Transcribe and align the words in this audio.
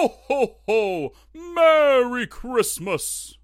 Ho, 0.00 0.08
ho, 0.28 0.56
ho! 0.66 1.12
Merry 1.34 2.26
Christmas! 2.26 3.36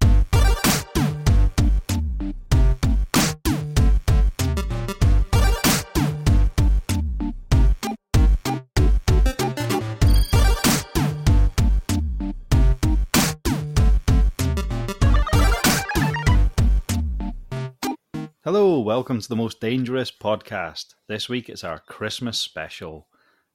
Hello, 18.43 18.79
welcome 18.79 19.21
to 19.21 19.29
the 19.29 19.35
most 19.35 19.61
dangerous 19.61 20.09
podcast. 20.11 20.95
This 21.07 21.29
week 21.29 21.49
it's 21.49 21.63
our 21.63 21.77
Christmas 21.77 22.39
special. 22.39 23.05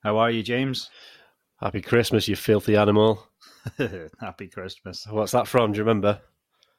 How 0.04 0.18
are 0.18 0.30
you, 0.30 0.44
James? 0.44 0.88
Happy 1.62 1.80
Christmas, 1.80 2.26
you 2.26 2.34
filthy 2.34 2.76
animal. 2.76 3.24
Happy 4.21 4.48
Christmas. 4.48 5.07
What's 5.08 5.30
that 5.30 5.46
from? 5.46 5.71
Do 5.71 5.76
you 5.76 5.85
remember? 5.85 6.21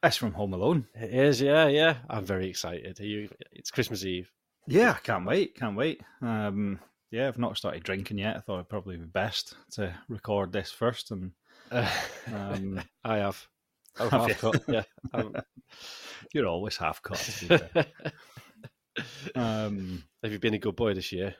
That's 0.01 0.17
from 0.17 0.33
Home 0.33 0.51
Alone. 0.53 0.85
It 0.93 1.13
is, 1.13 1.39
yeah, 1.41 1.67
yeah. 1.69 1.97
I'm 2.09 2.25
very 2.25 2.49
excited. 2.49 2.99
Are 2.99 3.05
you? 3.05 3.29
It's 3.53 3.71
Christmas 3.71 4.03
Eve. 4.03 4.29
Yeah, 4.67 4.95
can't 4.95 5.25
wait, 5.25 5.55
can't 5.55 5.77
wait. 5.77 6.01
Um, 6.21 6.79
yeah, 7.11 7.29
I've 7.29 7.39
not 7.39 7.55
started 7.55 7.83
drinking 7.83 8.17
yet. 8.17 8.35
I 8.35 8.41
thought 8.41 8.55
it'd 8.55 8.67
probably 8.67 8.97
be 8.97 9.05
best 9.05 9.55
to 9.71 9.93
record 10.09 10.51
this 10.51 10.69
first. 10.71 11.11
And 11.11 11.31
um, 11.71 12.81
I 13.05 13.17
have. 13.19 13.41
Oh, 14.01 14.09
Have 14.09 14.27
half 14.27 14.39
cut. 14.41 14.63
Yeah. 14.67 14.83
Um, 15.13 15.33
you're 16.33 16.47
always 16.47 16.75
half 16.75 17.01
cut. 17.01 17.17
to 17.19 17.45
be 17.47 17.57
fair. 17.57 17.85
um, 19.35 20.03
have 20.23 20.31
you 20.33 20.39
been 20.39 20.55
a 20.55 20.59
good 20.59 20.75
boy 20.75 20.93
this 20.93 21.11
year? 21.13 21.35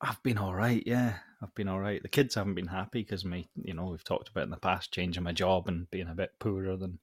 I've 0.00 0.22
been 0.22 0.36
all 0.38 0.54
right. 0.54 0.82
Yeah, 0.84 1.14
I've 1.42 1.54
been 1.54 1.68
all 1.68 1.80
right. 1.80 2.00
The 2.02 2.08
kids 2.08 2.34
haven't 2.36 2.54
been 2.54 2.66
happy 2.68 3.02
because 3.02 3.24
me, 3.24 3.48
you 3.56 3.74
know, 3.74 3.86
we've 3.86 4.04
talked 4.04 4.28
about 4.28 4.44
in 4.44 4.50
the 4.50 4.56
past 4.56 4.92
changing 4.92 5.22
my 5.24 5.32
job 5.32 5.68
and 5.68 5.90
being 5.90 6.08
a 6.08 6.14
bit 6.14 6.30
poorer 6.38 6.76
than 6.76 6.98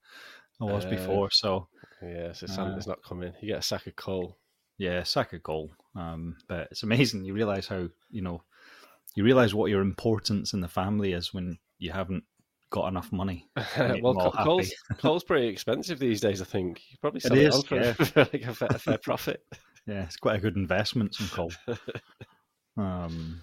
I 0.62 0.66
was 0.66 0.86
Uh, 0.86 0.90
before. 0.90 1.30
So 1.32 1.68
Yeah, 2.02 2.32
so 2.34 2.48
Santa's 2.48 2.88
not 2.88 3.04
coming. 3.04 3.34
You 3.42 3.50
get 3.50 3.60
a 3.60 3.62
sack 3.64 3.88
of 3.88 3.96
coal. 3.96 4.38
yeah, 4.78 5.04
sack 5.04 5.34
of 5.34 5.44
coal. 5.44 5.72
Um, 5.96 6.38
but 6.48 6.68
it's 6.72 6.84
amazing. 6.84 7.26
You 7.26 7.34
realize 7.34 7.68
how 7.68 7.90
you 8.10 8.22
know, 8.22 8.44
you 9.16 9.24
realize 9.26 9.54
what 9.54 9.70
your 9.72 9.82
importance 9.82 10.54
in 10.54 10.62
the 10.62 10.68
family 10.70 11.12
is 11.14 11.34
when 11.34 11.58
you 11.80 11.92
haven't 11.92 12.24
got 12.70 12.88
enough 12.88 13.12
money. 13.12 13.50
well, 14.02 14.14
co- 14.14 14.32
coal's, 14.44 14.72
coal's 15.00 15.24
pretty 15.24 15.48
expensive 15.48 16.00
these 16.00 16.22
days. 16.22 16.42
I 16.42 16.46
think 16.46 16.82
you 16.90 16.98
probably 17.02 17.20
sell 17.20 17.34
It 17.38 17.40
it, 17.46 17.54
is, 17.54 17.64
for, 17.64 17.76
yeah. 17.76 17.94
for 17.94 18.20
like 18.32 18.44
a 18.44 18.54
fair, 18.54 18.68
a 18.72 18.80
fair 18.80 18.98
profit. 19.00 19.44
Yeah, 19.88 20.04
it's 20.04 20.18
quite 20.18 20.36
a 20.38 20.42
good 20.42 20.56
investment. 20.56 21.16
Some 21.16 21.28
coal. 21.30 21.52
um, 22.78 23.42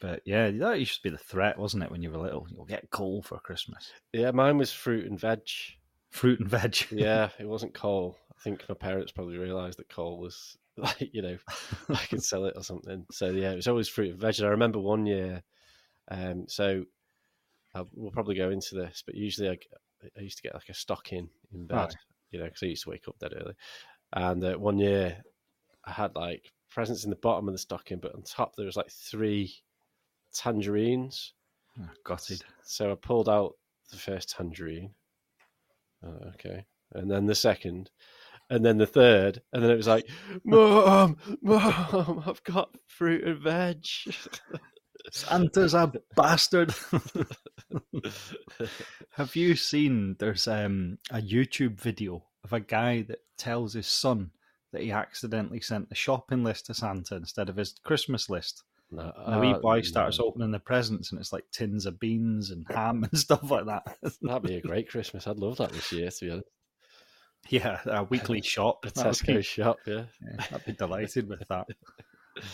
but 0.00 0.22
yeah, 0.24 0.50
that 0.50 0.78
used 0.78 0.96
to 0.96 1.02
be 1.02 1.10
the 1.10 1.18
threat, 1.18 1.58
wasn't 1.58 1.82
it? 1.82 1.90
When 1.90 2.02
you 2.02 2.10
were 2.10 2.18
little, 2.18 2.46
you'll 2.50 2.64
get 2.64 2.90
coal 2.90 3.22
for 3.22 3.38
Christmas. 3.38 3.92
Yeah, 4.12 4.30
mine 4.32 4.58
was 4.58 4.72
fruit 4.72 5.06
and 5.06 5.18
veg. 5.18 5.42
Fruit 6.10 6.40
and 6.40 6.48
veg. 6.48 6.76
Yeah, 6.90 7.30
it 7.38 7.46
wasn't 7.46 7.74
coal. 7.74 8.16
I 8.30 8.42
think 8.42 8.68
my 8.68 8.74
parents 8.74 9.12
probably 9.12 9.36
realised 9.38 9.78
that 9.78 9.88
coal 9.88 10.18
was 10.18 10.56
like, 10.76 11.10
you 11.12 11.22
know, 11.22 11.36
I 11.88 12.06
could 12.06 12.22
sell 12.24 12.46
it 12.46 12.54
or 12.56 12.62
something. 12.62 13.06
So 13.10 13.30
yeah, 13.30 13.52
it 13.52 13.56
was 13.56 13.68
always 13.68 13.88
fruit 13.88 14.10
and 14.12 14.20
veg. 14.20 14.38
And 14.38 14.46
I 14.46 14.50
remember 14.50 14.78
one 14.78 15.06
year, 15.06 15.42
um, 16.10 16.46
so 16.48 16.84
i 17.74 17.84
we'll 17.94 18.10
probably 18.10 18.34
go 18.34 18.50
into 18.50 18.74
this, 18.74 19.02
but 19.04 19.14
usually 19.14 19.48
I 19.48 20.20
used 20.20 20.38
to 20.38 20.42
get 20.42 20.54
like 20.54 20.68
a 20.68 20.74
stocking 20.74 21.28
in 21.52 21.66
bed, 21.66 21.76
Right. 21.76 21.94
you 22.30 22.38
know, 22.38 22.46
because 22.46 22.62
I 22.62 22.66
used 22.66 22.84
to 22.84 22.90
wake 22.90 23.06
up 23.08 23.18
dead 23.18 23.34
early. 23.36 23.54
And 24.12 24.42
uh, 24.42 24.56
one 24.56 24.78
year 24.78 25.22
I 25.84 25.92
had 25.92 26.16
like 26.16 26.52
presents 26.70 27.04
in 27.04 27.10
the 27.10 27.16
bottom 27.16 27.48
of 27.48 27.54
the 27.54 27.58
stocking, 27.58 27.98
but 27.98 28.14
on 28.14 28.22
top 28.22 28.56
there 28.56 28.66
was 28.66 28.76
like 28.76 28.90
three 28.90 29.54
tangerines. 30.34 31.34
Oh, 31.78 32.16
it. 32.28 32.42
So 32.64 32.92
I 32.92 32.94
pulled 32.94 33.28
out 33.28 33.54
the 33.90 33.96
first 33.96 34.30
tangerine. 34.30 34.94
Oh, 36.04 36.30
okay. 36.34 36.66
And 36.92 37.10
then 37.10 37.26
the 37.26 37.34
second. 37.34 37.90
And 38.48 38.64
then 38.64 38.78
the 38.78 38.86
third. 38.86 39.42
And 39.52 39.62
then 39.62 39.70
it 39.70 39.76
was 39.76 39.86
like, 39.86 40.08
Mom, 40.44 41.16
Mom, 41.40 42.22
I've 42.26 42.42
got 42.44 42.74
fruit 42.86 43.24
and 43.24 43.40
veg. 43.40 43.84
Santa's 45.12 45.74
a 45.74 45.92
bastard. 46.16 46.74
Have 49.12 49.36
you 49.36 49.56
seen 49.56 50.16
there's 50.18 50.48
um, 50.48 50.98
a 51.10 51.20
YouTube 51.20 51.80
video 51.80 52.24
of 52.44 52.52
a 52.52 52.60
guy 52.60 53.02
that 53.02 53.20
tells 53.38 53.74
his 53.74 53.86
son 53.86 54.30
that 54.72 54.82
he 54.82 54.92
accidentally 54.92 55.60
sent 55.60 55.88
the 55.88 55.94
shopping 55.94 56.44
list 56.44 56.66
to 56.66 56.74
Santa 56.74 57.16
instead 57.16 57.48
of 57.48 57.56
his 57.56 57.74
Christmas 57.84 58.28
list? 58.28 58.62
No, 58.92 59.12
the 59.28 59.38
wee 59.38 59.52
uh, 59.52 59.58
boy 59.58 59.82
starts 59.82 60.18
opening 60.18 60.50
the 60.50 60.58
presents 60.58 61.12
and 61.12 61.20
it's 61.20 61.32
like 61.32 61.44
tins 61.52 61.86
of 61.86 62.00
beans 62.00 62.50
and 62.50 62.66
ham 62.74 63.04
and 63.04 63.18
stuff 63.18 63.50
like 63.50 63.66
that. 63.66 63.96
That'd 64.22 64.42
be 64.42 64.56
a 64.56 64.60
great 64.60 64.90
Christmas. 64.90 65.26
I'd 65.26 65.38
love 65.38 65.58
that 65.58 65.72
this 65.72 65.92
year, 65.92 66.10
to 66.10 66.24
be 66.24 66.30
honest. 66.30 66.48
yeah, 67.48 67.80
a 67.86 68.04
weekly 68.04 68.42
shop. 68.42 68.84
A 68.84 68.90
Tesco 68.90 69.36
be- 69.36 69.42
shop, 69.42 69.78
yeah. 69.86 70.04
yeah, 70.22 70.44
I'd 70.52 70.64
be 70.64 70.72
delighted 70.72 71.28
with 71.28 71.42
that. 71.48 71.66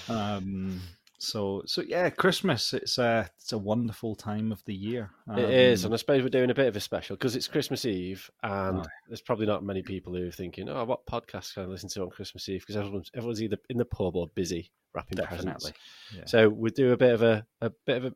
Um, 0.08 0.80
so 1.19 1.62
so 1.66 1.82
yeah, 1.82 2.10
Christmas. 2.10 2.72
It's 2.72 2.99
a 2.99 3.28
it's 3.38 3.53
a 3.53 3.59
wonderful 3.59 4.15
time 4.15 4.53
of 4.53 4.62
the 4.65 4.75
year. 4.75 5.10
It 5.37 5.50
is, 5.50 5.84
Um, 5.84 5.88
and 5.88 5.94
I 5.94 5.97
suppose 5.99 6.22
we're 6.22 6.28
doing 6.28 6.50
a 6.50 6.54
bit 6.54 6.69
of 6.69 6.77
a 6.77 6.81
special 6.81 7.16
because 7.16 7.37
it's 7.37 7.49
Christmas 7.49 7.84
Eve, 7.84 8.31
and 8.43 8.81
Aye. 8.81 8.87
there's 9.09 9.21
probably 9.22 9.47
not 9.47 9.65
many 9.65 9.82
people 9.82 10.15
who 10.15 10.28
are 10.28 10.32
thinking, 10.32 10.69
"Oh, 10.69 10.84
what 10.84 11.06
podcast 11.06 11.54
can 11.54 11.65
I 11.65 11.66
listen 11.66 11.88
to 11.91 12.03
on 12.03 12.10
Christmas 12.10 12.49
Eve?" 12.49 12.60
Because 12.60 12.77
everyone's 12.77 13.10
everyone's 13.15 13.43
either 13.43 13.59
in 13.69 13.78
the 13.78 13.84
pub 13.84 14.16
or 14.16 14.28
busy 14.28 14.71
wrapping 14.94 15.19
presents. 15.25 15.72
Yeah. 16.15 16.25
So 16.27 16.49
we 16.49 16.71
do 16.71 16.93
a 16.93 16.97
bit 16.97 17.12
of 17.12 17.22
a, 17.22 17.47
a 17.60 17.71
bit 17.87 17.98
of 17.98 18.04
a 18.06 18.15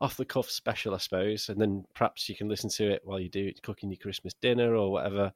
off 0.00 0.16
the 0.16 0.24
cuff 0.24 0.48
special, 0.48 0.94
I 0.94 0.98
suppose, 0.98 1.48
and 1.48 1.60
then 1.60 1.84
perhaps 1.94 2.28
you 2.28 2.36
can 2.36 2.48
listen 2.48 2.70
to 2.70 2.90
it 2.90 3.02
while 3.04 3.18
you 3.18 3.28
do 3.28 3.52
cooking 3.62 3.90
your 3.90 3.98
Christmas 3.98 4.34
dinner 4.34 4.74
or 4.76 4.92
whatever. 4.92 5.32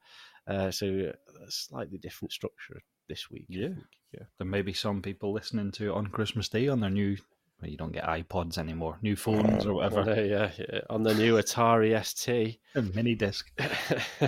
Uh, 0.46 0.70
so 0.70 0.86
a 0.86 1.50
slightly 1.50 1.98
different 1.98 2.32
structure 2.32 2.80
this 3.12 3.30
week. 3.30 3.44
Yeah. 3.48 3.68
yeah. 4.14 4.24
There 4.38 4.46
may 4.46 4.62
be 4.62 4.72
some 4.72 5.02
people 5.02 5.34
listening 5.34 5.70
to 5.72 5.90
it 5.90 5.94
on 5.94 6.06
Christmas 6.06 6.48
Day 6.48 6.68
on 6.68 6.80
their 6.80 6.88
new. 6.88 7.18
Well, 7.60 7.70
you 7.70 7.76
don't 7.76 7.92
get 7.92 8.04
iPods 8.04 8.56
anymore, 8.58 8.98
new 9.02 9.14
phones 9.16 9.66
or 9.66 9.74
whatever, 9.74 10.24
yeah, 10.24 10.50
yeah, 10.58 10.80
on 10.90 11.02
the 11.04 11.14
new 11.14 11.34
Atari 11.34 11.94
ST. 12.04 12.58
a 12.74 12.82
mini 12.96 13.14
disc. 13.14 13.46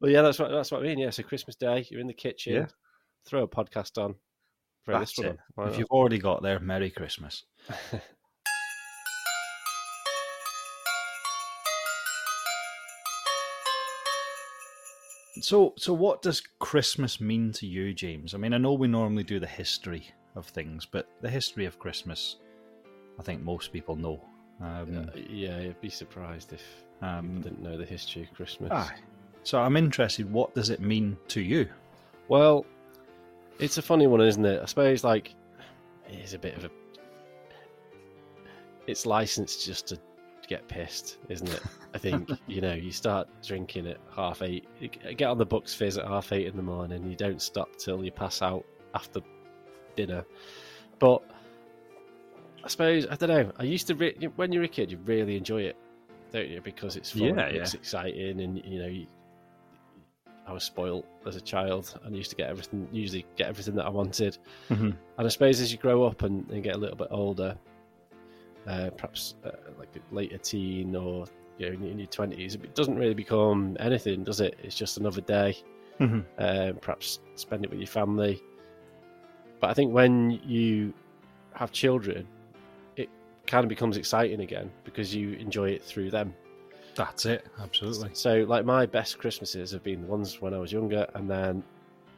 well, 0.00 0.10
yeah, 0.10 0.20
that's 0.20 0.38
what 0.40 0.50
that's 0.50 0.70
what 0.72 0.80
I 0.80 0.84
mean. 0.84 0.98
Yeah, 0.98 1.10
so 1.10 1.22
Christmas 1.22 1.56
Day, 1.56 1.86
you're 1.90 2.00
in 2.00 2.08
the 2.08 2.12
kitchen, 2.12 2.54
Yeah. 2.54 2.66
throw 3.24 3.44
a 3.44 3.48
podcast 3.48 4.02
on, 4.02 4.16
throw 4.84 4.98
That's 4.98 5.18
it. 5.18 5.26
on. 5.26 5.66
If 5.66 5.70
not? 5.70 5.78
you've 5.78 5.90
already 5.90 6.18
got 6.18 6.42
there, 6.42 6.58
Merry 6.60 6.90
Christmas. 6.90 7.44
So, 15.40 15.74
so 15.76 15.92
what 15.92 16.22
does 16.22 16.42
Christmas 16.60 17.20
mean 17.20 17.52
to 17.52 17.66
you, 17.66 17.92
James? 17.92 18.34
I 18.34 18.38
mean, 18.38 18.54
I 18.54 18.58
know 18.58 18.72
we 18.74 18.86
normally 18.88 19.24
do 19.24 19.40
the 19.40 19.46
history 19.46 20.08
of 20.36 20.46
things, 20.46 20.86
but 20.86 21.08
the 21.22 21.30
history 21.30 21.66
of 21.66 21.78
Christmas, 21.78 22.36
I 23.18 23.22
think 23.22 23.42
most 23.42 23.72
people 23.72 23.96
know. 23.96 24.24
Um, 24.60 25.10
yeah, 25.28 25.58
you'd 25.60 25.80
be 25.80 25.90
surprised 25.90 26.52
if 26.52 26.62
um, 27.02 27.40
didn't 27.40 27.62
know 27.62 27.76
the 27.76 27.84
history 27.84 28.22
of 28.22 28.32
Christmas. 28.34 28.70
aye. 28.72 28.94
So 29.42 29.60
I'm 29.60 29.76
interested. 29.76 30.32
What 30.32 30.54
does 30.54 30.70
it 30.70 30.80
mean 30.80 31.18
to 31.28 31.40
you? 31.40 31.68
Well, 32.28 32.64
it's 33.58 33.76
a 33.76 33.82
funny 33.82 34.06
one, 34.06 34.20
isn't 34.20 34.44
it? 34.44 34.62
I 34.62 34.64
suppose 34.66 35.04
like 35.04 35.34
it 36.08 36.18
is 36.20 36.32
a 36.34 36.38
bit 36.38 36.56
of 36.56 36.64
a. 36.64 36.70
It's 38.86 39.04
licensed 39.04 39.66
just 39.66 39.88
to 39.88 39.98
get 40.46 40.66
pissed, 40.68 41.18
isn't 41.28 41.48
it? 41.48 41.60
I 41.94 41.98
think 41.98 42.30
you 42.46 42.60
know 42.60 42.74
you 42.74 42.90
start 42.92 43.28
drinking 43.42 43.86
at 43.86 43.98
half 44.14 44.42
eight, 44.42 44.66
you 44.80 44.88
get 44.88 45.28
on 45.28 45.38
the 45.38 45.46
Bucks 45.46 45.74
fizz 45.74 45.98
at 45.98 46.06
half 46.06 46.32
eight 46.32 46.46
in 46.46 46.56
the 46.56 46.62
morning. 46.62 47.08
You 47.08 47.16
don't 47.16 47.40
stop 47.42 47.76
till 47.76 48.04
you 48.04 48.10
pass 48.10 48.42
out 48.42 48.64
after 48.94 49.20
dinner. 49.96 50.24
But 50.98 51.22
I 52.64 52.68
suppose 52.68 53.06
I 53.10 53.16
don't 53.16 53.28
know. 53.28 53.52
I 53.58 53.64
used 53.64 53.86
to 53.88 53.94
re- 53.94 54.16
when 54.36 54.52
you're 54.52 54.62
a 54.64 54.68
kid, 54.68 54.90
you 54.90 54.98
really 55.04 55.36
enjoy 55.36 55.62
it, 55.62 55.76
don't 56.32 56.48
you? 56.48 56.60
Because 56.60 56.96
it's 56.96 57.10
fun, 57.10 57.22
Yeah, 57.36 57.46
it's 57.46 57.74
exciting, 57.74 58.40
and 58.40 58.64
you 58.64 58.78
know 58.80 58.88
you, 58.88 59.06
I 60.46 60.52
was 60.52 60.64
spoiled 60.64 61.04
as 61.26 61.36
a 61.36 61.40
child 61.40 61.98
and 62.04 62.14
used 62.16 62.30
to 62.30 62.36
get 62.36 62.50
everything, 62.50 62.88
usually 62.92 63.24
get 63.36 63.48
everything 63.48 63.74
that 63.76 63.86
I 63.86 63.90
wanted. 63.90 64.38
Mhm. 64.70 64.94
And 65.18 65.26
I 65.26 65.28
suppose 65.28 65.60
as 65.60 65.72
you 65.72 65.78
grow 65.78 66.04
up 66.04 66.22
and, 66.22 66.48
and 66.50 66.62
get 66.62 66.74
a 66.74 66.78
little 66.78 66.96
bit 66.96 67.08
older, 67.10 67.56
uh, 68.66 68.90
perhaps 68.90 69.34
uh, 69.44 69.50
like 69.78 69.88
a 69.96 70.14
later 70.14 70.38
teen 70.38 70.96
or 70.96 71.26
you 71.58 71.70
know, 71.70 71.86
in 71.86 71.98
your 71.98 72.08
twenties, 72.08 72.54
it 72.54 72.74
doesn't 72.74 72.96
really 72.96 73.14
become 73.14 73.76
anything, 73.80 74.24
does 74.24 74.40
it? 74.40 74.56
It's 74.62 74.74
just 74.74 74.96
another 74.98 75.20
day. 75.20 75.56
Mhm. 76.00 76.24
Um, 76.38 76.76
perhaps 76.80 77.20
spend 77.36 77.64
it 77.64 77.70
with 77.70 77.78
your 77.78 77.86
family. 77.86 78.40
But 79.60 79.70
I 79.70 79.74
think 79.74 79.92
when 79.92 80.32
you 80.44 80.92
have 81.52 81.70
children, 81.70 82.26
it 82.96 83.08
kind 83.46 83.64
of 83.64 83.68
becomes 83.68 83.96
exciting 83.96 84.40
again 84.40 84.70
because 84.84 85.14
you 85.14 85.34
enjoy 85.34 85.70
it 85.70 85.84
through 85.84 86.10
them. 86.10 86.34
That's 86.96 87.26
it. 87.26 87.46
Absolutely. 87.60 88.10
So, 88.14 88.44
like 88.48 88.64
my 88.64 88.86
best 88.86 89.18
Christmases 89.18 89.70
have 89.72 89.82
been 89.82 90.02
the 90.02 90.08
ones 90.08 90.40
when 90.40 90.54
I 90.54 90.58
was 90.58 90.72
younger, 90.72 91.06
and 91.14 91.28
then 91.30 91.62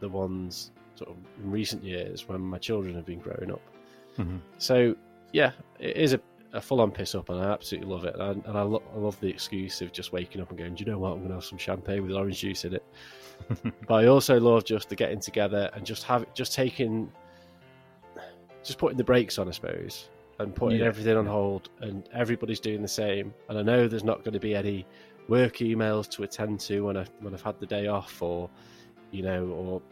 the 0.01 0.09
ones 0.09 0.71
sort 0.95 1.11
of 1.11 1.17
in 1.43 1.51
recent 1.51 1.85
years 1.85 2.29
when 2.29 2.41
my 2.41 2.59
children 2.59 2.95
have 2.95 3.07
been 3.07 3.21
growing 3.21 3.51
up. 3.53 3.63
Mhm. 4.19 4.41
So, 4.59 4.97
yeah, 5.33 5.53
it 5.79 5.97
is 5.97 6.15
a, 6.15 6.21
a 6.57 6.61
full 6.61 6.81
on 6.81 6.91
piss 6.91 7.15
up, 7.15 7.29
and 7.29 7.41
I 7.41 7.51
absolutely 7.53 7.91
love 7.93 8.05
it. 8.05 8.15
And 8.15 8.23
I, 8.23 8.31
and 8.49 8.59
I, 8.59 8.63
lo- 8.63 8.83
I 8.95 8.99
love 8.99 9.19
the 9.21 9.29
excuse 9.29 9.81
of 9.83 9.93
just 9.93 10.13
waking 10.13 10.41
up 10.41 10.51
and 10.51 10.59
going, 10.59 10.75
"Do 10.75 10.85
you 10.85 10.91
know 10.91 10.99
what? 10.99 11.13
I'm 11.13 11.19
going 11.19 11.29
to 11.29 11.35
have 11.35 11.45
some 11.45 11.59
champagne 11.59 12.03
with 12.03 12.13
orange 12.13 12.39
juice 12.41 12.65
in 12.65 12.75
it." 12.75 12.85
but 13.87 13.95
I 13.95 14.07
also 14.07 14.41
love 14.41 14.65
just 14.65 14.89
the 14.89 14.97
getting 14.97 15.21
together 15.21 15.71
and 15.75 15.85
just 15.85 16.03
have 16.05 16.33
just 16.35 16.55
taking, 16.55 17.13
just 18.63 18.79
putting 18.79 18.97
the 18.99 19.05
brakes 19.05 19.39
on, 19.39 19.49
I 19.49 19.53
suppose, 19.53 20.09
and 20.39 20.55
putting 20.55 20.81
Yeah. 20.81 20.87
everything 20.87 21.17
on 21.17 21.27
hold, 21.27 21.69
and 21.81 22.09
everybody's 22.13 22.61
doing 22.61 22.83
the 22.83 22.89
same. 22.89 23.33
And 23.49 23.59
I 23.59 23.63
know 23.63 23.89
there's 23.89 24.05
not 24.05 24.25
going 24.25 24.35
to 24.35 24.41
be 24.41 24.55
any 24.55 24.87
work 25.29 25.57
emails 25.57 26.09
to 26.11 26.23
attend 26.23 26.61
to 26.61 26.81
when 26.87 26.97
I 26.97 27.05
when 27.21 27.35
I've 27.35 27.43
had 27.43 27.61
the 27.61 27.67
day 27.67 27.87
off, 27.87 28.21
or 28.23 28.49
you 29.11 29.23
know, 29.23 29.47
or 29.49 29.83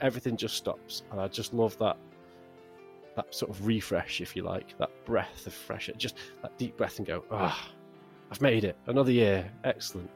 everything 0.00 0.36
just 0.36 0.56
stops. 0.56 1.02
And 1.10 1.20
I 1.20 1.28
just 1.28 1.54
love 1.54 1.76
that 1.78 1.96
that 3.16 3.34
sort 3.34 3.50
of 3.50 3.66
refresh, 3.66 4.20
if 4.20 4.34
you 4.34 4.42
like, 4.42 4.76
that 4.78 4.90
breath 5.04 5.46
of 5.46 5.52
fresh 5.54 5.88
air, 5.88 5.94
just 5.98 6.16
that 6.42 6.56
deep 6.58 6.76
breath 6.76 6.98
and 6.98 7.06
go, 7.06 7.24
ah, 7.30 7.70
I've 8.30 8.40
made 8.40 8.64
it, 8.64 8.76
another 8.86 9.12
year, 9.12 9.50
excellent. 9.64 10.10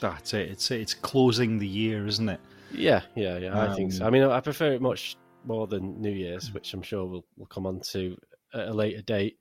That's 0.00 0.34
it. 0.34 0.50
It's 0.50 0.70
it's 0.70 0.92
closing 0.92 1.58
the 1.58 1.66
year, 1.66 2.06
isn't 2.06 2.28
it? 2.28 2.40
Yeah, 2.70 3.00
yeah, 3.14 3.38
yeah. 3.38 3.58
I 3.58 3.74
think 3.74 3.92
so. 3.92 4.02
Um, 4.04 4.08
I 4.08 4.10
mean, 4.10 4.22
I 4.24 4.40
prefer 4.40 4.72
it 4.72 4.82
much 4.82 5.16
more 5.44 5.66
than 5.66 6.00
New 6.02 6.10
Year's, 6.10 6.52
which 6.52 6.74
I'm 6.74 6.82
sure 6.82 7.06
we'll 7.06 7.24
we'll 7.38 7.46
come 7.46 7.66
on 7.66 7.80
to 7.80 8.16
at 8.52 8.68
a 8.68 8.72
later 8.72 9.00
date. 9.00 9.38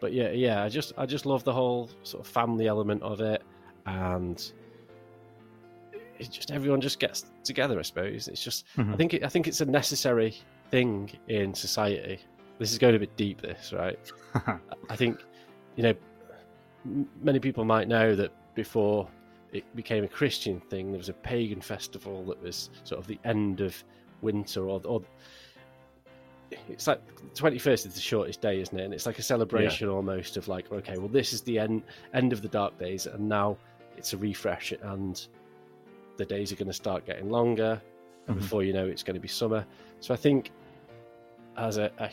But 0.00 0.12
yeah, 0.12 0.30
yeah, 0.30 0.62
I 0.62 0.68
just 0.68 0.92
I 0.96 1.06
just 1.06 1.26
love 1.26 1.42
the 1.42 1.52
whole 1.52 1.90
sort 2.04 2.24
of 2.24 2.30
family 2.30 2.68
element 2.68 3.02
of 3.02 3.20
it, 3.20 3.42
and 3.86 4.52
it 6.20 6.30
just 6.30 6.50
everyone 6.52 6.80
just 6.80 7.00
gets 7.00 7.24
together. 7.42 7.78
I 7.78 7.82
suppose 7.82 8.28
it's 8.28 8.42
just 8.44 8.64
I 8.76 8.82
Mhm. 8.82 8.96
think 8.96 9.14
it, 9.14 9.24
I 9.24 9.28
think 9.28 9.48
it's 9.48 9.60
a 9.60 9.66
necessary 9.66 10.36
thing 10.70 11.10
in 11.28 11.52
society. 11.54 12.20
This 12.58 12.72
is 12.72 12.78
going 12.78 12.94
a 12.94 12.98
bit 12.98 13.16
deep. 13.16 13.40
This 13.42 13.72
right. 13.72 13.98
I 14.90 14.96
think, 14.96 15.20
you 15.76 15.82
know, 15.82 15.94
many 17.22 17.38
people 17.38 17.64
might 17.64 17.88
know 17.88 18.14
that 18.16 18.32
before 18.54 19.08
it 19.52 19.64
became 19.76 20.04
a 20.04 20.08
Christian 20.08 20.60
thing, 20.60 20.90
there 20.90 20.98
was 20.98 21.08
a 21.08 21.14
pagan 21.14 21.60
festival 21.60 22.24
that 22.26 22.42
was 22.42 22.70
sort 22.84 22.98
of 23.00 23.06
the 23.06 23.18
end 23.24 23.60
of 23.60 23.82
winter, 24.22 24.68
or, 24.68 24.80
or 24.84 25.02
it's 26.68 26.86
like 26.86 27.00
twenty 27.34 27.58
first 27.58 27.86
is 27.86 27.94
the 27.94 28.00
shortest 28.00 28.40
day, 28.40 28.60
isn't 28.60 28.78
it? 28.78 28.84
And 28.84 28.94
it's 28.94 29.04
like 29.06 29.18
a 29.18 29.22
celebration 29.22 29.88
almost 29.88 30.36
of 30.36 30.48
like, 30.48 30.70
okay, 30.72 30.96
well, 30.96 31.08
this 31.08 31.32
is 31.32 31.42
the 31.42 31.58
end 31.58 31.82
end 32.14 32.32
of 32.32 32.40
the 32.42 32.48
dark 32.48 32.78
days, 32.78 33.06
and 33.06 33.28
now 33.28 33.56
it's 33.96 34.12
a 34.12 34.16
refresh, 34.16 34.72
and 34.82 35.26
the 36.16 36.24
days 36.24 36.52
are 36.52 36.56
going 36.56 36.68
to 36.68 36.72
start 36.74 37.04
getting 37.04 37.30
longer, 37.30 37.80
and 38.28 38.36
Mhm. 38.36 38.40
before 38.40 38.62
you 38.62 38.72
know, 38.72 38.86
it's 38.86 39.02
going 39.02 39.14
to 39.14 39.20
be 39.20 39.28
summer. 39.28 39.66
So 40.00 40.14
I 40.14 40.16
think, 40.16 40.50
as 41.56 41.78
a, 41.78 41.90
a 41.98 42.10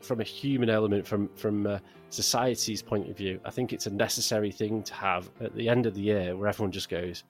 from 0.00 0.20
a 0.20 0.24
human 0.24 0.70
element, 0.70 1.06
from 1.06 1.28
from 1.36 1.66
uh, 1.66 1.78
society's 2.10 2.82
point 2.82 3.08
of 3.08 3.16
view, 3.16 3.40
I 3.44 3.50
think 3.50 3.72
it's 3.72 3.86
a 3.86 3.90
necessary 3.90 4.50
thing 4.50 4.82
to 4.84 4.94
have 4.94 5.30
at 5.40 5.54
the 5.54 5.68
end 5.68 5.86
of 5.86 5.94
the 5.94 6.00
year, 6.00 6.36
where 6.36 6.48
everyone 6.48 6.72
just 6.72 6.88
goes, 6.88 7.24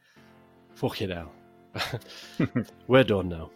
"Fuck 0.75 1.03
it 1.03 1.11
hell, 1.11 1.33
we're 2.87 3.05
done 3.05 3.29
now. 3.29 3.51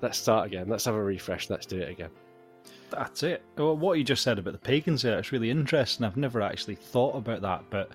Let's 0.00 0.18
start 0.18 0.46
again. 0.46 0.68
Let's 0.68 0.84
have 0.84 0.94
a 0.94 1.02
refresh. 1.02 1.50
Let's 1.50 1.66
do 1.66 1.78
it 1.78 1.90
again." 1.90 2.10
That's 2.90 3.22
it. 3.22 3.42
Well, 3.56 3.76
what 3.76 3.98
you 3.98 4.04
just 4.04 4.22
said 4.22 4.38
about 4.38 4.52
the 4.52 4.58
pagans 4.58 5.02
there, 5.02 5.18
it's 5.18 5.32
really 5.32 5.50
interesting. 5.50 6.06
I've 6.06 6.16
never 6.16 6.40
actually 6.40 6.76
thought 6.76 7.16
about 7.16 7.42
that, 7.42 7.64
but 7.70 7.90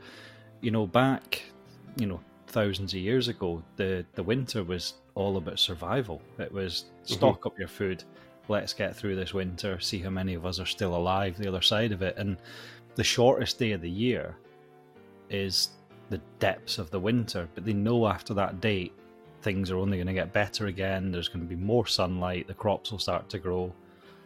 you 0.62 0.72
know, 0.72 0.86
back, 0.86 1.42
you 1.98 2.06
know, 2.06 2.20
thousands 2.48 2.94
of 2.94 3.00
years 3.00 3.28
ago, 3.28 3.64
the 3.76 4.06
the 4.14 4.24
winter 4.24 4.64
was 4.64 4.96
all 5.16 5.38
about 5.38 5.60
survival. 5.60 6.22
It 6.38 6.52
was 6.52 6.86
stock 7.04 7.46
up 7.46 7.58
your 7.58 7.68
food. 7.68 8.04
Let's 8.50 8.74
get 8.74 8.96
through 8.96 9.16
this 9.16 9.34
winter. 9.34 9.80
See 9.80 10.00
how 10.00 10.10
many 10.10 10.34
of 10.34 10.46
us 10.46 10.60
are 10.60 10.66
still 10.66 10.96
alive 10.96 11.38
the 11.38 11.48
other 11.48 11.62
side 11.62 11.92
of 11.92 12.02
it. 12.02 12.18
And 12.18 12.36
the 12.96 13.04
shortest 13.04 13.60
day 13.60 13.72
of 13.72 13.82
the 13.82 13.90
year 13.90 14.36
is 15.30 15.70
the 16.10 16.20
depths 16.40 16.80
of 16.80 16.90
the 16.92 17.00
winter. 17.00 17.48
But 17.56 17.64
they 17.64 17.74
know 17.74 18.08
after 18.08 18.34
that 18.34 18.60
date, 18.60 18.92
things 19.44 19.70
are 19.72 19.78
only 19.78 19.98
going 19.98 20.08
to 20.08 20.14
get 20.14 20.34
better 20.34 20.66
again. 20.66 21.12
There's 21.12 21.28
going 21.30 21.42
to 21.42 21.48
be 21.48 21.56
more 21.56 21.86
sunlight. 21.86 22.48
The 22.48 22.54
crops 22.56 22.92
will 22.92 23.00
start 23.00 23.30
to 23.30 23.40
grow. 23.40 23.72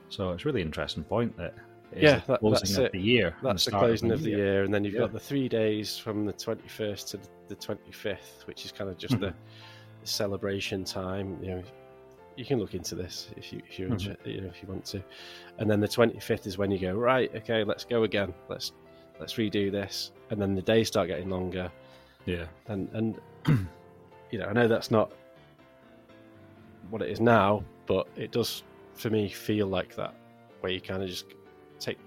So 0.09 0.31
it's 0.31 0.43
a 0.45 0.47
really 0.47 0.61
interesting 0.61 1.03
point 1.03 1.35
that 1.37 1.53
Yeah, 1.95 2.21
the 2.25 2.39
that- 2.39 2.39
that's 2.41 2.77
of 2.77 2.85
it. 2.85 2.91
the 2.93 3.01
year. 3.01 3.35
That's 3.43 3.65
the 3.65 3.71
start 3.71 3.83
closing 3.83 4.11
of 4.11 4.23
the 4.23 4.29
year, 4.31 4.63
and 4.63 4.73
then 4.73 4.83
you've 4.83 4.93
Yeah. 4.95 5.01
got 5.01 5.11
the 5.13 5.19
three 5.19 5.47
days 5.49 5.97
from 5.97 6.25
the 6.25 6.33
twenty 6.33 6.67
first 6.67 7.09
to 7.09 7.19
the 7.49 7.55
twenty 7.55 7.91
fifth, 7.91 8.43
which 8.47 8.65
is 8.65 8.71
kind 8.71 8.89
of 8.89 8.97
just 8.97 9.19
the, 9.19 9.27
Mhm. 9.27 9.33
the 10.01 10.07
celebration 10.07 10.83
time. 10.85 11.37
You 11.43 11.49
know, 11.57 11.63
you 12.35 12.45
can 12.45 12.59
look 12.59 12.73
into 12.73 12.95
this 12.95 13.29
if 13.37 13.51
you 13.53 13.61
if 13.69 13.77
you're 13.79 13.89
Mhm. 13.89 14.07
inter- 14.07 14.29
you 14.29 14.41
know 14.41 14.47
if 14.47 14.61
you 14.61 14.67
want 14.67 14.85
to, 14.85 15.03
and 15.59 15.69
then 15.69 15.79
the 15.79 15.87
twenty 15.87 16.19
fifth 16.19 16.47
is 16.47 16.57
when 16.57 16.71
you 16.71 16.79
go 16.79 16.93
right. 16.93 17.33
Okay, 17.35 17.63
let's 17.63 17.85
go 17.85 18.03
again. 18.03 18.33
Let's 18.49 18.71
let's 19.19 19.33
redo 19.35 19.71
this, 19.71 20.11
and 20.29 20.41
then 20.41 20.55
the 20.55 20.61
days 20.61 20.87
start 20.87 21.07
getting 21.07 21.29
longer, 21.29 21.71
Yeah. 22.25 22.45
and 22.67 22.89
and 22.93 23.21
you 24.31 24.39
know 24.39 24.45
I 24.45 24.53
know 24.53 24.67
that's 24.67 24.89
not 24.91 25.11
what 26.89 27.01
it 27.01 27.09
is 27.09 27.19
now, 27.19 27.63
but 27.85 28.07
it 28.15 28.31
does 28.31 28.63
for 28.93 29.09
me 29.09 29.29
feel 29.29 29.67
like 29.67 29.95
that, 29.95 30.13
where 30.61 30.71
you 30.71 30.81
kind 30.81 31.01
of 31.03 31.09
just 31.09 31.25
take 31.79 31.97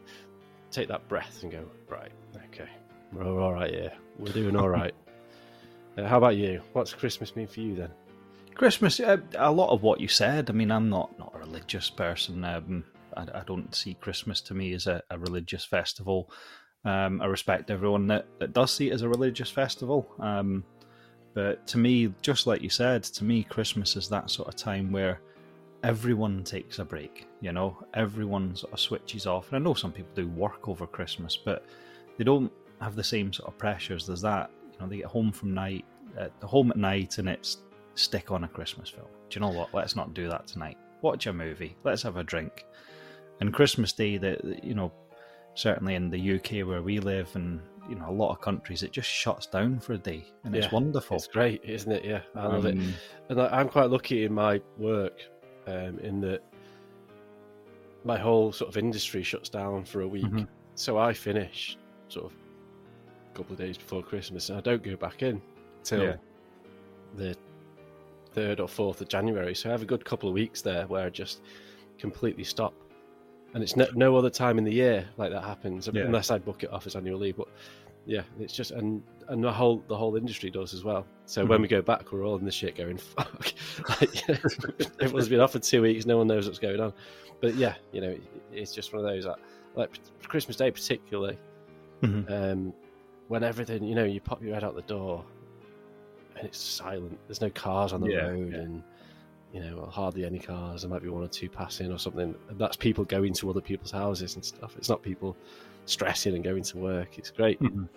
take 0.70 0.88
that 0.88 1.06
breath 1.08 1.43
and 1.43 1.50
go 1.52 1.64
right, 1.88 2.11
okay, 2.46 2.69
we're 3.12 3.40
all 3.40 3.52
right 3.52 3.72
here, 3.72 3.93
we're 4.19 4.32
doing 4.32 4.56
all 4.56 4.69
right. 4.81 4.94
Uh, 5.96 6.06
how 6.06 6.19
about 6.19 6.37
you? 6.37 6.61
What's 6.75 6.93
Christmas 6.93 7.34
mean 7.37 7.46
for 7.46 7.61
you 7.61 7.75
then? 7.75 7.90
Christmas, 8.56 9.00
uh, 9.00 9.19
a 9.37 9.53
lot 9.53 9.70
of 9.70 9.82
what 9.82 10.00
you 10.00 10.08
said. 10.08 10.49
I 10.49 10.53
mean, 10.55 10.70
I'm 10.70 10.88
not 10.88 11.19
not 11.19 11.32
a 11.35 11.38
religious 11.38 11.91
person. 11.91 12.43
Um, 12.44 12.85
I, 13.17 13.26
I 13.35 13.43
don't 13.47 13.75
see 13.75 13.94
Christmas 13.94 14.41
to 14.43 14.55
me 14.55 14.73
as 14.73 14.87
a, 14.87 15.03
a 15.11 15.19
religious 15.19 15.64
festival. 15.64 16.31
Um, 16.85 17.20
I 17.20 17.26
respect 17.26 17.70
everyone 17.70 18.06
that, 18.06 18.26
that 18.38 18.53
does 18.53 18.73
see 18.73 18.91
it 18.91 18.94
as 18.94 19.03
a 19.03 19.08
religious 19.08 19.50
festival. 19.50 20.08
Um, 20.20 20.64
but 21.35 21.67
to 21.67 21.79
me, 21.79 22.14
just 22.23 22.47
like 22.47 22.62
you 22.62 22.70
said, 22.70 23.03
to 23.05 23.25
me, 23.25 23.43
Christmas 23.43 23.94
is 23.97 24.08
that 24.08 24.31
sort 24.31 24.49
of 24.49 24.56
time 24.56 24.91
where 24.91 25.20
everyone 25.82 26.43
takes 26.43 26.79
a 26.79 26.85
break. 26.85 27.26
You 27.41 27.53
know, 27.53 27.76
everyone 27.93 28.56
sort 28.56 28.73
of 28.73 28.81
switches 28.81 29.26
off. 29.26 29.49
And 29.49 29.56
I 29.56 29.58
know 29.58 29.75
some 29.75 29.93
people 29.93 30.12
do 30.14 30.29
work 30.29 30.69
over 30.69 30.87
Christmas, 30.87 31.37
but 31.37 31.67
they 32.17 32.25
don't 32.25 32.50
have 32.81 32.97
the 32.97 33.05
same 33.05 33.32
sort 33.32 33.49
of 33.49 33.58
pressures 33.58 34.08
as 34.08 34.23
that. 34.23 34.50
You 34.73 34.79
know, 34.81 34.88
they 34.88 34.97
get 34.99 35.06
home 35.06 35.31
from 35.31 35.53
night, 35.53 35.85
uh, 36.19 36.29
home 36.47 36.70
at 36.70 36.79
night, 36.79 37.19
and 37.19 37.29
it's 37.29 37.58
stick 37.96 38.31
on 38.31 38.44
a 38.44 38.48
Christmas 38.48 38.88
film. 38.88 39.08
Do 39.28 39.34
you 39.38 39.40
know 39.40 39.50
what? 39.56 39.75
Let's 39.75 39.96
not 39.96 40.14
do 40.14 40.28
that 40.28 40.46
tonight. 40.46 40.78
Watch 41.02 41.26
a 41.26 41.32
movie. 41.32 41.76
Let's 41.84 42.02
have 42.02 42.16
a 42.16 42.22
drink. 42.25 42.64
And 43.40 43.52
Christmas 43.52 43.93
Day, 43.93 44.16
that 44.19 44.64
you 44.64 44.75
know, 44.75 44.93
certainly 45.54 45.94
in 45.94 46.08
the 46.10 46.37
UK 46.37 46.66
where 46.66 46.82
we 46.82 47.00
live, 47.00 47.28
and 47.34 47.60
you 47.88 47.94
know, 47.96 48.08
a 48.08 48.12
lot 48.12 48.31
of 48.31 48.40
countries, 48.40 48.82
it 48.82 48.93
just 48.93 49.08
shuts 49.08 49.46
down 49.46 49.78
for 49.78 49.93
a 49.94 49.98
day, 49.98 50.25
and 50.44 50.54
Yeah, 50.54 50.62
it's 50.62 50.72
wonderful. 50.72 51.17
It's 51.17 51.26
great, 51.26 51.62
isn't 51.65 51.91
it? 51.93 52.05
Yeah, 52.05 52.20
I 52.34 52.46
love 52.46 52.67
it. 52.67 52.76
Um, 52.76 52.94
And 53.29 53.41
I- 53.41 53.60
I'm 53.60 53.69
quite 53.69 53.91
lucky 53.91 54.24
in 54.24 54.32
my 54.32 54.60
work, 54.79 55.20
um, 55.67 55.98
in 56.00 56.20
that 56.22 56.43
my 58.05 58.19
whole 58.19 58.53
sort 58.53 58.69
of 58.69 58.76
industry 58.76 59.22
shuts 59.22 59.48
down 59.48 59.84
for 59.84 60.00
a 60.03 60.08
week. 60.08 60.24
Mhm. 60.24 60.46
So 60.74 60.96
I 60.98 61.12
finish 61.12 61.76
sort 62.08 62.26
of 62.26 62.32
a 63.32 63.36
couple 63.36 63.53
of 63.53 63.58
days 63.58 63.76
before 63.79 64.03
Christmas, 64.03 64.48
and 64.48 64.58
I 64.58 64.60
don't 64.60 64.82
go 64.82 64.96
back 64.96 65.22
in 65.22 65.41
till 65.82 66.03
Yeah. 66.03 66.17
the 67.17 67.36
third 68.36 68.60
or 68.60 68.69
fourth 68.69 69.00
of 69.00 69.08
January. 69.08 69.55
So 69.55 69.70
I 69.70 69.72
have 69.72 69.82
a 69.82 69.86
good 69.86 70.05
couple 70.05 70.28
of 70.28 70.34
weeks 70.34 70.60
there 70.60 70.86
where 70.86 71.06
I 71.06 71.10
just 71.10 71.40
completely 71.98 72.44
stop. 72.44 72.74
And 73.55 73.62
it's 73.62 73.74
no, 73.76 73.86
no 73.94 74.14
other 74.16 74.28
time 74.28 74.58
in 74.58 74.64
the 74.64 74.72
year 74.72 75.08
like 75.16 75.32
that 75.32 75.43
happens, 75.43 75.88
Yeah. 75.93 76.02
unless 76.02 76.31
I 76.31 76.38
book 76.38 76.62
it 76.62 76.70
off 76.70 76.86
as 76.86 76.94
annual 76.94 77.19
leave. 77.19 77.36
But 77.38 77.48
yeah, 78.05 78.22
it's 78.38 78.52
just 78.55 78.70
and 78.72 79.02
and 79.28 79.43
the 79.43 79.50
whole 79.50 79.82
the 79.88 79.96
whole 79.96 80.14
industry 80.16 80.50
does 80.50 80.74
as 80.74 80.84
well. 80.84 81.06
So 81.24 81.46
when 81.46 81.58
Mhm. 81.58 81.62
we 81.62 81.69
go 81.69 81.81
back, 81.82 82.12
we're 82.12 82.24
all 82.26 82.36
in 82.36 82.44
the 82.44 82.52
shit 82.52 82.76
going 82.76 82.98
fuck. 82.98 83.52
like, 84.00 84.28
you 84.28 84.34
know, 84.34 84.40
everyone's 85.00 85.28
been 85.31 85.40
off 85.40 85.52
for 85.52 85.58
two 85.58 85.81
weeks, 85.82 86.05
no 86.05 86.19
one 86.19 86.26
knows 86.26 86.46
what's 86.46 86.58
going 86.58 86.78
on. 86.81 86.93
But 87.40 87.55
yeah, 87.55 87.74
you 87.93 88.02
know, 88.02 88.10
it, 88.10 88.22
it's 88.52 88.72
just 88.72 88.93
one 88.93 89.02
of 89.05 89.10
those 89.10 89.24
like, 89.24 89.38
like 89.74 89.90
Christmas 90.28 90.56
Day 90.56 90.70
particularly, 90.70 91.38
Mhm. 92.02 92.31
um, 92.31 92.74
when 93.28 93.43
everything 93.43 93.82
you 93.84 93.94
know, 93.94 94.05
you 94.05 94.20
pop 94.20 94.43
your 94.43 94.52
head 94.55 94.62
out 94.64 94.74
the 94.74 94.82
door 94.82 95.24
and 96.36 96.46
it's 96.46 96.58
silent. 96.58 97.19
There's 97.26 97.40
no 97.40 97.50
cars 97.50 97.93
on 97.93 98.00
the 98.00 98.10
Yeah, 98.10 98.26
road 98.28 98.52
yeah. 98.52 98.58
and. 98.60 98.82
You 99.52 99.60
know, 99.62 99.86
hardly 99.90 100.26
any 100.26 100.40
cars. 100.40 100.82
There 100.82 100.90
might 100.90 101.02
be 101.02 101.08
one 101.08 101.22
or 101.22 101.28
two 101.28 101.48
passing 101.48 101.90
or 101.90 101.98
something. 101.98 102.34
And 102.50 102.58
that's 102.58 102.76
people 102.76 103.05
going 103.05 103.32
to 103.34 103.48
other 103.48 103.60
people's 103.62 103.93
houses 103.93 104.34
and 104.34 104.44
stuff. 104.44 104.74
It's 104.76 104.90
not 104.90 105.02
people 105.02 105.34
stressing 105.86 106.34
and 106.34 106.44
going 106.44 106.64
to 106.64 106.76
work. 106.76 107.16
It's 107.16 107.31
great. 107.31 107.58
Mhm. 107.62 107.88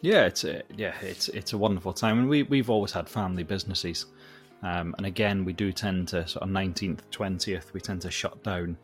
Yeah, 0.00 0.24
it's 0.24 0.44
a, 0.44 0.62
yeah, 0.74 0.94
it's 1.02 1.28
it's 1.28 1.52
a 1.52 1.58
wonderful 1.58 1.92
time, 1.92 2.20
and 2.20 2.28
we 2.28 2.44
we've 2.44 2.70
always 2.70 2.92
had 2.92 3.06
family 3.08 3.42
businesses, 3.42 4.06
um, 4.62 4.94
and 4.96 5.04
again, 5.04 5.44
we 5.44 5.52
do 5.52 5.72
tend 5.72 6.08
to 6.08 6.26
sort 6.28 6.44
of 6.44 6.48
nineteenth, 6.50 7.02
twentieth, 7.10 7.74
we 7.74 7.80
tend 7.80 8.00
to 8.02 8.10
shut 8.10 8.42
down. 8.42 8.78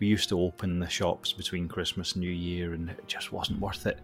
We 0.00 0.08
used 0.08 0.28
to 0.30 0.40
open 0.40 0.78
the 0.80 0.88
shops 0.88 1.32
between 1.32 1.68
Christmas 1.68 2.12
and 2.14 2.22
New 2.22 2.30
Year, 2.32 2.74
and 2.74 2.90
it 2.90 3.06
just 3.06 3.32
wasn't 3.32 3.60
worth 3.60 3.86
it. 3.86 4.00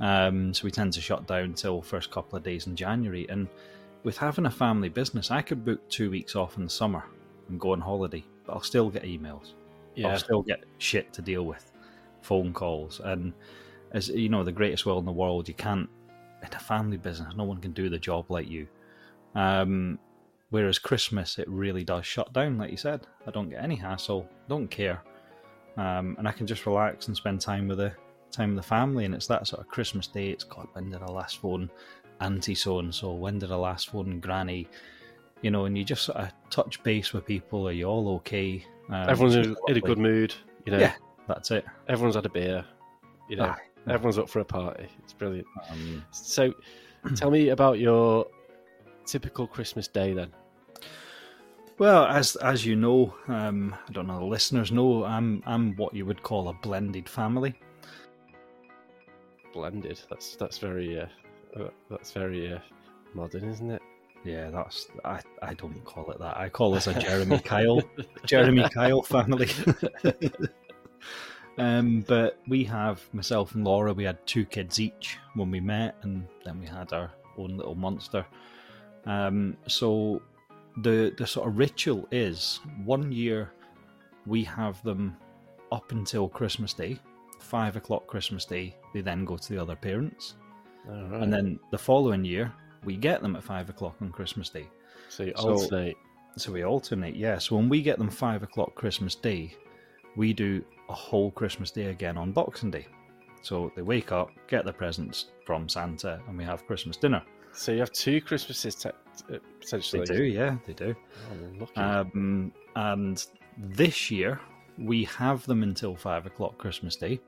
Um, 0.00 0.54
so 0.54 0.64
we 0.64 0.70
tend 0.70 0.92
to 0.94 1.00
shut 1.00 1.26
down 1.26 1.54
till 1.54 1.82
first 1.82 2.10
couple 2.10 2.36
of 2.36 2.44
days 2.44 2.66
in 2.66 2.76
January. 2.76 3.26
And 3.28 3.48
with 4.04 4.16
having 4.16 4.46
a 4.46 4.50
family 4.50 4.88
business, 4.88 5.30
I 5.30 5.42
could 5.42 5.64
book 5.64 5.88
two 5.88 6.10
weeks 6.10 6.36
off 6.36 6.56
in 6.56 6.64
the 6.64 6.70
summer 6.70 7.04
and 7.48 7.58
go 7.58 7.72
on 7.72 7.80
holiday, 7.80 8.24
but 8.46 8.52
I'll 8.52 8.62
still 8.62 8.90
get 8.90 9.02
emails. 9.02 9.54
Yeah, 9.94 10.08
I'll 10.08 10.18
still 10.18 10.42
get 10.42 10.64
shit 10.78 11.12
to 11.14 11.22
deal 11.22 11.44
with, 11.44 11.72
phone 12.22 12.52
calls, 12.52 13.00
and 13.02 13.32
as 13.92 14.08
you 14.08 14.28
know, 14.28 14.44
the 14.44 14.52
greatest 14.52 14.86
will 14.86 14.98
in 14.98 15.04
the 15.04 15.12
world. 15.12 15.48
You 15.48 15.54
can't 15.54 15.88
in 16.42 16.54
a 16.54 16.58
family 16.58 16.96
business. 16.96 17.34
No 17.34 17.44
one 17.44 17.60
can 17.60 17.72
do 17.72 17.88
the 17.88 17.98
job 17.98 18.30
like 18.30 18.48
you. 18.48 18.68
Um, 19.34 19.98
whereas 20.50 20.78
Christmas, 20.78 21.38
it 21.38 21.48
really 21.48 21.82
does 21.82 22.06
shut 22.06 22.32
down. 22.32 22.58
Like 22.58 22.70
you 22.70 22.76
said, 22.76 23.06
I 23.26 23.32
don't 23.32 23.50
get 23.50 23.62
any 23.62 23.74
hassle. 23.74 24.28
Don't 24.48 24.68
care, 24.68 25.02
um, 25.76 26.14
and 26.18 26.28
I 26.28 26.32
can 26.32 26.46
just 26.46 26.64
relax 26.64 27.08
and 27.08 27.16
spend 27.16 27.40
time 27.40 27.66
with 27.66 27.78
the 27.78 27.92
time 28.32 28.54
with 28.54 28.64
the 28.64 28.68
family. 28.68 29.04
And 29.04 29.14
it's 29.14 29.26
that 29.28 29.46
sort 29.46 29.60
of 29.60 29.68
Christmas 29.68 30.06
day. 30.06 30.28
It's 30.28 30.44
God, 30.44 30.68
when 30.72 30.90
did 30.90 31.02
I 31.02 31.06
last 31.06 31.38
phone 31.38 31.70
Auntie 32.20 32.54
so 32.54 32.78
and 32.80 32.94
so? 32.94 33.12
When 33.12 33.38
did 33.38 33.52
I 33.52 33.56
last 33.56 33.90
phone 33.90 34.20
Granny? 34.20 34.68
You 35.42 35.50
know, 35.50 35.66
and 35.66 35.78
you 35.78 35.84
just 35.84 36.02
sort 36.04 36.18
of 36.18 36.30
touch 36.50 36.82
base 36.82 37.12
with 37.12 37.24
people. 37.26 37.68
Are 37.68 37.72
you 37.72 37.84
all 37.86 38.08
okay? 38.16 38.64
Um, 38.88 39.08
Everyone's 39.08 39.36
in, 39.36 39.56
in 39.68 39.76
a 39.76 39.80
good 39.80 39.98
mood. 39.98 40.34
You 40.66 40.72
know, 40.72 40.78
Yeah, 40.78 40.94
that's 41.28 41.50
it. 41.50 41.64
everyone's 41.88 42.16
had 42.16 42.26
a 42.26 42.30
beer. 42.30 42.64
You 43.28 43.36
know, 43.36 43.44
Aye. 43.44 43.58
everyone's 43.92 44.18
up 44.18 44.28
for 44.28 44.40
a 44.40 44.44
party. 44.44 44.88
It's 45.04 45.12
brilliant. 45.12 45.46
Um, 45.70 46.04
So, 46.10 46.52
tell 47.14 47.30
me 47.30 47.50
about 47.50 47.78
your 47.78 48.26
typical 49.06 49.46
Christmas 49.46 49.86
day 49.86 50.12
then. 50.12 50.32
Well, 51.78 52.06
as 52.06 52.34
as 52.36 52.66
you 52.66 52.74
know, 52.74 53.14
um, 53.28 53.74
I 53.88 53.92
don't 53.92 54.08
know 54.08 54.18
the 54.18 54.24
listeners 54.24 54.72
know, 54.72 55.04
I'm 55.04 55.42
I'm 55.46 55.76
what 55.76 55.94
you 55.94 56.04
would 56.06 56.22
call 56.22 56.48
a 56.48 56.52
blended 56.54 57.08
family. 57.08 57.54
Blended. 59.58 60.00
That's 60.08 60.36
that's 60.36 60.58
very 60.58 61.00
uh, 61.00 61.06
uh, 61.58 61.70
that's 61.90 62.12
very 62.12 62.52
uh, 62.52 62.60
modern, 63.12 63.48
isn't 63.48 63.70
it? 63.70 63.82
Yeah, 64.24 64.50
that's 64.50 64.88
I, 65.04 65.20
I 65.42 65.54
don't 65.54 65.84
call 65.84 66.10
it 66.12 66.20
that. 66.20 66.36
I 66.36 66.48
call 66.48 66.74
us 66.74 66.86
a 66.86 66.94
Jeremy 66.94 67.38
Kyle 67.44 67.82
Jeremy 68.24 68.68
Kyle 68.68 69.02
family. 69.02 69.48
um, 71.58 72.04
but 72.06 72.38
we 72.46 72.62
have 72.64 73.02
myself 73.12 73.56
and 73.56 73.64
Laura. 73.64 73.92
We 73.92 74.04
had 74.04 74.24
two 74.26 74.44
kids 74.44 74.78
each 74.78 75.18
when 75.34 75.50
we 75.50 75.58
met, 75.58 75.96
and 76.02 76.26
then 76.44 76.60
we 76.60 76.66
had 76.66 76.92
our 76.92 77.10
own 77.36 77.56
little 77.56 77.74
monster. 77.74 78.24
Um, 79.06 79.56
so 79.66 80.22
the 80.82 81.12
the 81.18 81.26
sort 81.26 81.48
of 81.48 81.58
ritual 81.58 82.06
is 82.12 82.60
one 82.84 83.10
year 83.10 83.50
we 84.24 84.44
have 84.44 84.80
them 84.84 85.16
up 85.72 85.90
until 85.90 86.28
Christmas 86.28 86.72
Day, 86.72 86.98
five 87.38 87.76
o'clock 87.76 88.06
Christmas 88.06 88.44
Day. 88.44 88.76
They 88.94 89.00
then 89.00 89.24
go 89.24 89.36
to 89.36 89.48
the 89.52 89.60
other 89.60 89.76
parents, 89.76 90.34
right. 90.86 91.22
and 91.22 91.32
then 91.32 91.58
the 91.70 91.78
following 91.78 92.24
year 92.24 92.52
we 92.84 92.96
get 92.96 93.22
them 93.22 93.36
at 93.36 93.42
five 93.42 93.68
o'clock 93.68 93.96
on 94.00 94.10
Christmas 94.10 94.48
Day. 94.48 94.68
so 95.08 95.24
you 95.24 95.32
so- 95.36 95.54
alternate. 95.54 95.96
So 96.36 96.52
we 96.52 96.62
alternate, 96.62 97.16
yeah. 97.16 97.38
So 97.38 97.56
when 97.56 97.68
we 97.68 97.82
get 97.82 97.98
them 97.98 98.08
five 98.08 98.44
o'clock 98.44 98.76
Christmas 98.76 99.16
Day, 99.16 99.52
we 100.14 100.32
do 100.32 100.64
a 100.88 100.92
whole 100.92 101.32
Christmas 101.32 101.72
Day 101.72 101.86
again 101.86 102.16
on 102.16 102.30
Boxing 102.30 102.70
Day. 102.70 102.86
So 103.42 103.72
they 103.74 103.82
wake 103.82 104.12
up, 104.12 104.30
get 104.46 104.64
their 104.64 104.72
presents 104.72 105.26
from 105.44 105.68
Santa, 105.68 106.20
and 106.28 106.38
we 106.38 106.44
have 106.44 106.64
Christmas 106.66 106.96
dinner. 106.96 107.22
So 107.52 107.72
you 107.72 107.80
have 107.80 107.92
two 107.92 108.20
Christmases 108.20 108.76
te- 108.76 108.90
uh, 109.34 109.78
They 109.90 110.04
do, 110.04 110.22
yeah, 110.22 110.56
they 110.66 110.74
do. 110.74 110.94
Oh, 111.30 111.58
lucky. 111.60 111.80
Um, 111.80 112.52
and 112.76 113.26
this 113.56 114.10
year 114.10 114.40
we 114.78 115.04
have 115.04 115.44
them 115.46 115.62
until 115.62 115.94
five 115.96 116.26
o'clock 116.26 116.56
Christmas 116.58 116.96
Day. 116.96 117.20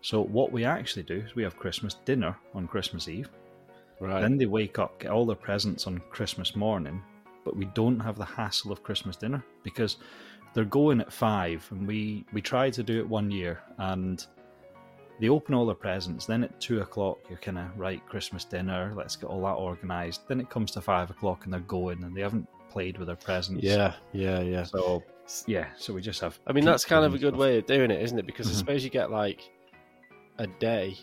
So 0.00 0.22
what 0.22 0.52
we 0.52 0.64
actually 0.64 1.02
do 1.02 1.16
is 1.26 1.34
we 1.34 1.42
have 1.42 1.56
Christmas 1.56 1.94
dinner 2.04 2.36
on 2.54 2.68
Christmas 2.68 3.08
Eve. 3.08 3.28
right. 4.00 4.20
Then 4.20 4.38
they 4.38 4.46
wake 4.46 4.78
up, 4.78 5.00
get 5.00 5.10
all 5.10 5.26
their 5.26 5.36
presents 5.36 5.86
on 5.86 6.00
Christmas 6.10 6.54
morning, 6.54 7.02
but 7.44 7.56
we 7.56 7.64
don't 7.66 7.98
have 8.00 8.16
the 8.16 8.24
hassle 8.24 8.70
of 8.70 8.82
Christmas 8.82 9.16
dinner 9.16 9.44
because 9.64 9.96
they're 10.54 10.64
going 10.64 11.00
at 11.00 11.12
five, 11.12 11.66
and 11.70 11.86
we 11.86 12.24
we 12.32 12.40
tried 12.40 12.72
to 12.74 12.82
do 12.82 12.98
it 12.98 13.08
one 13.08 13.30
year, 13.30 13.60
and 13.78 14.24
they 15.20 15.28
open 15.28 15.54
all 15.54 15.66
their 15.66 15.74
presents. 15.74 16.26
Then 16.26 16.44
at 16.44 16.60
two 16.60 16.80
o'clock, 16.80 17.18
you're 17.28 17.38
kind 17.38 17.58
of 17.58 17.78
right 17.78 18.04
Christmas 18.06 18.44
dinner. 18.44 18.92
Let's 18.96 19.16
get 19.16 19.26
all 19.26 19.42
that 19.42 19.56
organised. 19.56 20.28
Then 20.28 20.40
it 20.40 20.48
comes 20.48 20.70
to 20.72 20.80
five 20.80 21.10
o'clock, 21.10 21.44
and 21.44 21.52
they're 21.52 21.60
going, 21.60 22.02
and 22.04 22.16
they 22.16 22.20
haven't 22.22 22.48
played 22.70 22.98
with 22.98 23.06
their 23.06 23.16
presents. 23.16 23.62
yeah, 23.64 23.94
yeah, 24.12 24.40
yeah. 24.40 24.62
So 24.64 25.02
yeah, 25.46 25.68
so 25.76 25.92
we 25.92 26.00
just 26.00 26.20
have. 26.20 26.38
I 26.46 26.52
mean, 26.52 26.64
that's 26.64 26.84
kind 26.84 27.04
of 27.04 27.14
a 27.14 27.18
good 27.18 27.30
stuff. 27.34 27.40
way 27.40 27.58
of 27.58 27.66
doing 27.66 27.90
it, 27.90 28.02
isn't 28.02 28.18
it? 28.18 28.26
Because 28.26 28.48
I 28.48 28.52
Mhm. 28.52 28.56
suppose 28.58 28.84
you 28.84 28.90
get 28.90 29.10
like 29.10 29.50
a 30.38 30.46
day 30.46 30.96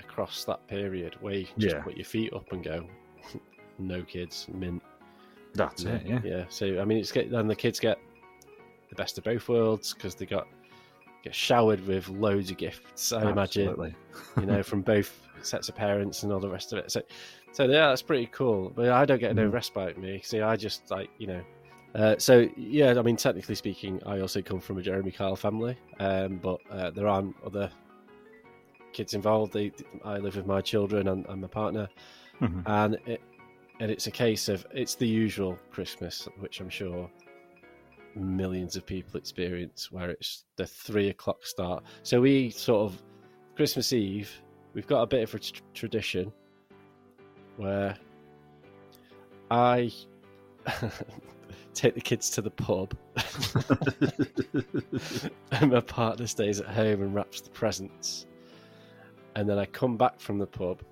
across 0.00 0.44
that 0.44 0.66
period 0.68 1.16
where 1.20 1.34
you 1.34 1.46
can 1.46 1.60
just 1.60 1.76
Yeah. 1.76 1.82
put 1.82 1.96
your 1.96 2.04
feet 2.04 2.32
up 2.32 2.52
and 2.52 2.62
go, 2.62 2.86
no 3.78 4.02
kids, 4.02 4.46
mint. 4.52 4.82
That's 5.54 5.84
it. 5.84 6.02
Yeah. 6.06 6.20
yeah. 6.24 6.44
So 6.48 6.80
I 6.80 6.84
mean, 6.84 6.98
it's 6.98 7.12
get 7.12 7.30
then 7.30 7.46
the 7.46 7.56
kids 7.56 7.78
get 7.80 7.98
the 8.88 8.94
best 8.94 9.18
of 9.18 9.24
both 9.24 9.48
worlds 9.48 9.94
because 9.94 10.14
they 10.14 10.26
got 10.26 10.46
get 11.24 11.34
showered 11.34 11.86
with 11.86 12.08
loads 12.08 12.50
of 12.50 12.56
gifts. 12.56 13.12
I 13.12 13.30
imagine, 13.30 13.94
you 14.38 14.46
know, 14.46 14.62
from 14.70 14.82
both 14.82 15.20
sets 15.42 15.68
of 15.68 15.74
parents 15.76 16.22
and 16.24 16.32
all 16.32 16.40
the 16.40 16.48
rest 16.48 16.72
of 16.72 16.78
it. 16.78 16.90
So, 16.90 17.00
so 17.52 17.64
yeah, 17.64 17.88
that's 17.88 18.02
pretty 18.02 18.26
cool. 18.26 18.72
But 18.74 18.88
I 18.90 19.04
don't 19.04 19.18
get 19.20 19.34
no 19.36 19.48
Mhm. 19.48 19.52
respite. 19.52 19.98
Me, 19.98 20.20
see, 20.24 20.40
I 20.40 20.56
just 20.56 20.90
like 20.90 21.10
you 21.18 21.26
know. 21.28 21.42
Uh, 21.94 22.16
so 22.18 22.48
yeah, 22.56 22.98
I 22.98 23.02
mean, 23.02 23.16
technically 23.16 23.54
speaking, 23.54 24.00
I 24.06 24.20
also 24.20 24.40
come 24.40 24.60
from 24.60 24.78
a 24.78 24.82
Jeremy 24.82 25.10
Kyle 25.10 25.36
family, 25.36 25.76
um, 26.00 26.38
but 26.38 26.58
uh, 26.70 26.90
there 26.90 27.06
aren't 27.06 27.36
other 27.44 27.70
kids 28.94 29.14
involved. 29.14 29.52
They, 29.52 29.72
I 30.04 30.16
live 30.18 30.36
with 30.36 30.46
my 30.46 30.60
children 30.62 31.08
and, 31.08 31.26
and 31.26 31.40
my 31.42 31.48
partner, 31.48 31.88
Mhm. 32.40 32.62
and 32.66 32.94
it 33.06 33.20
and 33.80 33.90
it's 33.90 34.06
a 34.06 34.10
case 34.10 34.48
of 34.48 34.66
it's 34.72 34.94
the 34.94 35.06
usual 35.08 35.58
Christmas, 35.70 36.28
which 36.38 36.60
I'm 36.60 36.68
sure 36.70 37.10
millions 38.14 38.76
of 38.76 38.86
people 38.86 39.16
experience, 39.18 39.90
where 39.90 40.10
it's 40.10 40.44
the 40.56 40.66
three 40.66 41.08
o'clock 41.08 41.44
start. 41.44 41.82
So 42.02 42.20
we 42.20 42.50
sort 42.50 42.92
of 42.92 43.02
Christmas 43.56 43.92
Eve, 43.92 44.30
we've 44.74 44.86
got 44.86 45.02
a 45.02 45.06
bit 45.06 45.22
of 45.22 45.34
a 45.34 45.38
tr- 45.38 45.62
tradition 45.74 46.32
where 47.56 47.96
I 49.50 49.92
take 51.74 51.94
the 51.94 52.00
kids 52.00 52.30
to 52.30 52.42
the 52.42 52.50
pub, 52.50 52.94
and 55.52 55.72
my 55.72 55.80
partner 55.80 56.26
stays 56.26 56.60
at 56.60 56.66
home 56.66 57.02
and 57.02 57.14
wraps 57.14 57.40
the 57.40 57.50
presents, 57.50 58.26
and 59.36 59.48
then 59.48 59.58
I 59.58 59.66
come 59.66 59.96
back 59.96 60.20
from 60.20 60.38
the 60.38 60.46
pub, 60.46 60.82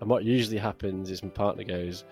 and 0.00 0.10
what 0.10 0.24
usually 0.24 0.58
happens 0.58 1.10
is 1.10 1.22
my 1.22 1.28
partner 1.30 1.64
goes, 1.64 2.04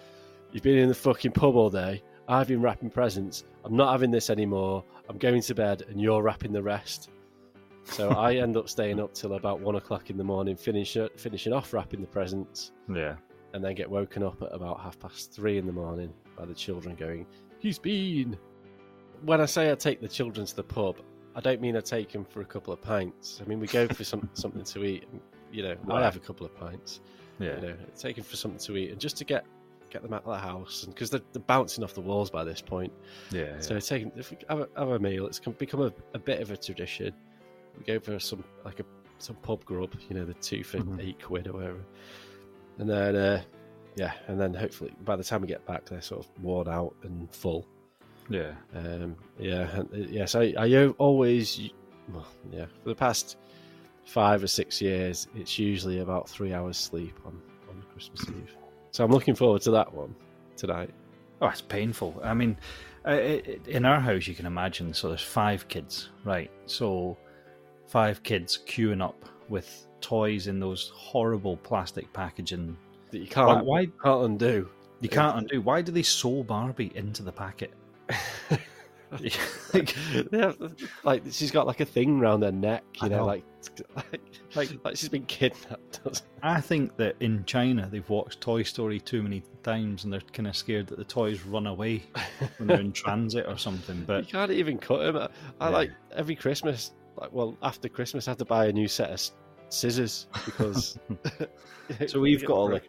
"You've 0.52 0.62
been 0.62 0.78
in 0.78 0.88
the 0.88 0.94
fucking 0.94 1.32
pub 1.32 1.56
all 1.56 1.70
day. 1.70 2.02
I've 2.26 2.48
been 2.48 2.62
wrapping 2.62 2.90
presents. 2.90 3.44
I'm 3.64 3.76
not 3.76 3.92
having 3.92 4.10
this 4.10 4.30
anymore. 4.30 4.82
I'm 5.08 5.18
going 5.18 5.42
to 5.42 5.54
bed, 5.54 5.82
and 5.88 6.00
you're 6.00 6.22
wrapping 6.22 6.52
the 6.52 6.62
rest." 6.62 7.10
So 7.84 8.10
I 8.10 8.36
end 8.36 8.56
up 8.56 8.68
staying 8.68 8.98
up 8.98 9.12
till 9.12 9.34
about 9.34 9.60
one 9.60 9.76
o'clock 9.76 10.10
in 10.10 10.16
the 10.16 10.24
morning, 10.24 10.56
finish 10.56 10.96
finishing 11.16 11.52
off 11.52 11.72
wrapping 11.72 12.00
the 12.00 12.06
presents, 12.06 12.72
Yeah. 12.88 13.16
And 13.54 13.64
then 13.64 13.75
get 13.75 13.88
woken 13.88 14.23
up 14.23 14.42
at 14.42 14.52
about 14.52 14.80
half 14.80 14.99
past 14.99 15.32
three 15.32 15.56
in 15.56 15.64
the 15.66 15.73
morning 15.73 16.12
by 16.37 16.44
the 16.44 16.54
children 16.54 16.94
going, 16.96 17.25
He's 17.61 17.78
been. 17.78 18.37
When 19.23 19.40
I 19.40 19.46
say 19.46 19.70
I 19.70 19.75
take 19.76 20.02
the 20.02 20.08
children 20.08 20.44
to 20.44 20.54
the 20.54 20.62
pub, 20.62 20.96
I 21.34 21.40
don't 21.40 21.61
mean 21.62 21.76
I 21.76 21.80
take 21.80 22.12
them 22.12 22.25
for 22.26 22.42
a 22.42 22.44
couple 22.44 22.75
of 22.75 22.82
pints. 22.82 23.40
I 23.42 23.49
mean, 23.49 23.58
we 23.58 23.66
go 23.66 23.88
for 23.88 24.04
some, 24.04 24.28
something 24.34 24.64
to 24.64 24.84
eat. 24.84 25.06
and, 25.11 25.20
You 25.50 25.62
know, 25.62 25.76
I 25.90 26.02
have 26.02 26.16
a 26.16 26.20
couple 26.20 26.44
of 26.44 26.54
pints. 26.54 27.00
Yeah. 27.38 27.56
You 27.56 27.68
know, 27.68 27.76
take 27.96 28.16
them 28.16 28.25
for 28.25 28.37
something 28.37 28.58
to 28.61 28.76
eat 28.76 28.90
and 28.90 29.00
just 29.00 29.16
to 29.18 29.25
get 29.25 29.46
get 29.90 30.02
them 30.02 30.12
out 30.12 30.25
of 30.25 30.32
the 30.32 30.38
house, 30.38 30.84
because 30.87 31.08
they're, 31.08 31.20
they're 31.32 31.40
bouncing 31.42 31.84
off 31.84 31.94
the 31.94 32.00
walls 32.00 32.28
by 32.28 32.42
this 32.42 32.61
point. 32.61 32.92
Yeah. 33.30 33.61
So 33.61 33.78
taking 33.78 34.11
if 34.16 34.32
we 34.32 34.37
have 34.49 34.61
a, 34.61 34.68
have 34.76 34.88
a 34.88 34.99
meal, 34.99 35.26
it's 35.26 35.38
become 35.38 35.82
a, 35.82 35.92
a 36.14 36.18
bit 36.18 36.40
of 36.40 36.50
a 36.50 36.56
tradition. 36.56 37.14
We 37.78 37.84
go 37.84 38.00
for 38.00 38.18
some 38.18 38.42
like 38.64 38.80
a 38.80 38.84
some 39.18 39.37
pub 39.37 39.64
grub, 39.64 39.94
you 40.11 40.16
know, 40.16 40.25
the 40.25 40.34
two 40.34 40.64
for 40.64 40.78
Mhm. 40.78 41.00
eight 41.00 41.23
quid 41.23 41.46
or 41.46 41.52
whatever, 41.54 41.80
and 42.78 42.88
then 42.88 43.16
uh, 43.16 43.43
yeah, 43.97 44.12
and 44.28 44.40
then 44.40 44.54
hopefully 44.54 44.93
by 45.04 45.16
the 45.16 45.25
time 45.25 45.40
we 45.43 45.49
get 45.49 45.64
back, 45.66 45.85
they're 45.87 46.00
sort 46.02 46.25
of 46.25 46.43
worn 46.43 46.69
out 46.69 46.95
and 47.02 47.33
full. 47.35 47.66
yeah. 48.28 48.52
Um, 48.75 49.16
yeah, 49.38 49.69
uh, 49.76 49.85
yes, 49.93 50.35
I 50.35 50.54
I 50.59 50.73
o- 50.75 50.95
always 50.99 51.61
well, 52.12 52.26
yeah 52.50 52.66
for 52.83 52.88
the 52.90 52.95
past 52.95 53.37
five 54.04 54.43
or 54.43 54.47
six 54.47 54.81
years, 54.83 55.28
it's 55.35 55.59
usually 55.59 56.00
about 56.00 56.28
three 56.28 56.52
hours 56.52 56.76
sleep 56.76 57.19
on 57.25 57.40
on 57.69 57.83
Christmas 57.93 58.23
Eve. 58.28 58.57
So 58.90 59.04
I'm 59.04 59.11
looking 59.11 59.35
forward 59.35 59.62
to 59.62 59.71
that 59.73 59.93
one 59.93 60.14
tonight. 60.57 60.90
Oh, 61.40 61.49
it's 61.49 61.61
painful. 61.61 62.21
I 62.23 62.33
mean, 62.35 62.57
uh, 63.07 63.12
in 63.66 63.85
our 63.85 63.99
house, 64.00 64.26
you 64.26 64.35
can 64.35 64.47
imagine. 64.47 64.95
So 64.95 65.09
there's 65.09 65.21
five 65.21 65.66
kids, 65.69 66.11
right? 66.25 66.50
So 66.66 67.16
five 67.87 68.23
kids 68.23 68.59
queuing 68.66 69.02
up 69.02 69.25
with 69.49 69.87
toys 70.04 70.46
in 70.46 70.61
those 70.61 70.92
horrible 70.94 71.56
plastic 71.56 72.12
packaging. 72.12 72.76
That 73.11 73.18
you 73.18 73.26
can't 73.26 73.64
why 73.64 73.87
can't 74.02 74.25
undo. 74.25 74.68
you 75.00 75.08
can't 75.08 75.38
undo? 75.38 75.61
Why 75.62 75.80
do 75.82 75.90
they 75.92 76.02
sew 76.02 76.42
Barbie 76.42 76.92
into 76.94 77.23
the 77.23 77.32
packet? 77.32 77.73
like, 79.73 79.90
have, 80.32 80.75
like 81.04 81.23
she's 81.30 81.52
got 81.52 81.66
like 81.68 81.78
a 81.80 81.84
thing 81.84 82.18
around 82.18 82.42
her 82.42 82.50
neck, 82.50 82.82
you 83.00 83.08
know, 83.08 83.18
know. 83.18 83.26
like 83.26 83.44
like 84.56 84.70
like 84.84 84.96
she's 84.96 85.08
been 85.08 85.25
kidnapped. 85.26 86.23
I 86.42 86.61
think 86.61 86.96
that 86.96 87.14
in 87.20 87.44
China 87.44 87.88
they've 87.90 88.08
watched 88.08 88.40
Toy 88.40 88.64
Story 88.64 88.99
too 88.99 89.23
many 89.23 89.44
times 89.62 90.02
and 90.04 90.12
they're 90.12 90.20
kind 90.32 90.49
of 90.49 90.56
scared 90.56 90.88
that 90.88 90.99
the 90.99 91.04
toys 91.04 91.42
run 91.44 91.68
away 91.68 92.02
when 92.58 92.66
they're 92.66 92.80
in 92.80 92.92
transit 92.92 93.46
or 93.46 93.56
something. 93.56 94.02
But 94.04 94.25
you 94.26 94.32
can't 94.32 94.50
even 94.50 94.78
cut 94.78 95.00
them. 95.00 95.16
I, 95.16 95.28
I 95.64 95.68
Yeah. 95.68 95.75
like 95.75 95.90
every 96.16 96.34
Christmas, 96.34 96.92
like 97.16 97.32
well 97.32 97.56
after 97.62 97.88
Christmas, 97.88 98.26
I 98.26 98.32
have 98.32 98.38
to 98.38 98.44
buy 98.44 98.66
a 98.66 98.73
new 98.73 98.88
set 98.88 99.11
of 99.11 99.20
scissors 99.75 100.26
because. 100.45 100.99
So 102.07 102.19
we've 102.19 102.43
got 102.47 102.57
all 102.57 102.69
the 102.71 102.81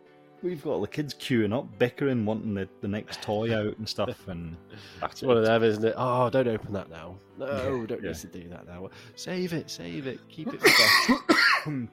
we've 0.41 0.63
got 0.63 0.69
all 0.69 0.81
the 0.81 0.87
kids 0.87 1.13
queuing 1.13 1.53
up, 1.53 1.67
bickering, 1.79 2.25
wanting 2.25 2.53
the, 2.53 2.69
the 2.79 2.87
next 2.87 3.21
toy 3.21 3.53
out 3.53 3.77
and 3.77 3.89
stuff, 3.89 4.29
and 4.29 4.55
It's 5.03 5.21
one 5.21 5.35
of 5.37 5.43
them, 5.45 5.63
isn't 5.63 5.83
it? 5.83 5.95
Oh, 5.97 6.29
don't 6.29 6.47
open 6.47 6.71
that 6.71 6.89
now. 6.89 7.17
No, 7.37 7.45
Yeah, 7.81 7.85
don't 7.87 8.01
yeah. 8.01 8.11
need 8.11 8.15
to 8.15 8.27
do 8.27 8.47
that 8.47 8.65
now. 8.65 8.89
Save 9.15 9.51
it, 9.51 9.69
save 9.69 10.07
it, 10.07 10.19
keep 10.29 10.47
it 10.53 10.61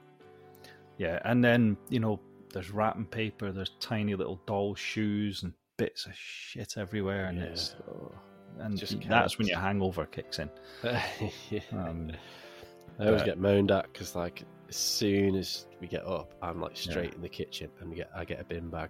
yeah, 0.98 1.18
and 1.24 1.42
then 1.44 1.76
you 1.88 1.98
know 1.98 2.20
there's 2.52 2.70
wrapping 2.70 3.06
paper, 3.06 3.50
there's 3.50 3.72
tiny 3.80 4.14
little 4.14 4.40
doll 4.46 4.76
shoes 4.76 5.42
and 5.42 5.52
bits 5.76 6.06
of 6.06 6.12
shit 6.14 6.74
everywhere, 6.76 7.24
and 7.26 7.38
Yeah. 7.38 7.44
it's 7.46 7.74
oh, 7.90 8.12
and 8.60 8.78
Just 8.78 9.00
that's 9.08 9.38
when 9.38 9.48
your 9.48 9.58
hangover 9.58 10.06
kicks 10.06 10.38
in. 10.38 10.48
yeah. 10.84 11.60
Um, 11.72 12.12
I 13.00 13.06
always 13.06 13.22
but- 13.22 13.26
get 13.26 13.38
moaned 13.40 13.70
at 13.72 13.90
because, 13.92 14.14
like, 14.14 14.44
as 14.72 14.76
soon 14.78 15.34
as 15.34 15.66
we 15.82 15.86
get 15.86 16.06
up, 16.06 16.32
I'm 16.40 16.58
like 16.62 16.74
straight 16.78 17.10
Yeah. 17.10 17.16
in 17.16 17.20
the 17.20 17.28
kitchen 17.28 17.68
and 17.80 17.90
we 17.90 17.96
get 17.96 18.10
I 18.16 18.24
get 18.24 18.40
a 18.40 18.44
bin 18.44 18.70
bag, 18.70 18.88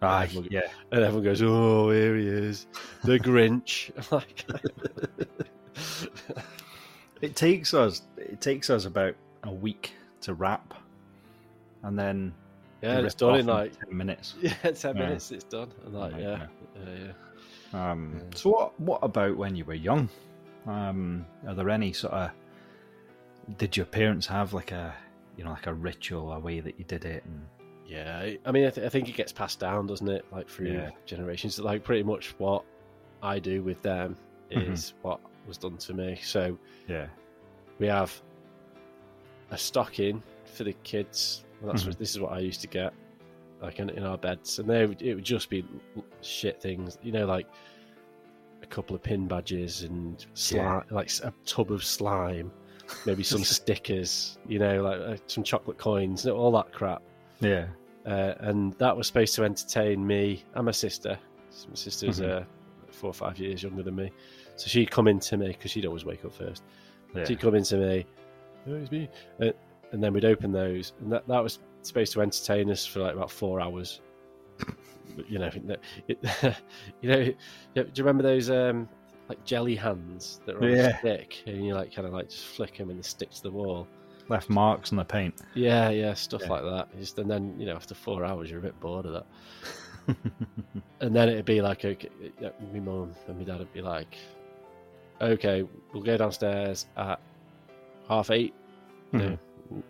ah, 0.00 0.22
everyone- 0.22 0.48
yeah, 0.52 0.68
and 0.92 1.02
everyone 1.02 1.24
goes, 1.24 1.42
"Oh, 1.42 1.90
here 1.90 2.16
he 2.16 2.28
is, 2.28 2.68
the 3.02 3.18
Grinch." 3.28 3.90
Like, 4.12 4.44
it 7.20 7.34
takes 7.34 7.74
us 7.74 8.02
it 8.16 8.40
takes 8.40 8.70
us 8.70 8.84
about 8.84 9.14
a 9.42 9.52
week 9.52 9.92
to 10.20 10.34
wrap, 10.34 10.72
and 11.82 11.98
then 11.98 12.32
yeah, 12.80 12.98
and 12.98 13.06
it's 13.06 13.16
done 13.16 13.40
in 13.40 13.46
like 13.46 13.76
ten 13.78 13.96
minutes. 13.96 14.36
yeah, 14.40 14.52
ten 14.54 14.96
Yeah. 14.96 15.02
minutes. 15.02 15.32
It's 15.32 15.44
done. 15.44 15.72
And 15.84 15.94
like, 15.94 16.12
Right, 16.12 16.22
yeah, 16.22 16.46
yeah, 16.76 16.94
yeah. 17.72 17.90
Um, 17.90 18.12
Yeah. 18.14 18.22
So 18.36 18.50
what? 18.50 18.80
What 18.80 19.00
about 19.02 19.36
when 19.36 19.56
you 19.56 19.64
were 19.64 19.74
young? 19.74 20.08
Um, 20.66 21.26
are 21.46 21.54
there 21.54 21.70
any 21.70 21.92
sort 21.92 22.14
of? 22.14 22.30
Did 23.56 23.76
your 23.76 23.86
parents 23.86 24.26
have 24.26 24.52
like 24.52 24.72
a, 24.72 24.94
you 25.38 25.44
know, 25.44 25.50
like 25.50 25.66
a 25.68 25.72
ritual, 25.72 26.32
a 26.32 26.38
way 26.38 26.60
that 26.60 26.78
you 26.78 26.84
did 26.84 27.04
it? 27.06 27.24
And 27.24 27.46
Yeah, 27.86 28.34
I- 28.44 28.52
mean, 28.52 28.66
I, 28.66 28.70
th- 28.70 28.84
I 28.86 28.90
think 28.90 29.08
it 29.08 29.12
gets 29.14 29.32
passed 29.32 29.60
down, 29.60 29.86
doesn't 29.86 30.08
it? 30.08 30.26
Like 30.30 30.48
through 30.48 30.72
Yeah. 30.72 30.90
generations. 31.06 31.58
Like 31.58 31.82
pretty 31.84 32.02
much 32.02 32.34
what 32.38 32.64
I 33.22 33.38
do 33.38 33.62
with 33.62 33.80
them 33.80 34.16
Mhm. 34.50 34.72
is 34.72 34.92
what 35.02 35.20
was 35.46 35.56
done 35.56 35.78
to 35.78 35.94
me. 35.94 36.18
So 36.22 36.58
yeah, 36.86 37.06
we 37.78 37.86
have 37.86 38.20
a 39.50 39.56
stocking 39.56 40.22
for 40.44 40.64
the 40.64 40.74
kids. 40.82 41.44
Well, 41.62 41.72
that's 41.72 41.84
Mhm. 41.84 41.88
what, 41.88 41.98
this 41.98 42.10
is 42.10 42.20
what 42.20 42.32
I 42.32 42.40
used 42.40 42.60
to 42.60 42.66
get, 42.66 42.92
like 43.62 43.78
in, 43.78 43.88
in 43.90 44.02
our 44.04 44.18
beds, 44.18 44.58
and 44.58 44.68
they 44.68 44.84
would, 44.86 45.00
it 45.00 45.14
would 45.14 45.24
just 45.24 45.48
be 45.48 45.64
shit 46.20 46.60
things, 46.60 46.98
you 47.02 47.12
know, 47.12 47.24
like 47.26 47.46
a 48.62 48.66
couple 48.66 48.94
of 48.94 49.02
pin 49.02 49.26
badges 49.26 49.82
and 49.84 50.26
slime, 50.34 50.84
like 50.90 51.10
a 51.22 51.32
tub 51.46 51.72
of 51.72 51.82
slime, 51.84 52.52
maybe 53.06 53.22
some 53.22 53.44
stickers, 53.44 54.38
you 54.46 54.58
know, 54.58 54.82
like 54.82 55.00
uh, 55.00 55.16
some 55.26 55.44
chocolate 55.44 55.78
coins, 55.78 56.26
all 56.26 56.52
that 56.52 56.72
crap. 56.72 57.02
yeah, 57.40 57.66
Uh, 58.06 58.34
and 58.40 58.72
that 58.74 58.96
was 58.96 59.06
supposed 59.06 59.34
to 59.36 59.44
entertain 59.44 60.06
me 60.06 60.44
and 60.54 60.64
my 60.66 60.72
sister. 60.72 61.18
So 61.50 61.68
my 61.68 61.74
sister's 61.74 62.20
Mhm. 62.20 62.42
uh, 62.42 62.44
four 62.90 63.10
or 63.10 63.14
five 63.14 63.38
years 63.38 63.62
younger 63.62 63.82
than 63.82 63.96
me, 63.96 64.10
so 64.56 64.66
she'd 64.68 64.90
come 64.90 65.08
in 65.08 65.20
to 65.20 65.36
me 65.36 65.48
because 65.48 65.70
she'd 65.70 65.86
always 65.86 66.04
wake 66.04 66.24
up 66.24 66.34
first. 66.34 66.62
yeah. 67.14 67.24
She'd 67.24 67.40
come 67.40 67.54
in 67.54 67.62
to 67.64 67.76
me, 67.76 68.06
oh, 68.68 68.74
it's 68.74 68.90
me, 68.90 69.08
uh, 69.40 69.50
and 69.92 70.02
then 70.02 70.12
we'd 70.12 70.24
open 70.24 70.52
those, 70.52 70.92
and 71.00 71.10
that 71.12 71.26
that 71.28 71.42
was 71.42 71.58
supposed 71.82 72.12
to 72.12 72.20
entertain 72.22 72.70
us 72.70 72.84
for 72.84 73.00
like 73.00 73.14
about 73.14 73.30
four 73.30 73.60
hours. 73.60 74.00
But, 75.16 75.30
you 75.30 75.38
know, 75.38 75.46
it, 75.46 75.80
it, 76.08 76.54
you 77.00 77.08
know, 77.08 77.24
do 77.24 77.32
you 77.74 78.04
remember 78.04 78.22
those 78.22 78.50
um, 78.50 78.88
like 79.28 79.44
jelly 79.44 79.74
hands 79.76 80.40
that 80.46 80.54
are 80.56 80.62
on 80.64 80.70
Yeah. 80.70 80.96
a 80.96 80.98
stick, 80.98 81.42
and 81.46 81.64
you 81.64 81.74
like 81.74 81.94
kind 81.94 82.06
of 82.06 82.12
like 82.14 82.30
just 82.30 82.46
flick 82.46 82.76
them 82.78 82.90
and 82.90 82.98
they 82.98 83.02
stick 83.02 83.30
to 83.30 83.42
the 83.42 83.50
wall? 83.50 83.86
Left 84.28 84.48
marks 84.50 84.92
on 84.92 84.96
the 84.98 85.04
paint. 85.04 85.40
Yeah, 85.54 85.88
yeah, 85.90 86.12
stuff 86.14 86.42
Yeah. 86.42 86.48
like 86.50 86.62
that. 86.62 86.98
Just, 86.98 87.18
and 87.18 87.30
then 87.30 87.58
you 87.58 87.66
know, 87.66 87.74
after 87.76 87.94
four 87.94 88.24
hours, 88.24 88.50
you're 88.50 88.58
a 88.60 88.62
bit 88.62 88.78
bored 88.80 89.06
of 89.06 89.12
that. 89.12 89.26
And 91.00 91.14
then 91.14 91.28
it'd 91.28 91.44
be 91.44 91.60
like, 91.60 91.84
okay, 91.84 92.08
my 92.72 92.80
mum 92.80 93.14
and 93.28 93.38
my 93.38 93.44
dad 93.44 93.58
would 93.60 93.72
be 93.72 93.82
like, 93.82 94.16
okay, 95.20 95.64
we'll 95.92 96.02
go 96.02 96.16
downstairs 96.16 96.86
at 96.96 97.20
half 98.08 98.30
8 98.30 98.52
Mhm. 99.12 99.38
No, 99.70 99.82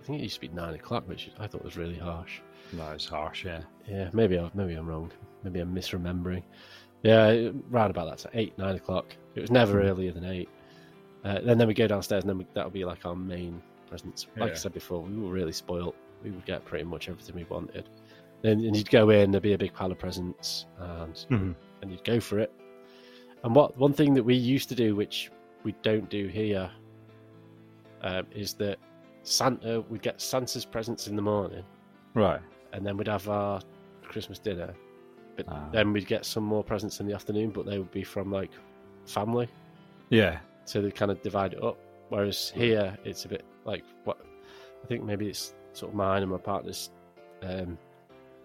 I 0.00 0.04
think 0.06 0.20
it 0.20 0.22
used 0.22 0.36
to 0.36 0.40
be 0.42 0.48
nine 0.48 0.74
o'clock, 0.74 1.08
which 1.08 1.30
I 1.38 1.46
thought 1.48 1.64
was 1.64 1.76
really 1.76 1.98
harsh. 1.98 2.40
That 2.74 2.94
is 2.96 3.04
harsh. 3.06 3.44
Yeah, 3.44 3.62
Yeah, 3.88 4.10
maybe 4.12 4.38
I, 4.38 4.50
maybe 4.54 4.74
I'm 4.74 4.86
wrong. 4.86 5.10
Maybe 5.42 5.60
I'm 5.60 5.74
misremembering. 5.74 6.42
Yeah, 7.04 7.50
round 7.70 7.90
about 7.90 8.08
that, 8.08 8.18
so 8.20 8.30
eight, 8.34 8.56
nine 8.58 8.74
o'clock. 8.76 9.14
It 9.36 9.40
was 9.40 9.50
never 9.50 9.80
Hmm. 9.80 9.88
earlier 9.88 10.10
than 10.10 10.24
eight. 10.24 10.48
Uh, 11.24 11.38
and 11.46 11.60
then 11.60 11.68
we 11.68 11.74
go 11.74 11.86
downstairs, 11.86 12.24
and 12.24 12.30
then 12.30 12.38
we, 12.38 12.46
that'll 12.54 12.70
be 12.70 12.84
like 12.84 13.04
our 13.06 13.14
main 13.14 13.62
presents. 13.88 14.26
Like 14.36 14.52
I 14.52 14.54
said 14.54 14.72
before, 14.72 15.00
we 15.02 15.14
were 15.16 15.30
really 15.30 15.52
spoilt. 15.52 15.94
We 16.22 16.30
would 16.30 16.44
get 16.46 16.64
pretty 16.64 16.84
much 16.84 17.08
everything 17.08 17.36
we 17.36 17.44
wanted. 17.44 17.88
Then 18.42 18.60
and 18.64 18.74
you'd 18.76 18.90
go 18.90 19.10
in, 19.10 19.30
there'd 19.30 19.42
be 19.42 19.52
a 19.52 19.58
big 19.58 19.72
pile 19.74 19.92
of 19.92 19.98
presents, 19.98 20.66
and 20.78 21.14
Mhm. 21.30 21.54
and 21.82 21.90
you'd 21.90 22.04
go 22.04 22.20
for 22.20 22.38
it. 22.40 22.50
And 23.42 23.54
what 23.54 23.76
one 23.76 23.92
thing 23.92 24.14
that 24.14 24.22
we 24.22 24.34
used 24.34 24.68
to 24.70 24.74
do, 24.74 24.96
which 24.96 25.30
we 25.62 25.72
don't 25.82 26.08
do 26.10 26.26
here, 26.28 26.70
um, 28.02 28.26
is 28.34 28.54
that 28.54 28.78
Santa 29.22 29.82
we'd 29.88 30.02
get 30.02 30.20
Santa's 30.20 30.64
presents 30.64 31.06
in 31.08 31.16
the 31.16 31.22
morning, 31.22 31.64
right. 32.14 32.40
and 32.72 32.84
then 32.86 32.96
we'd 32.96 33.08
have 33.08 33.28
our 33.28 33.60
Christmas 34.02 34.38
dinner. 34.38 34.74
But 35.36 35.46
Ah. 35.48 35.68
then 35.72 35.92
we'd 35.92 36.06
get 36.06 36.24
some 36.24 36.44
more 36.44 36.62
presents 36.64 37.00
in 37.00 37.06
the 37.06 37.14
afternoon, 37.14 37.50
but 37.50 37.66
they 37.66 37.78
would 37.78 37.90
be 37.90 38.04
from 38.04 38.30
like 38.30 38.50
family, 39.06 39.48
Yeah, 40.10 40.38
so 40.64 40.80
they 40.80 40.90
kind 40.90 41.10
of 41.10 41.20
divide 41.22 41.54
it 41.54 41.62
up. 41.62 41.78
Whereas 42.08 42.50
here, 42.50 42.96
it's 43.04 43.24
a 43.24 43.28
bit 43.28 43.44
like 43.64 43.82
what 44.04 44.18
I 44.82 44.86
think 44.86 45.02
maybe 45.02 45.28
it's 45.28 45.54
sort 45.72 45.90
of 45.92 45.96
mine 45.96 46.22
and 46.22 46.30
my 46.30 46.38
partner's 46.38 46.90
um, 47.42 47.76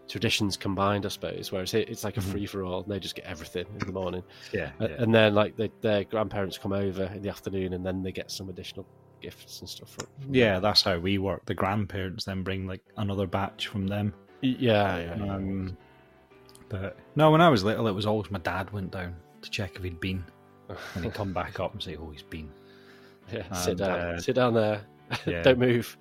traditions 0.08 0.58
combined, 0.58 1.06
I 1.06 1.10
suppose. 1.10 1.52
Whereas 1.52 1.72
here, 1.72 1.86
it's 1.88 2.04
like 2.04 2.18
a 2.18 2.22
Mhm. 2.22 2.32
free 2.32 2.46
for 2.48 2.64
all, 2.64 2.82
they 2.84 3.00
just 3.00 3.16
get 3.16 3.26
everything 3.26 3.66
in 3.80 3.86
the 3.86 3.92
morning. 3.94 4.24
yeah, 4.54 4.72
yeah. 4.80 4.88
and 4.98 5.14
then 5.14 5.36
like 5.36 5.56
they, 5.56 5.70
their 5.82 6.04
grandparents 6.06 6.58
come 6.58 6.74
over 6.74 7.04
in 7.04 7.22
the 7.22 7.30
afternoon 7.30 7.74
and 7.74 7.86
then 7.86 8.02
they 8.04 8.12
get 8.12 8.32
some 8.32 8.50
additional 8.50 8.86
gifts 9.22 9.60
and 9.60 9.70
stuff 9.70 9.90
from, 9.92 10.08
from 10.22 10.34
yeah, 10.34 10.60
that's 10.60 10.82
how 10.82 10.98
we 10.98 11.18
work. 11.18 11.46
The 11.46 11.54
grandparents 11.54 12.24
then 12.26 12.42
bring 12.42 12.66
like 12.66 12.82
another 12.98 13.28
batch 13.28 13.68
from 13.68 13.86
them. 13.88 14.12
them. 14.42 14.56
yeah 14.60 14.98
yeah, 14.98 15.16
yeah. 15.18 15.70
But 16.70 16.98
no, 17.16 17.32
when 17.32 17.42
I 17.42 17.50
was 17.50 17.64
little, 17.64 17.88
it 17.88 17.92
was 17.92 18.06
always 18.06 18.30
my 18.32 18.40
dad 18.40 18.72
went 18.72 18.92
down 18.92 19.16
to 19.42 19.50
check 19.50 19.76
if 19.76 19.84
he'd 19.84 20.00
been, 20.00 20.24
and 20.96 21.04
he'd 21.04 21.14
come 21.14 21.34
back 21.34 21.60
up 21.60 21.74
and 21.74 21.82
say, 21.82 21.96
"Oh, 21.98 22.10
he's 22.12 22.22
been." 22.24 22.50
yeah 23.32 23.52
sit 23.54 23.78
down 23.78 24.00
uh, 24.00 24.20
sit 24.20 24.36
down 24.36 24.56
there 24.56 24.82
yeah. 25.28 25.44
don't 25.44 25.60
move 25.60 25.96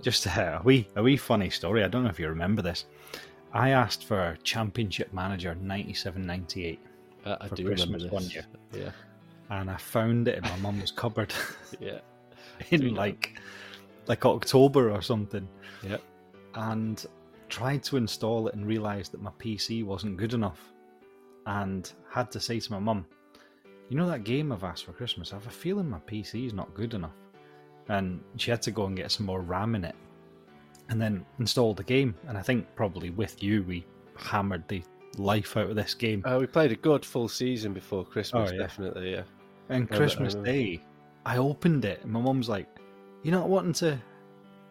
Just 0.00 0.26
uh, 0.26 0.58
a 0.60 0.62
wee, 0.62 0.88
a 0.96 1.02
wee 1.02 1.16
funny 1.18 1.50
story. 1.50 1.84
I 1.84 1.88
don't 1.88 2.04
know 2.04 2.08
if 2.10 2.18
you 2.18 2.26
remember 2.28 2.62
this. 2.62 2.86
I 3.52 3.70
asked 3.70 4.06
for 4.06 4.38
Championship 4.42 5.12
Manager 5.12 5.54
97-98, 5.62 6.78
uh, 7.26 7.36
I 7.40 7.48
For 7.48 7.54
do 7.54 7.66
Christmas 7.66 8.04
one 8.04 8.24
year. 8.30 8.46
yeah 8.72 8.90
and 9.50 9.70
I 9.70 9.76
found 9.76 10.26
it 10.28 10.38
in 10.38 10.42
my 10.44 10.56
mum's 10.56 10.90
cupboard 10.90 11.34
yeah 11.80 11.98
in 12.70 12.80
Do 12.80 12.86
you 12.86 12.92
know? 12.92 13.00
like 13.00 13.38
like 14.06 14.24
October 14.24 14.90
or 14.90 15.02
something. 15.02 15.46
Yep. 15.82 16.00
And 16.54 17.04
tried 17.52 17.82
to 17.84 17.98
install 17.98 18.48
it 18.48 18.54
and 18.54 18.66
realised 18.66 19.12
that 19.12 19.20
my 19.20 19.30
PC 19.38 19.84
wasn't 19.84 20.16
good 20.16 20.32
enough, 20.32 20.72
and 21.46 21.92
had 22.10 22.30
to 22.30 22.40
say 22.40 22.58
to 22.58 22.72
my 22.72 22.78
mum, 22.78 23.04
"You 23.90 23.96
know 23.98 24.08
that 24.08 24.24
game 24.24 24.50
I've 24.52 24.64
asked 24.64 24.84
for 24.86 24.92
Christmas? 24.94 25.32
I 25.32 25.36
have 25.36 25.46
a 25.46 25.50
feeling 25.50 25.88
my 25.90 25.98
PC 26.00 26.46
is 26.46 26.54
not 26.54 26.72
good 26.74 26.94
enough." 26.94 27.14
And 27.88 28.22
she 28.36 28.50
had 28.50 28.62
to 28.62 28.70
go 28.70 28.86
and 28.86 28.96
get 28.96 29.10
some 29.12 29.26
more 29.26 29.42
RAM 29.42 29.74
in 29.74 29.84
it, 29.84 29.94
and 30.88 30.98
then 31.00 31.26
install 31.38 31.74
the 31.74 31.82
game. 31.84 32.14
And 32.26 32.38
I 32.38 32.42
think 32.42 32.66
probably 32.74 33.10
with 33.10 33.42
you, 33.42 33.64
we 33.64 33.84
hammered 34.16 34.66
the 34.68 34.82
life 35.18 35.56
out 35.58 35.68
of 35.68 35.76
this 35.76 35.92
game. 35.92 36.22
uh, 36.24 36.38
we 36.40 36.46
played 36.46 36.72
a 36.72 36.76
good 36.76 37.04
full 37.04 37.28
season 37.28 37.74
before 37.74 38.02
Christmas 38.02 38.48
Oh, 38.50 38.52
yeah. 38.54 38.62
definitely 38.62 39.10
yeah 39.12 39.24
And 39.68 39.86
I 39.92 39.96
Christmas 39.96 40.32
remember. 40.34 40.52
Day, 40.52 40.82
I 41.26 41.36
opened 41.36 41.84
it, 41.84 42.00
and 42.02 42.10
my 42.12 42.20
mum's 42.20 42.48
like, 42.48 42.66
"You're 43.22 43.34
not 43.34 43.50
wanting 43.50 43.74
to, 43.74 43.86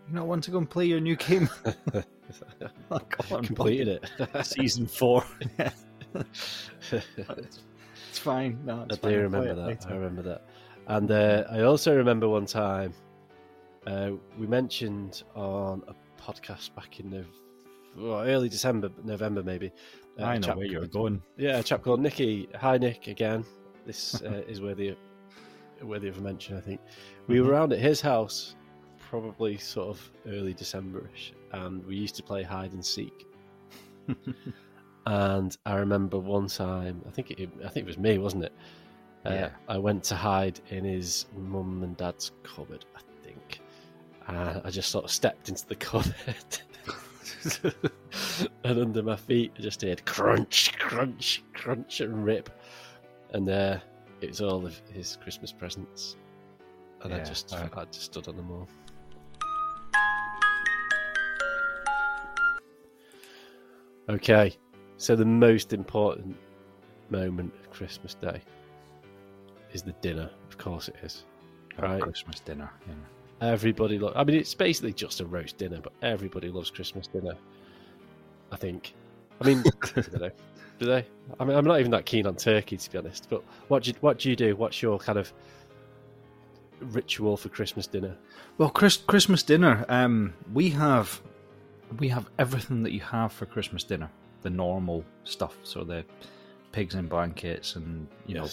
you're 0.08 0.16
not 0.16 0.26
wanting 0.26 0.42
to 0.44 0.52
go 0.52 0.58
and 0.58 0.70
play 0.70 0.86
your 0.86 1.00
new 1.00 1.16
game." 1.16 1.48
Like, 2.90 3.18
"Go 3.30 3.36
on, 3.38 3.46
completed 3.46 3.88
it 4.20 4.46
Season 4.46 4.86
four. 4.88 5.24
Yeah, 5.60 5.72
it's 6.92 8.20
fine. 8.20 8.60
No, 8.66 8.80
I 8.82 8.84
it's 8.84 8.98
do 8.98 9.02
fine. 9.02 9.14
I'll 9.14 9.20
remember 9.22 9.56
that. 9.56 9.68
later." 9.68 9.90
I 9.90 9.94
remember 9.94 10.22
that. 10.24 10.42
And 10.88 11.12
uh, 11.12 11.44
I 11.52 11.62
also 11.62 11.96
remember 11.96 12.28
one 12.28 12.46
time 12.46 12.94
uh, 13.88 14.12
we 14.38 14.48
mentioned 14.48 15.24
on 15.36 15.84
a 15.88 15.94
podcast 16.22 16.76
back 16.76 17.00
in 17.00 17.10
the 17.10 17.26
well, 17.98 18.22
early 18.22 18.50
December, 18.50 18.90
November 19.04 19.44
maybe. 19.44 19.72
uh, 20.20 20.24
I 20.24 20.38
know 20.38 20.56
where 20.56 20.66
you're 20.66 20.82
called- 20.82 20.92
going. 20.92 21.22
Yeah, 21.38 21.58
a 21.60 21.64
chap 21.64 21.84
called 21.84 22.00
Nicky. 22.02 22.48
Hi, 22.56 22.78
Nick. 22.78 23.08
Again, 23.08 23.46
this 23.86 24.22
uh, 24.24 24.44
is 24.48 24.62
worthy 24.62 24.96
worthy 25.82 26.08
of 26.10 26.18
a 26.18 26.22
mention. 26.22 26.58
I 26.58 26.62
think 26.62 26.80
we 27.28 27.38
Mhm. 27.38 27.46
were 27.46 27.52
around 27.52 27.74
at 27.74 27.80
his 27.80 28.02
house, 28.02 28.56
probably 29.00 29.58
sort 29.58 29.90
of 29.90 30.12
early 30.28 30.54
Decemberish, 30.54 31.32
and 31.54 31.86
we 31.86 31.96
used 31.96 32.16
to 32.16 32.24
play 32.24 32.44
hide 32.44 32.74
and 32.74 32.86
seek. 32.86 33.28
And 35.08 35.58
I 35.66 35.76
remember 35.76 36.20
one 36.20 36.48
time, 36.48 37.02
I 37.08 37.12
think 37.12 37.32
it, 37.32 37.50
I 37.66 37.70
think 37.70 37.86
it 37.86 37.88
was 37.88 37.98
me, 37.98 38.18
wasn't 38.20 38.44
it? 38.46 38.54
Uh, 39.26 39.30
Yeah. 39.32 39.50
I 39.68 39.78
went 39.78 40.04
to 40.06 40.16
hide 40.16 40.60
in 40.70 40.86
his 40.86 41.26
mum 41.36 41.82
and 41.84 41.98
dad's 41.98 42.32
cupboard, 42.44 42.86
I 42.96 43.00
think, 43.24 43.62
and 44.28 44.62
I 44.64 44.70
just 44.70 44.92
sort 44.92 45.06
of 45.06 45.12
stepped 45.12 45.50
into 45.50 45.66
the 45.68 45.76
cupboard. 45.88 46.14
and 48.64 48.80
under 48.80 49.02
my 49.02 49.16
feet, 49.16 49.52
I 49.58 49.62
just 49.62 49.82
heard 49.82 50.06
crunch, 50.06 50.78
crunch, 50.78 51.44
crunch, 51.54 52.02
and 52.02 52.24
rip. 52.24 52.50
And 53.34 53.48
there, 53.48 53.78
uh, 53.78 53.80
it 54.22 54.30
was 54.30 54.42
all 54.42 54.66
of 54.66 54.80
his 54.94 55.18
Christmas 55.24 55.52
presents. 55.52 56.16
And 57.02 57.14
I 57.14 57.24
just, 57.24 57.52
right. 57.54 57.70
I 57.76 57.86
just 57.86 58.04
stood 58.04 58.28
on 58.28 58.36
them 58.38 58.52
all. 58.52 58.68
Okay, 64.12 64.58
so 64.98 65.16
the 65.16 65.24
most 65.24 65.72
important 65.72 66.36
moment 67.10 67.54
of 67.62 67.72
Christmas 67.72 68.14
Day 68.14 68.42
is 69.72 69.84
the 69.84 69.94
dinner. 69.94 70.30
Of 70.50 70.58
course, 70.58 70.90
it 70.90 70.96
is. 71.02 71.24
Right. 71.78 72.02
Christmas 72.02 72.42
dinner. 72.42 72.70
Yeah. 72.88 73.50
Everybody 73.54 73.98
lo- 73.98 74.12
I 74.14 74.26
mean, 74.26 74.36
it's 74.36 74.54
basically 74.54 74.92
just 74.92 75.22
a 75.22 75.26
roast 75.26 75.58
dinner, 75.58 75.80
but 75.82 75.94
everybody 76.02 76.50
loves 76.50 76.70
Christmas 76.70 77.08
dinner. 77.08 77.36
I 78.52 78.58
think. 78.58 78.94
I 79.40 79.46
mean, 79.48 79.64
I 79.96 80.02
don't 80.02 80.22
know. 80.22 80.32
Do 80.78 80.86
they? 80.88 81.06
I 81.40 81.46
mean, 81.46 81.56
I'm 81.56 81.66
not 81.66 81.80
even 81.80 81.92
that 81.92 82.06
keen 82.06 82.28
on 82.28 82.36
turkey, 82.36 82.76
to 82.76 82.92
be 82.92 82.98
honest. 82.98 83.28
But 83.30 83.44
what 83.70 83.84
do 83.84 83.92
you, 83.92 83.96
what 84.02 84.20
do 84.20 84.30
you 84.30 84.36
do? 84.36 84.58
What's 84.58 84.82
your 84.82 85.00
kind 85.00 85.20
of 85.20 85.32
ritual 86.82 87.38
for 87.38 87.48
Christmas 87.48 87.88
dinner? 87.88 88.18
Well, 88.58 88.70
Chris, 88.70 88.98
Christmas 88.98 89.42
dinner. 89.42 89.86
Um, 89.88 90.34
we 90.54 90.70
have 90.72 91.22
we 92.00 92.08
have 92.10 92.30
everything 92.40 92.84
that 92.84 92.92
you 92.92 93.02
have 93.02 93.32
for 93.34 93.46
Christmas 93.46 93.84
dinner. 93.84 94.10
The 94.44 94.50
normal 94.50 95.04
stuff, 95.24 95.56
so 95.64 95.84
the 95.84 96.04
pigs 96.72 96.96
in 96.96 97.08
blankets, 97.08 97.76
and 97.76 98.08
you 98.26 98.36
know 98.36 98.48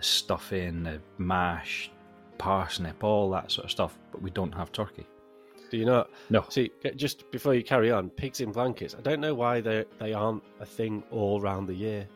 stuffing, 0.00 0.82
the 0.84 1.00
mash, 1.18 1.90
parsnip, 2.38 3.02
all 3.04 3.30
that 3.30 3.50
sort 3.50 3.66
of 3.66 3.70
stuff. 3.70 3.98
But 4.12 4.22
we 4.22 4.30
don't 4.30 4.52
have 4.52 4.72
turkey. 4.72 5.06
Do 5.70 5.78
you 5.78 5.86
not? 5.86 6.10
No. 6.30 6.44
See, 6.48 6.70
just 6.96 7.30
before 7.30 7.54
you 7.54 7.64
carry 7.64 7.90
on, 7.90 8.10
pigs 8.10 8.40
in 8.40 8.52
blankets. 8.52 8.94
I 8.96 9.00
don't 9.02 9.20
know 9.20 9.34
why 9.34 9.60
they 9.60 9.84
they 9.98 10.12
aren't 10.12 10.42
a 10.60 10.66
thing 10.66 11.02
all 11.10 11.40
round 11.40 11.68
the 11.68 11.74
year. 11.74 12.06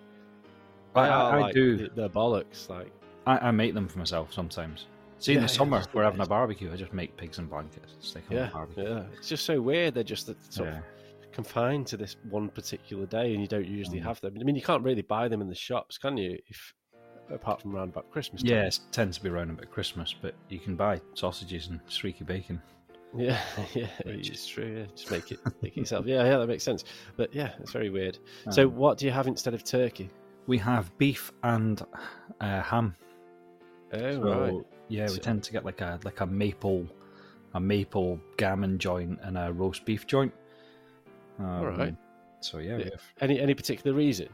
They 0.94 1.00
I- 1.02 1.08
are, 1.08 1.36
I 1.36 1.40
like, 1.40 1.54
do. 1.54 1.76
th- 1.76 1.90
They're 1.94 2.08
bollocks. 2.08 2.68
Like, 2.68 2.90
I, 3.26 3.48
I 3.48 3.50
make 3.50 3.74
them 3.74 3.88
for 3.88 3.98
myself 3.98 4.32
sometimes. 4.32 4.86
See, 5.18 5.32
in 5.32 5.38
Yeah, 5.38 5.42
the 5.42 5.48
summer, 5.48 5.82
we're 5.92 6.04
having 6.04 6.20
a 6.20 6.26
barbecue. 6.26 6.72
I 6.72 6.76
just 6.76 6.92
make 6.92 7.16
pigs 7.16 7.38
in 7.38 7.46
blankets. 7.46 7.96
Stick 8.00 8.22
on 8.30 8.36
yeah, 8.36 8.46
the 8.46 8.52
barbecue. 8.52 8.84
yeah. 8.84 9.02
It's 9.16 9.28
just 9.28 9.44
so 9.44 9.60
weird. 9.60 9.94
They're 9.94 10.04
just 10.04 10.26
sort 10.52 10.68
Yeah. 10.68 10.78
of 10.78 10.84
confined 11.32 11.86
to 11.88 11.96
this 11.96 12.16
one 12.30 12.48
particular 12.48 13.04
day, 13.06 13.32
and 13.32 13.40
you 13.40 13.48
don't 13.48 13.66
usually 13.66 14.00
Mm. 14.00 14.04
have 14.04 14.20
them. 14.20 14.36
I 14.40 14.44
mean, 14.44 14.54
you 14.56 14.62
can't 14.62 14.84
really 14.84 15.02
buy 15.02 15.26
them 15.28 15.40
in 15.40 15.48
the 15.48 15.54
shops, 15.54 15.98
can 15.98 16.16
you? 16.16 16.38
If 16.46 16.74
apart 17.30 17.60
from 17.60 17.74
around 17.76 17.90
about 17.90 18.10
Christmas. 18.10 18.42
time. 18.42 18.50
Yeah, 18.52 18.62
it 18.66 18.78
tends 18.90 19.18
to 19.18 19.22
be 19.22 19.28
around 19.28 19.50
about 19.50 19.70
Christmas, 19.70 20.14
but 20.14 20.34
you 20.48 20.58
can 20.58 20.76
buy 20.76 20.98
sausages 21.14 21.66
and 21.68 21.78
streaky 21.86 22.24
bacon. 22.24 22.62
yeah, 23.16 23.40
yeah. 23.74 23.86
Which- 24.04 24.30
It's 24.30 24.46
true. 24.46 24.78
Yeah. 24.78 24.86
Just 24.94 25.10
make 25.10 25.30
it, 25.32 25.38
make 25.62 25.76
it 25.76 25.80
yourself. 25.80 26.06
Yeah, 26.06 26.24
yeah. 26.24 26.38
That 26.38 26.46
makes 26.46 26.62
sense. 26.64 26.84
But 27.16 27.34
yeah, 27.34 27.52
it's 27.60 27.72
very 27.72 27.90
weird. 27.90 28.18
So, 28.50 28.68
Um, 28.68 28.76
what 28.76 28.96
do 28.98 29.04
you 29.06 29.12
have 29.12 29.26
instead 29.26 29.52
of 29.54 29.62
turkey? 29.64 30.08
we 30.46 30.56
have 30.56 30.96
beef 30.96 31.30
and 31.42 31.82
uh, 32.40 32.62
ham. 32.62 32.96
Oh, 33.92 33.98
So, 33.98 34.20
right. 34.22 34.64
Yeah, 34.88 35.02
we 35.04 35.08
So- 35.14 35.20
tend 35.20 35.42
to 35.44 35.52
get 35.52 35.64
like 35.64 35.80
a 35.80 35.98
like 36.04 36.20
a 36.20 36.26
maple, 36.26 36.86
a 37.54 37.60
maple 37.60 38.20
gammon 38.36 38.78
joint 38.78 39.18
and 39.22 39.36
a 39.38 39.52
roast 39.52 39.84
beef 39.84 40.06
joint. 40.06 40.32
Um, 41.38 41.44
Alright. 41.46 41.96
So 42.40 42.58
yeah, 42.58 42.78
Yeah. 42.78 42.84
have- 42.84 43.02
Any 43.20 43.40
any 43.40 43.54
particular 43.54 43.96
reason? 43.96 44.28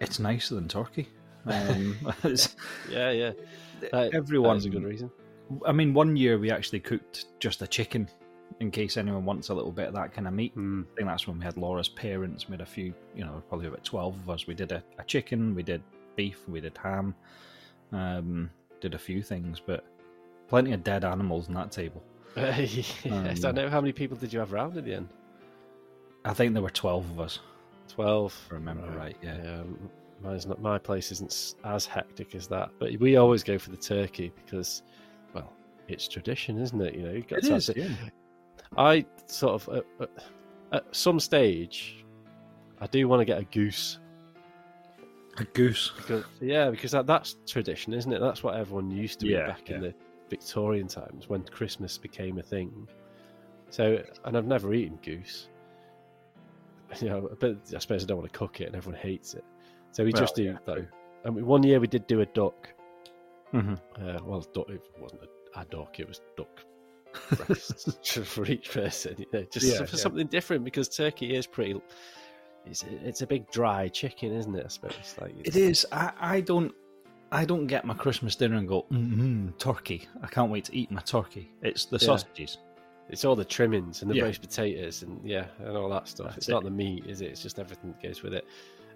it's 0.00 0.18
nicer 0.20 0.54
than 0.54 0.68
turkey. 0.68 1.08
Um, 1.46 1.96
Yeah, 2.90 3.10
yeah. 3.10 3.32
That, 3.92 4.12
everyone, 4.14 4.56
That's 4.56 4.66
a 4.66 4.70
good 4.70 4.84
reason. 4.84 5.10
I 5.64 5.72
mean, 5.72 5.94
one 5.94 6.14
year 6.16 6.36
we 6.38 6.50
actually 6.50 6.80
cooked 6.80 7.26
just 7.40 7.62
a 7.62 7.66
chicken, 7.66 8.08
in 8.60 8.70
case 8.70 8.96
anyone 8.98 9.24
wants 9.24 9.48
a 9.48 9.54
little 9.54 9.72
bit 9.72 9.88
of 9.88 9.94
that 9.94 10.12
kind 10.12 10.26
of 10.28 10.34
meat. 10.34 10.54
Mm. 10.56 10.82
I 10.84 10.94
think 10.96 11.08
that's 11.08 11.26
when 11.26 11.38
we 11.38 11.44
had 11.44 11.56
Laura's 11.56 11.88
parents. 11.88 12.48
made 12.50 12.60
a 12.60 12.66
few, 12.66 12.92
you 13.16 13.24
know, 13.24 13.42
probably 13.48 13.68
about 13.68 13.82
twelve 13.84 14.14
of 14.16 14.28
us. 14.28 14.46
We 14.46 14.52
did 14.54 14.72
a, 14.72 14.82
a 14.98 15.04
chicken, 15.04 15.54
we 15.54 15.62
did 15.62 15.80
beef, 16.16 16.46
we 16.48 16.60
did 16.60 16.76
ham, 16.76 17.14
um, 17.92 18.50
did 18.80 18.94
a 18.94 18.98
few 18.98 19.22
things, 19.22 19.60
but 19.64 19.84
plenty 20.48 20.72
of 20.72 20.82
dead 20.84 21.04
animals 21.04 21.48
on 21.48 21.54
that 21.54 21.70
table. 21.70 22.02
yes, 22.36 23.04
I 23.04 23.48
Um, 23.48 23.54
know. 23.54 23.68
How 23.68 23.80
many 23.80 23.92
people 23.92 24.16
did 24.16 24.32
you 24.32 24.38
have 24.38 24.52
round 24.52 24.76
in 24.76 24.84
the 24.84 24.94
end? 24.94 25.08
I 26.24 26.34
think 26.34 26.52
there 26.52 26.62
were 26.62 26.70
twelve 26.70 27.10
of 27.10 27.20
us. 27.20 27.40
Twelve. 27.88 28.34
If 28.46 28.52
I 28.52 28.54
remember 28.56 28.88
right, 28.90 29.16
yeah. 29.22 29.34
um, 29.60 29.90
mine's 30.22 30.46
not. 30.46 30.60
My 30.60 30.78
place 30.78 31.10
isn't 31.12 31.54
as 31.64 31.86
hectic 31.86 32.34
as 32.34 32.46
that, 32.48 32.70
but 32.78 32.98
we 33.00 33.16
always 33.16 33.42
go 33.42 33.58
for 33.58 33.70
the 33.70 33.76
turkey 33.76 34.32
because, 34.44 34.82
well, 35.34 35.52
it's 35.88 36.06
tradition, 36.06 36.60
isn't 36.60 36.80
it? 36.80 36.94
You 36.94 37.02
know, 37.02 37.12
you've 37.12 37.28
got 37.28 37.38
It 37.40 37.44
to 37.46 37.54
is, 37.56 37.70
yeah. 37.74 37.88
I 38.76 39.04
sort 39.26 39.62
of 39.68 39.76
at, 39.76 39.84
at, 40.00 40.10
at 40.72 40.94
some 40.94 41.18
stage, 41.18 42.04
I 42.80 42.86
do 42.86 43.08
want 43.08 43.20
to 43.20 43.24
get 43.24 43.38
a 43.38 43.44
goose. 43.44 43.98
A 45.40 45.44
goose. 45.44 45.92
Because, 45.96 46.24
yeah, 46.40 46.70
because 46.70 46.90
that, 46.92 47.06
that's 47.06 47.36
tradition, 47.46 47.92
isn't 47.94 48.12
it? 48.12 48.20
That's 48.20 48.42
what 48.42 48.56
everyone 48.56 48.90
used 48.90 49.20
to 49.20 49.26
Yeah, 49.26 49.46
back 49.46 49.70
in 49.70 49.80
the 49.80 49.94
Victorian 50.30 50.88
times 50.88 51.28
when 51.28 51.42
Christmas 51.44 51.98
became 51.98 52.38
a 52.38 52.42
thing. 52.42 52.88
So, 53.70 54.02
and 54.24 54.36
I've 54.36 54.46
never 54.46 54.72
eaten 54.74 54.98
goose. 55.02 55.48
You 57.02 57.10
know, 57.10 57.28
but 57.38 57.56
I 57.74 57.78
suppose 57.78 58.02
I 58.02 58.06
don't 58.06 58.16
want 58.16 58.32
to 58.32 58.38
cook 58.38 58.62
it, 58.62 58.64
and 58.68 58.74
everyone 58.74 58.98
hates 58.98 59.34
it. 59.34 59.44
So 59.92 60.04
we 60.04 60.12
Well, 60.12 60.22
just 60.22 60.36
do 60.36 60.44
yeah. 60.44 60.56
I 61.26 61.30
mean, 61.30 61.44
one 61.44 61.62
year 61.62 61.80
we 61.80 61.86
did 61.86 62.06
do 62.06 62.22
a 62.22 62.26
duck. 62.26 62.68
hmm 63.50 63.74
Uh, 64.00 64.18
well, 64.24 64.40
duck, 64.54 64.70
it 64.70 64.80
wasn't 64.98 65.20
a, 65.22 65.60
a 65.60 65.64
duck; 65.66 66.00
it 66.00 66.08
was 66.08 66.22
duck 66.36 66.48
breasts 67.36 67.98
for 68.24 68.46
each 68.46 68.70
person. 68.72 69.16
You 69.18 69.26
know, 69.32 69.46
just 69.50 69.70
Yeah, 69.70 69.84
for 69.84 69.96
yeah. 69.96 70.02
something 70.02 70.26
different 70.28 70.64
because 70.64 70.88
turkey 70.88 71.34
is 71.34 71.46
pretty. 71.46 71.78
It's 72.70 72.84
it's 73.04 73.22
a 73.22 73.26
big 73.26 73.50
dry 73.50 73.88
chicken, 73.88 74.32
isn't 74.32 74.54
it? 74.54 74.64
I 74.64 74.68
suppose. 74.68 75.14
Like 75.20 75.34
It 75.44 75.56
is. 75.56 75.86
I, 75.92 76.12
I 76.20 76.40
don't. 76.40 76.72
I 77.30 77.44
don't 77.44 77.66
get 77.66 77.84
my 77.84 77.92
Christmas 77.94 78.36
dinner 78.36 78.56
and 78.56 78.66
go, 78.66 78.86
mm 78.90 79.56
turkey. 79.58 80.08
I 80.22 80.26
can't 80.28 80.50
wait 80.50 80.64
to 80.66 80.76
eat 80.76 80.90
my 80.90 81.02
turkey. 81.02 81.52
It's 81.62 81.84
the 81.84 81.98
Yeah. 81.98 82.06
sausages. 82.06 82.58
It's 83.10 83.24
all 83.24 83.36
the 83.36 83.44
trimmings 83.44 84.02
and 84.02 84.10
the 84.10 84.14
Yeah. 84.16 84.24
roast 84.24 84.40
potatoes 84.40 85.02
and 85.02 85.20
yeah, 85.28 85.46
and 85.58 85.76
all 85.76 85.88
that 85.90 86.08
stuff. 86.08 86.28
That's 86.28 86.38
it's 86.38 86.48
it. 86.48 86.52
not 86.52 86.64
the 86.64 86.70
meat, 86.70 87.04
is 87.06 87.20
it? 87.20 87.26
It's 87.26 87.42
just 87.42 87.58
everything 87.58 87.92
that 87.92 88.02
goes 88.02 88.22
with 88.22 88.32
it. 88.34 88.46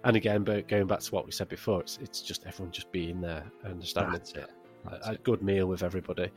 And 0.03 0.15
again, 0.15 0.43
but 0.43 0.67
going 0.67 0.87
back 0.87 0.99
to 0.99 1.11
what 1.15 1.25
we 1.25 1.31
said 1.31 1.47
before, 1.47 1.81
it's 1.81 1.97
it's 2.01 2.21
just 2.21 2.45
everyone 2.47 2.71
just 2.71 2.91
being 2.91 3.21
there 3.21 3.43
and 3.63 3.73
understanding 3.73 4.13
That's 4.13 4.31
it. 4.33 4.49
a, 4.85 4.89
That's 4.89 5.07
a 5.07 5.11
it. 5.13 5.23
good 5.23 5.41
meal 5.43 5.67
with 5.67 5.83
everybody. 5.83 6.29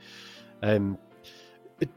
Um, 0.62 0.98
it, 1.80 1.90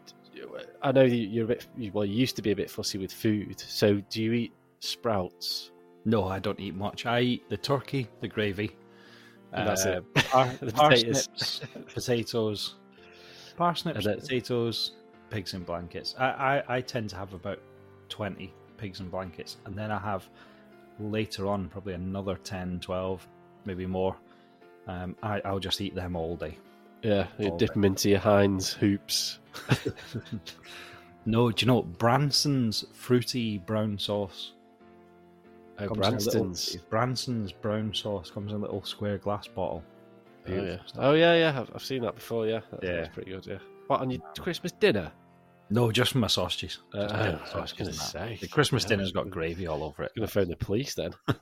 I 0.82 0.92
know 0.94 1.04
you're 1.04 1.46
a 1.46 1.48
bit 1.48 1.68
well. 1.94 2.06
You 2.06 2.16
used 2.16 2.36
to 2.38 2.42
be 2.42 2.52
a 2.52 2.56
bit 2.56 2.70
fussy 2.70 2.98
with 2.98 3.12
food. 3.12 3.60
So 3.60 4.02
do 4.10 4.24
you 4.24 4.32
eat 4.34 4.54
sprouts? 4.80 5.72
No, 6.06 6.26
I 6.28 6.40
don't 6.40 6.60
eat 6.60 6.76
much. 6.76 7.06
I 7.06 7.20
eat 7.22 7.50
the 7.50 7.58
turkey, 7.58 8.08
the 8.22 8.28
gravy, 8.28 8.72
And 9.54 9.68
that's 9.68 9.86
uh, 9.86 10.02
it. 10.16 10.26
par- 10.26 10.46
The 10.60 10.72
potatoes. 10.72 11.28
parsnips, 11.28 11.62
potatoes, 11.94 12.76
parsnips, 13.58 14.06
potatoes, 14.06 14.92
pigs 15.30 15.54
in 15.54 15.64
blankets. 15.64 16.16
I, 16.18 16.26
I, 16.68 16.78
I 16.78 16.82
tend 16.82 17.10
to 17.12 17.16
have 17.18 17.34
about 17.34 17.60
twenty 18.08 18.54
pigs 18.78 19.00
in 19.02 19.10
blankets, 19.10 19.58
and 19.66 19.76
then 19.76 19.92
I 19.92 20.00
have 20.00 20.28
later 21.00 21.48
on 21.48 21.70
probably 21.70 21.94
another 21.94 22.36
10, 22.44 22.80
12, 22.82 23.26
maybe 23.66 23.86
more. 23.86 24.18
Um, 24.88 25.16
I, 25.24 25.40
I'll 25.46 25.60
just 25.60 25.80
eat 25.80 25.96
them 25.96 26.16
all 26.18 26.36
day. 26.36 26.58
Yeah, 27.04 27.28
you 27.38 27.56
dip 27.58 27.72
them 27.74 27.86
into 27.86 28.10
your 28.10 28.20
Heinz 28.20 28.74
hoops. 28.74 29.40
No, 31.26 31.52
do 31.52 31.64
you 31.66 31.68
know 31.72 31.84
Branson's 31.84 32.86
fruity 32.94 33.58
brown 33.60 33.98
sauce? 34.00 34.54
Oh, 35.82 35.88
comes 35.88 35.98
in 36.00 36.04
a 36.14 36.18
little- 36.18 36.44
Branston's. 36.46 36.76
Branson's 36.90 37.52
brown 37.52 37.94
sauce 37.94 38.30
comes 38.32 38.52
in 38.52 38.58
a 38.58 38.62
little 38.62 38.84
square 38.84 39.18
glass 39.18 39.48
bottle. 39.48 39.84
Oh 40.48 40.54
yeah. 40.54 40.78
Oh 40.98 41.14
yeah, 41.14 41.36
yeah. 41.36 41.60
I've, 41.62 41.72
I've 41.76 41.84
seen 41.84 42.02
that 42.04 42.16
before. 42.16 42.48
Yeah, 42.48 42.62
that, 42.72 42.84
Yeah. 42.84 42.96
that's 43.02 43.14
pretty 43.14 43.32
good. 43.32 43.46
Yeah. 43.46 43.58
What 43.88 44.02
on 44.02 44.10
your 44.10 44.22
Christmas 44.40 44.72
dinner? 44.72 45.12
No, 45.72 45.92
just 45.92 46.14
for 46.14 46.18
my 46.18 46.28
sausages. 46.28 46.80
Uh, 46.94 47.02
Just 47.08 47.14
oh, 47.14 47.54
my 47.54 47.60
I 47.60 47.62
was 47.62 47.74
gonna 47.74 47.94
say. 47.94 48.38
the 48.42 48.48
Christmas 48.48 48.84
Yeah. 48.84 48.90
dinner's 48.90 49.12
got 49.12 49.30
gravy 49.30 49.68
all 49.68 49.84
over 49.84 50.04
it. 50.04 50.12
Gonna 50.16 50.28
phone 50.28 50.48
the 50.50 50.56
police 50.56 50.96
then. 50.96 51.12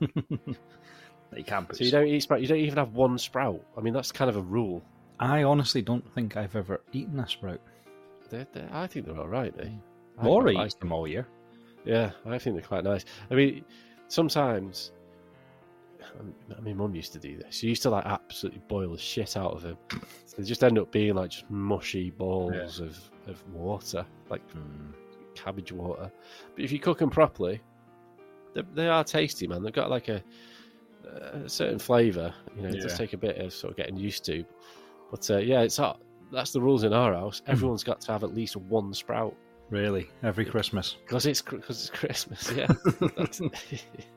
you 1.36 1.44
can't 1.44 1.74
So 1.74 1.84
you 1.84 1.90
don't 1.90 2.06
eat 2.08 2.20
sprout. 2.20 2.40
You 2.42 2.46
don't 2.48 2.58
even 2.58 2.78
have 2.78 2.92
one 2.92 3.16
sprout. 3.18 3.62
I 3.76 3.80
mean, 3.80 3.94
that's 3.94 4.12
kind 4.12 4.28
of 4.28 4.36
a 4.36 4.42
rule. 4.42 4.82
I 5.18 5.42
honestly 5.44 5.82
don't 5.82 6.04
think 6.14 6.36
I've 6.36 6.54
ever 6.56 6.80
eaten 6.92 7.18
a 7.20 7.28
sprout. 7.28 7.60
They're, 8.30 8.46
they're, 8.52 8.68
I 8.70 8.86
think 8.86 9.06
they're 9.06 9.18
all 9.18 9.28
right. 9.28 9.54
Eh? 9.60 9.68
Laura 10.22 10.52
quite 10.52 10.66
eats 10.66 10.74
them 10.74 10.92
all 10.92 11.08
year. 11.08 11.26
Yeah, 11.84 12.10
I 12.26 12.38
think 12.38 12.56
they're 12.56 12.64
quite 12.66 12.84
nice. 12.84 13.04
I 13.30 13.34
mean, 13.34 13.64
sometimes. 14.08 14.92
I 16.56 16.60
mean, 16.60 16.76
Mum 16.76 16.94
used 16.94 17.12
to 17.12 17.18
do 17.18 17.36
this. 17.36 17.56
She 17.56 17.68
used 17.68 17.82
to 17.82 17.90
like 17.90 18.06
absolutely 18.06 18.62
boil 18.66 18.92
the 18.92 18.98
shit 18.98 19.36
out 19.36 19.52
of 19.52 19.62
them. 19.62 19.76
So 20.24 20.36
they 20.38 20.42
just 20.42 20.64
end 20.64 20.78
up 20.78 20.90
being 20.90 21.14
like 21.14 21.30
just 21.30 21.48
mushy 21.50 22.10
balls 22.10 22.80
of, 22.80 22.98
of 23.26 23.42
water, 23.52 24.04
like 24.28 24.40
cabbage 25.34 25.70
water. 25.70 26.10
But 26.54 26.64
if 26.64 26.72
you 26.72 26.80
cook 26.80 26.98
them 26.98 27.10
properly, 27.10 27.60
they, 28.54 28.62
they 28.74 28.88
are 28.88 29.04
tasty, 29.04 29.46
man. 29.46 29.62
They've 29.62 29.72
got 29.72 29.90
like 29.90 30.08
a, 30.08 30.22
a 31.04 31.48
certain 31.48 31.78
flavour. 31.78 32.34
You 32.56 32.62
know, 32.62 32.68
it 32.70 32.80
does 32.80 32.96
take 32.96 33.12
a 33.12 33.18
bit 33.18 33.36
of 33.38 33.52
sort 33.52 33.72
of 33.72 33.76
getting 33.76 33.96
used 33.96 34.24
to. 34.26 34.44
But 35.10 35.30
uh, 35.30 35.38
yeah, 35.38 35.60
it's 35.60 35.78
not. 35.78 36.00
that's 36.32 36.52
the 36.52 36.60
rules 36.60 36.84
in 36.84 36.92
our 36.92 37.14
house. 37.14 37.42
Hmm. 37.44 37.52
Everyone's 37.52 37.84
got 37.84 38.00
to 38.02 38.12
have 38.12 38.24
at 38.24 38.34
least 38.34 38.56
one 38.56 38.92
sprout 38.94 39.36
Really, 39.70 40.08
every 40.22 40.44
Christmas. 40.44 40.96
because 41.04 41.26
it's 41.26 41.42
because 41.42 41.80
it's 41.80 41.90
Christmas. 41.90 42.50
Yeah, 42.52 42.68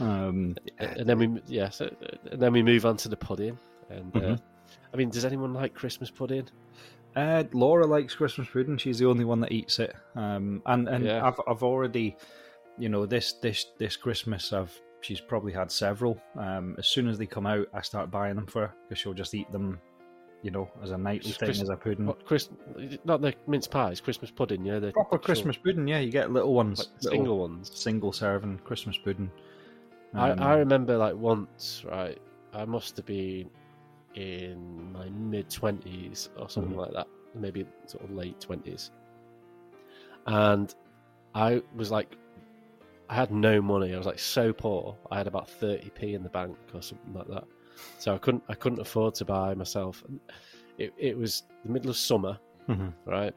Um, 0.00 0.56
and 0.78 1.06
then 1.08 1.18
we 1.18 1.40
yeah, 1.46 1.68
so, 1.70 1.88
and 2.30 2.40
then 2.40 2.52
we 2.52 2.62
move 2.62 2.86
on 2.86 2.96
to 2.98 3.08
the 3.08 3.16
pudding. 3.16 3.58
And 3.90 4.16
uh, 4.16 4.20
Mhm. 4.20 4.40
I 4.92 4.96
mean, 4.96 5.10
does 5.10 5.24
anyone 5.24 5.52
like 5.54 5.74
Christmas 5.74 6.10
pudding? 6.10 6.48
Uh, 7.14 7.44
Laura 7.52 7.86
likes 7.86 8.14
Christmas 8.14 8.48
pudding. 8.48 8.78
She's 8.78 8.98
the 8.98 9.06
only 9.06 9.24
one 9.24 9.40
that 9.40 9.52
eats 9.52 9.78
it. 9.78 9.94
Um, 10.16 10.62
and 10.66 10.88
and 10.88 11.04
Yeah. 11.04 11.24
I've 11.26 11.40
I've 11.46 11.62
already, 11.62 12.16
you 12.78 12.88
know, 12.88 13.06
this 13.06 13.34
this 13.34 13.66
this 13.78 13.96
Christmas 13.96 14.52
I've 14.52 14.72
she's 15.02 15.20
probably 15.20 15.52
had 15.52 15.70
several. 15.70 16.20
Um, 16.36 16.74
as 16.78 16.86
soon 16.88 17.06
as 17.08 17.18
they 17.18 17.26
come 17.26 17.46
out, 17.46 17.66
I 17.74 17.82
start 17.82 18.10
buying 18.10 18.34
them 18.36 18.46
for 18.46 18.66
her 18.68 18.74
because 18.88 18.98
she'll 19.00 19.14
just 19.14 19.34
eat 19.34 19.50
them, 19.52 19.80
you 20.42 20.50
know, 20.50 20.68
as 20.82 20.90
a 20.90 20.98
nightly 20.98 21.30
It's 21.30 21.38
thing 21.38 21.46
Christ- 21.48 21.62
as 21.62 21.68
a 21.68 21.76
pudding. 21.76 22.06
What, 22.06 22.24
Chris, 22.24 22.48
not 23.04 23.20
the 23.22 23.34
mince 23.46 23.66
pies, 23.68 24.00
Christmas 24.00 24.30
pudding. 24.30 24.64
Yeah, 24.64 24.78
the 24.80 24.90
Proper 24.92 25.18
Christmas 25.18 25.56
pudding, 25.56 25.86
yeah. 25.86 26.00
You 26.00 26.10
get 26.10 26.30
little 26.32 26.52
ones, 26.54 26.78
like, 26.80 26.88
little 27.02 27.10
single 27.18 27.38
ones. 27.38 27.70
single 27.74 28.12
serving 28.12 28.58
Christmas 28.64 28.98
pudding. 28.98 29.30
I, 30.14 30.30
Um, 30.32 30.40
I 30.40 30.54
remember 30.56 30.96
like 30.98 31.14
once, 31.16 31.84
right? 31.88 32.18
I 32.52 32.64
must 32.64 32.96
have 32.98 33.06
been 33.06 33.48
in 34.14 34.92
my 34.92 35.08
mid 35.08 35.48
twenties 35.48 36.28
or 36.36 36.48
something 36.50 36.74
Mhm. 36.74 36.78
like 36.80 36.92
that, 36.92 37.06
maybe 37.34 37.64
sort 37.86 38.04
of 38.04 38.10
late 38.10 38.38
twenties, 38.40 38.90
and 40.26 40.74
I 41.34 41.62
was 41.76 41.90
like, 41.90 42.16
I 43.08 43.14
had 43.14 43.30
no 43.30 43.62
money. 43.62 43.94
I 43.94 43.96
was 43.98 44.06
like 44.06 44.18
so 44.18 44.52
poor. 44.52 44.96
I 45.10 45.16
had 45.18 45.26
about 45.26 45.48
thirty 45.48 45.90
p 45.90 46.14
in 46.14 46.22
the 46.22 46.28
bank 46.28 46.56
or 46.74 46.82
something 46.82 47.12
like 47.14 47.28
that, 47.28 47.44
so 47.98 48.14
I 48.14 48.18
couldn't 48.18 48.42
I 48.48 48.54
couldn't 48.54 48.80
afford 48.80 49.14
to 49.16 49.24
buy 49.24 49.54
myself. 49.54 50.02
It 50.78 50.92
it 50.98 51.16
was 51.16 51.44
the 51.64 51.70
middle 51.70 51.90
of 51.90 51.96
summer, 51.96 52.38
Mhm. 52.68 52.92
right? 53.06 53.34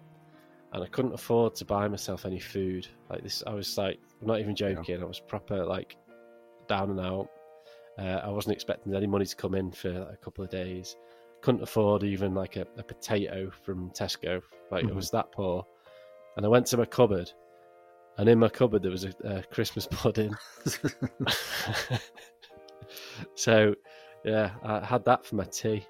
And 0.74 0.84
I 0.84 0.88
couldn't 0.88 1.14
afford 1.14 1.56
to 1.56 1.66
buy 1.66 1.88
myself 1.88 2.26
any 2.26 2.40
food. 2.40 2.88
Like 3.10 3.24
this, 3.24 3.44
I 3.48 3.54
was 3.54 3.78
like, 3.78 4.00
I'm 4.22 4.28
not 4.28 4.40
even 4.40 4.56
joking. 4.56 5.02
I 5.02 5.06
was 5.06 5.20
proper 5.20 5.64
like 5.66 5.96
down 6.68 6.90
and 6.92 7.00
out. 7.00 7.30
Uh, 7.98 8.20
I 8.24 8.30
wasn't 8.30 8.54
expecting 8.56 8.94
any 8.94 9.08
money 9.08 9.26
to 9.26 9.36
come 9.38 9.56
in 9.56 9.72
for 9.72 9.90
like, 9.92 10.14
a 10.14 10.18
couple 10.18 10.44
of 10.44 10.50
days. 10.50 10.98
Couldn't 11.42 11.62
afford 11.64 12.04
even 12.04 12.34
like 12.34 12.58
a, 12.58 12.66
a 12.78 12.84
potato 12.84 13.50
from 13.64 13.90
Tesco. 13.92 14.42
Like 14.72 14.84
Mhm. 14.84 14.90
it 14.90 14.96
was 14.96 15.12
that 15.12 15.32
poor. 15.32 15.66
And 16.36 16.46
I 16.46 16.50
went 16.50 16.66
to 16.68 16.78
my 16.78 16.86
cupboard, 16.86 17.32
and 18.18 18.28
in 18.28 18.40
my 18.40 18.50
cupboard 18.50 18.82
there 18.84 18.92
was 18.92 19.06
a, 19.06 19.14
a 19.24 19.44
Christmas 19.44 19.88
pudding. 19.92 20.36
so, 23.36 23.74
yeah, 24.26 24.52
I 24.64 24.84
had 24.86 25.06
that 25.06 25.26
for 25.26 25.36
my 25.36 25.46
tea. 25.46 25.86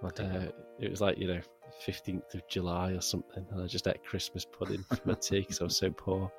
Hell? 0.00 0.10
Uh, 0.18 0.46
it 0.80 0.90
was 0.90 1.00
like 1.00 1.18
you 1.18 1.28
know, 1.28 1.40
fifteenth 1.84 2.34
of 2.34 2.46
July 2.48 2.92
or 2.92 3.00
something, 3.00 3.44
and 3.50 3.62
I 3.62 3.66
just 3.66 3.86
ate 3.86 4.02
Christmas 4.04 4.44
pudding 4.44 4.82
for 4.88 5.00
my 5.04 5.14
tea 5.14 5.40
because 5.40 5.60
I 5.60 5.64
was 5.64 5.76
so 5.76 5.90
poor. 5.90 6.30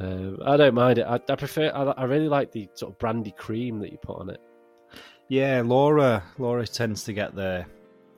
Um, 0.00 0.38
I 0.44 0.56
don't 0.56 0.74
mind 0.74 0.98
it. 0.98 1.06
I, 1.06 1.14
I 1.28 1.36
prefer. 1.36 1.70
I, 1.74 1.82
I 2.02 2.04
really 2.04 2.28
like 2.28 2.50
the 2.52 2.68
sort 2.74 2.92
of 2.92 2.98
brandy 2.98 3.32
cream 3.32 3.78
that 3.80 3.92
you 3.92 3.98
put 3.98 4.18
on 4.18 4.30
it. 4.30 4.40
Yeah, 5.28 5.62
Laura. 5.64 6.22
Laura 6.38 6.66
tends 6.66 7.04
to 7.04 7.12
get 7.12 7.34
the 7.34 7.64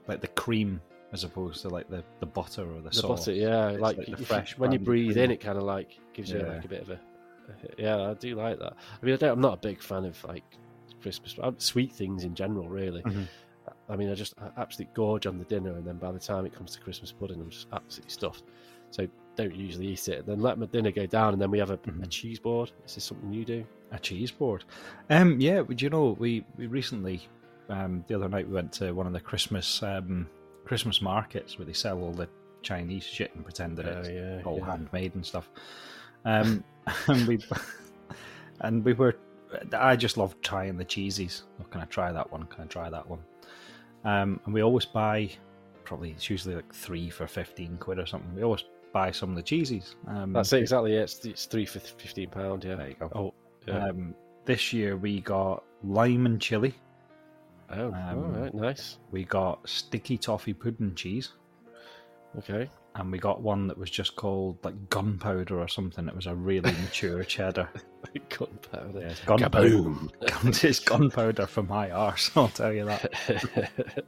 like 0.09 0.21
the 0.21 0.29
cream 0.29 0.81
as 1.13 1.25
opposed 1.25 1.63
to 1.63 1.69
like 1.69 1.89
the, 1.89 2.03
the 2.19 2.27
butter 2.27 2.63
or 2.63 2.81
the, 2.81 2.89
The 2.91 2.95
sauce. 2.97 3.21
butter, 3.21 3.33
yeah, 3.33 3.69
It's 3.71 3.81
like, 3.81 3.97
like 3.99 4.07
the 4.17 4.17
fresh 4.27 4.59
when 4.59 4.73
you 4.73 4.81
breathe 4.81 5.13
cream. 5.13 5.25
in, 5.27 5.31
it 5.31 5.41
kind 5.41 5.57
of 5.57 5.63
like 5.63 5.97
gives 6.13 6.29
you 6.31 6.41
Yeah. 6.41 6.49
like 6.49 6.65
a 6.65 6.69
bit 6.69 6.83
of 6.83 6.91
a. 6.91 7.01
Yeah, 7.79 8.11
I 8.11 8.15
do 8.15 8.35
like 8.35 8.59
that. 8.59 8.73
I 9.01 9.05
mean, 9.07 9.15
I 9.15 9.17
don't, 9.19 9.31
I'm 9.33 9.41
not 9.41 9.55
a 9.55 9.57
big 9.59 9.81
fan 9.81 10.05
of 10.07 10.23
like 10.25 10.43
Christmas 11.05 11.37
uh, 11.41 11.53
sweet 11.59 11.93
things 11.93 12.25
in 12.25 12.35
general, 12.35 12.69
really. 12.69 13.03
Mhm. 13.03 13.29
I 13.89 13.97
mean, 13.97 14.11
I 14.11 14.15
just 14.15 14.35
I 14.41 14.49
absolutely 14.61 14.93
gorge 14.95 15.27
on 15.27 15.39
the 15.39 15.45
dinner, 15.45 15.73
and 15.77 15.87
then 15.87 15.99
by 15.99 16.11
the 16.13 16.19
time 16.19 16.45
it 16.47 16.55
comes 16.55 16.73
to 16.75 16.81
Christmas 16.81 17.13
pudding, 17.13 17.41
I'm 17.41 17.51
just 17.51 17.67
absolutely 17.73 18.11
stuffed. 18.11 18.45
So 18.91 19.07
don't 19.37 19.55
usually 19.55 19.89
eat 19.89 20.09
it. 20.09 20.25
Then 20.27 20.41
let 20.41 20.59
my 20.59 20.67
dinner 20.67 20.91
go 20.91 21.07
down, 21.07 21.33
and 21.35 21.41
then 21.43 21.51
we 21.51 21.59
have 21.59 21.71
a, 21.71 21.75
a 21.75 21.79
Mhm. 22.07 22.09
cheese 22.11 22.39
board. 22.39 22.73
Is 22.87 22.95
this 22.95 23.05
something 23.05 23.33
you 23.33 23.45
do? 23.45 23.65
A 23.93 23.99
cheese 23.99 24.31
board. 24.31 24.65
Um, 25.11 25.41
yeah, 25.41 25.63
but 25.63 25.81
you 25.83 25.91
know, 25.91 26.17
we 26.19 26.45
we 26.59 26.67
recently, 26.67 27.21
um, 27.69 28.05
the 28.09 28.15
other 28.15 28.29
night 28.29 28.47
we 28.49 28.55
went 28.55 28.73
to 28.81 28.93
one 28.93 29.07
of 29.07 29.13
the 29.13 29.21
Christmas 29.21 29.83
um 29.83 30.27
Christmas 30.65 31.01
markets 31.03 31.59
where 31.59 31.67
they 31.67 31.73
sell 31.75 31.99
all 32.03 32.13
the 32.13 32.29
Chinese 32.63 33.05
shit 33.05 33.35
and 33.35 33.45
pretend 33.45 33.77
that 33.79 33.87
it's 33.87 34.09
Oh, 34.09 34.13
yeah, 34.13 34.43
all 34.45 34.59
yeah. 34.59 34.67
handmade 34.71 35.15
and 35.15 35.25
stuff. 35.27 35.49
Um, 36.25 36.65
and 37.09 37.27
we 37.29 37.39
and 38.61 38.85
we 38.85 38.93
were. 38.95 39.17
I 39.73 39.97
just 39.97 40.17
love 40.17 40.41
trying 40.41 40.77
the 40.77 40.85
cheesies. 40.85 41.43
Oh, 41.61 41.65
can 41.71 41.81
I 41.81 41.85
try 41.87 42.13
that 42.13 42.31
one? 42.31 42.45
Can 42.45 42.65
I 42.65 42.67
try 42.67 42.91
that 42.91 43.09
one? 43.09 43.21
Um, 44.05 44.41
and 44.45 44.55
we 44.55 44.63
always 44.63 44.85
buy. 44.85 45.31
Probably 45.85 46.13
it's 46.13 46.31
usually 46.31 46.55
like 46.55 46.73
three 46.75 47.11
for 47.11 47.27
fifteen 47.27 47.77
quid 47.79 47.99
or 47.99 48.07
something. 48.07 48.35
We 48.35 48.43
always 48.43 48.65
buy 48.93 49.11
some 49.11 49.31
of 49.31 49.37
the 49.37 49.43
cheesies. 49.43 49.95
Um, 50.07 50.33
That's 50.33 50.53
it 50.53 50.61
exactly. 50.61 50.95
Yeah, 50.95 51.01
it's, 51.01 51.25
it's 51.25 51.47
three 51.47 51.67
for 51.67 51.81
fifteen 51.81 52.31
pound. 52.31 52.65
Yeah. 52.65 52.77
There 52.77 52.89
you 52.89 52.95
go. 52.95 53.11
Oh, 53.15 53.35
yeah. 53.67 53.89
Um, 53.89 54.15
this 54.45 54.73
year 54.73 54.97
we 54.97 55.21
got 55.21 55.65
lime 55.83 56.27
and 56.27 56.41
chili. 56.41 56.75
oh, 57.71 57.89
um, 57.93 58.19
all 58.19 58.41
right, 58.41 58.55
nice. 58.55 58.99
We 59.11 59.25
got 59.25 59.69
sticky 59.69 60.19
toffee 60.19 60.55
pudding 60.55 60.95
cheese, 60.95 61.33
Okay. 62.39 62.69
And 62.97 63.11
we 63.11 63.19
got 63.19 63.43
one 63.43 63.67
that 63.67 63.77
was 63.77 63.91
just 63.91 64.15
called 64.17 64.57
like 64.65 64.89
gunpowder 64.89 65.59
or 65.59 65.67
something. 65.69 66.07
It 66.09 66.15
was 66.15 66.27
a 66.27 66.35
really 66.35 66.71
mature 66.83 67.25
cheddar. 67.25 67.69
Gunpowder. 68.29 69.01
Yeah, 69.01 69.07
it's 69.09 69.21
gunpowder. 69.25 69.69
Gun- 69.69 70.11
it's 70.63 70.79
gunpowder 70.81 71.47
for 71.47 71.63
my 71.65 71.91
arse. 71.91 72.31
I'll 72.37 72.49
tell 72.49 72.73
you 72.73 72.85
that. 72.85 73.11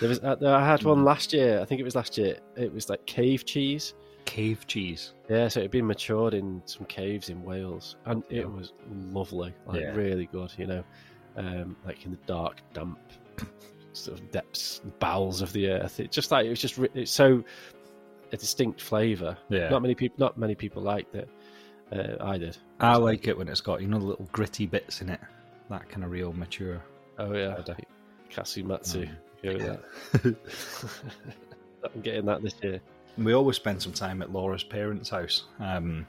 there 0.00 0.08
was, 0.08 0.18
uh, 0.20 0.36
I 0.44 0.64
had 0.66 0.82
one 0.82 1.04
last 1.04 1.32
year. 1.32 1.60
I 1.60 1.64
think 1.64 1.80
it 1.80 1.84
was 1.84 1.94
last 1.94 2.18
year. 2.18 2.38
It 2.56 2.72
was 2.72 2.88
like 2.88 3.06
cave 3.06 3.44
cheese. 3.44 3.94
Cave 4.24 4.66
cheese. 4.66 5.12
Yeah, 5.30 5.46
so 5.46 5.60
it 5.60 5.64
had 5.64 5.70
been 5.70 5.86
matured 5.86 6.34
in 6.34 6.60
some 6.64 6.84
caves 6.86 7.28
in 7.28 7.44
Wales, 7.44 7.94
and 8.06 8.24
it 8.28 8.38
Yeah. 8.38 8.44
was 8.46 8.72
lovely, 8.90 9.54
like 9.66 9.80
Yeah. 9.82 9.94
really 9.94 10.26
good. 10.26 10.52
You 10.58 10.66
know, 10.66 10.84
um, 11.36 11.76
like 11.86 12.04
in 12.04 12.10
the 12.10 12.18
dark, 12.26 12.56
damp 12.72 12.98
sort 13.92 14.18
of 14.18 14.30
depths, 14.32 14.80
bowels 14.98 15.42
of 15.42 15.52
the 15.52 15.68
earth. 15.70 16.00
It 16.00 16.10
just 16.10 16.30
like 16.32 16.44
it 16.46 16.50
was 16.50 16.60
just 16.60 16.76
it's 16.94 17.10
so 17.12 17.44
a 18.32 18.36
distinct 18.36 18.80
flavour. 18.80 19.36
Yeah. 19.48 19.68
Not 19.68 19.82
many 19.82 19.94
people, 19.94 20.16
not 20.18 20.38
many 20.38 20.54
people 20.54 20.82
liked 20.82 21.14
it. 21.14 21.28
Uh, 21.92 22.16
I 22.20 22.38
did. 22.38 22.56
I 22.80 22.96
like 22.96 23.28
it 23.28 23.38
when 23.38 23.48
it's 23.48 23.60
got 23.60 23.80
you 23.80 23.88
know 23.88 23.98
the 23.98 24.06
little 24.06 24.28
gritty 24.32 24.66
bits 24.66 25.00
in 25.00 25.08
it. 25.08 25.20
That 25.70 25.88
kind 25.88 26.04
of 26.04 26.10
real 26.10 26.32
mature. 26.32 26.82
Oh 27.18 27.32
yeah. 27.32 27.56
Casu 28.30 28.64
marzu. 28.64 29.08
Mm. 29.08 29.58
Go 29.58 29.58
that. 29.58 30.36
I'm 31.94 32.00
getting 32.00 32.26
that 32.26 32.42
this 32.42 32.54
year. 32.62 32.80
we 33.16 33.32
always 33.34 33.56
spend 33.56 33.80
some 33.80 33.92
time 33.92 34.20
at 34.22 34.32
Laura's 34.32 34.64
parents' 34.64 35.08
house, 35.08 35.44
um, 35.60 36.06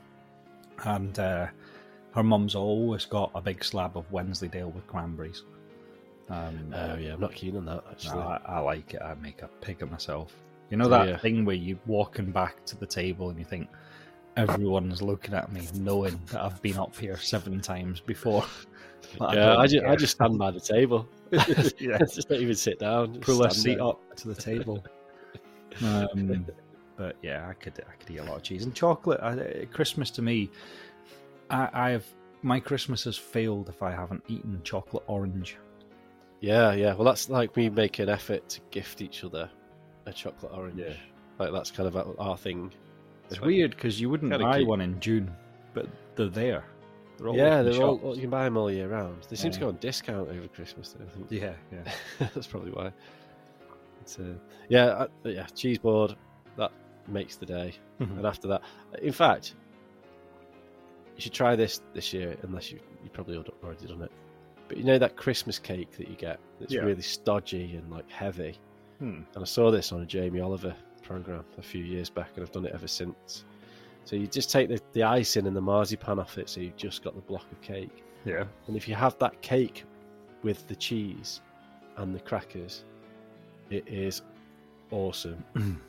and 0.86 1.18
uh, 1.20 1.48
her 2.14 2.24
mum's 2.24 2.56
always 2.56 3.06
got 3.06 3.32
a 3.36 3.42
big 3.42 3.64
slab 3.64 3.96
of 3.96 4.12
Wensleydale 4.12 4.72
with 4.72 4.88
cranberries. 4.88 5.44
Um, 6.30 6.74
Oh 6.76 6.96
yeah, 6.96 7.14
I'm 7.14 7.22
not 7.22 7.34
keen 7.34 7.56
on 7.56 7.66
that 7.66 7.84
actually. 7.90 8.22
I, 8.22 8.40
I 8.46 8.60
like 8.60 8.94
it. 8.96 9.02
I 9.02 9.14
make 9.16 9.44
a 9.44 9.48
pig 9.62 9.82
of 9.84 9.92
myself. 9.92 10.34
You 10.70 10.78
know 10.78 10.90
that 10.90 11.08
ya? 11.08 11.18
thing 11.18 11.46
where 11.46 11.56
you're 11.56 11.80
walking 11.86 12.32
back 12.32 12.66
to 12.66 12.78
the 12.78 12.86
table 12.86 13.30
and 13.30 13.40
you 13.40 13.46
think 13.46 13.70
everyone's 14.36 15.02
looking 15.02 15.34
at 15.34 15.52
me, 15.52 15.68
knowing 15.76 16.20
that 16.32 16.44
I've 16.44 16.62
been 16.62 16.78
up 16.78 16.96
here 16.96 17.18
seven 17.18 17.62
times 17.62 18.00
before. 18.00 18.46
Yeah, 19.22 19.28
don't 19.28 19.60
I 19.60 19.68
just, 19.68 19.86
I 19.86 19.96
just 19.96 20.14
stand 20.16 20.38
by 20.38 20.52
the 20.52 20.60
table. 20.60 21.08
yeah, 21.32 22.00
just 22.00 22.28
don't 22.28 22.42
even 22.42 22.56
sit 22.56 22.80
down. 22.80 23.14
just 23.14 23.26
pull 23.26 23.44
a 23.44 23.52
seat 23.52 23.76
there. 23.76 23.86
up 23.86 24.16
to 24.18 24.28
the 24.28 24.36
table. 24.36 24.84
Um, 25.82 26.46
but 26.98 27.16
yeah, 27.22 27.48
I 27.48 27.54
could 27.54 27.80
I 27.88 27.94
could 27.96 28.12
eat 28.14 28.18
a 28.18 28.24
lot 28.24 28.38
of 28.38 28.44
cheese 28.44 28.66
and 28.66 28.74
chocolate. 28.74 29.22
I, 29.22 29.66
Christmas 29.72 30.10
to 30.12 30.24
me, 30.24 30.50
I, 31.50 31.70
I've 31.92 32.12
my 32.42 32.60
Christmas 32.60 33.04
has 33.06 33.18
failed 33.18 33.70
if 33.70 33.82
I 33.82 33.92
haven't 33.92 34.24
eaten 34.28 34.60
chocolate 34.64 35.04
orange. 35.08 35.58
Yeah, 36.42 36.74
yeah. 36.74 36.94
Well, 36.96 37.06
that's 37.06 37.30
like 37.30 37.56
me 37.56 37.70
making 37.70 38.04
an 38.04 38.10
effort 38.10 38.50
to 38.50 38.62
gift 38.72 39.02
each 39.02 39.24
other 39.24 39.50
a 40.08 40.14
chocolate 40.14 40.52
orange. 40.54 40.80
Yeah. 40.80 40.94
Like 41.40 41.52
that's 41.52 41.70
kind 41.70 41.88
of 41.88 41.96
our, 41.96 42.16
our 42.20 42.38
thing. 42.38 42.74
It's 43.30 43.36
like- 43.40 43.46
weird 43.46 43.72
because 43.72 44.02
you 44.02 44.10
wouldn't 44.10 44.32
buy 44.32 44.58
cute. 44.58 44.68
one 44.68 44.82
in 44.82 45.00
June, 45.00 45.32
but 45.74 45.88
they're 46.16 46.28
there. 46.30 46.64
They're 47.18 47.28
always 47.28 47.40
yeah, 47.42 47.62
they're 47.64 47.82
all, 47.84 48.00
shops. 48.00 48.16
you 48.16 48.22
can 48.22 48.30
buy 48.30 48.44
them 48.46 48.58
all 48.58 48.72
year 48.72 48.88
round. 48.90 49.26
They 49.30 49.36
seem 49.36 49.52
to 49.52 49.60
go 49.60 49.68
on 49.70 49.78
discount 49.78 50.30
over 50.30 50.48
Christmas. 50.48 50.94
Though, 50.98 51.06
I 51.06 51.10
think 51.10 51.28
Yeah, 51.32 51.54
yeah. 51.72 51.92
that's 52.34 52.46
probably 52.48 52.72
why. 52.72 52.92
It's, 54.02 54.20
uh, 54.20 54.36
yeah, 54.70 55.06
I, 55.26 55.28
yeah. 55.30 55.46
Cheese 55.48 55.80
board 55.80 56.16
that 56.58 56.72
makes 57.08 57.36
the 57.36 57.46
day. 57.48 57.74
Mhm. 58.00 58.18
And 58.18 58.26
after 58.28 58.48
that, 58.50 58.62
in 59.02 59.12
fact, 59.14 59.56
you 61.16 61.22
should 61.22 61.34
try 61.34 61.56
this 61.56 61.82
this 61.94 62.14
year, 62.14 62.38
unless 62.44 62.72
you 62.72 62.80
you 63.04 63.10
probably 63.10 63.36
already- 63.36 63.54
already 63.64 63.88
done 63.88 64.02
it. 64.04 64.12
But 64.68 64.78
you 64.78 64.84
know 64.84 64.98
that 65.00 65.16
Christmas 65.16 65.58
cake 65.60 65.92
that 65.98 66.08
you 66.10 66.16
get 66.16 66.40
that's 66.60 66.74
Yeah. 66.74 66.82
really 66.82 67.02
stodgy 67.02 67.76
and 67.76 67.90
like 67.90 68.10
heavy. 68.12 68.60
Hmm. 69.00 69.22
And 69.36 69.42
I 69.42 69.46
saw 69.46 69.72
this 69.72 69.92
on 69.92 70.02
a 70.02 70.06
Jamie 70.06 70.40
Oliver 70.42 70.76
program 71.04 71.44
a 71.58 71.62
few 71.62 71.84
years 71.84 72.10
back, 72.10 72.30
and 72.36 72.44
I've 72.44 72.52
done 72.52 72.66
it 72.66 72.72
ever 72.74 72.88
since. 72.88 73.46
So 74.06 74.16
you 74.16 74.28
just 74.28 74.50
take 74.52 74.70
the, 74.70 74.80
the 74.94 75.04
icing 75.04 75.48
and 75.48 75.56
the 75.56 75.62
marzipan 75.62 76.20
off 76.20 76.38
it, 76.38 76.50
so 76.50 76.62
you've 76.62 76.78
just 76.78 77.04
got 77.04 77.16
the 77.16 77.22
block 77.22 77.46
of 77.52 77.62
cake. 77.62 78.04
Yeah. 78.26 78.46
And 78.68 78.76
if 78.76 78.88
you 78.88 78.96
have 78.96 79.18
that 79.20 79.42
cake 79.42 79.84
with 80.44 80.68
the 80.68 80.76
cheese 80.76 81.42
and 81.98 82.14
the 82.16 82.20
crackers, 82.20 82.84
It 83.70 83.88
is 83.88 84.22
awesome. 84.92 85.44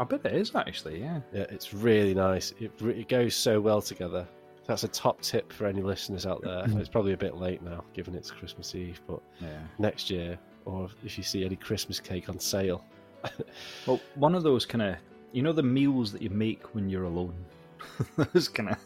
I 0.00 0.04
bet 0.04 0.24
it 0.24 0.34
is 0.34 0.54
actually. 0.54 1.00
Yeah. 1.00 1.20
Yeah, 1.32 1.46
it's 1.50 1.72
really 1.74 2.14
nice. 2.14 2.52
It, 2.60 2.72
it 2.82 3.08
goes 3.08 3.34
so 3.34 3.60
well 3.60 3.80
together. 3.82 4.26
That's 4.66 4.84
a 4.84 4.88
top 4.88 5.20
tip 5.22 5.52
for 5.52 5.66
any 5.66 5.82
listeners 5.82 6.26
out 6.26 6.42
there. 6.42 6.64
it's 6.78 6.88
probably 6.88 7.12
a 7.12 7.16
bit 7.16 7.36
late 7.36 7.62
now, 7.62 7.84
given 7.94 8.14
it's 8.14 8.30
Christmas 8.30 8.74
Eve, 8.74 9.00
but 9.06 9.20
Yeah. 9.40 9.60
next 9.78 10.10
year, 10.10 10.38
or 10.64 10.88
if 11.04 11.16
you 11.18 11.24
see 11.24 11.44
any 11.44 11.56
Christmas 11.56 12.00
cake 12.00 12.28
on 12.28 12.38
sale, 12.38 12.84
Well, 13.86 14.00
one 14.16 14.34
of 14.34 14.42
those 14.42 14.66
kind 14.66 14.82
of, 14.82 14.96
you 15.32 15.42
know, 15.42 15.52
the 15.52 15.62
meals 15.62 16.10
that 16.12 16.22
you 16.22 16.30
make 16.30 16.74
when 16.74 16.88
you're 16.88 17.04
alone. 17.04 17.34
those 18.16 18.48
kind 18.48 18.70
of. 18.70 18.78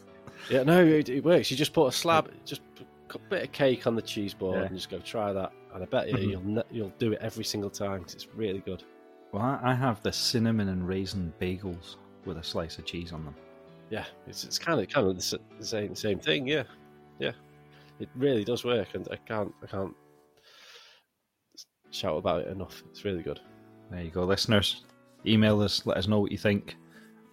yeah, 0.49 0.63
no, 0.63 0.83
it, 0.85 1.09
it 1.09 1.23
works. 1.23 1.49
You 1.51 1.57
just 1.57 1.73
put 1.73 1.87
a 1.87 1.91
slab, 1.91 2.29
just 2.45 2.61
put 3.07 3.21
a 3.21 3.29
bit 3.29 3.43
of 3.43 3.51
cake 3.51 3.87
on 3.87 3.95
the 3.95 4.01
cheese 4.01 4.33
board, 4.33 4.57
Yeah. 4.59 4.65
and 4.67 4.75
just 4.75 4.89
go 4.89 4.99
try 4.99 5.33
that. 5.33 5.51
And 5.73 5.83
I 5.83 5.85
bet 5.87 6.07
you 6.09 6.15
Mhm. 6.17 6.31
you'll 6.31 6.63
you'll 6.71 6.93
do 6.97 7.11
it 7.13 7.19
every 7.21 7.43
single 7.43 7.69
time 7.69 8.03
'cause 8.03 8.15
it's 8.15 8.27
really 8.35 8.59
good. 8.59 8.83
Well, 9.31 9.59
I, 9.61 9.73
have 9.75 10.01
the 10.03 10.11
cinnamon 10.11 10.69
and 10.69 10.87
raisin 10.87 11.33
bagels 11.39 11.97
with 12.25 12.37
a 12.37 12.43
slice 12.43 12.77
of 12.79 12.85
cheese 12.85 13.11
on 13.13 13.25
them. 13.25 13.35
Yeah, 13.89 14.05
it's 14.27 14.43
it's 14.43 14.57
kind 14.57 14.79
of 14.81 14.87
kind 14.89 15.07
of 15.07 15.17
the 15.17 15.39
the 15.59 15.65
same 15.65 15.95
same 15.95 16.19
thing. 16.19 16.47
Yeah, 16.47 16.63
yeah, 17.19 17.33
it 17.99 18.09
really 18.15 18.43
does 18.43 18.63
work, 18.63 18.95
and 18.95 19.07
I 19.11 19.17
can't 19.17 19.53
I 19.63 19.67
can't 19.67 19.93
shout 21.97 22.17
about 22.17 22.41
it 22.41 22.47
enough. 22.49 22.83
It's 22.91 23.03
really 23.05 23.23
good. 23.23 23.39
There 23.91 24.01
you 24.01 24.11
go, 24.11 24.23
listeners. 24.23 24.83
Email 25.25 25.61
us, 25.61 25.85
let 25.85 25.97
us 25.97 26.07
know 26.07 26.19
what 26.19 26.31
you 26.31 26.37
think 26.37 26.75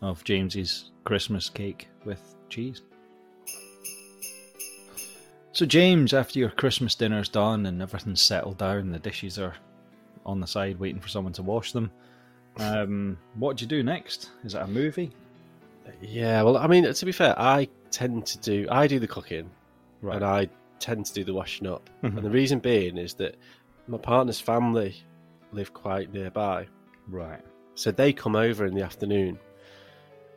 of 0.03 0.24
James's 0.24 0.90
Christmas 1.05 1.48
cake 1.48 1.88
with 2.05 2.35
cheese. 2.48 2.83
So, 5.53 5.64
James, 5.66 6.12
after 6.12 6.38
your 6.40 6.50
Christmas 6.50 6.94
dinner's 6.96 7.29
done 7.29 7.66
and 7.66 7.81
everything's 7.81 8.22
settled 8.22 8.59
down, 8.59 8.90
the 8.90 8.98
dishes 8.98 9.38
are 9.38 9.55
on 10.27 10.40
the 10.40 10.46
side 10.46 10.81
waiting 10.81 11.00
for 11.00 11.09
someone 11.09 11.33
to 11.35 11.42
wash 11.42 11.70
them. 11.72 11.90
Um, 12.57 13.18
what 13.35 13.57
do 13.57 13.64
you 13.64 13.68
do 13.68 13.83
next? 13.83 14.31
Is 14.44 14.55
it 14.55 14.62
a 14.62 14.66
movie? 14.66 15.12
Yeah, 16.00 16.42
well, 16.42 16.57
I 16.57 16.66
mean, 16.66 16.92
to 16.92 17.07
be 17.07 17.12
fair, 17.12 17.38
I 17.38 17.68
tend 17.90 18.27
to 18.27 18.38
do 18.38 18.66
I 18.70 18.87
do 18.87 18.98
the 18.98 19.07
cooking, 19.07 19.48
Right. 20.00 20.16
and 20.16 20.24
I 20.24 20.48
tend 20.81 21.07
to 21.07 21.14
do 21.14 21.24
the 21.24 21.35
washing 21.35 21.66
up. 21.68 21.88
Mhm. 22.03 22.16
And 22.16 22.27
the 22.27 22.31
reason 22.31 22.59
being 22.59 22.96
is 22.98 23.14
that 23.14 23.37
my 23.87 23.99
partner's 23.99 24.40
family 24.40 24.97
live 25.53 25.73
quite 25.73 26.12
nearby, 26.12 26.66
Right. 27.09 27.40
so 27.75 27.90
they 27.90 28.12
come 28.12 28.37
over 28.37 28.66
in 28.66 28.75
the 28.75 28.83
afternoon, 28.83 29.38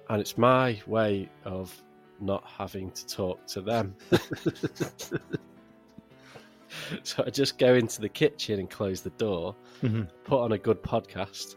and 0.09 0.21
it's 0.21 0.37
my 0.37 0.79
way 0.87 1.29
of 1.45 1.73
not 2.19 2.43
having 2.45 2.91
to 2.91 3.07
talk 3.07 3.45
to 3.47 3.61
them. 3.61 3.95
so 7.03 7.23
I 7.25 7.29
just 7.29 7.57
go 7.57 7.73
into 7.75 8.01
the 8.01 8.09
kitchen 8.09 8.59
and 8.59 8.69
close 8.69 9.01
the 9.01 9.09
door, 9.11 9.55
Mhm. 9.81 10.07
put 10.25 10.39
on 10.41 10.51
a 10.53 10.57
good 10.57 10.81
podcast, 10.83 11.55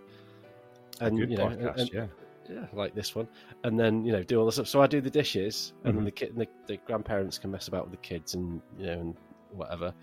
and 1.00 1.18
Good 1.18 1.31
you 1.31 1.37
know, 1.37 1.46
podcast, 1.48 1.76
and- 1.79 1.90
yeah. 1.92 2.07
yeah, 2.48 2.66
like 2.72 2.94
this 2.94 3.14
one, 3.14 3.29
and 3.64 3.79
then 3.79 4.05
you 4.05 4.12
know 4.12 4.22
do 4.22 4.38
all 4.38 4.46
the 4.46 4.53
stuff. 4.53 4.68
So 4.68 4.83
I 4.83 4.87
do 4.87 5.00
the 5.00 5.11
dishes, 5.11 5.72
and 5.85 5.94
Mhm. 5.94 5.96
then 5.96 6.05
the 6.05 6.11
kid, 6.11 6.37
the, 6.37 6.48
the 6.66 6.76
grandparents 6.79 7.38
can 7.38 7.50
mess 7.50 7.68
about 7.68 7.85
with 7.85 7.92
the 7.92 7.98
kids, 8.07 8.35
and 8.35 8.61
you 8.79 8.87
know, 8.87 8.92
and 9.00 9.16
whatever. 9.53 9.94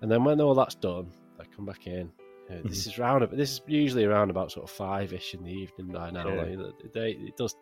And 0.00 0.10
then 0.10 0.24
when 0.24 0.40
all 0.40 0.54
that's 0.54 0.74
done, 0.74 1.10
I 1.50 1.54
come 1.56 1.66
back 1.66 1.86
in. 1.86 2.10
You 2.48 2.56
Mm-hmm. 2.56 2.68
This 2.68 2.86
is 2.86 2.98
round. 2.98 3.24
about- 3.24 3.38
This 3.38 3.52
is 3.52 3.60
usually 3.66 4.04
around 4.04 4.28
about 4.28 4.52
sort 4.52 4.64
of 4.64 4.70
five 4.70 5.12
ish 5.14 5.32
in 5.34 5.42
the 5.42 5.50
evening 5.50 5.88
by 5.92 6.10
now. 6.10 6.28
Yeah. 6.28 6.34
Like, 6.42 6.56
the- 6.58 6.74
the 6.82 6.88
day 6.88 7.10
it 7.12 7.36
does. 7.38 7.54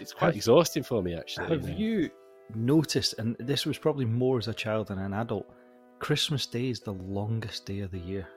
It's 0.00 0.12
quite 0.12 0.28
Have- 0.28 0.36
exhausting 0.36 0.82
for 0.82 1.02
me 1.02 1.14
actually. 1.14 1.46
Have 1.48 1.64
know. 1.68 1.76
you 1.76 2.10
noticed, 2.54 3.14
and 3.18 3.36
this 3.38 3.64
was 3.64 3.78
probably 3.78 4.04
more 4.04 4.38
as 4.38 4.48
a 4.48 4.54
child 4.54 4.88
than 4.88 4.98
an 4.98 5.14
adult, 5.14 5.46
Christmas 5.98 6.46
Day 6.46 6.68
is 6.68 6.80
the 6.80 6.92
longest 6.92 7.64
day 7.64 7.80
of 7.80 7.90
the 7.90 7.98
year. 7.98 8.28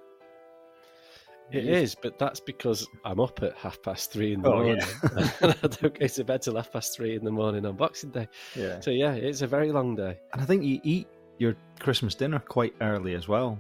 It 1.51 1.63
You- 1.63 1.73
is, 1.73 1.95
but 1.95 2.17
that's 2.19 2.39
because 2.39 2.87
I'm 3.03 3.19
up 3.19 3.41
at 3.43 3.53
half 3.55 3.81
past 3.81 4.13
three 4.13 4.33
in 4.33 4.41
the 4.43 4.49
Oh, 4.49 4.53
morning. 4.63 4.77
yeah. 4.77 5.31
and 5.41 5.55
I 5.63 5.67
don't 5.67 5.99
go 5.99 6.07
to 6.07 6.23
bed 6.23 6.41
till 6.43 6.55
half 6.55 6.71
past 6.71 6.95
three 6.95 7.15
in 7.15 7.25
the 7.25 7.31
morning 7.31 7.65
on 7.65 7.75
Boxing 7.75 8.11
Day. 8.11 8.27
Yeah. 8.55 8.79
So 8.79 8.91
yeah, 8.91 9.13
it's 9.13 9.41
a 9.41 9.47
very 9.47 9.71
long 9.71 9.95
day. 9.95 10.19
And 10.31 10.41
I 10.41 10.45
think 10.45 10.63
you 10.63 10.79
eat 10.83 11.07
your 11.39 11.55
Christmas 11.79 12.13
dinner 12.15 12.39
quite 12.39 12.75
early 12.81 13.15
as 13.15 13.27
well. 13.27 13.59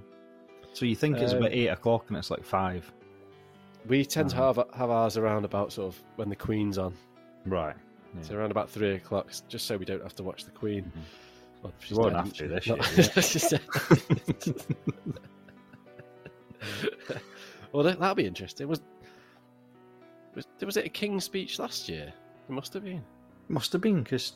So 0.73 0.85
you 0.85 0.95
think 0.95 1.17
it's 1.17 1.33
Um, 1.33 1.39
about 1.39 1.51
eight 1.51 1.67
o'clock 1.67 2.05
and 2.09 2.17
it's 2.17 2.29
like 2.31 2.43
five. 2.43 2.91
We 3.87 4.05
tend 4.05 4.29
to 4.31 4.37
Uh-huh. 4.37 4.53
have 4.63 4.73
have 4.75 4.89
ours 4.89 5.17
around 5.17 5.45
about 5.45 5.71
sort 5.71 5.93
of 5.93 6.01
when 6.15 6.29
the 6.29 6.35
Queen's 6.35 6.77
on. 6.77 6.93
Right. 7.45 7.75
So 8.21 8.35
around 8.35 8.51
about 8.51 8.69
three 8.69 8.95
o'clock, 8.95 9.31
just 9.47 9.65
so 9.67 9.77
we 9.77 9.85
don't 9.85 10.01
have 10.01 10.15
to 10.15 10.23
watch 10.23 10.43
the 10.45 10.51
Queen. 10.51 10.83
Mhm. 10.85 11.01
Well, 11.63 11.73
she's 11.79 11.97
won't 11.97 12.15
have 12.15 12.33
to 12.33 12.47
this 12.47 12.65
year, 12.67 12.77
well, 17.71 17.83
that, 17.83 17.99
that'll 17.99 18.15
be 18.15 18.25
interesting. 18.25 18.67
Was, 18.67 18.81
was 20.35 20.45
was 20.65 20.77
it 20.77 20.85
a 20.85 20.89
King's 20.89 21.23
speech 21.23 21.59
last 21.59 21.87
year? 21.89 22.13
It 22.47 22.51
must 22.51 22.73
have 22.73 22.83
been. 22.83 23.03
Must 23.47 23.71
have 23.73 23.81
been 23.81 24.03
because 24.03 24.33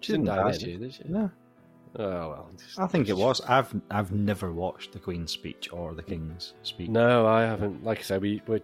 She 0.00 0.12
didn't 0.12 0.26
die 0.26 0.50
this 0.50 0.62
year, 0.62 0.78
did 0.78 0.94
she? 0.94 1.04
No, 1.08 1.30
Oh 1.98 2.28
well. 2.28 2.50
just- 2.58 2.78
I 2.78 2.86
think 2.86 3.08
it 3.08 3.16
was. 3.16 3.40
I've 3.42 3.74
I've 3.90 4.12
never 4.12 4.52
watched 4.52 4.92
the 4.92 4.98
Queen's 4.98 5.32
speech 5.32 5.68
or 5.72 5.94
the 5.94 6.02
King's 6.02 6.54
speech. 6.62 6.88
No, 6.90 7.26
I 7.26 7.42
haven't. 7.42 7.84
Like 7.84 7.98
I 8.00 8.02
said, 8.02 8.22
we 8.22 8.42
we're 8.46 8.60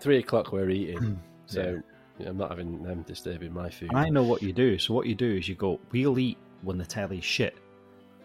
three 0.00 0.18
o'clock. 0.18 0.52
We're 0.52 0.70
eating, 0.70 1.20
so 1.46 1.80
I'm 2.24 2.36
not 2.36 2.50
having 2.50 2.82
them 2.82 3.02
disturbing 3.02 3.52
my 3.52 3.70
food. 3.70 3.90
And 3.90 3.98
I 3.98 4.08
know 4.08 4.22
what 4.22 4.42
you 4.42 4.52
do. 4.52 4.78
So 4.78 4.94
what 4.94 5.06
you 5.06 5.14
do 5.14 5.36
is 5.36 5.48
you 5.48 5.54
go, 5.54 5.80
we'll 5.92 6.18
eat 6.18 6.38
when 6.62 6.78
the 6.78 6.86
telly's 6.86 7.24
shit. 7.24 7.56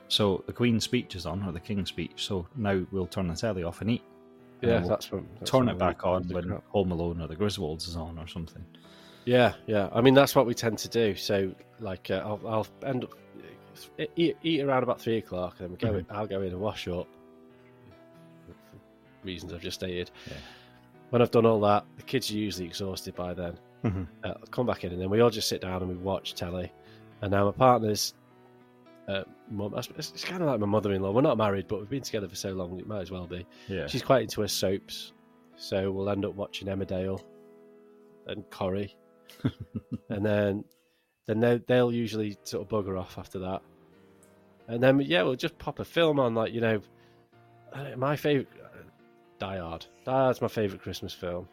So 0.07 0.43
the 0.45 0.53
Queen's 0.53 0.83
speech 0.83 1.15
is 1.15 1.25
on 1.25 1.43
or 1.43 1.51
the 1.51 1.59
King's 1.59 1.89
speech. 1.89 2.25
So 2.25 2.47
now 2.55 2.85
we'll 2.91 3.07
turn 3.07 3.27
the 3.27 3.35
telly 3.35 3.63
off 3.63 3.81
and 3.81 3.89
eat. 3.91 4.03
And 4.61 4.71
yeah, 4.71 4.79
we'll 4.79 4.89
that's 4.89 5.11
what. 5.11 5.23
That's 5.39 5.49
turn 5.51 5.69
it 5.69 5.77
back 5.79 6.05
on 6.05 6.27
when 6.29 6.47
crap. 6.49 6.63
Home 6.69 6.91
Alone 6.91 7.21
or 7.21 7.27
the 7.27 7.35
Griswolds 7.35 7.87
is 7.87 7.95
on 7.95 8.17
or 8.19 8.27
something. 8.27 8.63
Yeah, 9.25 9.53
yeah. 9.67 9.89
I 9.93 10.01
mean, 10.01 10.13
that's 10.13 10.35
what 10.35 10.45
we 10.45 10.53
tend 10.53 10.77
to 10.79 10.89
do. 10.89 11.15
So, 11.15 11.53
like, 11.79 12.11
uh, 12.11 12.15
I'll, 12.25 12.41
I'll 12.45 12.67
end 12.85 13.05
up 13.05 13.13
eat, 14.15 14.37
eat 14.43 14.61
around 14.61 14.83
about 14.83 14.99
three 15.01 15.17
o'clock, 15.17 15.59
and 15.59 15.77
then 15.77 15.91
we 15.93 16.01
go. 16.01 16.03
Mhm. 16.03 16.15
I'll 16.15 16.27
go 16.27 16.41
in 16.41 16.49
and 16.51 16.59
wash 16.59 16.87
up. 16.87 17.07
For 18.47 18.53
reasons 19.27 19.53
I've 19.53 19.61
just 19.61 19.79
stated. 19.79 20.11
Yeah. 20.27 20.33
When 21.09 21.21
I've 21.21 21.31
done 21.31 21.45
all 21.45 21.59
that, 21.61 21.85
the 21.97 22.03
kids 22.03 22.31
are 22.31 22.35
usually 22.37 22.65
exhausted 22.65 23.15
by 23.15 23.33
then. 23.33 23.57
Mhm. 23.83 24.07
Uh, 24.23 24.27
I'll 24.29 24.47
come 24.51 24.65
back 24.65 24.83
in, 24.83 24.91
and 24.91 25.01
then 25.01 25.09
we 25.09 25.19
all 25.21 25.29
just 25.29 25.47
sit 25.49 25.61
down 25.61 25.81
and 25.81 25.89
we 25.89 25.95
watch 25.95 26.33
telly. 26.35 26.71
And 27.21 27.31
now 27.31 27.45
my 27.45 27.51
partner's 27.51 28.13
uh, 29.07 29.23
mum. 29.51 29.73
It's, 29.77 29.89
it's 30.11 30.23
kind 30.23 30.41
of 30.41 30.47
like 30.47 30.59
my 30.59 30.65
mother-in-law. 30.65 31.11
We're 31.11 31.21
not 31.21 31.37
married, 31.37 31.67
but 31.67 31.79
we've 31.79 31.89
been 31.89 32.01
together 32.03 32.27
for 32.29 32.35
so 32.35 32.51
long. 32.53 32.79
It 32.79 32.87
might 32.87 33.01
as 33.01 33.11
well 33.11 33.27
be. 33.27 33.45
Yeah. 33.67 33.85
She's 33.87 34.01
quite 34.01 34.21
into 34.23 34.41
her 34.41 34.47
soaps, 34.47 35.11
so 35.57 35.91
we'll 35.91 36.09
end 36.09 36.23
up 36.25 36.35
watching 36.35 36.67
Emmerdale 36.69 37.21
and 38.27 38.49
Corrie, 38.49 38.95
and 40.09 40.25
then 40.25 40.63
then 41.25 41.39
they, 41.39 41.61
they'll 41.67 41.91
usually 41.91 42.37
sort 42.43 42.63
of 42.63 42.69
bugger 42.69 42.99
off 42.99 43.17
after 43.17 43.39
that, 43.39 43.61
and 44.67 44.81
then 44.81 44.99
yeah, 45.01 45.23
we'll 45.23 45.35
just 45.35 45.57
pop 45.57 45.79
a 45.79 45.85
film 45.85 46.19
on, 46.19 46.35
like 46.35 46.53
you 46.53 46.61
know, 46.61 46.81
uh, 47.73 47.95
my 47.97 48.15
favorite 48.15 48.47
Die 49.39 49.57
Hard. 49.57 49.85
Die 50.05 50.11
Hard's 50.11 50.41
my 50.41 50.47
favorite 50.47 50.81
Christmas 50.81 51.13
film. 51.13 51.47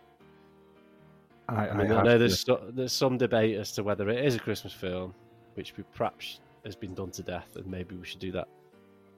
I, 1.49 1.69
I 1.69 1.75
mean, 1.75 1.91
I, 1.91 2.03
know 2.03 2.13
to- 2.13 2.19
there's 2.19 2.41
so, 2.41 2.63
there's 2.71 2.93
some 2.93 3.19
debate 3.19 3.57
as 3.57 3.73
to 3.73 3.83
whether 3.83 4.09
it 4.09 4.25
is 4.25 4.37
a 4.37 4.39
Christmas 4.39 4.73
film, 4.73 5.15
which 5.55 5.77
we 5.77 5.83
perhaps 5.95 6.41
has 6.65 6.77
been 6.77 6.95
done 6.95 7.11
to 7.13 7.23
death, 7.23 7.57
and 7.57 7.67
maybe 7.67 7.97
we 7.97 8.07
should 8.07 8.21
do 8.21 8.33
that 8.33 8.49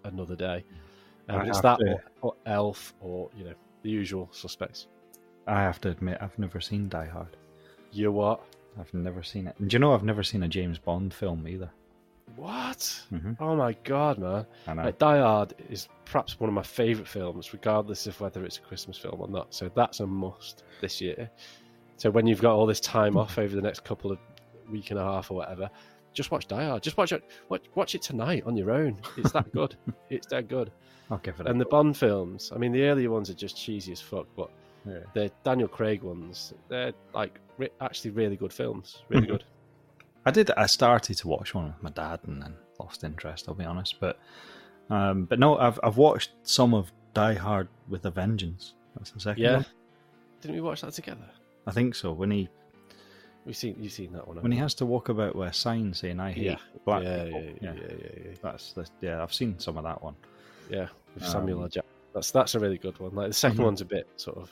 another 0.04 0.36
day. 0.36 0.64
Um, 1.28 1.48
it's 1.48 1.60
that 1.60 1.80
or, 1.80 2.02
or 2.22 2.34
Elf 2.46 2.94
or 3.00 3.30
you 3.36 3.44
know 3.44 3.54
the 3.82 3.90
usual 3.90 4.28
suspects. 4.32 4.86
I 5.46 5.60
have 5.60 5.80
to 5.82 5.90
admit, 5.90 6.18
I've 6.20 6.38
never 6.38 6.60
seen 6.60 6.88
Die 6.88 7.06
Hard. 7.06 7.36
You 7.90 8.12
what? 8.12 8.42
I've 8.78 8.92
never 8.94 9.22
seen 9.22 9.46
it. 9.46 9.54
And 9.58 9.68
do 9.70 9.74
you 9.74 9.78
know 9.78 9.92
I've 9.94 10.04
never 10.04 10.22
seen 10.22 10.42
a 10.42 10.48
James 10.48 10.78
Bond 10.78 11.12
film 11.12 11.46
either? 11.46 11.70
What? 12.36 12.78
Mhm. 13.12 13.36
Oh 13.40 13.54
my 13.56 13.74
god, 13.84 14.18
man! 14.18 14.46
I 14.66 14.74
know. 14.74 14.84
Like, 14.84 14.98
Die 14.98 15.18
Hard 15.18 15.54
is 15.68 15.88
perhaps 16.06 16.40
one 16.40 16.48
of 16.48 16.54
my 16.54 16.62
favourite 16.62 17.08
films, 17.08 17.52
regardless 17.52 18.06
of 18.06 18.18
whether 18.20 18.44
it's 18.44 18.56
a 18.58 18.62
Christmas 18.62 18.96
film 18.96 19.20
or 19.20 19.28
not. 19.28 19.52
So 19.52 19.70
that's 19.74 20.00
a 20.00 20.06
must 20.06 20.64
this 20.80 21.00
year. 21.00 21.30
So 21.98 22.10
when 22.10 22.26
you've 22.26 22.40
got 22.40 22.54
all 22.54 22.66
this 22.66 22.80
time 22.80 23.16
off 23.16 23.38
over 23.38 23.54
the 23.54 23.60
next 23.62 23.84
couple 23.84 24.10
of 24.10 24.18
week 24.70 24.90
and 24.90 24.98
a 24.98 25.04
half 25.04 25.30
or 25.30 25.34
whatever, 25.34 25.68
just 26.14 26.30
watch 26.30 26.46
Die 26.48 26.64
Hard. 26.64 26.82
Just 26.82 26.96
watch 26.96 27.12
it. 27.12 27.22
Watch, 27.50 27.64
watch 27.74 27.94
it 27.94 28.00
tonight 28.02 28.44
on 28.46 28.56
your 28.56 28.70
own. 28.70 28.98
It's 29.18 29.32
that 29.32 29.52
good. 29.52 29.76
it's 30.08 30.26
that 30.28 30.48
good. 30.48 30.72
I'll 31.10 31.18
give 31.18 31.38
it 31.40 31.46
And 31.46 31.60
the. 31.60 31.66
Bond 31.66 31.96
films. 31.96 32.50
I 32.54 32.58
mean, 32.58 32.72
the 32.72 32.84
earlier 32.84 33.10
ones 33.10 33.28
are 33.28 33.34
just 33.34 33.56
cheesy 33.56 33.92
as 33.92 34.00
fuck, 34.00 34.26
but 34.36 34.48
Yeah. 34.86 35.00
the 35.12 35.30
Daniel 35.44 35.68
Craig 35.68 36.02
ones, 36.02 36.54
they're 36.68 36.92
like 37.14 37.38
re- 37.58 37.70
actually 37.80 38.10
really 38.12 38.36
good 38.36 38.52
films. 38.52 39.02
Really 39.08 39.26
good. 39.26 39.44
I 40.24 40.30
did. 40.30 40.50
I 40.52 40.66
started 40.66 41.16
to 41.18 41.28
watch 41.28 41.54
one 41.54 41.66
with 41.66 41.82
my 41.82 41.90
dad 41.90 42.20
and 42.26 42.42
then 42.42 42.54
lost 42.78 43.02
interest. 43.04 43.46
I'll 43.48 43.54
be 43.54 43.64
honest, 43.64 43.96
but 44.00 44.18
um, 44.90 45.24
but 45.24 45.38
no, 45.38 45.58
I've 45.58 45.78
I've 45.82 45.96
watched 45.96 46.30
some 46.42 46.74
of 46.74 46.92
Die 47.14 47.34
Hard 47.34 47.68
with 47.88 48.04
a 48.06 48.10
Vengeance. 48.10 48.74
That's 48.96 49.10
the 49.10 49.20
second 49.20 49.42
Yeah. 49.42 49.56
one. 49.56 49.66
Didn't 50.40 50.54
we 50.56 50.60
watch 50.60 50.80
that 50.82 50.92
together? 50.92 51.28
I 51.66 51.70
think 51.72 51.94
so. 51.94 52.12
When 52.12 52.30
he 52.30 52.48
We've 53.44 53.56
seen 53.56 53.76
you've 53.80 53.92
seen 53.92 54.12
that 54.12 54.26
one. 54.28 54.40
when 54.40 54.52
he 54.52 54.58
has 54.58 54.74
to 54.74 54.86
walk 54.86 55.08
about 55.08 55.34
with 55.34 55.48
a 55.48 55.52
sign 55.52 55.92
saying 55.94 56.20
"I 56.20 56.30
hate 56.30 56.44
Yeah. 56.44 56.56
black 56.84 57.02
yeah, 57.02 57.24
people." 57.24 57.42
yeah, 57.42 57.50
yeah, 57.60 57.72
yeah, 57.72 57.94
yeah, 58.00 58.22
yeah. 58.26 58.30
That's 58.42 58.72
the, 58.74 58.86
yeah. 59.00 59.20
I've 59.22 59.34
seen 59.34 59.58
some 59.58 59.76
of 59.76 59.82
that 59.84 60.00
one. 60.02 60.14
Yeah, 60.70 60.86
with 61.14 61.26
Samuel 61.26 61.58
Um, 61.58 61.62
L. 61.64 61.68
Jackson. 61.68 61.90
That's 62.14 62.30
that's 62.30 62.54
a 62.54 62.60
really 62.60 62.78
good 62.78 62.98
one. 63.00 63.12
Like 63.16 63.28
the 63.28 63.34
2nd 63.34 63.56
Mhm. 63.56 63.64
one's 63.64 63.80
a 63.80 63.84
bit 63.84 64.06
sort 64.16 64.36
of 64.38 64.50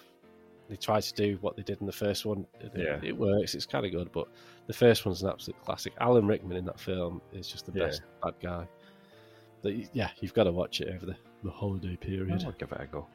they 0.71 0.77
try 0.77 1.01
to 1.01 1.13
do 1.15 1.37
what 1.43 1.57
they 1.57 1.63
did 1.63 1.81
in 1.81 1.87
the 1.87 1.93
first 1.93 2.25
one. 2.25 2.47
It, 2.61 2.73
Yeah. 2.75 2.99
it 3.03 3.17
works. 3.17 3.55
It's 3.55 3.67
kind 3.67 3.85
of 3.85 3.93
good, 3.93 4.11
but 4.13 4.29
the 4.69 4.73
first 4.73 5.05
one's 5.05 5.23
an 5.23 5.29
absolute 5.29 5.61
classic. 5.65 5.93
Alan 6.01 6.27
Rickman 6.27 6.57
in 6.57 6.65
that 6.67 6.79
film 6.81 7.21
is 7.33 7.49
just 7.49 7.67
the 7.67 7.73
Yeah. 7.79 7.87
best 7.87 8.03
bad 8.23 8.35
guy. 8.41 8.67
But 9.63 9.95
yeah, 9.95 10.11
you've 10.21 10.33
got 10.33 10.45
to 10.45 10.53
watch 10.53 10.81
it 10.81 10.89
over 10.95 11.05
the, 11.05 11.17
the 11.45 11.51
holiday 11.51 11.97
period. 11.97 12.45
I'll 12.47 12.53
give 12.53 12.73
it 12.73 12.81
a 12.81 12.87
go. 12.87 13.07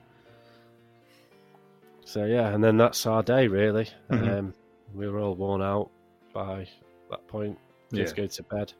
So 2.03 2.25
yeah, 2.25 2.53
and 2.53 2.63
then 2.63 2.77
that's 2.77 3.05
our 3.07 3.23
day 3.23 3.47
really. 3.47 3.87
Mhm. 4.11 4.37
Um, 4.39 4.53
we 4.93 5.07
were 5.07 5.19
all 5.19 5.35
worn 5.35 5.61
out 5.61 5.89
by 6.33 6.67
that 7.09 7.25
point. 7.27 7.57
Kids 7.91 8.11
Yeah. 8.11 8.17
go 8.17 8.27
to 8.27 8.43
bed, 8.43 8.73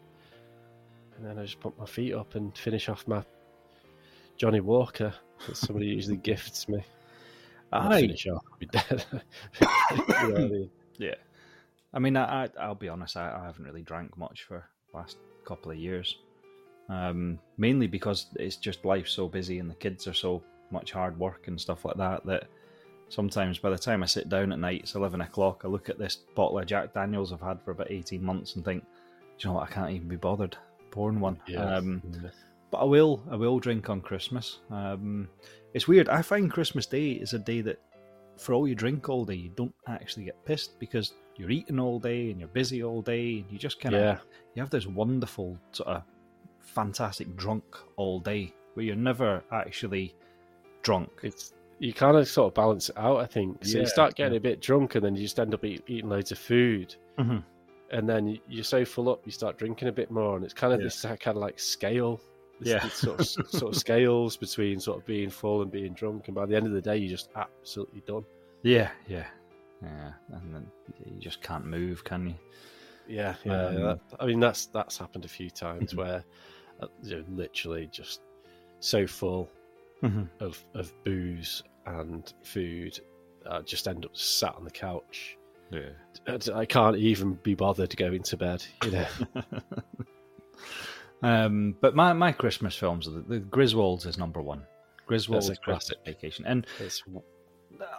and 1.15 1.25
then 1.25 1.39
I 1.39 1.43
just 1.43 1.59
put 1.59 1.77
my 1.79 1.85
feet 1.85 2.13
up 2.13 2.35
and 2.35 2.55
finish 2.57 2.89
off 2.89 3.07
my 3.07 3.23
Johnnie 4.37 4.59
Walker 4.59 5.13
that 5.47 5.55
somebody 5.57 5.87
usually 5.87 6.17
gifts 6.17 6.67
me. 6.69 6.83
I 7.71 8.01
finish 8.01 8.27
off, 8.27 8.43
be 8.59 8.67
dead. 8.67 9.05
You 9.61 10.29
know 10.29 10.35
I 10.35 10.47
mean? 10.47 10.69
Yeah. 10.97 11.15
I 11.93 11.99
mean, 11.99 12.17
I, 12.17 12.45
I, 12.45 12.49
I'll 12.59 12.75
be 12.75 12.89
honest, 12.89 13.17
I, 13.17 13.37
I 13.41 13.45
haven't 13.45 13.65
really 13.65 13.81
drank 13.81 14.17
much 14.17 14.43
for 14.43 14.65
the 14.91 14.97
last 14.97 15.17
couple 15.45 15.71
of 15.71 15.77
years. 15.77 16.17
Um, 16.87 17.39
mainly 17.57 17.87
because 17.87 18.27
it's 18.35 18.57
just 18.57 18.85
life's 18.85 19.11
so 19.11 19.27
busy 19.27 19.59
and 19.59 19.69
the 19.69 19.75
kids 19.75 20.07
are 20.07 20.13
so 20.13 20.43
much 20.71 20.91
hard 20.91 21.17
work 21.17 21.47
and 21.47 21.59
stuff 21.59 21.83
like 21.83 21.97
that 21.97 22.25
that 22.25 22.47
sometimes 23.09 23.57
by 23.57 23.69
the 23.71 23.77
time 23.77 24.03
I 24.03 24.05
sit 24.05 24.29
down 24.29 24.51
at 24.51 24.59
night, 24.59 24.81
it's 24.81 24.95
11 24.95 25.21
o'clock, 25.21 25.61
I 25.63 25.67
look 25.67 25.89
at 25.89 25.97
this 25.97 26.15
bottle 26.35 26.59
of 26.59 26.65
Jack 26.67 26.93
Daniels 26.93 27.33
I've 27.33 27.41
had 27.41 27.61
for 27.61 27.71
about 27.71 27.91
18 27.91 28.23
months 28.23 28.55
and 28.55 28.63
think, 28.63 28.83
do 28.83 28.87
you 29.39 29.49
know 29.49 29.55
what, 29.55 29.69
I 29.69 29.73
can't 29.73 29.91
even 29.91 30.07
be 30.07 30.15
bothered 30.15 30.57
pouring 30.91 31.19
one. 31.19 31.39
Um, 31.57 32.01
Yeah. 32.05 32.29
But 32.71 32.77
I 32.79 32.83
will. 32.85 33.23
I 33.29 33.35
will 33.35 33.59
drink 33.59 33.89
on 33.89 34.01
Christmas. 34.01 34.59
Um, 34.69 35.29
it's 35.73 35.87
weird. 35.87 36.09
I 36.09 36.21
find 36.21 36.51
Christmas 36.51 36.85
Day 36.85 37.11
is 37.11 37.33
a 37.33 37.39
day 37.39 37.61
that, 37.61 37.79
for 38.37 38.53
all 38.53 38.67
you 38.67 38.75
drink 38.75 39.07
all 39.09 39.25
day, 39.25 39.35
you 39.35 39.49
don't 39.55 39.73
actually 39.87 40.25
get 40.25 40.43
pissed 40.45 40.79
because 40.79 41.13
you're 41.37 41.51
eating 41.51 41.79
all 41.79 41.99
day 41.99 42.31
and 42.31 42.39
you're 42.39 42.49
busy 42.49 42.83
all 42.83 43.01
day, 43.01 43.39
and 43.39 43.51
you 43.51 43.57
just 43.57 43.79
kind 43.79 43.95
of 43.95 44.01
yeah, 44.01 44.17
you 44.55 44.61
have 44.61 44.69
this 44.69 44.87
wonderful 44.87 45.57
sort 45.71 45.89
of 45.89 46.03
fantastic 46.59 47.35
drunk 47.35 47.63
all 47.95 48.19
day 48.19 48.53
where 48.73 48.85
you're 48.85 48.95
never 48.95 49.43
actually 49.51 50.13
drunk. 50.81 51.09
it's 51.23 51.53
you 51.79 51.91
kind 51.93 52.15
of 52.15 52.25
sort 52.27 52.47
of 52.47 52.53
balance 52.53 52.87
it 52.89 52.97
out. 52.97 53.17
I 53.19 53.25
think 53.25 53.63
so. 53.65 53.75
Yeah, 53.77 53.81
you 53.81 53.87
start 53.87 54.15
getting 54.15 54.33
yeah. 54.33 54.37
a 54.37 54.41
bit 54.41 54.61
drunk, 54.61 54.95
and 54.95 55.03
then 55.03 55.15
you 55.15 55.23
just 55.23 55.39
end 55.39 55.53
up 55.53 55.63
eat, 55.65 55.83
eating 55.87 56.09
loads 56.09 56.31
of 56.31 56.37
food. 56.39 56.95
Mhm. 57.19 57.43
and 57.91 58.09
then 58.09 58.27
you- 58.27 58.39
you're 58.49 58.63
so 58.63 58.83
full 58.83 59.09
up, 59.09 59.21
you 59.25 59.31
start 59.31 59.57
drinking 59.59 59.87
a 59.87 59.91
bit 59.91 60.09
more, 60.09 60.35
and 60.35 60.43
it's 60.43 60.53
kind 60.55 60.73
of 60.73 60.79
Yeah. 60.79 60.85
this 60.85 61.01
kind 61.03 61.27
of 61.27 61.35
like 61.37 61.59
scale, 61.59 62.19
this, 62.59 62.69
Yeah. 62.69 62.79
this 62.83 62.93
sort 62.93 63.19
of 63.19 63.27
sort 63.27 63.73
of 63.73 63.75
scales 63.79 64.37
between 64.37 64.79
sort 64.79 64.99
of 64.99 65.05
being 65.05 65.29
full 65.29 65.61
and 65.61 65.71
being 65.71 65.93
drunk, 65.93 66.27
and 66.27 66.35
by 66.35 66.45
the 66.45 66.55
end 66.55 66.65
of 66.67 66.73
the 66.73 66.81
day, 66.81 66.97
you're 66.97 67.09
just 67.09 67.29
absolutely 67.35 68.01
done. 68.07 68.23
Yeah, 68.63 68.91
yeah, 69.07 69.27
yeah. 69.81 70.13
And 70.31 70.53
then 70.55 70.71
you 71.05 71.19
just 71.19 71.41
can't 71.41 71.65
move, 71.65 72.03
can 72.03 72.27
you? 72.29 72.35
Yeah, 73.07 73.35
yeah. 73.43 73.65
Um, 73.67 73.75
that- 73.81 73.99
I 74.19 74.25
mean, 74.25 74.39
that's 74.39 74.65
that's 74.67 74.97
happened 74.97 75.25
a 75.25 75.29
few 75.29 75.49
times 75.49 75.93
Mhm. 75.93 75.97
where 75.97 76.23
uh, 76.81 76.87
you 77.03 77.17
know, 77.17 77.23
literally 77.29 77.87
just 77.87 78.21
so 78.79 79.05
full 79.07 79.49
Mhm. 80.01 80.27
of 80.39 80.63
of 80.73 80.91
booze 81.03 81.63
and 81.85 82.33
food, 82.43 82.99
uh, 83.45 83.61
just 83.61 83.87
end 83.87 84.05
up 84.05 84.15
sat 84.17 84.55
on 84.55 84.63
the 84.65 84.71
couch. 84.71 85.37
Yeah. 85.71 85.91
I 86.53 86.65
can't 86.65 86.95
even 86.97 87.35
be 87.43 87.53
bothered 87.55 87.95
going 87.97 88.23
to 88.23 88.37
bed. 88.37 88.63
You 88.83 88.91
know. 88.91 89.07
um, 91.21 91.75
but 91.81 91.95
my, 91.95 92.13
my 92.13 92.31
Christmas 92.31 92.75
films, 92.75 93.05
the, 93.05 93.23
the 93.27 93.39
Griswolds 93.39 94.05
is 94.05 94.17
number 94.17 94.41
one. 94.41 94.63
Griswold's 95.07 95.47
That's 95.47 95.59
a 95.59 95.61
classic. 95.61 95.97
Vacation, 96.05 96.45
and 96.45 96.65
It's 96.79 97.03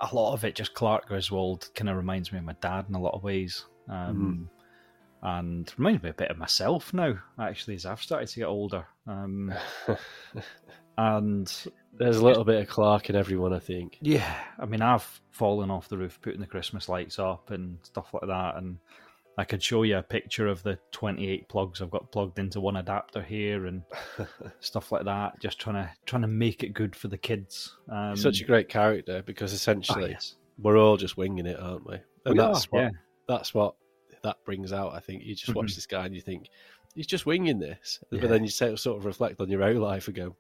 a 0.01 0.15
lot 0.15 0.33
of 0.33 0.45
it 0.45 0.55
just 0.55 0.75
Clark 0.75 1.07
Griswold 1.09 1.69
kind 1.75 1.89
of 1.89 1.97
reminds 1.97 2.33
me 2.33 2.39
of 2.39 2.45
my 2.45 2.57
dad 2.61 2.87
in 2.89 2.95
a 2.95 3.01
lot 3.01 3.15
of 3.15 3.23
ways, 3.23 3.65
um, 3.89 4.49
and 5.23 5.73
reminds 5.77 6.03
me 6.03 6.11
a 6.11 6.15
bit 6.15 6.31
of 6.31 6.39
myself 6.39 6.93
now. 6.93 7.19
Actually, 7.39 7.75
as 7.75 7.87
I've 7.87 8.03
started 8.03 8.29
to 8.29 8.41
get 8.41 8.47
older, 8.47 8.87
um, 9.07 9.53
and 10.99 11.53
There's 11.93 12.17
a 12.17 12.25
little 12.25 12.45
bit 12.45 12.63
of 12.63 12.69
Clark 12.69 13.11
in 13.11 13.17
everyone, 13.17 13.53
I 13.53 13.59
think. 13.59 13.99
yeah, 14.01 14.35
I 14.59 14.67
mean, 14.67 14.83
I've 14.83 15.21
fallen 15.31 15.71
off 15.71 15.89
the 15.89 15.99
roof 15.99 16.19
putting 16.23 16.41
the 16.41 16.47
Christmas 16.47 16.89
lights 16.89 17.19
up 17.19 17.51
and 17.51 17.79
stuff 17.83 18.13
like 18.13 18.27
that, 18.27 18.57
and 18.57 18.79
I 19.39 19.45
could 19.45 19.63
show 19.63 19.83
you 19.83 19.99
a 19.99 20.03
picture 20.03 20.47
of 20.47 20.63
the 20.63 20.79
28 20.93 21.49
plugs 21.49 21.83
I've 21.83 21.91
got 21.91 22.11
plugged 22.11 22.39
into 22.39 22.61
one 22.61 22.77
adapter 22.77 23.23
here 23.23 23.67
and 23.67 23.83
stuff 24.61 24.93
like 24.93 25.05
that. 25.05 25.39
Just 25.41 25.59
trying 25.61 25.77
to 25.77 25.91
trying 26.07 26.23
to 26.23 26.29
make 26.29 26.63
it 26.63 26.73
good 26.73 26.97
for 26.97 27.09
the 27.09 27.19
kids. 27.19 27.77
Um, 27.91 28.17
such 28.17 28.41
a 28.41 28.45
great 28.45 28.69
character 28.69 29.23
because 29.27 29.53
oh, 29.53 29.57
essentially 29.57 30.11
yes. 30.13 30.37
we're 30.59 30.79
all 30.79 30.97
just 30.97 31.17
winging 31.19 31.47
it, 31.47 31.61
aren't 31.61 31.87
we? 31.87 31.97
And 32.25 32.35
We 32.35 32.39
that's 32.39 32.65
are, 32.65 32.69
what 32.71 32.81
yeah. 32.81 32.91
that's 33.29 33.53
what 33.53 33.75
that 34.23 34.43
brings 34.45 34.73
out. 34.73 34.95
I 34.95 35.01
think 35.01 35.23
you 35.23 35.35
just 35.35 35.55
watch 35.55 35.73
Mhm. 35.73 35.75
this 35.75 35.87
guy 35.87 36.07
and 36.07 36.15
you 36.15 36.23
think 36.23 36.49
he's 36.95 37.07
just 37.07 37.27
winging 37.27 37.59
this, 37.59 38.03
Yeah. 38.11 38.21
but 38.23 38.31
then 38.31 38.43
you 38.43 38.49
sort 38.49 38.87
of 38.87 39.05
reflect 39.05 39.41
on 39.41 39.51
your 39.51 39.63
own 39.63 39.77
life 39.77 40.07
and 40.09 40.17
go, 40.17 40.35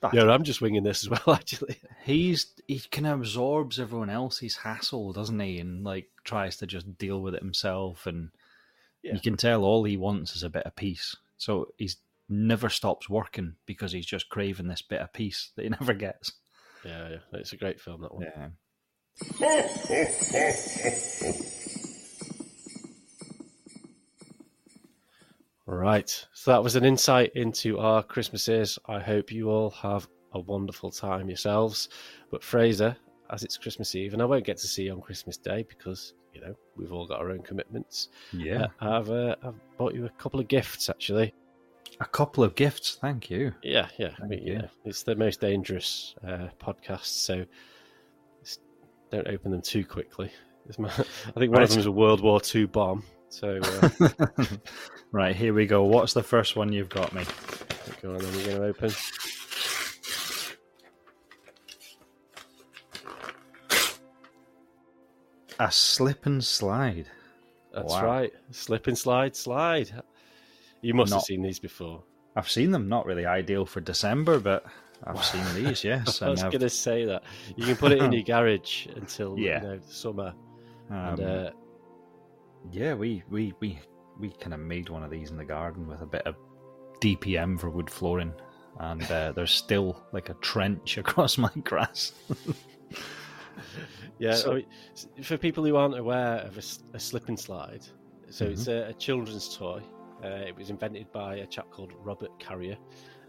That's 0.00 0.12
"Yeah, 0.14 0.28
I'm 0.28 0.42
just 0.42 0.60
winging 0.60 0.82
this 0.82 1.04
as 1.04 1.08
well." 1.10 1.22
Actually, 1.36 1.76
he's 2.02 2.46
he 2.66 2.80
kind 2.90 3.06
of 3.06 3.20
absorbs 3.20 3.78
everyone 3.78 4.10
else's 4.10 4.56
hassle, 4.56 5.12
doesn't 5.12 5.38
he? 5.38 5.60
And 5.60 5.84
like 5.84 6.08
tries 6.24 6.56
to 6.56 6.66
just 6.66 6.98
deal 6.98 7.22
with 7.22 7.36
it 7.36 7.42
himself. 7.42 8.06
And 8.06 8.30
Yeah. 9.02 9.14
you 9.14 9.20
can 9.20 9.36
tell 9.36 9.64
all 9.64 9.84
he 9.84 9.96
wants 9.96 10.36
is 10.36 10.42
a 10.42 10.50
bit 10.50 10.64
of 10.64 10.76
peace. 10.76 11.16
So 11.38 11.68
he's 11.78 11.96
never 12.28 12.68
stops 12.68 13.08
working 13.08 13.54
because 13.66 13.92
he's 13.92 14.06
just 14.06 14.28
craving 14.28 14.68
this 14.68 14.82
bit 14.82 15.00
of 15.00 15.12
peace 15.12 15.50
that 15.56 15.62
he 15.62 15.68
never 15.80 15.94
gets. 15.94 16.32
yeah, 16.84 17.08
yeah, 17.10 17.16
it's 17.32 17.52
a 17.52 17.56
great 17.56 17.80
film 17.80 18.02
that 18.02 18.14
one. 18.14 18.26
Yeah. 18.36 18.48
Right. 25.66 26.26
So 26.32 26.50
that 26.50 26.62
was 26.62 26.76
an 26.76 26.84
insight 26.84 27.32
into 27.36 27.78
our 27.78 28.02
Christmases. 28.02 28.78
I 28.86 28.98
hope 28.98 29.30
you 29.30 29.50
all 29.50 29.70
have 29.70 30.08
a 30.32 30.40
wonderful 30.40 30.90
time 30.90 31.28
yourselves. 31.28 31.88
But 32.30 32.42
Fraser, 32.42 32.96
as 33.30 33.44
it's 33.44 33.56
Christmas 33.56 33.94
Eve, 33.94 34.12
and 34.12 34.22
I 34.22 34.24
won't 34.24 34.44
get 34.44 34.58
to 34.58 34.66
see 34.66 34.84
you 34.84 34.92
on 34.92 35.00
Christmas 35.00 35.36
Day 35.36 35.64
because 35.68 36.14
you 36.34 36.40
know 36.40 36.54
we've 36.76 36.92
all 36.92 37.06
got 37.06 37.20
our 37.20 37.30
own 37.30 37.42
commitments. 37.42 38.08
Yeah. 38.32 38.66
Uh, 38.80 38.90
I've 38.98 39.10
uh, 39.10 39.36
I've 39.44 39.54
bought 39.78 39.94
you 39.94 40.06
a 40.06 40.10
couple 40.10 40.40
of 40.40 40.48
gifts 40.48 40.88
actually. 40.88 41.34
a 42.00 42.04
couple 42.06 42.42
of 42.44 42.54
gifts. 42.54 42.98
Thank 43.00 43.28
you. 43.30 43.52
Yeah, 43.62 43.88
yeah. 43.98 44.10
I 44.22 44.26
mean, 44.26 44.46
you. 44.46 44.58
know, 44.58 44.68
it's 44.84 45.02
the 45.02 45.14
most 45.16 45.40
dangerous 45.40 46.14
uh, 46.26 46.48
podcast, 46.62 47.04
so 47.06 47.34
it's- 47.34 48.58
don't 49.10 49.26
open 49.28 49.50
them 49.50 49.60
too 49.62 49.84
quickly. 49.84 50.30
My- 50.78 50.88
I 50.88 50.92
think 50.92 51.06
one 51.36 51.50
Right. 51.50 51.62
of 51.64 51.70
them 51.70 51.78
is 51.80 51.86
a 51.86 51.90
World 51.92 52.20
War 52.22 52.40
II 52.54 52.66
bomb. 52.66 53.02
So 53.28 53.60
uh, 53.62 54.16
right, 55.12 55.34
here 55.36 55.52
we 55.54 55.66
go. 55.66 55.82
What's 55.84 56.12
the 56.14 56.22
first 56.22 56.56
one 56.56 56.72
you've 56.72 56.88
got 56.88 57.12
me? 57.12 57.24
go 58.02 58.12
on, 58.14 58.18
then 58.18 58.32
we're 58.36 58.44
going 58.46 58.56
to 58.56 58.64
open. 58.64 58.90
A 65.60 65.70
slip 65.70 66.26
and 66.26 66.42
slide. 66.42 67.06
That's 67.72 67.92
Wow. 67.92 68.04
right. 68.04 68.32
Slip 68.50 68.88
and 68.88 68.98
slide, 68.98 69.36
slide. 69.36 70.02
You 70.82 70.94
must 70.94 71.12
have 71.12 71.22
seen 71.22 71.42
these 71.42 71.58
before. 71.60 72.02
I've 72.34 72.48
seen 72.50 72.70
them. 72.72 72.88
Not 72.88 73.06
really 73.06 73.26
ideal 73.26 73.64
for 73.66 73.80
December, 73.80 74.40
but 74.40 74.64
I've 75.04 75.24
seen 75.32 75.44
these. 75.54 75.84
Yes, 75.84 76.22
I 76.22 76.30
was 76.30 76.42
going 76.42 76.58
to 76.60 76.68
say 76.70 77.04
that. 77.04 77.22
You 77.56 77.64
can 77.66 77.76
put 77.76 77.92
it 77.92 78.02
in 78.02 78.10
your 78.12 78.22
garage 78.32 78.86
until 78.96 79.38
Yeah. 79.38 79.60
you 79.62 79.68
know 79.68 79.80
summer. 79.88 80.34
um, 80.90 80.96
and 80.96 81.20
uh, 81.20 81.50
yeah, 82.72 82.94
we 82.94 83.22
we 83.30 83.52
we 83.60 83.78
we 84.18 84.30
kind 84.30 84.54
of 84.54 84.60
made 84.60 84.88
one 84.88 85.02
of 85.04 85.10
these 85.10 85.30
in 85.30 85.36
the 85.36 85.44
garden 85.44 85.86
with 85.86 86.00
a 86.02 86.06
bit 86.06 86.22
of 86.26 86.34
DPM 87.00 87.58
for 87.60 87.70
wood 87.70 87.88
flooring, 87.90 88.32
and 88.78 89.02
uh, 89.10 89.32
there's 89.32 89.52
still 89.52 90.02
like 90.12 90.28
a 90.30 90.34
trench 90.34 90.96
across 91.04 91.36
my 91.38 91.50
grass. 91.64 92.12
yeah, 94.18 94.34
so- 94.34 94.52
I 94.52 94.54
mean, 94.56 94.66
for 95.22 95.36
people 95.36 95.64
who 95.64 95.76
aren't 95.76 95.98
aware 95.98 96.38
of 96.38 96.56
a 96.58 96.98
slip 96.98 97.28
and 97.28 97.38
slide, 97.38 97.84
so 98.30 98.44
it's 98.46 98.62
Mm-hmm. 98.66 98.88
a, 98.88 98.90
a 98.90 98.92
children's 98.94 99.56
toy. 99.56 99.82
Uh, 100.22 100.28
it 100.46 100.54
was 100.56 100.68
invented 100.70 101.10
by 101.12 101.36
a 101.36 101.46
chap 101.46 101.70
called 101.70 101.92
Robert 102.04 102.30
Carrier, 102.38 102.76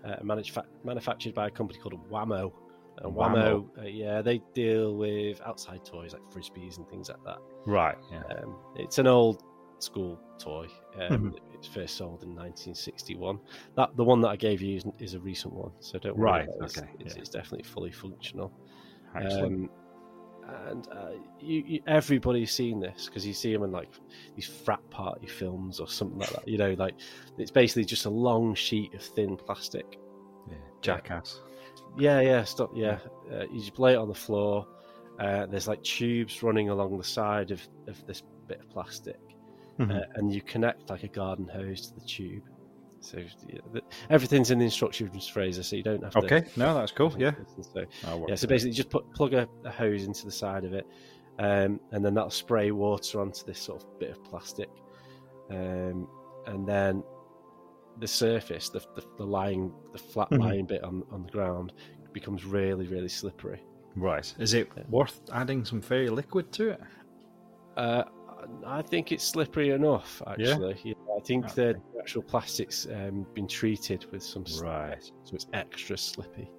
uh, 0.05 0.15
manufa- 0.23 0.65
manufactured 0.83 1.33
by 1.33 1.47
a 1.47 1.49
company 1.49 1.79
called 1.79 1.95
Wham-O. 2.09 2.53
And 2.97 3.15
Wham-O, 3.15 3.69
uh, 3.79 3.83
yeah, 3.85 4.21
they 4.21 4.41
deal 4.53 4.95
with 4.95 5.39
outside 5.45 5.85
toys 5.85 6.13
like 6.13 6.21
frisbees 6.29 6.77
and 6.77 6.87
things 6.89 7.09
like 7.09 7.23
that. 7.25 7.37
right. 7.65 7.95
Yeah. 8.11 8.23
Um, 8.43 8.57
it's 8.75 8.97
an 8.99 9.07
old 9.07 9.41
school 9.79 10.19
toy. 10.37 10.67
Um, 10.99 11.31
Mhm. 11.31 11.35
It 11.53 11.57
was 11.57 11.67
first 11.67 11.95
sold 11.97 12.21
in 12.23 12.35
1961. 12.35 13.39
That 13.75 13.95
the 13.95 14.03
one 14.03 14.19
that 14.21 14.27
I 14.29 14.35
gave 14.35 14.61
you 14.61 14.75
is, 14.77 14.85
is 14.99 15.13
a 15.13 15.19
recent 15.19 15.53
one, 15.53 15.71
so 15.79 15.97
don't 15.97 16.17
worry. 16.17 16.31
Right, 16.31 16.43
about 16.49 16.55
it. 16.57 16.63
It's, 16.65 16.77
okay, 16.77 16.89
it's, 16.99 17.15
yeah. 17.15 17.21
it's 17.21 17.29
definitely 17.29 17.63
fully 17.63 17.91
functional. 17.91 18.51
Um, 19.15 19.69
and 20.69 20.87
uh, 20.89 21.11
you, 21.39 21.63
you, 21.65 21.81
everybody's 21.87 22.51
seen 22.51 22.79
this 22.79 23.05
because 23.05 23.25
you 23.25 23.33
see 23.33 23.53
them 23.53 23.63
in 23.63 23.71
like 23.71 23.89
these 24.35 24.45
frat 24.47 24.81
party 24.89 25.27
films 25.27 25.79
or 25.79 25.87
something 25.87 26.19
like 26.19 26.29
that. 26.31 26.47
You 26.47 26.57
know, 26.57 26.73
like 26.77 26.95
it's 27.37 27.51
basically 27.51 27.85
just 27.85 28.05
a 28.05 28.09
long 28.09 28.55
sheet 28.55 28.93
of 28.93 29.01
thin 29.01 29.37
plastic. 29.37 29.97
yeah. 30.49 30.55
Jackass. 30.81 31.41
Yeah, 31.97 32.21
yeah, 32.21 32.43
stop. 32.43 32.71
Yeah, 32.73 32.99
uh, 33.33 33.43
you 33.51 33.59
just 33.59 33.77
lay 33.79 33.93
it 33.93 33.97
on 33.97 34.07
the 34.07 34.13
floor, 34.15 34.67
Uh, 35.19 35.45
there's 35.45 35.67
like 35.67 35.83
tubes 35.83 36.41
running 36.41 36.69
along 36.69 36.97
the 36.97 37.03
side 37.03 37.51
of, 37.51 37.61
of 37.87 38.03
this 38.07 38.23
bit 38.47 38.59
of 38.59 38.69
plastic, 38.69 39.19
Mhm. 39.77 39.91
uh, 40.01 40.05
and 40.15 40.33
you 40.33 40.41
connect 40.41 40.89
like 40.89 41.03
a 41.03 41.07
garden 41.07 41.47
hose 41.47 41.89
to 41.89 41.95
the 41.95 42.01
tube. 42.05 42.43
So 43.01 43.17
yeah, 43.47 43.59
the, 43.73 43.81
everything's 44.09 44.51
in 44.51 44.59
the 44.59 44.65
instructions, 44.65 45.27
Fraser. 45.27 45.63
So 45.63 45.75
you 45.75 45.83
don't 45.83 46.03
have 46.03 46.13
to. 46.13 46.19
okay, 46.19 46.43
no, 46.55 46.73
that's 46.75 46.91
cool. 46.91 47.13
Yeah, 47.17 47.31
So 47.73 47.83
yeah, 48.27 48.35
so 48.35 48.47
basically, 48.47 48.71
just 48.73 48.89
put 48.89 49.11
plug 49.13 49.33
a, 49.33 49.47
a 49.65 49.71
hose 49.71 50.03
into 50.05 50.25
the 50.25 50.31
side 50.31 50.63
of 50.65 50.73
it, 50.73 50.85
um, 51.39 51.79
and 51.91 52.05
then 52.05 52.13
that'll 52.13 52.29
spray 52.29 52.71
water 52.71 53.19
onto 53.21 53.43
this 53.45 53.59
sort 53.59 53.83
of 53.83 53.99
bit 53.99 54.11
of 54.11 54.23
plastic, 54.23 54.69
um, 55.49 56.07
and 56.45 56.67
then 56.67 57.03
the 57.99 58.07
surface, 58.07 58.69
the, 58.69 58.79
the, 58.95 59.03
the 59.17 59.25
lying, 59.25 59.73
the 59.91 59.97
flat 59.97 60.29
Mhm. 60.29 60.39
lying 60.39 60.65
bit 60.65 60.83
on, 60.83 61.03
on 61.11 61.23
the 61.23 61.29
ground, 61.29 61.73
becomes 62.13 62.45
really, 62.45 62.87
really 62.87 63.09
slippery. 63.09 63.61
right. 63.95 64.33
Is 64.39 64.53
it 64.53 64.69
worth 64.89 65.19
adding 65.33 65.65
some 65.65 65.81
fairy 65.81 66.09
liquid 66.09 66.51
to 66.53 66.69
it? 66.69 66.81
Uh, 67.77 68.03
I 68.65 68.81
think 68.81 69.11
it's 69.11 69.23
slippery 69.23 69.71
enough, 69.71 70.21
actually. 70.27 70.79
Yeah, 70.83 70.93
I 71.17 71.19
think 71.21 71.45
Okay. 71.45 71.73
the 71.73 71.81
actual 72.01 72.23
plastic's 72.23 72.87
um, 72.87 73.25
been 73.35 73.47
treated 73.47 74.05
with 74.11 74.23
some, 74.23 74.43
Right. 74.61 75.03
so 75.23 75.35
it's 75.35 75.47
extra 75.53 75.97
slippy. 75.97 76.49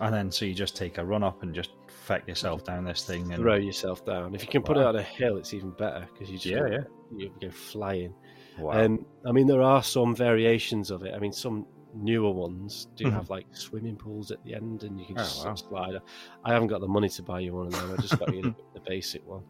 And 0.00 0.14
then 0.14 0.30
so 0.30 0.44
you 0.44 0.54
just 0.54 0.76
take 0.76 0.98
a 0.98 1.04
run 1.04 1.22
up 1.22 1.42
and 1.42 1.54
just 1.54 1.70
feck 2.06 2.26
yourself 2.26 2.64
down 2.64 2.84
this 2.84 3.04
thing 3.04 3.32
and 3.32 3.42
Throw 3.42 3.56
yourself 3.56 4.04
down. 4.04 4.34
If 4.34 4.42
you 4.42 4.48
can 4.48 4.62
put 4.62 4.76
it 4.76 4.84
on 4.84 4.96
a 4.96 5.02
hill, 5.02 5.36
it's 5.36 5.54
even 5.54 5.70
better 5.70 6.06
because 6.12 6.28
you 6.30 6.36
just 6.38 6.46
Yeah, 6.46 6.60
go, 6.60 6.66
yeah. 6.66 6.84
you 7.16 7.32
go 7.40 7.50
flying. 7.50 8.14
wow. 8.58 8.84
Um, 8.84 9.04
I 9.26 9.32
mean, 9.32 9.46
there 9.46 9.62
are 9.62 9.82
some 9.82 10.14
variations 10.14 10.90
of 10.90 11.02
it. 11.04 11.14
I 11.14 11.18
mean, 11.18 11.32
some 11.32 11.66
newer 11.94 12.32
ones 12.32 12.88
do 12.96 13.04
Mhm. 13.06 13.12
have 13.12 13.28
like 13.30 13.46
swimming 13.52 13.96
pools 13.96 14.30
at 14.30 14.42
the 14.44 14.54
end, 14.54 14.82
and 14.84 14.98
you 14.98 15.06
can 15.06 15.18
Oh, 15.18 15.42
wow. 15.44 15.54
slide. 15.54 16.00
I 16.44 16.52
haven't 16.52 16.68
got 16.68 16.80
the 16.80 16.88
money 16.88 17.08
to 17.10 17.22
buy 17.22 17.40
you 17.40 17.54
one 17.54 17.66
of 17.66 17.72
them. 17.72 17.92
I 17.92 18.00
just 18.00 18.18
got 18.18 18.34
you 18.34 18.42
the, 18.42 18.54
the 18.74 18.80
basic 18.80 19.26
one. 19.26 19.42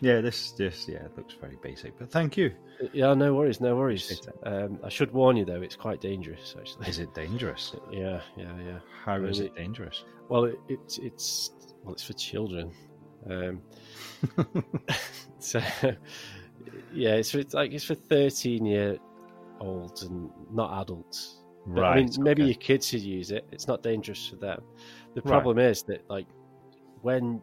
Yeah, 0.00 0.20
this 0.20 0.52
this 0.52 0.88
yeah, 0.88 1.04
it 1.04 1.16
looks 1.16 1.34
very 1.34 1.56
basic, 1.62 1.98
but 1.98 2.10
thank 2.10 2.36
you. 2.36 2.52
Yeah, 2.92 3.14
no 3.14 3.34
worries, 3.34 3.60
no 3.60 3.76
worries. 3.76 4.20
Um, 4.44 4.78
I 4.82 4.88
should 4.88 5.12
warn 5.12 5.36
you 5.36 5.44
though, 5.44 5.62
it's 5.62 5.76
quite 5.76 6.00
dangerous 6.00 6.54
actually. 6.58 6.88
Is 6.88 6.98
it 6.98 7.14
dangerous? 7.14 7.74
Yeah, 7.92 8.20
yeah, 8.36 8.52
yeah. 8.66 8.78
How 9.04 9.16
is 9.16 9.38
Really? 9.38 9.46
it 9.46 9.56
dangerous? 9.56 10.04
Well, 10.28 10.44
it, 10.44 10.58
it's 10.68 10.98
it's 10.98 11.50
well, 11.82 11.92
it's 11.94 12.04
for 12.04 12.14
children. 12.14 12.72
Um, 13.30 13.62
so 15.38 15.60
yeah, 16.92 17.14
it's 17.14 17.30
for, 17.30 17.38
it's 17.38 17.54
like 17.54 17.72
it's 17.72 17.84
for 17.84 17.94
thirteen 17.94 18.66
year 18.66 18.98
olds 19.60 20.02
and 20.02 20.30
not 20.52 20.82
adults. 20.82 21.40
But, 21.66 21.80
right. 21.80 21.92
I 21.92 22.00
mean, 22.02 22.10
maybe 22.18 22.42
okay. 22.42 22.50
your 22.50 22.58
kids 22.58 22.88
should 22.88 23.00
use 23.00 23.30
it. 23.30 23.46
It's 23.50 23.66
not 23.66 23.82
dangerous 23.82 24.28
for 24.28 24.36
them. 24.36 24.62
The 25.14 25.22
Right. 25.22 25.30
problem 25.30 25.58
is 25.58 25.82
that, 25.84 26.02
like, 26.10 26.26
when 27.00 27.40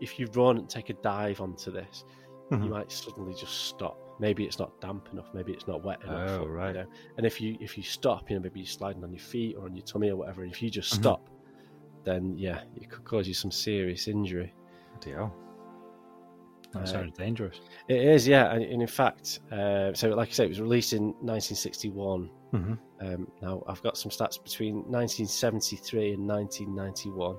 if 0.00 0.18
you 0.18 0.26
run 0.34 0.58
and 0.58 0.68
take 0.68 0.90
a 0.90 0.94
dive 0.94 1.40
onto 1.40 1.70
this, 1.70 2.04
you 2.50 2.56
Mhm. 2.58 2.68
might 2.70 2.92
suddenly 2.92 3.34
just 3.34 3.66
stop. 3.66 3.98
Maybe 4.18 4.44
it's 4.44 4.58
not 4.58 4.80
damp 4.80 5.08
enough. 5.12 5.28
Maybe 5.34 5.52
it's 5.52 5.66
not 5.66 5.82
wet 5.84 6.02
enough. 6.02 6.30
Oh, 6.30 6.42
or, 6.44 6.46
you 6.46 6.52
right. 6.52 6.74
know. 6.74 6.86
And 7.16 7.26
if 7.26 7.40
you 7.40 7.56
if 7.60 7.76
you 7.76 7.82
stop, 7.82 8.30
you 8.30 8.36
know, 8.36 8.42
maybe 8.42 8.60
you're 8.60 8.66
sliding 8.66 9.02
on 9.04 9.10
your 9.12 9.20
feet 9.20 9.56
or 9.56 9.64
on 9.66 9.74
your 9.74 9.84
tummy 9.84 10.10
or 10.10 10.16
whatever. 10.16 10.42
And 10.42 10.52
if 10.52 10.62
you 10.62 10.70
just 10.70 10.92
Mhm. 10.94 10.98
stop, 10.98 11.28
then 12.04 12.36
yeah, 12.38 12.60
it 12.76 12.88
could 12.88 13.04
cause 13.04 13.26
you 13.28 13.34
some 13.34 13.50
serious 13.50 14.06
injury. 14.08 14.54
Hell. 15.04 15.34
That 16.72 16.82
Uh, 16.82 16.86
sounds 16.86 17.16
dangerous. 17.16 17.60
It 17.88 17.98
is, 18.00 18.26
yeah. 18.26 18.52
And, 18.52 18.62
and 18.64 18.80
in 18.82 18.88
fact, 18.88 19.40
uh, 19.52 19.92
so 19.94 20.10
like 20.10 20.28
I 20.28 20.32
say, 20.32 20.44
it 20.44 20.48
was 20.48 20.60
released 20.60 20.92
in 20.92 21.14
1961. 21.20 22.30
hmm 22.52 22.74
Um, 23.00 23.30
now 23.42 23.62
I've 23.66 23.82
got 23.82 23.96
some 23.98 24.10
stats 24.10 24.42
between 24.42 24.76
1973 24.90 26.12
and 26.14 26.26
1991. 26.26 27.36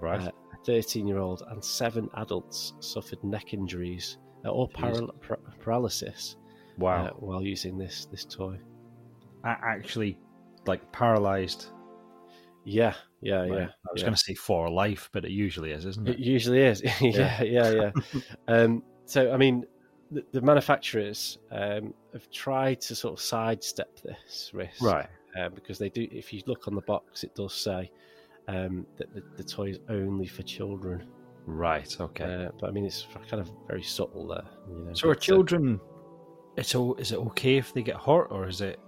Right. 0.00 0.20
Uh, 0.20 0.31
13 0.64 1.06
year 1.06 1.18
old 1.18 1.42
and 1.48 1.64
seven 1.64 2.08
adults 2.16 2.74
suffered 2.80 3.22
neck 3.24 3.52
injuries 3.54 4.18
uh, 4.44 4.50
or 4.50 4.68
paral- 4.70 5.10
par- 5.20 5.40
paralysis 5.60 6.36
wow. 6.78 7.06
uh, 7.06 7.10
while 7.10 7.42
using 7.42 7.78
this 7.78 8.06
this 8.10 8.24
toy. 8.24 8.58
A- 9.44 9.48
actually, 9.48 10.18
like 10.66 10.90
paralyzed. 10.92 11.66
Yeah, 12.64 12.94
yeah, 13.20 13.40
Right. 13.40 13.50
yeah. 13.50 13.64
I 13.64 13.92
was 13.92 14.02
yeah. 14.02 14.02
going 14.02 14.14
to 14.14 14.20
say 14.20 14.34
for 14.34 14.70
life, 14.70 15.10
but 15.12 15.24
it 15.24 15.32
usually 15.32 15.72
is, 15.72 15.84
isn't 15.84 16.08
It 16.08 16.14
it? 16.14 16.18
usually 16.20 16.60
is. 16.60 16.80
yeah, 17.00 17.42
yeah, 17.42 17.70
yeah. 17.70 17.90
um, 18.48 18.84
so, 19.04 19.32
I 19.32 19.36
mean, 19.36 19.64
the, 20.12 20.24
the 20.30 20.40
manufacturers 20.40 21.38
um, 21.50 21.92
have 22.12 22.30
tried 22.30 22.80
to 22.82 22.94
sort 22.94 23.14
of 23.14 23.20
sidestep 23.20 23.98
this 24.04 24.52
risk, 24.54 24.80
Right. 24.80 25.08
Uh, 25.36 25.48
because 25.48 25.78
they 25.78 25.88
do. 25.88 26.06
If 26.12 26.32
you 26.32 26.42
look 26.46 26.68
on 26.68 26.74
the 26.74 26.82
box, 26.82 27.24
it 27.24 27.34
does 27.34 27.54
say 27.54 27.90
um, 28.48 28.86
that 28.96 29.12
the, 29.14 29.22
the 29.36 29.44
toy 29.44 29.70
is 29.70 29.78
only 29.88 30.26
for 30.26 30.42
children. 30.42 31.06
Right. 31.46 31.94
Okay. 32.00 32.46
Uh, 32.46 32.50
but 32.60 32.68
I 32.68 32.72
mean, 32.72 32.84
it's 32.84 33.06
kind 33.28 33.40
of 33.40 33.50
very 33.66 33.82
subtle 33.82 34.28
there. 34.28 34.44
You 34.68 34.84
know, 34.84 34.94
so 34.94 35.08
are 35.08 35.14
but, 35.14 35.18
uh, 35.18 35.20
children? 35.20 35.80
It's 36.56 36.74
o- 36.74 36.94
is 36.94 37.12
it 37.12 37.18
okay 37.18 37.56
if 37.56 37.72
they 37.72 37.82
get 37.82 37.96
hurt, 37.96 38.28
or 38.30 38.46
is 38.46 38.60
it? 38.60 38.78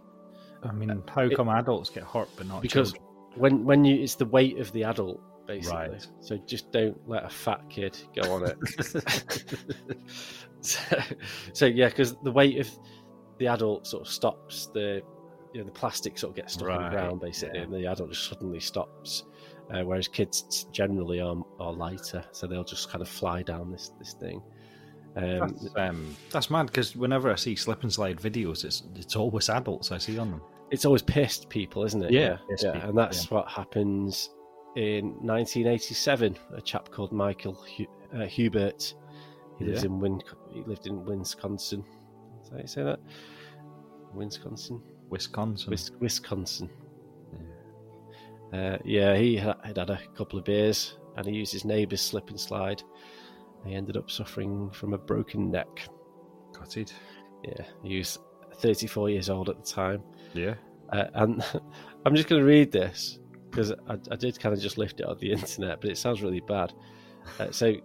I 0.62 0.72
mean, 0.72 1.02
how 1.08 1.22
it- 1.22 1.36
come 1.36 1.48
adults 1.48 1.90
get 1.90 2.04
hurt 2.04 2.28
but 2.36 2.46
not 2.46 2.62
because 2.62 2.92
children? 2.92 3.12
when 3.36 3.64
when 3.64 3.84
you 3.84 4.02
it's 4.02 4.14
the 4.14 4.26
weight 4.26 4.58
of 4.58 4.70
the 4.72 4.84
adult 4.84 5.20
basically. 5.46 5.76
Right. 5.76 6.06
So 6.20 6.36
just 6.46 6.72
don't 6.72 6.96
let 7.08 7.24
a 7.24 7.28
fat 7.28 7.62
kid 7.68 7.98
go 8.14 8.32
on 8.32 8.46
it. 8.46 9.96
so, 10.60 10.98
so 11.52 11.66
yeah, 11.66 11.88
because 11.88 12.16
the 12.22 12.32
weight 12.32 12.58
of 12.58 12.70
the 13.38 13.48
adult 13.48 13.86
sort 13.86 14.06
of 14.06 14.12
stops 14.12 14.68
the 14.72 15.02
you 15.52 15.60
know 15.60 15.66
the 15.66 15.72
plastic 15.72 16.18
sort 16.18 16.30
of 16.30 16.36
gets 16.36 16.54
stuck 16.54 16.68
on 16.68 16.84
the 16.84 16.90
ground 16.90 17.20
basically, 17.20 17.58
yeah. 17.58 17.64
and 17.64 17.72
the 17.72 17.86
adult 17.86 18.10
just 18.10 18.28
suddenly 18.28 18.60
stops. 18.60 19.24
Uh, 19.72 19.82
whereas 19.82 20.08
kids 20.08 20.66
generally 20.72 21.20
are, 21.20 21.36
are 21.58 21.72
lighter, 21.72 22.22
so 22.32 22.46
they'll 22.46 22.64
just 22.64 22.90
kind 22.90 23.00
of 23.02 23.08
fly 23.08 23.42
down 23.42 23.72
this 23.72 23.90
this 23.98 24.12
thing. 24.12 24.42
Um, 25.16 25.38
That's, 25.38 25.68
um, 25.76 26.16
that's 26.32 26.50
mad 26.50 26.66
because 26.66 26.96
whenever 26.96 27.30
I 27.32 27.36
see 27.36 27.54
slip 27.56 27.82
and 27.84 27.92
slide 27.92 28.18
videos, 28.18 28.64
it's 28.64 28.82
it's 28.96 29.16
always 29.16 29.48
adults 29.48 29.90
I 29.92 29.98
see 29.98 30.18
on 30.18 30.30
them. 30.32 30.42
it's 30.70 30.84
always 30.84 31.02
pissed 31.02 31.48
people, 31.48 31.84
isn't 31.84 32.02
it? 32.02 32.10
Yeah, 32.10 32.38
yeah. 32.60 32.72
people, 32.72 32.88
and 32.90 32.98
that's 32.98 33.30
what 33.30 33.48
happens 33.48 34.30
in 34.76 35.06
1987. 35.22 36.36
A 36.56 36.60
chap 36.60 36.90
called 36.90 37.12
Michael 37.12 37.54
Hu- 37.54 37.86
uh, 38.20 38.26
Hubert. 38.26 38.92
He 39.58 39.64
lives 39.66 39.82
Yeah. 39.82 39.86
in 39.90 40.00
Win. 40.00 40.20
He 40.52 40.62
lived 40.64 40.86
in 40.88 41.04
Wisconsin. 41.04 41.84
Is 42.42 42.50
that 42.50 42.56
how 42.56 42.60
you 42.62 42.66
say 42.66 42.82
that? 42.82 42.98
Wisconsin, 44.12 44.82
Wisconsin. 45.10 45.70
Wis- 45.70 45.90
Wisconsin. 46.00 46.68
Uh, 48.54 48.78
yeah, 48.84 49.16
he 49.16 49.36
ha- 49.36 49.58
had 49.64 49.78
had 49.78 49.90
a 49.90 50.00
couple 50.16 50.38
of 50.38 50.44
beers 50.44 50.96
and 51.16 51.26
he 51.26 51.32
used 51.32 51.52
his 51.52 51.64
neighbour's 51.64 52.00
slip 52.00 52.30
and 52.30 52.38
slide. 52.38 52.82
He 53.66 53.74
ended 53.74 53.96
up 53.96 54.10
suffering 54.10 54.70
from 54.70 54.94
a 54.94 54.98
broken 54.98 55.50
neck. 55.50 55.88
Got 56.52 56.76
it. 56.76 56.94
Yeah, 57.42 57.64
he 57.82 57.98
was 57.98 58.18
34 58.58 59.10
years 59.10 59.28
old 59.28 59.48
at 59.48 59.56
the 59.56 59.68
time. 59.68 60.02
Yeah. 60.34 60.54
Uh, 60.92 61.06
and 61.14 61.44
I'm 62.06 62.14
just 62.14 62.28
going 62.28 62.40
to 62.40 62.46
read 62.46 62.70
this 62.70 63.18
because 63.50 63.72
I, 63.72 63.96
I 64.10 64.16
did 64.16 64.38
kind 64.38 64.54
of 64.54 64.60
just 64.60 64.78
lift 64.78 65.00
it 65.00 65.06
on 65.06 65.18
the 65.18 65.32
internet, 65.32 65.80
but 65.80 65.90
it 65.90 65.98
sounds 65.98 66.22
really 66.22 66.40
bad. 66.40 66.72
Uh, 67.40 67.50
so 67.50 67.66
it 67.66 67.82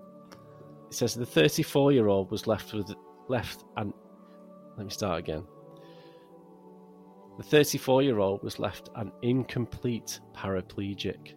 says 0.92 1.16
the 1.16 1.26
34 1.26 1.94
year 1.94 2.10
old 2.10 2.30
was 2.30 2.46
left 2.46 2.74
with 2.74 2.94
left 3.28 3.64
and 3.78 3.92
let 4.78 4.86
me 4.86 4.92
start 4.92 5.20
again. 5.20 5.46
The 7.40 7.46
34 7.46 8.02
year 8.04 8.20
old 8.20 8.44
was 8.44 8.60
left 8.60 8.90
an 8.96 9.14
incomplete 9.22 10.20
paraplegic. 10.36 11.36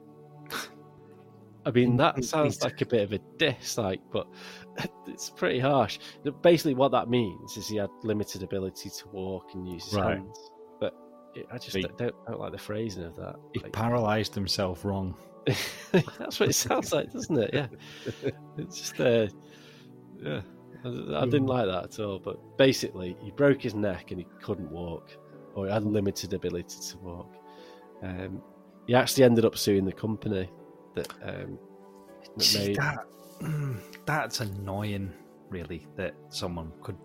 I 1.65 1.71
mean, 1.71 1.97
that 1.99 2.25
sounds 2.25 2.61
like 2.65 2.81
a 2.81 2.87
bit 2.87 3.03
of 3.03 3.13
a 3.13 3.21
diss, 3.39 3.79
like, 3.79 4.01
but 4.11 4.27
it's 5.07 5.31
pretty 5.31 5.61
harsh. 5.61 6.01
Basically, 6.43 6.75
what 6.75 6.91
that 6.91 7.09
means 7.09 7.57
is 7.57 7.69
he 7.69 7.77
had 7.77 7.89
limited 8.03 8.43
ability 8.43 8.91
to 8.91 9.09
walk 9.13 9.51
and 9.55 9.69
use 9.69 9.85
his 9.85 9.95
Right. 9.95 10.17
hands. 10.17 10.51
But 10.81 10.93
it, 11.37 11.47
I 11.53 11.59
just 11.59 11.77
He- 11.77 11.83
don't, 11.83 11.97
don't, 12.27 12.41
like 12.41 12.51
the 12.51 12.59
phrasing 12.59 13.05
of 13.05 13.15
that. 13.15 13.37
He 13.53 13.61
Like- 13.61 13.73
paralysed 13.73 14.35
himself 14.35 14.85
wrong. 14.85 15.15
that's 15.93 16.41
what 16.41 16.49
it 16.49 16.55
sounds 16.55 16.93
like, 16.93 17.13
doesn't 17.13 17.39
it? 17.39 17.51
Yeah. 17.55 17.69
It's 18.59 18.79
just, 18.79 19.01
uh, 19.01 19.29
yeah. 20.21 20.41
I, 20.85 20.89
I 20.89 21.25
didn't 21.27 21.47
like 21.47 21.67
that 21.67 21.85
at 21.85 22.01
all. 22.01 22.19
But 22.19 22.59
basically, 22.59 23.17
he 23.23 23.31
broke 23.31 23.63
his 23.63 23.77
neck 23.77 24.11
and 24.11 24.19
he 24.19 24.27
couldn't 24.41 24.71
walk, 24.73 25.17
or 25.55 25.67
he 25.67 25.73
had 25.73 25.85
limited 25.85 26.33
ability 26.33 26.77
to 26.91 26.99
walk. 26.99 27.33
Um, 28.03 28.43
he 28.87 28.95
actually 28.95 29.25
ended 29.25 29.45
up 29.45 29.57
suing 29.57 29.85
the 29.85 29.93
company 29.93 30.51
that, 30.95 31.09
um, 31.23 31.59
that 32.37 32.45
See, 32.45 32.69
made. 32.69 32.77
that, 32.77 33.07
that's 34.07 34.41
annoying, 34.41 35.13
really, 35.51 35.87
that 35.97 36.15
someone 36.31 36.73
could 36.83 36.97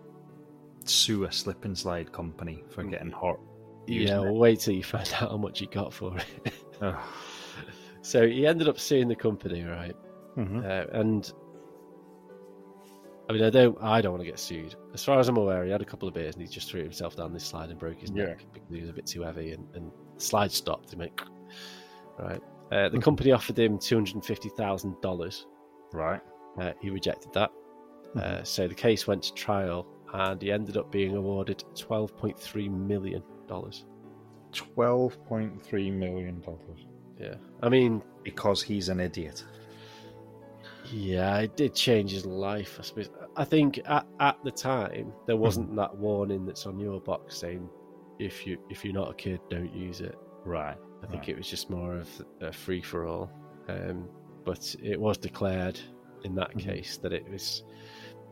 sue 0.84 1.24
a 1.24 1.32
slip 1.32 1.64
and 1.64 1.76
slide 1.76 2.10
company 2.12 2.64
for 2.68 2.82
Mm. 2.84 2.90
getting 2.90 3.10
hurt. 3.10 3.40
Yeah, 3.86 4.18
well, 4.20 4.34
wait 4.36 4.60
till 4.60 4.74
you 4.74 4.82
find 4.84 5.06
out 5.06 5.30
how 5.30 5.36
much 5.36 5.60
he 5.60 5.66
got 5.66 5.92
for 5.94 6.16
it. 6.44 6.52
Ugh. 6.82 6.96
so 8.02 8.26
he 8.26 8.46
ended 8.46 8.68
up 8.68 8.78
suing 8.78 9.08
the 9.08 9.16
company, 9.16 9.62
right? 9.64 9.96
Mhm. 10.36 10.64
Uh, 10.64 10.86
and 10.98 11.32
I 13.28 13.32
mean, 13.34 13.42
I 13.44 13.50
don't, 13.50 13.76
I 13.82 14.00
don't 14.00 14.12
want 14.12 14.22
to 14.22 14.26
get 14.30 14.38
sued. 14.38 14.74
As 14.94 15.04
far 15.04 15.18
as 15.18 15.28
I'm 15.28 15.36
aware, 15.36 15.64
he 15.64 15.70
had 15.70 15.82
a 15.82 15.84
couple 15.84 16.08
of 16.08 16.14
beers 16.14 16.34
and 16.34 16.42
he 16.42 16.48
just 16.48 16.70
threw 16.70 16.82
himself 16.82 17.14
down 17.14 17.34
this 17.34 17.44
slide 17.44 17.68
and 17.68 17.78
broke 17.78 18.00
his 18.00 18.10
Yeah. 18.10 18.24
neck 18.26 18.46
because 18.54 18.68
he 18.74 18.80
was 18.80 18.88
a 18.88 18.92
bit 18.94 19.06
too 19.06 19.22
heavy, 19.22 19.52
and, 19.52 19.66
and 19.74 19.90
the 20.16 20.20
slide 20.20 20.50
stopped. 20.50 20.90
He 20.90 20.96
went 20.96 21.12
right. 22.18 22.40
Uh, 22.72 22.88
the 22.88 22.98
Mhm. 22.98 23.02
company 23.02 23.32
offered 23.32 23.58
him 23.58 23.78
two 23.78 23.96
hundred 23.96 24.14
and 24.14 24.24
fifty 24.24 24.48
thousand 24.50 25.00
dollars, 25.02 25.46
Right. 25.92 26.20
Uh, 26.58 26.72
he 26.80 26.90
rejected 26.90 27.32
that. 27.34 27.50
Uh, 28.16 28.42
so 28.42 28.66
the 28.66 28.74
case 28.74 29.06
went 29.06 29.22
to 29.24 29.34
trial, 29.34 29.86
and 30.14 30.40
he 30.40 30.50
ended 30.50 30.76
up 30.78 30.90
being 30.90 31.14
awarded 31.16 31.62
twelve 31.74 32.16
point 32.16 32.38
three 32.38 32.68
million 32.68 33.22
dollars. 33.46 33.84
Twelve 34.52 35.22
point 35.26 35.60
three 35.62 35.90
million 35.90 36.40
dollars 36.40 36.86
Yeah, 37.20 37.34
I 37.62 37.68
mean, 37.68 38.02
because 38.22 38.62
he's 38.62 38.88
an 38.88 39.00
idiot. 39.00 39.44
yeah, 40.90 41.38
it 41.40 41.56
did 41.56 41.74
change 41.74 42.10
his 42.12 42.24
life. 42.26 42.76
I 42.78 42.82
suppose. 42.82 43.10
I 43.38 43.44
think 43.44 43.80
at, 43.86 44.06
at 44.20 44.36
the 44.44 44.50
time 44.50 45.12
there 45.26 45.36
wasn't 45.36 45.74
that 45.76 45.96
warning 45.96 46.44
that's 46.44 46.66
on 46.66 46.78
your 46.78 47.00
box 47.00 47.38
saying 47.38 47.68
if 48.18 48.46
you 48.46 48.58
if 48.68 48.84
you're 48.84 48.92
not 48.94 49.10
a 49.10 49.14
kid, 49.14 49.40
don't 49.48 49.72
use 49.72 50.00
it. 50.00 50.16
Right. 50.44 50.76
I 51.02 51.06
think 51.06 51.28
it 51.28 51.36
was 51.36 51.48
just 51.48 51.70
more 51.70 51.94
of 51.94 52.08
a 52.40 52.52
free 52.52 52.82
for 52.82 53.06
all. 53.06 53.30
Um, 53.68 54.08
but 54.44 54.74
it 54.82 55.00
was 55.00 55.18
declared 55.18 55.78
in 56.24 56.34
that 56.34 56.50
Mhm. 56.54 56.60
case 56.60 56.96
that 56.98 57.12
it 57.12 57.30
was 57.30 57.62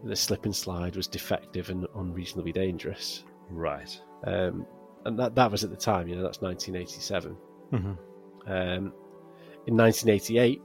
the 0.03 0.17
slip 0.17 0.45
and 0.45 0.55
slide 0.55 0.97
was 0.97 1.07
defective 1.07 1.71
and 1.71 1.87
unreasonably 1.95 2.53
dangerous. 2.53 3.25
Right. 3.49 4.01
Um, 4.25 4.67
and 5.05 5.17
that 5.19 5.37
that 5.37 5.51
was 5.53 5.63
at 5.63 5.71
the 5.71 5.77
time, 5.77 6.09
you 6.09 6.17
know, 6.17 6.23
that's 6.23 6.43
1987. 6.43 7.37
Mm-hmm. 7.73 8.51
Um, 8.51 8.93
in 9.67 9.77
1988, 9.77 10.61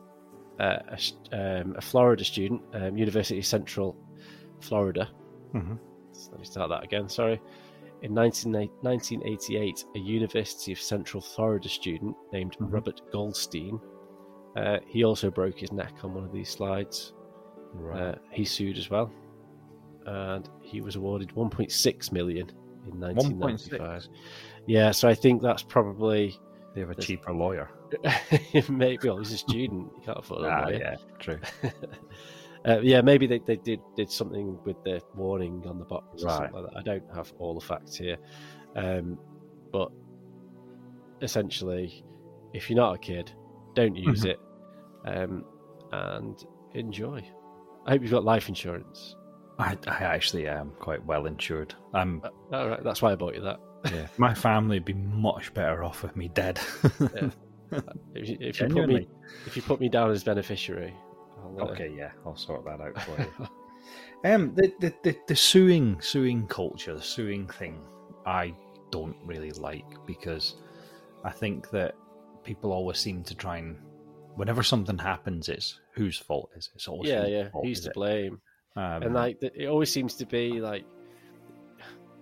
uh, 0.60 0.80
a, 0.90 1.62
um, 1.62 1.76
a 1.78 1.82
Florida 1.82 2.24
student, 2.24 2.62
um, 2.74 2.98
University 2.98 3.40
of 3.40 3.46
Central 3.46 3.96
Florida. 4.62 5.10
Mhm. 5.54 5.78
Let 6.32 6.40
me 6.40 6.46
start 6.46 6.70
that 6.70 6.84
again. 6.84 7.08
Sorry. 7.10 7.42
In 8.04 8.14
19, 8.14 8.52
1988, 8.82 9.86
a 9.96 10.00
University 10.00 10.72
of 10.72 10.80
Central 10.80 11.22
Florida 11.22 11.70
student 11.70 12.16
named 12.32 12.58
Mhm. 12.58 12.72
Robert 12.74 13.02
Goldstein. 13.12 13.80
Uh, 14.56 14.80
he 14.88 15.04
also 15.04 15.30
broke 15.32 15.60
his 15.60 15.72
neck 15.72 15.94
on 16.04 16.14
one 16.14 16.24
of 16.24 16.32
these 16.32 16.50
slides. 16.50 17.14
Right. 17.74 18.02
Uh, 18.02 18.16
he 18.32 18.44
sued 18.44 18.78
as 18.78 18.90
well, 18.90 19.10
and 20.06 20.50
he 20.62 20.82
was 20.82 20.96
awarded 20.98 21.32
1.6 21.36 22.12
million 22.12 22.50
in 22.92 23.00
1995. 23.00 24.08
Yeah, 24.68 24.92
so 24.92 25.08
I 25.08 25.14
think 25.14 25.42
that's 25.42 25.64
probably 25.64 26.36
they 26.74 26.82
have 26.82 26.90
a 26.90 26.96
cheaper 26.96 27.34
lawyer. 27.34 27.70
maybe 28.70 29.08
well, 29.08 29.18
he's 29.20 29.32
a 29.34 29.38
student. 29.38 29.92
You 29.98 30.02
can't 30.06 30.18
afford 30.20 30.44
a 30.44 30.50
Ah, 30.50 30.64
lawyer. 30.66 30.78
yeah, 30.80 30.96
true. 31.20 31.40
Uh, 32.68 32.80
yeah, 32.82 33.02
maybe 33.02 33.26
they, 33.28 33.40
they 33.40 33.56
did 33.58 33.80
did 33.96 34.10
something 34.12 34.58
with 34.66 34.82
the 34.84 35.02
warning 35.16 35.64
on 35.68 35.80
the 35.80 35.86
box 35.86 36.22
or 36.24 36.28
Right. 36.28 36.38
something 36.38 36.54
like 36.64 36.74
that. 36.74 36.80
I 36.80 36.84
don't 36.84 37.16
have 37.16 37.34
all 37.40 37.56
the 37.56 37.66
facts 37.66 37.96
here, 37.96 38.18
um, 38.76 39.18
but 39.72 39.90
essentially, 41.22 42.04
if 42.54 42.70
you're 42.70 42.78
not 42.78 42.96
a 42.96 43.00
kid, 43.00 43.32
don't 43.76 43.96
use 43.96 44.24
Mhm. 44.24 44.30
it, 44.32 44.40
um, 45.06 45.46
and 45.92 46.46
enjoy. 46.74 47.26
I 47.86 47.92
hope 47.92 48.02
you've 48.02 48.12
got 48.12 48.24
life 48.24 48.48
insurance. 48.50 49.16
I, 49.60 49.78
I 49.88 50.04
actually 50.04 50.48
am 50.48 50.72
quite 50.80 51.04
well 51.06 51.26
insured. 51.26 51.74
I'm. 51.94 52.22
Uh, 52.24 52.56
all 52.56 52.70
right, 52.70 52.84
that's 52.84 53.02
why 53.02 53.12
I 53.12 53.16
bought 53.16 53.36
you 53.36 53.42
that. 53.42 53.60
Yeah, 53.92 54.08
my 54.18 54.34
family 54.34 54.78
would 54.78 54.86
be 54.86 54.94
much 54.94 55.54
better 55.54 55.84
off 55.84 56.04
with 56.04 56.16
me 56.16 56.28
dead. 56.30 56.60
If 58.14 58.28
you, 58.28 58.38
if 58.42 58.60
you 58.60 58.68
put 58.68 58.88
me 58.90 59.08
if 59.46 59.56
you 59.56 59.62
put 59.62 59.80
me 59.80 59.88
down 59.88 60.12
as 60.12 60.26
beneficiary, 60.26 60.94
I'll, 61.44 61.62
uh, 61.62 61.72
Okay, 61.72 61.94
yeah, 61.96 62.12
I'll 62.26 62.36
sort 62.36 62.66
that 62.66 62.82
out 62.82 63.00
for 63.02 63.20
you. 63.20 63.48
um, 64.32 64.54
the, 64.56 64.74
the 64.80 64.94
the 65.04 65.18
the 65.28 65.36
suing 65.36 66.00
suing 66.02 66.48
culture, 66.48 66.94
the 66.94 67.02
suing 67.02 67.48
thing, 67.48 67.80
I 68.26 68.54
don't 68.92 69.16
really 69.26 69.52
like 69.52 69.86
because 70.06 70.56
I 71.24 71.32
think 71.32 71.70
that 71.72 71.96
people 72.44 72.72
always 72.72 72.98
seem 72.98 73.24
to 73.24 73.36
try 73.36 73.58
and 73.58 73.78
whenever 74.36 74.64
something 74.64 74.98
happens, 74.98 75.50
it's 75.50 75.80
whose 75.94 76.18
fault 76.18 76.50
is 76.56 76.68
it? 76.68 76.76
It's 76.76 76.88
always 76.88 77.10
yeah, 77.10 77.22
whose 77.22 77.30
yeah. 77.30 77.50
fault 77.50 77.66
Who's 77.66 77.82
to 77.82 77.90
it? 77.90 77.94
blame? 77.94 78.42
Um, 78.76 79.04
and 79.04 79.14
like 79.14 79.38
it 79.42 79.68
always 79.68 79.92
seems 79.92 80.16
to 80.16 80.26
be 80.26 80.62
like 80.62 80.86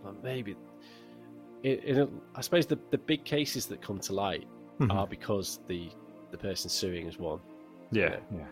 well, 0.03 0.15
maybe 0.23 0.55
it, 1.63 1.83
it, 1.83 2.09
I 2.35 2.41
suppose 2.41 2.65
the, 2.65 2.79
the 2.89 2.97
big 2.97 3.25
cases 3.25 3.65
that 3.67 3.81
come 3.81 3.99
to 3.99 4.13
light 4.13 4.47
mhm. 4.79 4.93
are 4.93 5.05
because 5.05 5.59
the 5.67 5.89
the 6.31 6.37
person 6.37 6.69
suing 6.69 7.05
has 7.05 7.17
won. 7.17 7.39
yeah, 7.91 8.17
yeah, 8.31 8.45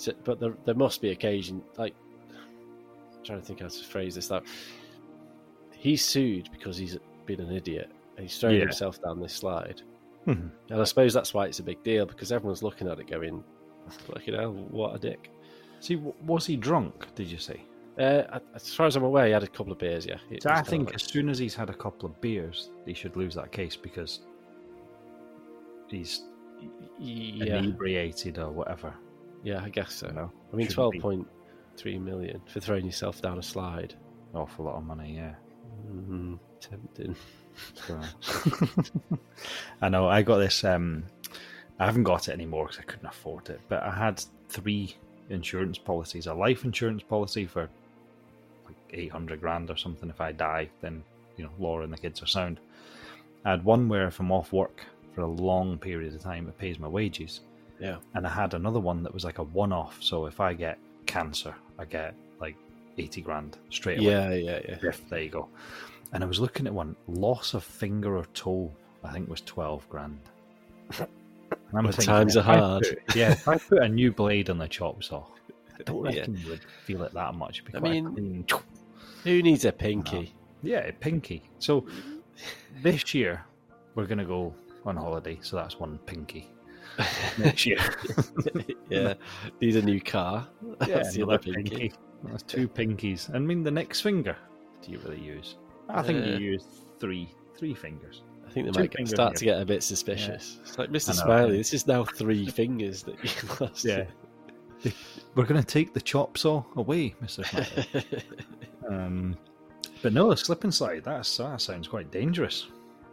So, 0.00 0.12
but 0.24 0.40
there 0.40 0.54
there 0.64 0.74
must 0.74 1.02
be 1.02 1.10
occasion 1.10 1.62
like 1.76 1.94
I'm 2.30 3.24
trying 3.24 3.40
to 3.40 3.44
think 3.44 3.60
how 3.60 3.68
to 3.68 3.84
phrase 3.84 4.14
this. 4.14 4.28
That 4.28 4.42
he's 5.72 6.04
sued 6.04 6.48
because 6.52 6.76
he's 6.78 6.96
been 7.26 7.40
an 7.40 7.52
idiot 7.52 7.90
and 8.16 8.26
he's 8.26 8.38
thrown 8.38 8.54
Yeah. 8.54 8.60
himself 8.60 9.00
down 9.02 9.20
this 9.20 9.34
slide. 9.34 9.82
Mhm. 10.26 10.50
And 10.70 10.80
I 10.80 10.84
suppose 10.84 11.12
that's 11.12 11.34
why 11.34 11.46
it's 11.46 11.58
a 11.58 11.62
big 11.62 11.82
deal 11.82 12.06
because 12.06 12.32
everyone's 12.32 12.62
looking 12.62 12.88
at 12.88 12.98
it 12.98 13.08
going, 13.08 13.44
"Fucking 14.06 14.34
hell, 14.34 14.52
what 14.52 14.94
a 14.94 14.98
dick." 14.98 15.30
See, 15.80 15.96
w- 15.96 16.14
was 16.26 16.46
he 16.46 16.56
drunk? 16.56 17.14
Did 17.14 17.30
you 17.30 17.38
see? 17.38 17.60
Uh, 17.98 18.38
as 18.54 18.72
far 18.74 18.86
as 18.86 18.96
I'm 18.96 19.02
aware, 19.04 19.26
he 19.26 19.32
had 19.32 19.42
a 19.42 19.46
couple 19.48 19.72
of 19.72 19.78
beers. 19.78 20.06
Yeah, 20.06 20.18
It 20.30 20.42
So 20.42 20.50
I 20.50 20.62
think 20.62 20.86
like- 20.86 20.94
as 20.94 21.02
soon 21.02 21.28
as 21.28 21.38
he's 21.38 21.54
had 21.54 21.68
a 21.68 21.74
couple 21.74 22.08
of 22.08 22.18
beers, 22.22 22.70
he 22.86 22.94
should 22.94 23.16
lose 23.16 23.34
that 23.34 23.52
case 23.52 23.76
because 23.76 24.20
he's 25.88 26.22
yeah, 26.98 27.58
inebriated 27.58 28.38
or 28.38 28.50
whatever. 28.50 28.94
Yeah, 29.42 29.62
I 29.62 29.68
guess 29.68 29.94
so. 29.94 30.30
I 30.52 30.56
mean, 30.56 30.68
twelve 30.68 30.94
point 31.00 31.26
three 31.76 31.98
million 31.98 32.40
for 32.46 32.60
throwing 32.60 32.86
yourself 32.86 33.22
down 33.22 33.38
a 33.38 33.42
slide. 33.42 33.94
awful 34.34 34.66
lot 34.66 34.76
of 34.76 34.84
money. 34.84 35.14
Yeah. 35.16 35.34
Mm, 35.90 36.38
tempting. 36.60 37.16
I 39.82 39.88
know. 39.88 40.08
I 40.08 40.22
got 40.22 40.38
this. 40.38 40.62
Um, 40.64 41.04
I 41.78 41.86
haven't 41.86 42.04
got 42.04 42.28
it 42.28 42.32
anymore 42.32 42.66
because 42.66 42.78
I 42.80 42.82
couldn't 42.82 43.06
afford 43.06 43.48
it. 43.48 43.60
But 43.68 43.82
I 43.82 43.94
had 43.94 44.22
three 44.48 44.94
insurance 45.30 45.78
policies: 45.78 46.26
a 46.26 46.34
life 46.34 46.64
insurance 46.64 47.02
policy 47.02 47.46
for 47.46 47.68
like 48.66 48.76
eight 48.90 49.10
hundred 49.10 49.40
grand 49.40 49.70
or 49.70 49.76
something. 49.76 50.10
If 50.10 50.20
I 50.20 50.32
die, 50.32 50.68
then 50.80 51.02
you 51.36 51.44
know 51.44 51.50
Laura 51.58 51.84
and 51.84 51.92
the 51.92 51.98
kids 51.98 52.22
are 52.22 52.26
sound. 52.26 52.60
I 53.44 53.50
had 53.50 53.64
one 53.64 53.88
where 53.88 54.06
if 54.06 54.20
I'm 54.20 54.30
off 54.32 54.52
work 54.52 54.84
for 55.14 55.22
a 55.22 55.26
long 55.26 55.78
period 55.78 56.14
of 56.14 56.20
time, 56.20 56.46
it 56.48 56.58
pays 56.58 56.78
my 56.78 56.88
wages. 56.88 57.40
Yeah. 57.80 57.96
And 58.14 58.26
I 58.26 58.30
had 58.30 58.54
another 58.54 58.78
one 58.80 59.02
that 59.02 59.12
was 59.14 59.24
like 59.24 59.38
a 59.38 59.42
one-off. 59.44 59.96
So 60.00 60.26
if 60.26 60.38
I 60.40 60.52
get 60.54 60.78
cancer, 61.06 61.54
I 61.78 61.84
get 61.86 62.14
like 62.40 62.56
eighty 62.98 63.20
grand 63.22 63.56
straight 63.70 63.98
away. 64.00 64.08
Yeah, 64.10 64.34
yeah, 64.34 64.78
yeah. 64.82 64.90
There 65.08 65.20
you 65.22 65.30
go. 65.30 65.48
And 66.12 66.22
I 66.22 66.26
was 66.26 66.40
looking 66.40 66.66
at 66.66 66.74
one 66.74 66.94
loss 67.08 67.54
of 67.54 67.64
finger 67.64 68.16
or 68.16 68.24
toe. 68.34 68.70
I 69.02 69.12
think 69.12 69.28
was 69.30 69.40
twelve 69.40 69.88
grand. 69.88 70.18
And 70.98 71.08
I'm 71.78 71.84
thinking, 71.86 72.04
times 72.04 72.36
are 72.36 72.40
I 72.40 72.58
hard. 72.58 72.82
put- 73.06 73.16
yeah, 73.16 73.30
if 73.32 73.46
I 73.48 73.56
put 73.56 73.82
a 73.82 73.88
new 73.88 74.12
blade 74.12 74.50
on 74.50 74.58
the 74.58 74.68
chop 74.68 75.02
saw, 75.02 75.24
I 75.78 75.82
don't 75.84 76.04
Yeah. 76.12 76.20
reckon 76.20 76.36
you 76.36 76.48
would 76.50 76.60
feel 76.84 77.02
it 77.02 77.12
that 77.14 77.34
much. 77.34 77.62
I 77.74 77.78
mean- 77.80 78.44
Who 79.24 79.42
needs 79.42 79.64
a 79.64 79.72
pinky? 79.72 80.34
yeah, 80.62 80.80
a 80.86 80.92
pinky. 80.92 81.42
So 81.58 81.86
this 82.82 83.14
year 83.14 83.44
we're 83.94 84.06
gonna 84.06 84.24
go 84.24 84.54
on 84.84 84.96
holiday, 84.96 85.38
so 85.42 85.56
that's 85.56 85.78
one 85.78 85.98
pinky. 86.06 86.50
Next 87.38 87.64
year, 87.66 87.78
yeah, 88.90 89.14
need 89.60 89.76
a 89.76 89.82
new 89.82 90.00
car. 90.00 90.46
That's 90.78 91.14
the 91.14 91.22
other 91.22 91.38
pinky. 91.38 91.92
That's 92.24 92.42
two 92.42 92.68
pinkies. 92.68 93.34
I 93.34 93.38
mean, 93.38 93.62
the 93.62 93.70
next 93.70 94.00
finger. 94.02 94.36
Do 94.82 94.92
you 94.92 94.98
really 95.04 95.20
use? 95.20 95.56
I 95.88 96.02
think 96.02 96.24
you 96.26 96.34
Uh, 96.34 96.38
use 96.38 96.64
three, 96.98 97.30
three 97.56 97.74
fingers. 97.74 98.22
I 98.46 98.50
think 98.50 98.66
they 98.66 98.72
Two 98.72 98.80
might 98.80 98.90
get, 98.90 99.08
start 99.08 99.36
to 99.36 99.44
get 99.44 99.60
a 99.60 99.64
bit 99.64 99.82
suspicious. 99.82 100.58
It's 100.62 100.76
like 100.78 100.90
Mr. 100.90 101.08
Know, 101.08 101.14
Smiley. 101.14 101.50
yeah. 101.52 101.56
This 101.58 101.72
is 101.74 101.86
now 101.86 102.04
three 102.04 102.46
fingers 102.46 103.02
that 103.04 103.22
you 103.22 103.30
lost. 103.60 103.84
Yeah. 103.84 104.04
We're 105.34 105.44
going 105.44 105.60
to 105.60 105.66
take 105.66 105.92
the 105.94 106.00
chop 106.00 106.36
saw 106.38 106.64
away, 106.76 107.14
Mister. 107.20 107.44
Smiley. 107.44 107.86
um, 108.88 109.36
but 110.02 110.12
no, 110.12 110.30
the 110.30 110.36
slip 110.36 110.64
and 110.64 110.74
slide. 110.74 111.04
That's 111.04 111.36
that 111.36 111.60
sounds 111.60 111.86
quite 111.88 112.10
dangerous. 112.10 112.66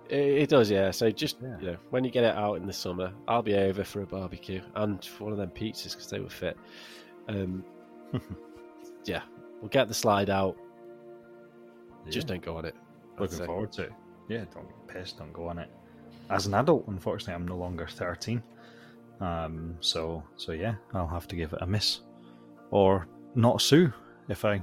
It, 0.10 0.50
does, 0.50 0.70
yeah. 0.72 0.92
So 0.92 1.10
just 1.12 1.38
Yeah. 1.42 1.58
you 1.60 1.68
know, 1.72 1.78
when 1.90 2.04
you 2.04 2.12
get 2.12 2.24
it 2.24 2.36
out 2.36 2.56
in 2.56 2.66
the 2.66 2.74
summer, 2.74 3.12
I'll 3.28 3.42
be 3.42 3.56
over 3.56 3.84
for 3.84 4.02
a 4.02 4.06
barbecue 4.06 4.62
and 4.76 5.04
for 5.04 5.26
one 5.26 5.34
of 5.34 5.40
them 5.40 5.50
pizzas 5.52 5.92
because 5.92 6.10
they 6.10 6.20
were 6.20 6.30
fit. 6.30 6.58
Um, 7.28 7.64
yeah, 9.06 9.22
we'll 9.62 9.70
get 9.70 9.88
the 9.88 9.94
slide 9.94 10.30
out. 10.30 10.56
Just 12.10 12.28
don't 12.28 12.42
go 12.42 12.56
on 12.58 12.66
it. 12.66 12.76
Looking 13.20 13.46
forward 13.46 13.72
to 13.74 13.84
it. 13.84 13.92
Yeah, 14.30 14.46
don't 14.54 14.68
get 14.68 14.88
pissed. 14.88 15.18
Don't 15.18 15.34
go 15.34 15.48
on 15.48 15.60
it. 15.60 15.70
As 16.30 16.46
an 16.46 16.54
adult, 16.54 16.88
unfortunately, 16.88 17.34
I'm 17.34 17.48
no 17.48 17.58
longer 17.58 17.88
thirteen. 17.88 18.42
Um, 19.20 19.76
so 19.80 20.24
so 20.38 20.52
yeah, 20.52 20.76
I'll 20.94 21.08
have 21.08 21.28
to 21.30 21.36
give 21.36 21.52
it 21.54 21.60
a 21.62 21.68
miss, 21.68 22.02
or 22.72 23.08
not 23.36 23.62
sue 23.62 23.92
if 24.30 24.46
I 24.46 24.62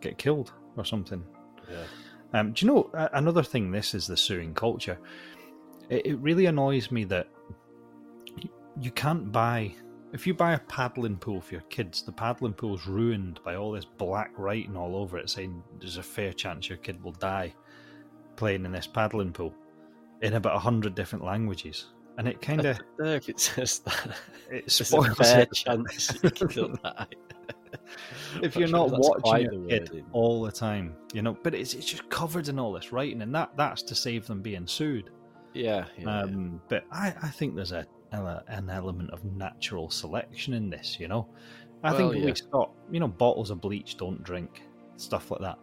get 0.00 0.18
killed 0.18 0.52
or 0.76 0.84
something. 0.84 1.24
Yeah. 1.70 1.84
Um, 2.34 2.52
do 2.52 2.66
you 2.66 2.72
know 2.72 2.90
another 3.12 3.44
thing? 3.44 3.70
This 3.70 3.94
is 3.94 4.08
the 4.08 4.16
suing 4.16 4.54
culture. 4.54 4.98
It, 5.88 6.04
it 6.04 6.14
really 6.16 6.46
annoys 6.46 6.90
me 6.90 7.04
that 7.04 7.28
you 8.80 8.90
can't 8.90 9.30
buy. 9.30 9.72
If 10.12 10.26
you 10.26 10.34
buy 10.34 10.54
a 10.54 10.58
paddling 10.58 11.16
pool 11.16 11.40
for 11.40 11.54
your 11.54 11.62
kids, 11.62 12.02
the 12.02 12.12
paddling 12.12 12.52
pool's 12.52 12.86
ruined 12.86 13.38
by 13.44 13.54
all 13.54 13.70
this 13.70 13.84
black 13.84 14.32
writing 14.36 14.76
all 14.76 14.96
over 14.96 15.16
it 15.16 15.30
saying 15.30 15.62
there's 15.78 15.96
a 15.96 16.02
fair 16.02 16.32
chance 16.32 16.68
your 16.68 16.78
kid 16.78 17.02
will 17.02 17.12
die 17.12 17.54
playing 18.36 18.64
in 18.64 18.72
this 18.72 18.86
paddling 18.86 19.32
pool 19.32 19.54
in 20.22 20.34
about 20.34 20.56
a 20.56 20.58
hundred 20.58 20.96
different 20.96 21.24
languages. 21.24 21.86
And 22.18 22.26
it 22.26 22.40
kind 22.40 22.64
of 22.64 22.80
if 22.98 23.28
it 23.28 23.38
says 23.38 23.78
that, 23.80 24.16
it 24.50 24.64
there's 24.66 24.80
a 24.80 24.84
spoils 24.84 25.16
fair 25.18 25.40
it. 25.42 25.52
chance 25.52 26.18
you 26.22 26.30
can 26.30 26.78
die. 26.82 27.06
If 28.42 28.56
you're 28.56 28.68
Not 28.68 28.90
not 28.90 28.90
sure 28.90 28.98
that's 29.16 29.24
watching 29.24 29.46
it 29.46 29.52
your 29.52 29.62
the 29.62 29.68
kid 29.68 29.88
wording. 29.90 30.06
all 30.12 30.42
the 30.42 30.52
time, 30.52 30.96
you 31.12 31.22
know, 31.22 31.36
but 31.42 31.54
it's 31.54 31.74
it's 31.74 31.86
just 31.86 32.08
covered 32.10 32.48
in 32.48 32.58
all 32.58 32.72
this 32.72 32.92
writing, 32.92 33.22
and 33.22 33.34
that 33.34 33.50
that's 33.56 33.82
to 33.84 33.94
save 33.94 34.26
them 34.26 34.42
being 34.42 34.66
sued. 34.66 35.10
Yeah, 35.54 35.84
yeah, 35.98 36.20
Um, 36.22 36.60
but 36.68 36.84
I, 36.90 37.14
I 37.22 37.28
think 37.28 37.54
there's 37.54 37.72
a 37.72 37.86
an 38.12 38.70
element 38.70 39.10
of 39.10 39.24
natural 39.24 39.90
selection 39.90 40.54
in 40.54 40.70
this. 40.70 40.98
You 41.00 41.08
know, 41.08 41.28
I 41.82 41.90
Well, 41.92 42.10
think 42.10 42.20
yeah. 42.20 42.26
we 42.26 42.34
stop. 42.34 42.74
You 42.90 43.00
know, 43.00 43.08
bottles 43.08 43.50
of 43.50 43.60
bleach 43.60 43.96
don't 43.96 44.22
drink, 44.22 44.62
stuff 44.96 45.30
like 45.30 45.40
that. 45.40 45.58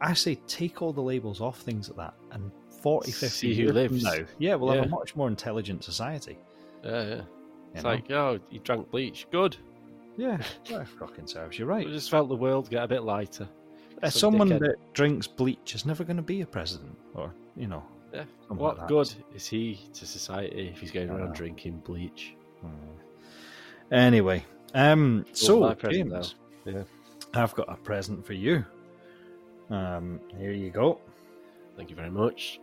I 0.00 0.12
say 0.14 0.34
take 0.46 0.82
all 0.82 0.92
the 0.92 1.00
labels 1.02 1.40
off 1.40 1.60
things 1.60 1.88
like 1.88 1.98
that, 1.98 2.14
and 2.32 2.50
40, 2.82 3.10
50 3.12 3.28
See 3.28 3.54
who 3.54 3.62
years 3.62 3.72
lives. 3.72 4.02
from 4.02 4.12
now, 4.20 4.26
yeah, 4.38 4.54
we'll 4.54 4.72
have 4.72 4.84
a 4.84 4.88
much 4.88 5.14
more 5.16 5.28
intelligent 5.28 5.84
society. 5.84 6.38
yeah, 6.84 7.06
yeah. 7.06 7.20
It's 7.74 7.82
know? 7.82 7.90
like, 7.90 8.10
oh, 8.10 8.38
you 8.50 8.60
drank 8.60 8.90
bleach. 8.90 9.26
Good. 9.32 9.56
Yeah, 10.16 10.36
that 10.70 10.88
fucking 10.88 11.26
serves 11.26 11.58
you 11.58 11.64
I 11.66 11.68
right. 11.68 11.86
We 11.86 11.92
just 11.92 12.10
felt 12.10 12.28
the 12.28 12.36
world 12.36 12.70
get 12.70 12.82
a 12.84 12.88
bit 12.88 13.02
lighter. 13.02 13.48
Uh, 14.02 14.10
Some 14.10 14.32
someone 14.32 14.48
dickhead- 14.50 14.60
that 14.60 14.92
drinks 14.94 15.26
bleach 15.26 15.74
is 15.74 15.86
never 15.86 16.04
going 16.04 16.16
to 16.16 16.22
be 16.22 16.40
a 16.42 16.46
president, 16.46 16.96
or 17.14 17.32
you 17.56 17.66
know, 17.68 17.82
Yeah. 18.12 18.24
something 18.40 18.58
What 18.58 18.78
like 18.78 18.88
that. 18.88 18.92
good 18.94 19.14
is 19.34 19.46
he 19.46 19.80
to 19.94 20.06
society 20.06 20.68
if 20.72 20.80
he's 20.80 20.90
going 20.90 21.10
around 21.10 21.28
know. 21.28 21.34
drinking 21.34 21.78
bleach? 21.86 22.34
Hmm. 22.60 22.68
Anyway, 23.92 24.44
um, 24.74 25.24
so 25.32 25.60
my 25.60 25.74
present 25.74 26.10
James. 26.12 26.34
Yeah. 26.64 26.82
I've 27.34 27.54
got 27.54 27.68
a 27.72 27.76
present 27.76 28.24
for 28.26 28.32
you. 28.32 28.64
Um, 29.70 30.20
here 30.38 30.52
you 30.52 30.70
go. 30.70 31.00
Thank 31.76 31.90
you 31.90 31.96
very 31.96 32.10
much. 32.10 32.60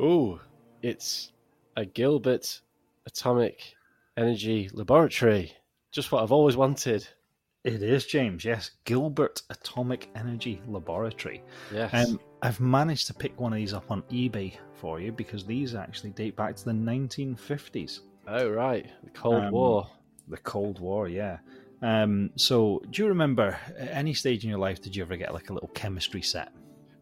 Oh, 0.00 0.38
it's 0.80 1.32
a 1.76 1.84
Gilbert 1.84 2.60
Atomic 3.06 3.74
Energy 4.16 4.70
Laboratory. 4.72 5.52
Just 5.90 6.12
what 6.12 6.22
I've 6.22 6.30
always 6.30 6.56
wanted. 6.56 7.08
It 7.64 7.82
is 7.82 8.06
James. 8.06 8.44
Yes, 8.44 8.70
Gilbert 8.84 9.42
Atomic 9.50 10.08
Energy 10.14 10.62
Laboratory. 10.68 11.42
Yes. 11.74 11.92
Um, 11.92 12.20
I've 12.42 12.60
managed 12.60 13.08
to 13.08 13.14
pick 13.14 13.40
one 13.40 13.52
of 13.52 13.56
these 13.56 13.74
up 13.74 13.90
on 13.90 14.02
eBay 14.02 14.56
for 14.74 15.00
you 15.00 15.10
because 15.10 15.44
these 15.44 15.74
actually 15.74 16.10
date 16.10 16.36
back 16.36 16.54
to 16.54 16.64
the 16.64 16.70
1950s, 16.70 18.00
oh, 18.28 18.48
right. 18.50 18.86
The 19.02 19.10
Cold 19.10 19.44
um, 19.44 19.50
War. 19.50 19.90
the 20.28 20.36
Cold 20.36 20.78
War. 20.78 21.08
Yeah. 21.08 21.38
Um, 21.82 22.30
so, 22.36 22.80
do 22.90 23.02
you 23.02 23.08
remember 23.08 23.58
at 23.76 23.88
any 23.90 24.14
stage 24.14 24.44
in 24.44 24.50
your 24.50 24.60
life 24.60 24.80
did 24.80 24.94
you 24.94 25.02
ever 25.02 25.16
get 25.16 25.34
like 25.34 25.50
a 25.50 25.52
little 25.52 25.70
chemistry 25.74 26.22
set? 26.22 26.52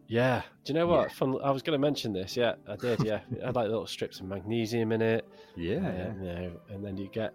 Yeah. 0.07 0.41
Do 0.63 0.73
you 0.73 0.79
know 0.79 0.87
what? 0.87 1.09
Yeah. 1.09 1.13
Fun, 1.15 1.37
I 1.43 1.51
was 1.51 1.61
going 1.61 1.79
to 1.79 1.81
mention 1.81 2.13
this. 2.13 2.37
Yeah, 2.37 2.55
I 2.67 2.75
did. 2.75 3.03
Yeah. 3.03 3.19
it 3.31 3.43
had 3.43 3.55
like 3.55 3.67
little 3.67 3.87
strips 3.87 4.19
of 4.19 4.25
magnesium 4.25 4.91
in 4.91 5.01
it. 5.01 5.27
Yeah. 5.55 6.13
You 6.13 6.21
know, 6.21 6.51
and 6.69 6.83
then 6.83 6.97
you 6.97 7.09
get 7.09 7.33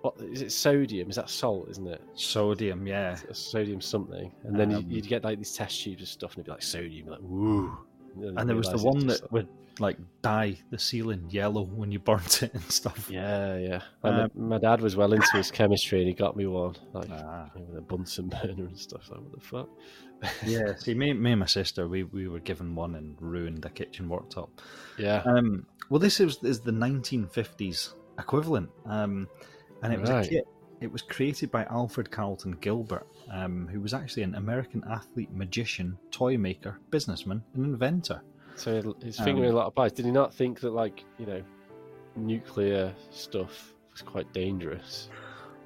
what 0.00 0.20
is 0.20 0.42
it? 0.42 0.52
Sodium? 0.52 1.10
Is 1.10 1.16
that 1.16 1.28
salt? 1.28 1.68
Isn't 1.68 1.88
it? 1.88 2.02
Sodium. 2.14 2.86
Yeah. 2.86 3.16
Sodium 3.32 3.80
something. 3.80 4.32
And 4.44 4.58
then 4.58 4.72
Um, 4.72 4.82
you, 4.88 4.96
you'd 4.96 5.08
get 5.08 5.24
like 5.24 5.38
these 5.38 5.54
test 5.54 5.82
tubes 5.82 6.02
of 6.02 6.08
stuff, 6.08 6.30
and 6.32 6.38
it'd 6.38 6.46
be 6.46 6.52
like 6.52 6.62
sodium. 6.62 7.08
Like 7.08 7.20
woo. 7.22 7.76
you 8.18 8.34
And 8.36 8.48
there 8.48 8.56
was 8.56 8.68
the 8.68 8.78
one 8.78 9.06
that 9.06 9.30
would 9.32 9.48
like 9.78 9.98
dye 10.22 10.56
the 10.70 10.78
ceiling 10.78 11.26
yellow 11.30 11.62
when 11.64 11.92
you 11.92 11.98
burnt 11.98 12.42
it 12.42 12.54
and 12.54 12.62
stuff. 12.64 13.08
Yeah, 13.10 13.56
yeah. 13.58 13.82
And 14.02 14.22
Um, 14.22 14.48
my 14.48 14.58
dad 14.58 14.80
was 14.80 14.96
well 14.96 15.12
into 15.12 15.28
his 15.36 15.50
chemistry, 15.50 15.98
and 16.00 16.08
he 16.08 16.14
got 16.14 16.36
me 16.36 16.46
one, 16.46 16.76
like 16.92 17.08
Ah. 17.10 17.50
you 17.54 17.60
know, 17.60 17.66
with 17.68 17.78
a 17.78 17.82
Bunsen 17.82 18.28
burner 18.28 18.64
and 18.66 18.78
stuff. 18.78 19.10
Like, 19.10 19.20
what 19.20 19.32
the 19.32 19.40
fuck? 19.40 19.68
yeah. 20.46 20.74
See, 20.76 20.94
me, 20.94 21.12
me 21.12 21.32
and 21.32 21.40
my 21.40 21.46
sister, 21.46 21.88
we, 21.88 22.04
we 22.04 22.26
were 22.26 22.40
given 22.40 22.74
one 22.74 22.94
and 22.94 23.16
ruined 23.20 23.60
the 23.62 23.70
kitchen 23.70 24.08
worktop. 24.08 24.48
Yeah. 24.98 25.22
Um, 25.26 25.66
well, 25.90 26.00
this 26.00 26.20
is, 26.20 26.38
is 26.42 26.60
the 26.60 26.72
1950s 26.72 27.92
equivalent, 28.18 28.70
um, 28.86 29.28
and 29.82 29.92
it 29.92 30.00
was 30.00 30.10
Right. 30.10 30.26
a 30.26 30.28
kit. 30.28 30.44
It 30.80 30.92
was 30.92 31.00
created 31.02 31.50
by 31.50 31.64
Alfred 31.64 32.10
Carlton 32.10 32.52
Gilbert, 32.60 33.06
um, 33.30 33.66
who 33.66 33.80
was 33.80 33.94
actually 33.94 34.24
an 34.24 34.34
American 34.34 34.84
athlete, 34.90 35.30
magician, 35.32 35.96
toy 36.10 36.36
maker, 36.36 36.78
businessman, 36.90 37.42
and 37.54 37.64
inventor. 37.64 38.20
So 38.56 38.80
he- 38.82 39.04
he's 39.06 39.18
fingering 39.20 39.50
Um, 39.50 39.54
a 39.54 39.58
lot 39.58 39.66
of 39.66 39.74
pies. 39.74 39.92
Did 39.92 40.04
he 40.06 40.10
not 40.10 40.34
think 40.34 40.60
that, 40.60 40.70
like, 40.70 41.04
you 41.18 41.26
know, 41.26 41.42
nuclear 42.16 42.94
stuff 43.10 43.74
was 43.92 44.02
quite 44.02 44.32
dangerous? 44.32 45.08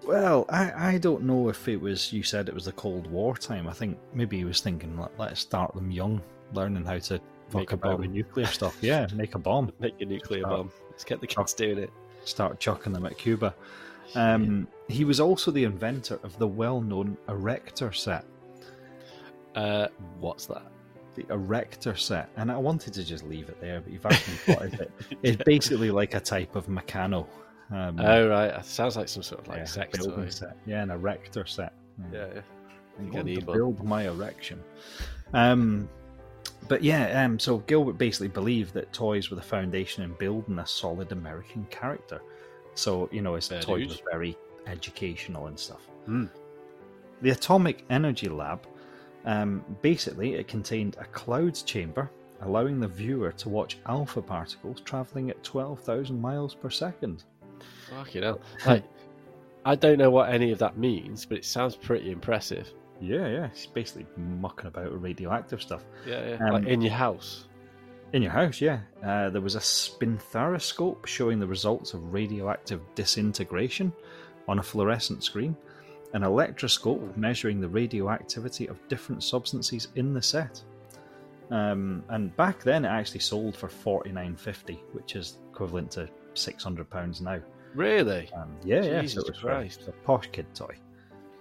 Well, 0.04 0.46
I, 0.48 0.94
I 0.94 0.98
don't 0.98 1.22
know 1.24 1.48
if 1.48 1.68
it 1.68 1.80
was. 1.80 2.12
You 2.12 2.22
said 2.22 2.48
it 2.48 2.54
was 2.54 2.64
the 2.64 2.72
Cold 2.72 3.06
War 3.06 3.36
time. 3.36 3.68
I 3.68 3.72
think 3.72 3.98
maybe 4.14 4.38
he 4.38 4.44
was 4.44 4.60
thinking, 4.60 4.98
let, 4.98 5.10
let's 5.18 5.40
start 5.40 5.74
them 5.74 5.90
young, 5.90 6.20
learning 6.54 6.84
how 6.84 6.98
to 6.98 7.20
Make 7.54 7.72
a 7.72 7.74
about 7.74 7.92
bomb. 7.92 8.00
with 8.02 8.10
nuclear 8.10 8.46
stuff. 8.46 8.76
Yeah, 8.80 9.06
make 9.14 9.34
a 9.34 9.38
bomb. 9.38 9.72
Make 9.80 10.00
a 10.00 10.04
nuclear 10.06 10.40
Start- 10.42 10.56
bomb. 10.56 10.72
Let's 10.90 11.04
get 11.04 11.20
the 11.20 11.26
kids 11.26 11.52
doing 11.54 11.78
it. 11.78 11.90
start 12.24 12.60
chucking 12.60 12.92
them 12.92 13.06
at 13.06 13.16
Cuba. 13.18 13.54
Um, 14.14 14.66
he 14.88 15.04
was 15.04 15.20
also 15.20 15.50
the 15.50 15.64
inventor 15.64 16.18
of 16.22 16.36
the 16.38 16.46
well-known 16.46 17.16
Erector 17.28 17.92
set. 17.92 18.24
Uh, 19.54 19.88
what's 20.18 20.46
that? 20.46 20.62
The 21.28 21.34
Erector 21.34 21.96
set, 21.96 22.28
and 22.36 22.50
I 22.50 22.56
wanted 22.56 22.94
to 22.94 23.04
just 23.04 23.24
leave 23.24 23.48
it 23.48 23.60
there, 23.60 23.80
but 23.80 23.92
you've 23.92 24.06
actually 24.06 24.54
is 24.66 24.80
it. 24.80 24.90
It's 25.22 25.42
basically 25.44 25.90
like 25.90 26.14
a 26.14 26.20
type 26.20 26.56
of 26.56 26.66
Meccano. 26.66 27.26
Um, 27.70 28.00
Oh 28.00 28.28
right, 28.28 28.46
it 28.54 28.64
sounds 28.64 28.96
like 28.96 29.08
some 29.08 29.22
sort 29.22 29.40
of 29.42 29.48
like 29.48 29.58
yeah, 29.58 29.64
sex 29.64 29.98
building 29.98 30.24
toy. 30.24 30.30
set. 30.30 30.56
Yeah, 30.66 30.82
an 30.82 30.90
Erector 30.90 31.46
set. 31.46 31.72
Yeah, 32.12 32.26
yeah. 32.34 32.40
Think 32.98 33.16
I 33.16 33.22
need 33.22 33.40
to 33.40 33.46
one. 33.46 33.56
build 33.56 33.84
my 33.84 34.08
erection. 34.08 34.62
Um, 35.32 35.88
but 36.68 36.82
yeah, 36.82 37.24
um, 37.24 37.38
so 37.38 37.58
Gilbert 37.58 37.98
basically 37.98 38.28
believed 38.28 38.74
that 38.74 38.92
toys 38.92 39.30
were 39.30 39.36
the 39.36 39.42
foundation 39.42 40.02
in 40.02 40.12
building 40.14 40.58
a 40.58 40.66
solid 40.66 41.12
American 41.12 41.66
character. 41.70 42.20
So 42.74 43.08
you 43.12 43.22
know, 43.22 43.34
his 43.34 43.48
Fair 43.48 43.60
toys 43.60 43.88
dues. 43.88 44.02
were 44.02 44.10
very 44.12 44.36
educational 44.66 45.46
and 45.46 45.58
stuff. 45.58 45.82
Hmm. 46.06 46.26
The 47.22 47.30
Atomic 47.30 47.84
Energy 47.90 48.28
Lab, 48.28 48.66
um, 49.24 49.64
basically, 49.82 50.34
it 50.34 50.48
contained 50.48 50.96
a 51.00 51.04
cloud 51.04 51.54
chamber, 51.54 52.10
allowing 52.42 52.80
the 52.80 52.88
viewer 52.88 53.32
to 53.32 53.48
watch 53.48 53.78
alpha 53.86 54.22
particles 54.22 54.80
traveling 54.80 55.30
at 55.30 55.42
twelve 55.42 55.80
thousand 55.80 56.20
miles 56.20 56.54
per 56.54 56.70
second. 56.70 57.24
Fucking 57.90 58.22
hell. 58.22 58.40
Like, 58.66 58.84
I 59.64 59.74
don't 59.74 59.98
know 59.98 60.10
what 60.10 60.32
any 60.32 60.52
of 60.52 60.58
that 60.60 60.78
means, 60.78 61.26
but 61.26 61.38
it 61.38 61.44
sounds 61.44 61.76
pretty 61.76 62.10
impressive. 62.10 62.72
Yeah, 63.00 63.28
yeah, 63.28 63.46
it's 63.46 63.66
basically 63.66 64.06
mucking 64.16 64.68
about 64.68 64.92
with 64.92 65.02
radioactive 65.02 65.60
stuff. 65.60 65.84
Yeah, 66.06 66.30
yeah. 66.30 66.46
Um, 66.46 66.52
like 66.52 66.66
in 66.66 66.80
your 66.80 66.92
house. 66.92 67.46
In 68.12 68.22
your 68.22 68.32
house, 68.32 68.60
yeah. 68.60 68.80
Uh, 69.04 69.30
there 69.30 69.40
was 69.40 69.54
a 69.54 69.60
spinthariscope 69.60 71.06
showing 71.06 71.38
the 71.38 71.46
results 71.46 71.94
of 71.94 72.12
radioactive 72.12 72.80
disintegration 72.94 73.92
on 74.48 74.58
a 74.58 74.62
fluorescent 74.62 75.22
screen, 75.22 75.56
an 76.12 76.22
electroscope 76.22 77.16
measuring 77.16 77.60
the 77.60 77.68
radioactivity 77.68 78.66
of 78.66 78.76
different 78.88 79.22
substances 79.22 79.88
in 79.94 80.12
the 80.14 80.22
set. 80.22 80.62
Um, 81.50 82.04
and 82.08 82.34
back 82.36 82.62
then, 82.62 82.84
it 82.84 82.88
actually 82.88 83.20
sold 83.20 83.56
for 83.56 83.68
forty 83.68 84.12
nine 84.12 84.36
fifty, 84.36 84.82
which 84.92 85.16
is 85.16 85.38
equivalent 85.50 85.90
to 85.92 86.08
six 86.34 86.62
hundred 86.62 86.88
pounds 86.90 87.20
now. 87.20 87.40
Really? 87.74 88.28
Um, 88.34 88.56
yeah, 88.64 88.82
yeah. 88.82 89.00
Jesus 89.02 89.22
So 89.24 89.28
it 89.28 89.34
was 89.34 89.38
Christ. 89.40 89.78
It's 89.80 89.88
a 89.88 89.92
posh 89.92 90.28
kid 90.32 90.46
toy. 90.54 90.76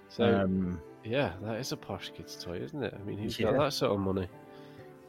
So 0.08 0.24
Um, 0.24 0.80
yeah, 1.04 1.32
that 1.42 1.58
is 1.60 1.72
a 1.72 1.76
posh 1.76 2.10
kid's 2.16 2.36
toy, 2.42 2.56
isn't 2.58 2.82
it? 2.82 2.94
I 2.94 3.02
mean, 3.04 3.18
who's 3.18 3.38
Yeah. 3.38 3.52
got 3.52 3.64
that 3.64 3.72
sort 3.72 3.92
of 3.92 4.00
money? 4.00 4.28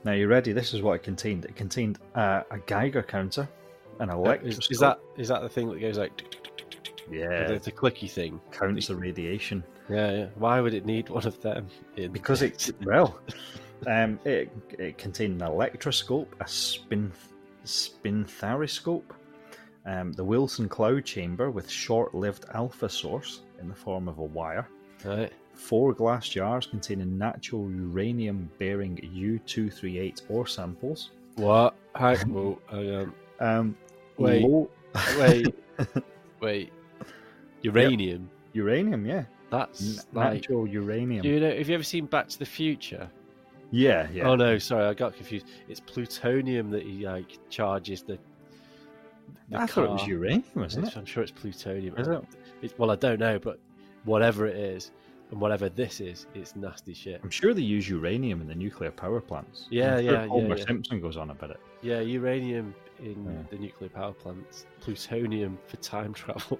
now 0.03 0.13
you're 0.13 0.27
ready? 0.27 0.51
This 0.51 0.73
is 0.73 0.81
what 0.81 0.93
it 0.93 1.03
contained. 1.03 1.45
It 1.45 1.55
contained 1.55 1.99
uh, 2.15 2.41
a 2.49 2.57
Geiger 2.59 3.03
counter, 3.03 3.47
an 3.99 4.09
Uh, 4.09 4.15
electroscope. 4.15 4.63
Is, 4.63 4.71
is 4.71 4.79
that 4.79 4.99
is 5.17 5.27
that 5.27 5.41
the 5.41 5.49
thing 5.49 5.69
that 5.69 5.79
goes 5.79 5.97
like 5.99 6.17
yeah? 7.11 7.49
it's 7.51 7.67
a 7.67 7.71
clicky 7.71 8.09
thing? 8.09 8.39
counts 8.51 8.87
the 8.87 8.95
radiation. 8.95 9.63
Yeah, 9.89 10.11
yeah. 10.11 10.27
Why 10.35 10.61
would 10.61 10.73
it 10.73 10.85
need 10.85 11.09
one 11.09 11.25
of 11.25 11.41
them? 11.41 11.67
In 11.97 12.11
because 12.11 12.41
it 12.41 12.71
well 12.83 13.19
um, 13.87 14.19
it, 14.25 14.51
it 14.77 14.97
contained 14.97 15.41
an 15.41 15.47
electroscope 15.47 16.35
a 16.39 16.47
spin 16.47 17.11
spinthariscope 17.65 19.03
um, 19.85 20.11
the 20.13 20.23
wilson 20.23 20.67
cloud 20.69 21.03
chamber 21.05 21.49
with 21.51 21.69
short-lived 21.69 22.45
alpha 22.53 22.89
source 22.89 23.41
in 23.59 23.67
the 23.67 23.75
form 23.75 24.07
of 24.07 24.17
a 24.19 24.23
wire 24.23 24.67
right. 25.03 25.31
four 25.53 25.93
glass 25.93 26.27
jars 26.29 26.65
containing 26.67 27.17
natural 27.17 27.69
uranium 27.71 28.49
bearing 28.57 28.95
u238 29.15 30.21
ore 30.29 30.47
samples 30.47 31.11
What? 31.35 31.75
Hang, 31.95 32.17
whoa, 32.33 32.59
hang 32.69 33.13
um, 33.39 33.77
Wait. 34.17 34.43
low- 34.43 34.69
Wait, 35.17 35.47
wait. 36.41 36.73
Uranium. 37.63 38.29
uranium 38.53 39.05
yeah 39.05 39.23
That's 39.49 39.99
N- 39.99 40.05
like. 40.13 40.33
natural 40.35 40.67
uranium 40.67 41.25
you 41.25 41.39
know? 41.39 41.55
Have 41.55 41.67
you 41.69 41.75
ever 41.75 41.83
seen 41.83 42.05
Back 42.05 42.27
to 42.29 42.39
the 42.39 42.45
Future? 42.45 43.09
yeah 43.71 44.07
yeah 44.13 44.27
Oh 44.27 44.35
no, 44.35 44.57
sorry, 44.57 44.85
I 44.85 44.93
got 44.93 45.15
confused. 45.15 45.45
It's 45.69 45.79
plutonium 45.79 46.69
that 46.71 46.83
he 46.83 47.05
like 47.05 47.37
charges 47.49 48.03
the. 48.03 48.17
the 49.49 49.59
i 49.59 49.65
thought 49.65 49.85
it 49.85 49.91
was 49.91 50.07
uranium 50.07 50.43
wasn't 50.55 50.87
it 50.87 50.97
I'm 50.97 51.05
sure 51.05 51.23
it's 51.23 51.31
plutonium. 51.31 51.95
Is 51.97 52.07
it? 52.07 52.21
It- 52.61 52.73
well, 52.79 52.91
I 52.91 52.95
don't 52.95 53.19
know, 53.19 53.39
but 53.39 53.59
whatever 54.03 54.45
it 54.47 54.55
is, 54.57 54.91
and 55.31 55.39
whatever 55.39 55.69
this 55.69 56.01
is, 56.01 56.27
it's 56.35 56.55
nasty 56.55 56.93
shit. 56.93 57.21
I'm 57.23 57.29
sure 57.29 57.53
they 57.53 57.61
use 57.61 57.87
uranium 57.89 58.41
in 58.41 58.47
the 58.47 58.55
nuclear 58.55 58.91
power 58.91 59.21
plants. 59.21 59.67
Yeah, 59.69 59.95
I'm 59.95 60.03
sure 60.03 60.13
yeah, 60.13 60.25
Homer 60.27 60.47
yeah, 60.49 60.55
yeah. 60.57 60.65
Simpson 60.65 60.99
goes 61.01 61.15
on 61.17 61.29
about 61.29 61.51
it. 61.51 61.59
Yeah, 61.81 62.01
uranium 62.01 62.75
in 63.01 63.25
Yeah. 63.25 63.43
the 63.49 63.57
nuclear 63.57 63.89
power 63.89 64.13
plants, 64.13 64.65
plutonium 64.79 65.57
for 65.67 65.77
time 65.77 66.13
travel. 66.13 66.59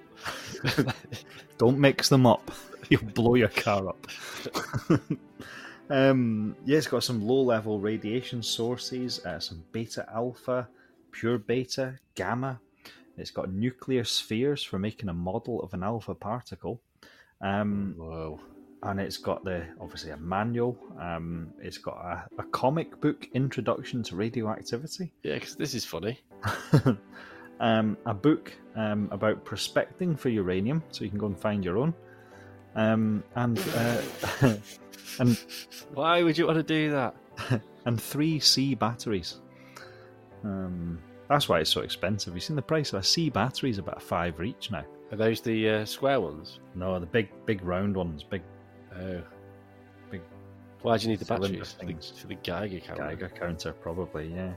Don't 1.58 1.78
mix 1.78 2.08
them 2.08 2.26
up. 2.26 2.50
You'll 2.88 3.02
blow 3.04 3.34
your 3.36 3.48
car 3.48 3.88
up. 3.88 4.06
um, 5.90 6.56
yeah, 6.64 6.78
it's 6.78 6.86
got 6.86 7.04
some 7.04 7.26
low 7.26 7.42
level 7.42 7.78
radiation 7.80 8.42
sources, 8.42 9.24
uh, 9.24 9.38
some 9.38 9.62
beta 9.72 10.06
alpha, 10.12 10.68
pure 11.12 11.38
beta, 11.38 11.98
gamma. 12.14 12.60
It's 13.16 13.30
got 13.30 13.52
nuclear 13.52 14.04
spheres 14.04 14.62
for 14.62 14.78
making 14.78 15.08
a 15.08 15.14
model 15.14 15.62
of 15.62 15.74
an 15.74 15.82
alpha 15.82 16.14
particle. 16.14 16.80
Um, 17.40 17.94
Whoa. 17.98 18.40
And 18.82 19.00
it's 19.00 19.16
got 19.16 19.44
the 19.44 19.64
obviously 19.80 20.10
a 20.10 20.16
manual. 20.16 20.76
Um, 21.00 21.52
it's 21.60 21.78
got 21.78 21.96
a, 21.96 22.26
a 22.38 22.44
comic 22.44 23.00
book 23.00 23.28
introduction 23.32 24.02
to 24.04 24.16
radioactivity. 24.16 25.12
Yeah, 25.22 25.34
because 25.34 25.56
this 25.56 25.74
is 25.74 25.84
funny. 25.84 26.20
um, 27.60 27.96
a 28.06 28.14
book 28.14 28.52
um, 28.74 29.08
about 29.12 29.44
prospecting 29.44 30.16
for 30.16 30.30
uranium, 30.30 30.82
so 30.90 31.04
you 31.04 31.10
can 31.10 31.18
go 31.18 31.26
and 31.26 31.38
find 31.38 31.64
your 31.64 31.78
own. 31.78 31.94
Um, 32.74 33.22
and 33.36 33.58
uh, 33.76 34.02
and 35.20 35.38
Why 35.94 36.22
would 36.22 36.36
you 36.36 36.46
want 36.46 36.58
to 36.58 36.62
do 36.62 36.90
that? 36.90 37.14
and 37.84 38.00
three 38.00 38.40
C 38.40 38.74
batteries. 38.74 39.36
Um, 40.42 40.98
that's 41.28 41.48
why 41.48 41.60
it's 41.60 41.70
so 41.70 41.82
expensive. 41.82 42.34
You've 42.34 42.42
seen 42.42 42.56
the 42.56 42.62
price 42.62 42.92
of 42.92 42.98
a 43.00 43.02
C 43.02 43.30
battery 43.30 43.70
is 43.70 43.78
about 43.78 44.02
five 44.02 44.40
each 44.42 44.70
now. 44.70 44.84
Are 45.12 45.16
those 45.16 45.40
the 45.40 45.68
uh, 45.68 45.84
square 45.84 46.20
ones? 46.20 46.58
No, 46.74 46.98
the 46.98 47.06
big, 47.06 47.28
big 47.44 47.62
round 47.62 47.94
ones, 47.96 48.22
big 48.22 48.42
Oh. 48.98 49.22
Big 50.10 50.20
Why 50.82 50.96
do 50.98 51.04
you 51.04 51.10
need 51.10 51.18
the 51.20 51.24
cylinder 51.24 51.48
batteries? 51.48 51.72
For 51.72 51.80
the, 51.80 51.86
things. 51.86 52.12
for 52.16 52.26
the 52.26 52.34
Geiger 52.36 52.80
counter. 52.80 53.02
Geiger 53.02 53.28
counter, 53.28 53.72
probably. 53.72 54.32
Yeah. 54.34 54.52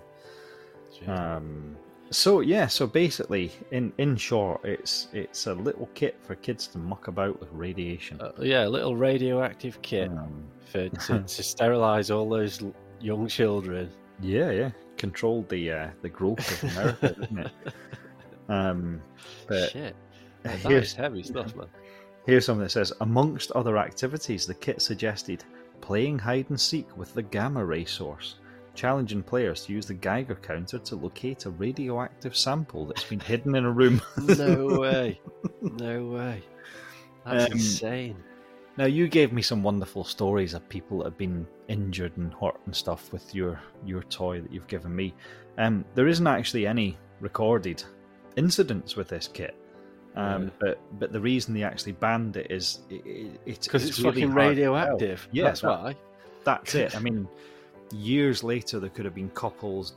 Yeah. 1.01 1.35
Um, 1.37 1.75
so 2.11 2.39
yeah, 2.41 2.67
so 2.67 2.85
basically, 2.87 3.51
in 3.71 3.91
in 3.97 4.15
short, 4.15 4.63
it's 4.63 5.07
it's 5.11 5.47
a 5.47 5.53
little 5.53 5.89
kit 5.95 6.15
for 6.21 6.35
kids 6.35 6.67
to 6.67 6.77
muck 6.77 7.07
about 7.07 7.39
with 7.39 7.49
radiation. 7.51 8.21
Uh, 8.21 8.31
yeah, 8.39 8.65
a 8.65 8.69
little 8.69 8.95
radioactive 8.95 9.81
kit 9.81 10.09
Um, 10.09 10.43
for 10.71 10.87
to, 11.07 11.19
to 11.23 11.43
sterilize 11.43 12.11
all 12.11 12.29
those 12.29 12.61
l- 12.61 12.73
young 13.01 13.27
children. 13.27 13.89
yeah, 14.21 14.51
yeah, 14.51 14.71
controlled 14.97 15.49
the 15.49 15.71
uh, 15.71 15.87
the 16.03 16.09
growth 16.09 16.63
of 16.63 16.71
America, 16.71 17.15
isn't 17.23 17.39
it? 17.39 17.51
Um, 18.47 19.01
but 19.47 19.71
Shit, 19.71 19.95
that 20.43 20.59
here's 20.59 20.93
heavy 20.93 21.23
stuff, 21.23 21.55
man. 21.55 21.65
Here's 22.25 22.45
something 22.45 22.63
that 22.63 22.69
says, 22.71 22.93
amongst 23.01 23.51
other 23.51 23.77
activities, 23.77 24.45
the 24.45 24.53
kit 24.53 24.81
suggested 24.81 25.43
playing 25.81 26.17
hide 26.17 26.49
and 26.49 26.59
seek 26.59 26.95
with 26.97 27.13
the 27.13 27.21
gamma 27.21 27.63
ray 27.63 27.85
source, 27.85 28.35
challenging 28.73 29.21
players 29.23 29.65
to 29.65 29.73
use 29.73 29.85
the 29.85 29.93
Geiger 29.93 30.35
counter 30.35 30.79
to 30.79 30.95
locate 30.95 31.45
a 31.45 31.49
radioactive 31.51 32.35
sample 32.35 32.85
that's 32.85 33.03
been 33.03 33.19
hidden 33.19 33.55
in 33.55 33.65
a 33.65 33.71
room. 33.71 34.01
No 34.37 34.79
way, 34.79 35.19
no 35.61 36.05
way. 36.07 36.43
That's 37.25 37.45
Um, 37.45 37.51
insane. 37.53 38.23
Now 38.77 38.85
you 38.85 39.07
gave 39.07 39.31
me 39.31 39.41
some 39.41 39.63
wonderful 39.63 40.03
stories 40.03 40.53
of 40.53 40.67
people 40.67 40.97
that 40.99 41.05
have 41.05 41.17
been 41.17 41.47
injured 41.69 42.17
and 42.17 42.33
hurt 42.33 42.59
and 42.65 42.75
stuff 42.75 43.11
with 43.13 43.33
your 43.33 43.59
your 43.85 44.03
toy 44.03 44.41
that 44.41 44.51
you've 44.51 44.67
given 44.67 44.93
me. 44.95 45.13
Um, 45.57 45.85
there 45.95 46.07
isn't 46.07 46.27
actually 46.27 46.67
any 46.67 46.97
recorded 47.21 47.81
incidents 48.35 48.95
with 48.97 49.07
this 49.07 49.29
kit, 49.29 49.55
um, 50.15 50.43
Yeah. 50.43 50.49
but 50.59 50.99
but 50.99 51.11
the 51.11 51.19
reason 51.19 51.53
they 51.53 51.63
actually 51.63 51.91
banned 51.93 52.37
it 52.37 52.47
is 52.49 52.79
it, 52.89 53.05
it, 53.05 53.41
it's 53.45 53.67
Because 53.67 53.87
it's, 53.87 53.99
really 53.99 54.21
fucking 54.21 54.33
radioactive. 54.33 55.27
Yeah, 55.31 55.45
that's 55.45 55.61
that- 55.61 55.69
why. 55.81 55.95
That's 56.43 56.75
it. 56.75 56.95
I 56.95 56.99
mean, 57.07 57.27
years 57.91 58.43
later 58.43 58.79
there 58.79 58.89
could 58.89 59.05
have 59.05 59.15
been 59.15 59.29
couples 59.31 59.93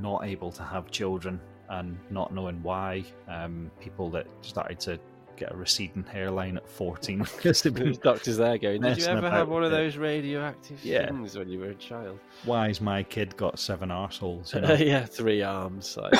not 0.00 0.24
able 0.24 0.52
to 0.52 0.62
have 0.62 0.90
children 0.90 1.40
and 1.70 1.98
not 2.10 2.32
knowing 2.32 2.62
why. 2.62 3.04
Um, 3.28 3.70
people 3.80 4.10
that 4.10 4.26
started 4.42 4.78
to 4.80 4.98
get 5.36 5.52
a 5.52 5.56
receding 5.56 6.02
hairline 6.04 6.56
at 6.56 6.68
fourteen 6.68 7.18
because 7.18 7.62
they've 7.62 7.74
been 7.74 7.92
doctors 8.02 8.36
there 8.38 8.58
going, 8.58 8.80
Did 8.82 8.98
you 8.98 9.06
ever 9.06 9.30
have 9.30 9.48
one 9.48 9.62
of 9.64 9.70
those 9.70 9.96
radioactive 9.96 10.84
Yeah. 10.84 11.06
things 11.06 11.36
when 11.38 11.48
you 11.48 11.60
were 11.60 11.70
a 11.70 11.74
child? 11.74 12.18
why's 12.44 12.80
my 12.80 13.02
kid 13.02 13.36
got 13.36 13.58
seven 13.58 13.90
arseholes? 13.90 14.54
You 14.54 14.60
know? 14.62 14.74
yeah, 14.74 15.04
three 15.04 15.42
arms. 15.42 15.96
Like. 15.96 16.14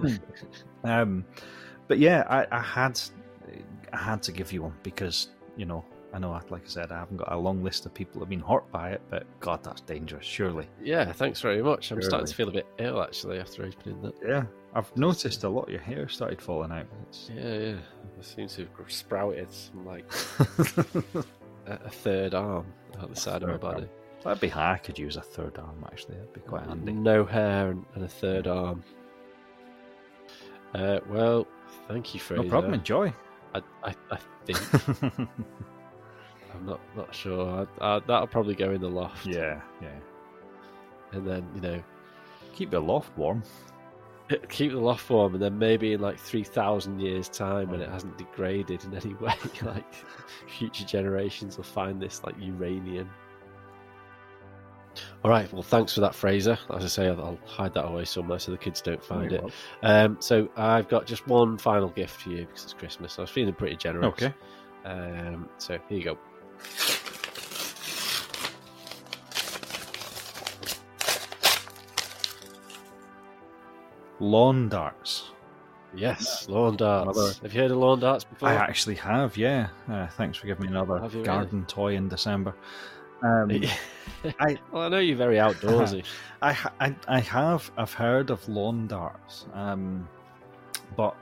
um, 0.84 1.24
but 1.88 1.98
yeah, 1.98 2.24
I, 2.28 2.46
I 2.56 2.60
had 2.60 3.00
I 3.92 3.98
had 3.98 4.22
to 4.24 4.32
give 4.32 4.52
you 4.52 4.62
one 4.62 4.74
because 4.82 5.28
you 5.56 5.66
know 5.66 5.84
I 6.14 6.18
know, 6.18 6.38
like 6.50 6.64
I 6.64 6.68
said, 6.68 6.92
I 6.92 6.98
haven't 6.98 7.16
got 7.16 7.32
a 7.32 7.38
long 7.38 7.64
list 7.64 7.86
of 7.86 7.94
people 7.94 8.20
that 8.20 8.26
have 8.26 8.30
been 8.30 8.40
hurt 8.40 8.70
by 8.70 8.90
it, 8.90 9.00
but 9.08 9.24
God, 9.40 9.64
that's 9.64 9.80
dangerous. 9.80 10.26
Surely, 10.26 10.68
yeah, 10.82 11.10
thanks 11.10 11.40
very 11.40 11.62
much. 11.62 11.90
I'm 11.90 12.02
starting 12.02 12.26
to 12.26 12.34
feel 12.34 12.48
a 12.48 12.52
bit 12.52 12.66
ill 12.78 13.02
actually 13.02 13.38
after 13.38 13.64
opening 13.64 14.02
that. 14.02 14.14
yeah, 14.26 14.44
I've 14.74 14.94
noticed 14.96 15.44
a 15.44 15.48
lot 15.48 15.64
of 15.64 15.70
your 15.70 15.80
hair 15.80 16.08
started 16.08 16.42
falling 16.42 16.70
out. 16.70 16.86
It's... 17.08 17.30
Yeah, 17.34 17.54
yeah. 17.54 17.76
I 18.18 18.22
seem 18.22 18.46
to 18.48 18.68
have 18.78 18.92
sprouted 18.92 19.50
some 19.50 19.86
like 19.86 20.04
a, 20.38 21.14
a 21.66 21.90
third 21.90 22.34
arm 22.34 22.66
out 23.00 23.08
the 23.08 23.16
side 23.18 23.42
of 23.42 23.48
my 23.48 23.56
body. 23.56 23.88
That'd 24.22 24.40
be 24.40 24.48
high. 24.48 24.74
I 24.74 24.78
could 24.78 24.98
use 24.98 25.16
a 25.16 25.22
third 25.22 25.58
arm 25.58 25.82
actually. 25.86 26.16
That'd 26.16 26.34
be 26.34 26.40
quite 26.40 26.66
handy. 26.66 26.92
No 26.92 27.24
hair 27.24 27.70
and, 27.70 27.86
and 27.94 28.04
a 28.04 28.08
third 28.08 28.46
arm. 28.46 28.84
Uh, 30.74 31.00
well, 31.08 31.46
thank 31.88 32.14
you, 32.14 32.20
Fraser. 32.20 32.42
No 32.42 32.48
problem. 32.48 32.72
Uh, 32.72 32.76
enjoy. 32.76 33.14
I, 33.54 33.60
I, 33.84 33.94
I 34.10 34.18
think 34.46 34.58
I'm 36.54 36.66
not 36.66 36.80
not 36.96 37.14
sure. 37.14 37.66
I, 37.80 37.96
I, 37.96 37.98
that'll 38.00 38.26
probably 38.26 38.54
go 38.54 38.70
in 38.70 38.80
the 38.80 38.88
loft. 38.88 39.26
yeah, 39.26 39.60
yeah. 39.80 39.88
and 41.12 41.26
then 41.26 41.46
you 41.54 41.60
know 41.60 41.82
Keep 42.54 42.70
the 42.70 42.80
loft 42.80 43.16
warm. 43.16 43.42
keep 44.48 44.72
the 44.72 44.78
loft 44.78 45.08
warm, 45.08 45.34
and 45.34 45.42
then 45.42 45.58
maybe 45.58 45.94
in 45.94 46.00
like 46.00 46.18
three 46.18 46.44
thousand 46.44 47.00
years' 47.00 47.28
time, 47.28 47.70
when 47.70 47.80
it 47.80 47.88
oh. 47.88 47.92
hasn't 47.92 48.16
degraded 48.18 48.84
in 48.84 48.94
any 48.94 49.14
way, 49.20 49.34
like 49.62 49.94
future 50.46 50.84
generations 50.84 51.56
will 51.56 51.64
find 51.64 52.00
this 52.00 52.22
like 52.24 52.34
uranium. 52.38 53.10
All 55.24 55.30
right. 55.30 55.50
Well, 55.52 55.62
thanks 55.62 55.94
for 55.94 56.00
that, 56.00 56.14
Fraser. 56.16 56.58
As 56.74 56.84
I 56.84 56.88
say, 56.88 57.06
I'll, 57.06 57.20
I'll 57.20 57.38
hide 57.46 57.74
that 57.74 57.84
away 57.86 58.04
somewhere 58.04 58.40
so 58.40 58.50
the 58.50 58.58
kids 58.58 58.80
don't 58.80 59.02
find 59.04 59.30
Very 59.30 59.36
it. 59.36 59.42
well. 59.44 59.52
Um, 60.04 60.16
so 60.20 60.48
I've 60.56 60.88
got 60.88 61.06
just 61.06 61.26
one 61.28 61.58
final 61.58 61.88
gift 61.90 62.22
for 62.22 62.30
you 62.30 62.44
because 62.46 62.64
it's 62.64 62.72
Christmas. 62.72 63.18
I 63.18 63.22
was 63.22 63.30
feeling 63.30 63.54
pretty 63.54 63.76
generous. 63.76 64.06
Okay. 64.08 64.34
Um, 64.84 65.48
so 65.58 65.78
here 65.88 65.98
you 65.98 66.04
go. 66.04 66.18
Lawn 74.20 74.68
darts. 74.68 75.30
Yes, 75.94 76.48
lawn 76.48 76.76
darts. 76.76 77.18
Another- 77.18 77.34
Have 77.42 77.52
you 77.54 77.60
heard 77.60 77.70
of 77.70 77.76
lawn 77.78 78.00
darts 78.00 78.24
before? 78.24 78.48
I 78.48 78.54
actually 78.54 78.94
have, 78.96 79.36
yeah. 79.36 79.68
Uh, 79.90 80.06
thanks 80.08 80.38
for 80.38 80.46
giving 80.46 80.62
me 80.62 80.68
another 80.68 80.96
you 80.96 81.08
really? 81.08 81.22
garden 81.24 81.66
toy 81.66 81.94
in 81.94 82.08
December. 82.08 82.54
Um, 83.22 83.50
I, 84.40 84.58
well, 84.72 84.82
I 84.82 84.88
know 84.88 84.98
you're 84.98 85.16
very 85.16 85.36
outdoorsy. 85.36 86.04
I, 86.42 86.56
I, 86.80 86.96
I 87.08 87.20
have, 87.20 87.70
I've 87.76 87.92
heard 87.92 88.30
of 88.30 88.46
lawn 88.48 88.86
darts, 88.88 89.46
um, 89.52 90.08
but 90.96 91.16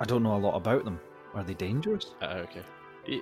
I 0.00 0.04
don't 0.04 0.22
know 0.22 0.36
a 0.36 0.38
lot 0.38 0.56
about 0.56 0.84
them. 0.84 1.00
Are 1.34 1.42
they 1.42 1.54
dangerous? 1.54 2.14
Uh, 2.22 2.44
okay. 2.46 2.62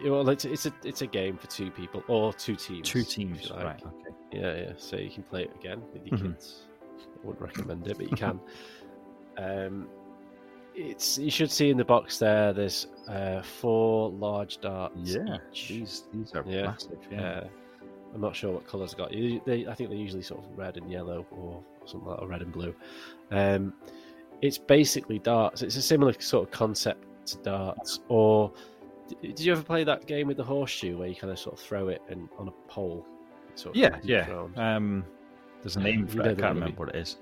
Well, 0.05 0.29
it's, 0.29 0.45
it's 0.45 0.67
a 0.67 0.73
it's 0.85 1.03
a 1.03 1.07
game 1.07 1.37
for 1.37 1.49
two 1.49 1.71
people 1.71 2.05
or 2.07 2.33
two 2.33 2.55
teams. 2.55 2.89
Two 2.89 3.03
teams, 3.03 3.51
like. 3.51 3.65
right? 3.65 3.83
Okay. 3.85 4.17
Yeah, 4.33 4.55
yeah. 4.55 4.73
So 4.77 4.97
you 4.97 5.11
can 5.11 5.25
play 5.25 5.43
it 5.45 5.51
again 5.59 5.83
with 5.93 6.07
your 6.07 6.19
Mhm. 6.19 6.33
kids. 6.33 6.67
I 7.01 7.27
wouldn't 7.27 7.43
recommend 7.43 7.87
it, 7.89 7.97
but 7.99 8.11
you 8.11 8.17
can. 8.17 8.41
um, 9.39 9.89
it's 10.75 11.19
you 11.19 11.31
should 11.31 11.51
see 11.51 11.71
in 11.71 11.77
the 11.77 11.85
box 11.85 12.19
there. 12.19 12.53
There's 12.53 12.87
uh, 13.09 13.43
four 13.43 14.11
large 14.11 14.61
darts. 14.61 14.95
Yeah, 15.03 15.39
each. 15.53 15.69
these 15.69 16.05
these 16.13 16.33
are 16.35 16.45
Yeah. 16.47 16.63
massive. 16.67 16.99
Yeah. 17.11 17.21
Uh, 17.29 17.47
I'm 18.15 18.21
not 18.21 18.37
sure 18.37 18.53
what 18.53 18.67
colours 18.67 18.95
I 18.95 18.99
got. 18.99 19.13
You- 19.13 19.41
They, 19.47 19.67
I 19.67 19.75
think 19.75 19.89
they're 19.89 19.99
usually 19.99 20.23
sort 20.23 20.45
of 20.45 20.59
red 20.59 20.77
and 20.77 20.91
yellow 20.91 21.25
or 21.31 21.63
something 21.87 22.09
like 22.11 22.21
or 22.21 22.29
red 22.29 22.43
and 22.43 22.53
blue. 22.53 22.75
Um, 23.31 23.73
it's 24.43 24.59
basically 24.59 25.19
darts. 25.19 25.63
It's 25.63 25.77
a 25.77 25.83
similar 25.83 26.13
sort 26.21 26.47
of 26.49 26.51
concept 26.53 27.07
to 27.27 27.39
darts. 27.39 28.01
Or 28.09 28.53
did 29.23 29.41
you 29.41 29.53
ever 29.53 29.63
play 29.63 29.85
that 29.85 30.07
game 30.07 30.27
with 30.27 30.37
the 30.37 30.45
horseshoe 30.45 30.99
where 30.99 31.09
you 31.09 31.15
kind 31.15 31.31
of 31.33 31.39
sort 31.39 31.55
of 31.55 31.61
throw 31.65 31.89
it 31.89 32.03
and 32.11 32.29
on 32.39 32.49
a 32.49 32.53
pole? 32.69 33.07
sort 33.55 33.75
of 33.77 33.81
yeah, 33.81 33.99
yeah. 34.03 34.27
Um, 34.57 35.05
there's 35.63 35.77
a 35.77 35.81
name 35.81 36.07
for 36.07 36.21
it. 36.21 36.27
I 36.27 36.35
can't 36.35 36.55
remember 36.55 36.81
what 36.85 36.89
it 36.91 36.97
is. 36.97 37.17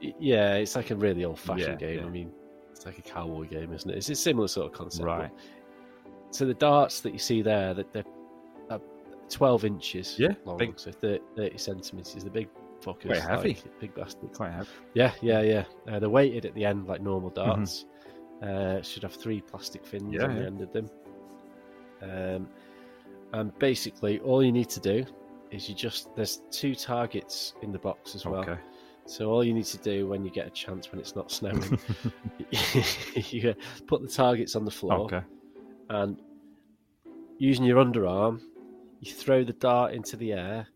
Yeah, 0.00 0.54
it's 0.56 0.74
like 0.76 0.90
a 0.90 0.96
really 0.96 1.24
old-fashioned 1.24 1.80
Yeah, 1.80 1.88
game. 1.88 1.98
yeah. 2.00 2.04
I 2.06 2.08
mean, 2.10 2.30
like 2.86 2.98
a 2.98 3.02
cowboy 3.02 3.44
game, 3.48 3.72
isn't 3.72 3.90
it? 3.90 3.96
It's 3.96 4.08
a 4.08 4.14
similar 4.14 4.48
sort 4.48 4.66
of 4.66 4.72
concept. 4.72 5.04
Right. 5.04 5.30
So 6.30 6.46
the 6.46 6.54
darts 6.54 7.00
that 7.02 7.12
you 7.12 7.18
see 7.18 7.42
there, 7.42 7.74
that 7.74 7.92
they're 7.92 8.04
uh, 8.70 8.78
12 9.28 9.64
inches 9.64 10.16
Yeah, 10.18 10.34
long, 10.44 10.56
big. 10.56 10.78
so 10.78 10.90
30, 10.92 11.22
30 11.36 11.58
centimeters. 11.58 12.24
The 12.24 12.30
big 12.30 12.48
fuckers, 12.80 13.06
Quite 13.06 13.22
heavy. 13.22 13.48
like, 13.54 13.80
big 13.80 13.94
bastards. 13.94 14.36
Quite 14.36 14.52
heavy. 14.52 14.68
Yeah, 14.94 15.12
yeah, 15.20 15.40
yeah. 15.42 15.64
Uh, 15.88 15.98
they're 15.98 16.08
weighted 16.10 16.44
at 16.46 16.54
the 16.54 16.64
end 16.64 16.86
like 16.86 17.00
normal 17.00 17.30
Mm-hmm. 17.30 17.50
darts. 17.50 17.84
Uh, 18.42 18.82
should 18.82 19.02
have 19.02 19.14
three 19.14 19.40
plastic 19.40 19.84
fins 19.86 20.14
Yeah, 20.14 20.24
on 20.24 20.34
the 20.34 20.40
yeah. 20.42 20.46
end 20.46 20.60
of 20.60 20.72
them. 20.72 20.90
Um, 22.02 22.48
And 23.32 23.58
basically, 23.58 24.20
all 24.20 24.42
you 24.44 24.52
need 24.52 24.68
to 24.70 24.80
do 24.80 25.04
is 25.50 25.68
you 25.68 25.74
just 25.74 26.14
there's 26.16 26.42
two 26.50 26.74
targets 26.74 27.54
in 27.62 27.72
the 27.72 27.78
box 27.78 28.14
as 28.14 28.24
well. 28.26 28.40
Okay. 28.42 28.58
So 29.06 29.30
all 29.30 29.44
you 29.44 29.54
need 29.54 29.66
to 29.66 29.78
do 29.78 30.08
when 30.08 30.24
you 30.24 30.30
get 30.30 30.46
a 30.46 30.50
chance 30.50 30.90
when 30.90 31.00
it's 31.00 31.14
not 31.14 31.30
snowing, 31.30 31.62
you 33.14 33.54
put 33.86 34.02
the 34.02 34.08
targets 34.08 34.56
on 34.56 34.64
the 34.64 34.70
floor, 34.70 35.00
Okay. 35.02 35.22
and 35.90 36.20
using 37.38 37.64
your 37.64 37.82
underarm, 37.84 38.40
you 39.00 39.12
throw 39.12 39.44
the 39.44 39.52
dart 39.52 39.94
into 39.94 40.16
the 40.16 40.32
air 40.32 40.66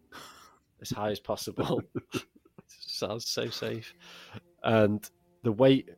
as 0.80 0.90
high 0.90 1.10
as 1.10 1.18
possible. 1.20 1.82
Sounds 2.68 3.28
so 3.28 3.48
safe, 3.48 3.94
and 4.62 5.10
the 5.42 5.52
weight 5.52 5.90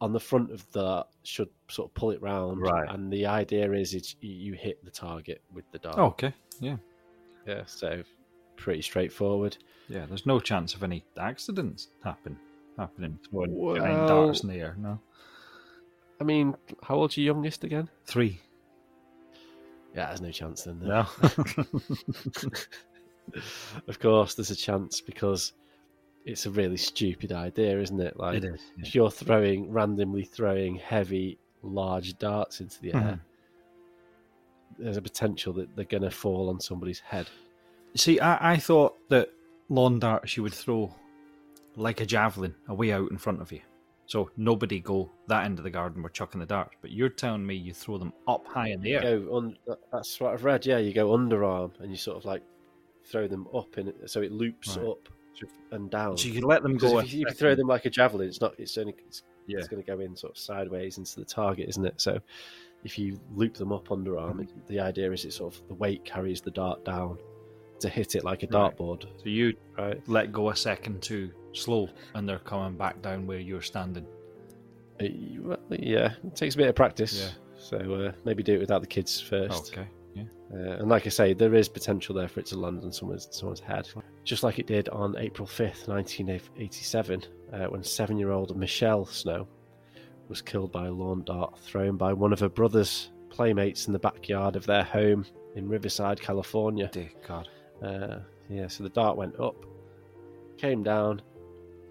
on 0.00 0.12
the 0.12 0.20
front 0.20 0.52
of 0.52 0.70
that 0.72 1.06
should 1.24 1.48
sort 1.68 1.90
of 1.90 1.94
pull 1.94 2.10
it 2.10 2.20
round. 2.22 2.60
Right. 2.60 2.88
And 2.90 3.10
the 3.10 3.26
idea 3.26 3.72
is 3.72 3.94
it's, 3.94 4.14
you 4.20 4.52
hit 4.52 4.84
the 4.84 4.90
target 4.90 5.42
with 5.52 5.64
the 5.72 5.78
dart. 5.78 5.98
Okay. 5.98 6.34
Yeah. 6.60 6.76
Yeah. 7.46 7.62
So 7.64 8.02
pretty 8.56 8.82
straightforward. 8.82 9.56
Yeah. 9.88 10.06
There's 10.06 10.26
no 10.26 10.40
chance 10.40 10.74
of 10.74 10.82
any 10.82 11.04
accidents 11.18 11.88
happen 12.02 12.38
happening 12.76 13.18
throwing 13.28 13.76
giant 13.76 14.08
darts 14.08 14.42
in 14.42 14.50
the 14.50 14.56
air. 14.56 14.76
No. 14.78 15.00
I 16.20 16.24
mean, 16.24 16.54
how 16.82 16.96
old's 16.96 17.16
your 17.16 17.24
youngest 17.26 17.64
again? 17.64 17.88
Three. 18.04 18.40
Yeah, 19.94 20.08
there's 20.08 20.20
no 20.20 20.30
chance 20.30 20.62
then. 20.62 20.80
No. 20.82 21.06
of 23.88 23.98
course, 24.00 24.34
there's 24.34 24.50
a 24.50 24.56
chance 24.56 25.00
because 25.00 25.52
it's 26.24 26.46
a 26.46 26.50
really 26.50 26.76
stupid 26.76 27.32
idea, 27.32 27.80
isn't 27.80 28.00
it? 28.00 28.18
Like, 28.18 28.38
it 28.38 28.44
is. 28.44 28.60
yeah. 28.76 28.84
if 28.86 28.94
you're 28.94 29.10
throwing 29.10 29.70
randomly 29.70 30.24
throwing 30.24 30.76
heavy, 30.76 31.38
large 31.62 32.18
darts 32.18 32.60
into 32.60 32.80
the 32.80 32.94
air, 32.94 33.00
mm-hmm. 33.00 34.82
there's 34.82 34.96
a 34.96 35.02
potential 35.02 35.52
that 35.54 35.74
they're 35.76 35.84
going 35.84 36.02
to 36.02 36.10
fall 36.10 36.48
on 36.50 36.60
somebody's 36.60 37.00
head. 37.00 37.28
See, 37.94 38.20
I, 38.20 38.52
I 38.52 38.56
thought 38.58 38.96
that 39.08 39.30
lawn 39.68 39.98
dart 39.98 40.28
she 40.28 40.40
would 40.40 40.54
throw 40.54 40.94
like 41.76 42.00
a 42.00 42.06
javelin 42.06 42.54
away 42.68 42.92
out 42.92 43.10
in 43.10 43.18
front 43.18 43.40
of 43.40 43.52
you. 43.52 43.60
So 44.06 44.30
nobody 44.36 44.78
go 44.80 45.10
that 45.26 45.44
end 45.44 45.58
of 45.58 45.64
the 45.64 45.70
garden 45.70 46.02
we're 46.02 46.08
chucking 46.10 46.38
the 46.40 46.46
darts. 46.46 46.74
But 46.80 46.92
you're 46.92 47.08
telling 47.08 47.44
me 47.44 47.54
you 47.56 47.74
throw 47.74 47.98
them 47.98 48.12
up 48.28 48.46
high 48.46 48.68
in 48.68 48.80
the 48.80 48.94
air. 48.94 49.02
Go 49.02 49.36
un- 49.36 49.56
that's 49.92 50.20
what 50.20 50.32
I've 50.32 50.44
read. 50.44 50.64
Yeah, 50.64 50.78
you 50.78 50.92
go 50.94 51.08
underarm 51.08 51.72
and 51.80 51.90
you 51.90 51.96
sort 51.96 52.16
of 52.16 52.24
like 52.24 52.42
throw 53.04 53.26
them 53.26 53.46
up, 53.54 53.76
and 53.76 53.92
so 54.06 54.22
it 54.22 54.32
loops 54.32 54.76
Right. 54.76 54.86
up 54.86 55.08
and 55.72 55.90
down. 55.90 56.16
So 56.16 56.28
you 56.28 56.34
can 56.34 56.44
let 56.44 56.62
them 56.62 56.76
go. 56.76 56.98
if, 57.00 57.12
you, 57.12 57.22
if 57.26 57.30
you 57.32 57.34
throw 57.34 57.54
them 57.54 57.66
like 57.66 57.84
a 57.84 57.90
javelin, 57.90 58.28
it's 58.28 58.40
not. 58.40 58.54
It's 58.58 58.78
only. 58.78 58.94
It's, 59.06 59.22
Yeah. 59.48 59.58
it's 59.58 59.68
going 59.68 59.82
to 59.82 59.86
go 59.86 60.00
in 60.00 60.16
sort 60.16 60.32
of 60.32 60.38
sideways 60.38 60.98
into 60.98 61.18
the 61.20 61.24
target, 61.26 61.68
isn't 61.68 61.84
it? 61.84 62.00
So 62.00 62.18
if 62.84 62.98
you 62.98 63.20
loop 63.34 63.54
them 63.54 63.72
up 63.72 63.88
underarm, 63.88 64.40
it, 64.42 64.48
the 64.68 64.80
idea 64.80 65.10
is 65.12 65.24
it 65.24 65.32
sort 65.32 65.54
of 65.54 65.66
the 65.68 65.74
weight 65.74 66.04
carries 66.04 66.40
the 66.40 66.50
dart 66.52 66.84
down 66.84 67.18
to 67.80 67.88
hit 67.88 68.14
it 68.14 68.24
like 68.24 68.42
a 68.42 68.46
Right. 68.46 68.76
dartboard, 68.76 69.02
So 69.22 69.28
you 69.28 69.54
right? 69.78 70.00
let 70.08 70.32
go 70.32 70.50
a 70.50 70.56
second 70.56 71.02
too 71.02 71.30
slow, 71.52 71.88
and 72.14 72.28
they're 72.28 72.38
coming 72.38 72.76
back 72.76 73.02
down 73.02 73.26
where 73.26 73.38
you're 73.40 73.62
standing. 73.62 74.06
Uh, 75.00 75.06
well, 75.40 75.58
yeah, 75.70 76.14
it 76.24 76.34
takes 76.34 76.54
a 76.54 76.58
bit 76.58 76.68
of 76.68 76.74
practice. 76.74 77.20
Yeah. 77.20 77.30
So 77.58 77.76
uh, 77.78 78.12
maybe 78.24 78.42
do 78.42 78.54
it 78.54 78.60
without 78.60 78.80
the 78.80 78.86
kids 78.86 79.20
first. 79.20 79.72
Okay. 79.72 79.86
Yeah. 80.14 80.22
Uh, 80.52 80.76
and 80.78 80.88
like 80.88 81.06
I 81.06 81.10
say, 81.10 81.34
there 81.34 81.54
is 81.54 81.68
potential 81.68 82.14
there 82.14 82.28
for 82.28 82.40
it 82.40 82.46
to 82.46 82.58
land 82.58 82.82
on 82.84 82.92
someone's 82.92 83.28
someone's 83.30 83.60
head, 83.60 83.88
just 84.24 84.42
like 84.42 84.58
it 84.58 84.66
did 84.66 84.88
on 84.90 85.16
April 85.18 85.46
fifth, 85.46 85.88
nineteen 85.88 86.28
eighty-seven, 86.56 87.24
uh, 87.52 87.66
when 87.66 87.82
seven-year-old 87.82 88.56
Michelle 88.56 89.04
Snow 89.04 89.46
was 90.28 90.40
killed 90.42 90.72
by 90.72 90.86
a 90.86 90.92
lawn 90.92 91.22
dart 91.24 91.58
thrown 91.58 91.96
by 91.96 92.12
one 92.12 92.32
of 92.32 92.40
her 92.40 92.48
brother's 92.48 93.10
playmates 93.30 93.86
in 93.86 93.92
the 93.92 93.98
backyard 93.98 94.56
of 94.56 94.64
their 94.66 94.82
home 94.84 95.24
in 95.56 95.68
Riverside, 95.68 96.20
California. 96.20 96.88
Dear 96.92 97.10
God. 97.26 97.48
Uh, 97.82 98.18
yeah, 98.48 98.68
so 98.68 98.82
the 98.84 98.90
dart 98.90 99.16
went 99.16 99.38
up, 99.40 99.56
came 100.56 100.82
down, 100.82 101.20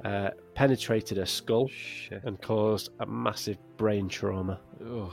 uh, 0.04 0.30
penetrated 0.54 1.18
her 1.18 1.26
skull, 1.26 1.68
Shit. 1.68 2.24
and 2.24 2.42
caused 2.42 2.90
a 3.00 3.06
massive 3.06 3.58
brain 3.78 4.08
trauma. 4.08 4.60
Ugh. 4.84 5.12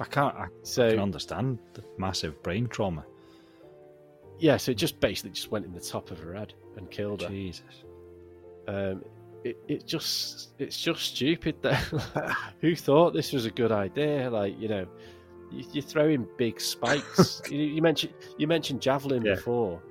I 0.00 0.04
can't. 0.04 0.34
I 0.36 0.46
So 0.62 0.90
can 0.90 0.98
understand 1.00 1.58
the 1.74 1.84
massive 1.98 2.42
brain 2.42 2.66
trauma. 2.68 3.04
yeah, 4.38 4.56
so 4.56 4.72
it 4.72 4.76
just 4.78 4.98
basically 5.00 5.30
just 5.30 5.50
went 5.50 5.64
in 5.64 5.72
the 5.72 5.80
top 5.80 6.10
of 6.10 6.18
her 6.18 6.34
head 6.34 6.54
and 6.76 6.90
killed 6.90 7.22
her. 7.22 7.28
Jesus. 7.28 7.84
Um, 8.66 9.04
it, 9.44 9.58
it 9.68 9.86
just 9.86 10.50
it's 10.58 10.80
just 10.80 11.02
stupid 11.02 11.56
that 11.62 11.76
who 12.60 12.74
thought 12.74 13.12
this 13.12 13.32
was 13.32 13.44
a 13.44 13.50
good 13.50 13.70
idea? 13.70 14.30
Like 14.30 14.58
you 14.58 14.68
know, 14.68 14.86
you're 15.72 15.82
throwing 15.82 16.26
big 16.36 16.60
spikes. 16.60 17.42
you, 17.50 17.58
you 17.58 17.82
mentioned 17.82 18.14
you 18.38 18.46
mentioned 18.46 18.80
javelin 18.80 19.24
Yeah. 19.24 19.34
before, 19.34 19.82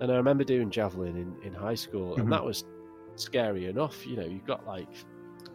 and 0.00 0.10
I 0.12 0.16
remember 0.16 0.44
doing 0.44 0.70
javelin 0.70 1.16
in, 1.16 1.34
in 1.46 1.52
high 1.52 1.74
school, 1.74 2.12
and 2.14 2.22
mm-hmm. 2.22 2.30
that 2.32 2.44
was 2.44 2.64
scary 3.16 3.66
enough. 3.66 4.06
You 4.06 4.16
know, 4.16 4.24
you've 4.26 4.46
got 4.46 4.66
like 4.66 4.88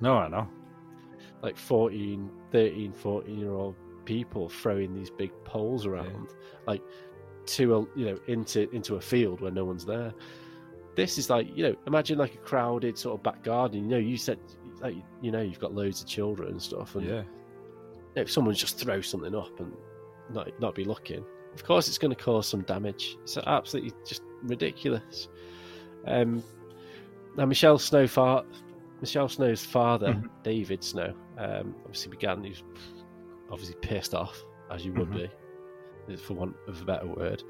No, 0.02 0.16
I 0.18 0.28
know. 0.28 0.48
like 1.42 1.58
14, 1.58 2.30
13, 2.52 2.94
14 2.94 3.38
year 3.40 3.52
old 3.52 3.76
people 4.06 4.50
throwing 4.50 4.94
these 4.94 5.10
big 5.10 5.32
poles 5.46 5.86
around, 5.86 6.30
like 6.68 6.82
to 7.46 7.76
a 7.76 8.00
you 8.00 8.06
know 8.06 8.20
into 8.28 8.70
into 8.72 8.96
a 8.96 9.02
field 9.02 9.42
where 9.42 9.52
no 9.52 9.66
one's 9.66 9.86
there. 9.86 10.14
This 10.96 11.18
is 11.18 11.30
like 11.30 11.48
you 11.56 11.64
know 11.64 11.76
imagine 11.88 12.18
like 12.18 12.36
a 12.36 12.38
crowded 12.40 12.98
sort 12.98 13.20
of 13.20 13.24
back 13.24 13.44
garden. 13.44 13.84
You 13.84 13.90
know, 13.90 13.98
you 13.98 14.18
said 14.18 14.40
like 14.82 14.96
you 15.22 15.32
know 15.32 15.42
you've 15.42 15.60
got 15.60 15.74
loads 15.74 16.02
of 16.02 16.08
children 16.08 16.50
and 16.52 16.62
stuff, 16.62 16.96
and 16.96 17.06
Yeah. 17.06 17.24
If 18.16 18.32
someone 18.32 18.54
just 18.56 18.78
throws 18.80 19.08
something 19.08 19.36
up 19.36 19.60
and 19.60 19.74
not 20.32 20.48
not 20.60 20.76
be 20.76 20.84
looking, 20.86 21.24
of 21.54 21.64
course 21.64 21.88
it's 21.88 21.98
going 21.98 22.14
to 22.16 22.22
cause 22.24 22.48
some 22.48 22.62
damage. 22.62 23.18
It's 23.24 23.38
absolutely 23.38 23.92
just 24.06 24.22
ridiculous. 24.44 25.28
Um, 26.08 26.44
now 27.36 27.46
Michelle 27.46 27.80
Snow, 27.80 28.08
far, 28.08 28.44
Michelle 29.02 29.30
Snow's 29.30 29.66
father, 29.66 30.14
Mhm. 30.14 30.30
David 30.44 30.84
Snow, 30.84 31.14
um, 31.38 31.76
obviously 31.82 32.12
began. 32.12 32.44
He 32.44 32.50
was 32.52 32.64
obviously 33.52 33.76
pissed 33.82 34.14
off, 34.14 34.40
as 34.72 34.86
you 34.86 34.94
would 34.94 35.10
Mhm. 35.10 35.30
be, 36.08 36.16
for 36.18 36.34
want 36.34 36.56
of 36.68 36.82
a 36.82 36.86
better 36.86 37.08
word. 37.08 37.44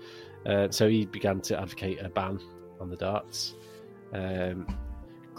Uh, 0.45 0.69
so 0.69 0.87
he 0.87 1.05
began 1.05 1.39
to 1.41 1.59
advocate 1.59 2.01
a 2.01 2.09
ban 2.09 2.39
on 2.79 2.89
the 2.89 2.97
darts. 2.97 3.55
Um, 4.13 4.67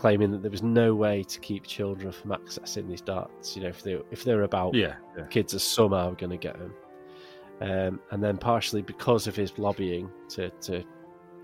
claiming 0.04 0.30
that 0.30 0.42
there 0.42 0.50
was 0.50 0.62
no 0.62 0.94
way 0.94 1.22
to 1.22 1.40
keep 1.40 1.66
children 1.66 2.12
from 2.12 2.30
accessing 2.32 2.86
these 2.86 3.00
darts. 3.00 3.56
You 3.56 3.62
know, 3.62 3.70
if 3.70 3.82
they 3.82 3.98
if 4.10 4.22
they're 4.22 4.42
about 4.42 4.74
Yeah. 4.74 4.96
Yeah. 5.16 5.24
kids 5.28 5.54
are 5.54 5.58
somehow 5.58 6.10
going 6.10 6.28
to 6.28 6.36
get 6.36 6.58
them. 6.58 6.74
Um, 7.62 8.00
and 8.10 8.22
then 8.22 8.36
partially 8.36 8.82
because 8.82 9.26
of 9.26 9.34
his 9.34 9.58
lobbying 9.58 10.10
to, 10.28 10.50
to 10.50 10.84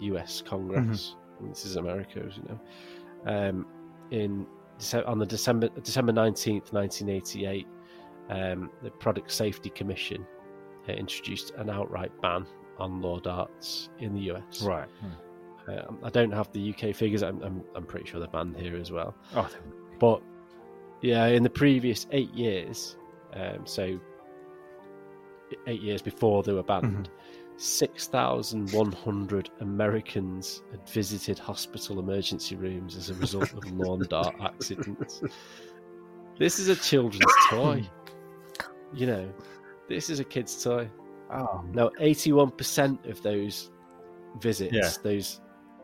U.S. 0.01 0.43
Congress, 0.47 1.17
and 1.39 1.51
this 1.51 1.65
is 1.65 1.77
America, 1.77 2.23
as 2.29 2.37
you 2.37 2.43
know, 2.51 2.61
um, 3.49 3.67
in 4.11 4.47
on 5.07 5.19
the 5.19 5.25
December 5.25 5.71
December 5.83 6.13
nineteenth, 6.13 6.71
nineteen 6.75 7.09
eighty 7.09 7.47
eight, 7.47 7.67
um, 8.29 8.69
the 8.83 8.91
Product 8.91 9.33
Safety 9.33 9.71
Commission 9.71 10.27
uh, 10.87 10.93
introduced 10.93 11.53
an 11.57 11.71
outright 11.71 12.13
ban 12.21 12.45
on 12.79 13.01
lawn 13.01 13.23
darts 13.23 13.89
in 14.01 14.13
the 14.13 14.21
U.S. 14.33 14.61
Right. 14.63 14.89
Hmm. 15.01 15.30
Uh, 15.71 15.93
I 16.03 16.11
don't 16.11 16.33
have 16.33 16.51
the 16.53 16.71
UK 16.75 16.95
figures. 16.95 17.23
I'm, 17.23 17.43
I'm, 17.43 17.63
I'm 17.75 17.85
pretty 17.85 18.07
sure 18.09 18.19
they're 18.21 18.29
banned 18.29 18.57
here 18.57 18.77
as 18.77 18.91
well. 18.91 19.15
Oh, 19.35 19.49
But 19.99 20.23
yeah, 21.03 21.27
in 21.27 21.43
the 21.43 21.51
previous 21.51 22.07
eight 22.13 22.33
years, 22.35 22.97
um, 23.35 23.65
so 23.65 23.99
eight 25.67 25.81
years 25.83 26.03
before 26.03 26.43
they 26.43 26.53
were 26.53 26.63
banned, 26.63 27.11
6,100 27.57 29.51
Americans 29.61 30.63
had 30.71 30.89
visited 30.89 31.39
hospital 31.39 31.99
emergency 31.99 32.57
rooms 32.57 32.97
as 32.97 33.11
a 33.11 33.15
result 33.15 33.53
of 33.53 33.71
lawn 33.79 34.03
dart 34.09 34.35
accidents. 34.41 35.23
This 36.39 36.59
is 36.59 36.69
a 36.69 36.77
children's 36.77 37.33
toy. 37.51 37.89
You 38.95 39.07
know, 39.07 39.33
this 39.89 40.11
is 40.11 40.21
a 40.21 40.25
kid's 40.25 40.63
toy. 40.63 40.89
oh, 41.33 41.65
Now, 41.73 41.91
81% 42.01 43.09
of 43.11 43.23
those 43.23 43.71
visits, 44.41 44.73
Yeah. 44.73 44.91
those 45.03 45.41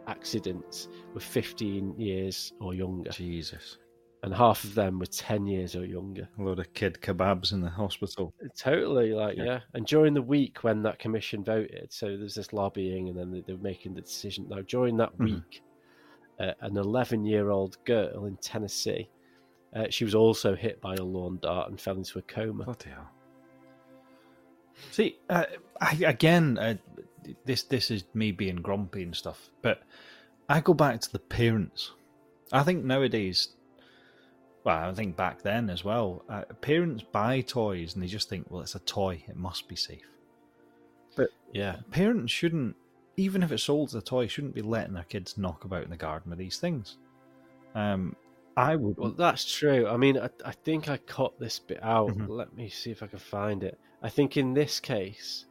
accidents, 0.07 0.89
were 1.15 1.21
15 1.21 1.99
years 1.99 2.53
or 2.61 2.75
younger 2.75 3.11
Jesus. 3.11 3.79
and 4.23 4.35
half 4.35 4.65
of 4.65 4.75
them 4.75 4.99
were 4.99 5.07
10 5.07 5.47
years 5.47 5.77
or 5.77 5.85
younger. 5.85 6.29
A 6.39 6.43
load 6.43 6.59
of 6.59 6.73
kid 6.75 6.99
kebabs 7.01 7.53
in 7.53 7.61
the 7.61 7.71
hospital. 7.71 8.35
Totally, 8.57 9.13
like, 9.13 9.37
Yeah. 9.37 9.45
yeah. 9.45 9.61
And 9.75 9.87
during 9.87 10.15
the 10.15 10.23
week 10.23 10.65
when 10.65 10.83
that 10.83 10.99
commission 10.99 11.45
voted, 11.45 11.93
so 11.93 12.17
there's 12.17 12.35
this 12.35 12.53
lobbying 12.53 13.09
and 13.09 13.17
then 13.19 13.31
they, 13.31 13.41
they 13.43 13.53
were 13.53 13.63
making 13.63 13.95
the 13.95 14.01
decision. 14.01 14.47
Now, 14.49 14.63
during 14.63 14.97
that 14.97 15.17
Mhm. 15.19 15.25
week, 15.37 15.63
uh, 16.41 16.53
an 16.61 16.77
11 16.77 17.25
year 17.25 17.51
old 17.51 17.77
girl 17.85 18.25
in 18.27 18.37
Tennessee, 18.39 19.09
uh, 19.75 19.87
she 19.91 20.05
was 20.05 20.15
also 20.15 20.55
hit 20.57 20.81
by 20.81 20.95
a 20.95 21.03
lawn 21.05 21.39
dart 21.43 21.71
and 21.71 21.81
fell 21.81 21.97
into 21.97 22.19
a 22.19 22.23
coma. 22.23 22.65
Bloody 22.65 22.91
hell. 22.91 23.11
See, 24.91 25.19
uh, 25.31 25.45
I, 25.81 25.93
again, 26.05 26.59
uh, 26.59 26.75
this 27.45 27.63
this 27.65 27.91
is 27.91 28.05
me 28.15 28.33
being 28.33 28.57
grumpy 28.57 29.03
and 29.03 29.15
stuff, 29.15 29.51
but 29.63 29.83
I 30.49 30.61
go 30.61 30.75
back 30.75 31.01
to 31.01 31.13
the 31.13 31.19
parents. 31.19 31.93
I 32.53 32.63
think 32.63 32.85
nowadays, 32.85 33.49
well, 34.65 34.91
I 34.91 34.95
think 34.95 35.17
back 35.17 35.43
then 35.43 35.69
as 35.71 35.85
well, 35.85 36.25
uh, 36.29 36.43
parents 36.61 37.05
buy 37.11 37.41
toys 37.41 37.95
and 37.95 38.03
they 38.03 38.07
just 38.07 38.29
think, 38.29 38.47
well, 38.51 38.63
it's 38.63 38.75
a 38.75 38.81
toy, 38.81 39.25
it 39.29 39.37
must 39.37 39.69
be 39.69 39.77
safe. 39.77 40.09
But 41.17 41.31
yeah. 41.53 41.77
parents 41.91 42.33
shouldn't, 42.33 42.77
even 43.17 43.43
if 43.43 43.51
it's 43.51 43.65
sold 43.65 43.89
as 43.89 43.95
a 43.95 44.03
toy, 44.03 44.27
shouldn't 44.29 44.55
be 44.55 44.63
letting 44.63 44.95
their 44.95 45.05
kids 45.05 45.37
knock 45.39 45.65
about 45.65 45.85
in 45.85 45.91
the 45.91 45.97
garden 45.97 46.31
with 46.31 46.39
these 46.39 46.59
things. 46.59 46.99
Um, 47.75 48.15
I 48.57 48.77
would. 48.77 48.97
Well, 48.97 49.11
that's 49.11 49.45
true. 49.45 49.87
I 49.87 49.97
mean, 49.97 50.19
I, 50.19 50.31
I 50.45 50.53
think 50.53 50.89
I 50.89 50.97
cut 50.99 51.39
this 51.39 51.59
bit 51.59 51.83
out. 51.83 52.11
Mhm. 52.11 52.29
Let 52.29 52.57
me 52.57 52.69
see 52.69 52.91
if 52.91 53.03
I 53.03 53.07
can 53.07 53.19
find 53.19 53.63
it. 53.63 53.79
I 54.03 54.09
think 54.09 54.37
in 54.37 54.55
this 54.55 54.79
case, 54.79 55.46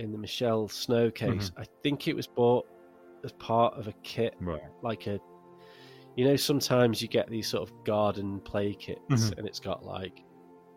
in 0.00 0.10
the 0.12 0.18
Michelle 0.18 0.66
Snow 0.68 1.10
case, 1.10 1.52
I 1.56 1.64
think 1.82 2.08
it 2.08 2.16
was 2.16 2.26
bought 2.26 2.66
as 3.24 3.32
part 3.32 3.74
of 3.74 3.86
a 3.86 3.92
kit, 4.02 4.34
right. 4.40 4.60
like 4.82 5.06
a. 5.06 5.18
You 6.16 6.24
know, 6.24 6.36
sometimes 6.36 7.00
you 7.00 7.06
get 7.08 7.30
these 7.30 7.46
sort 7.46 7.68
of 7.68 7.84
garden 7.84 8.40
play 8.40 8.74
kits, 8.74 9.00
Mhm. 9.08 9.38
and 9.38 9.46
it's 9.46 9.60
got 9.60 9.84
like 9.84 10.24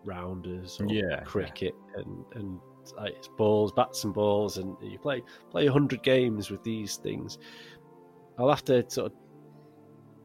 rounders 0.05 0.79
yeah. 0.87 1.21
cricket 1.23 1.73
and 1.95 2.25
and 2.35 2.59
like 2.97 3.13
it's 3.15 3.29
balls, 3.37 3.71
bats 3.71 4.03
and 4.03 4.13
balls, 4.13 4.57
and 4.57 4.75
you 4.81 4.99
play 4.99 5.23
play 5.49 5.65
hundred 5.67 6.03
games 6.03 6.51
with 6.51 6.61
these 6.63 6.97
things. 6.97 7.37
I'll 8.37 8.49
have 8.49 8.63
to 8.65 8.87
sort 8.89 9.11
of 9.11 9.17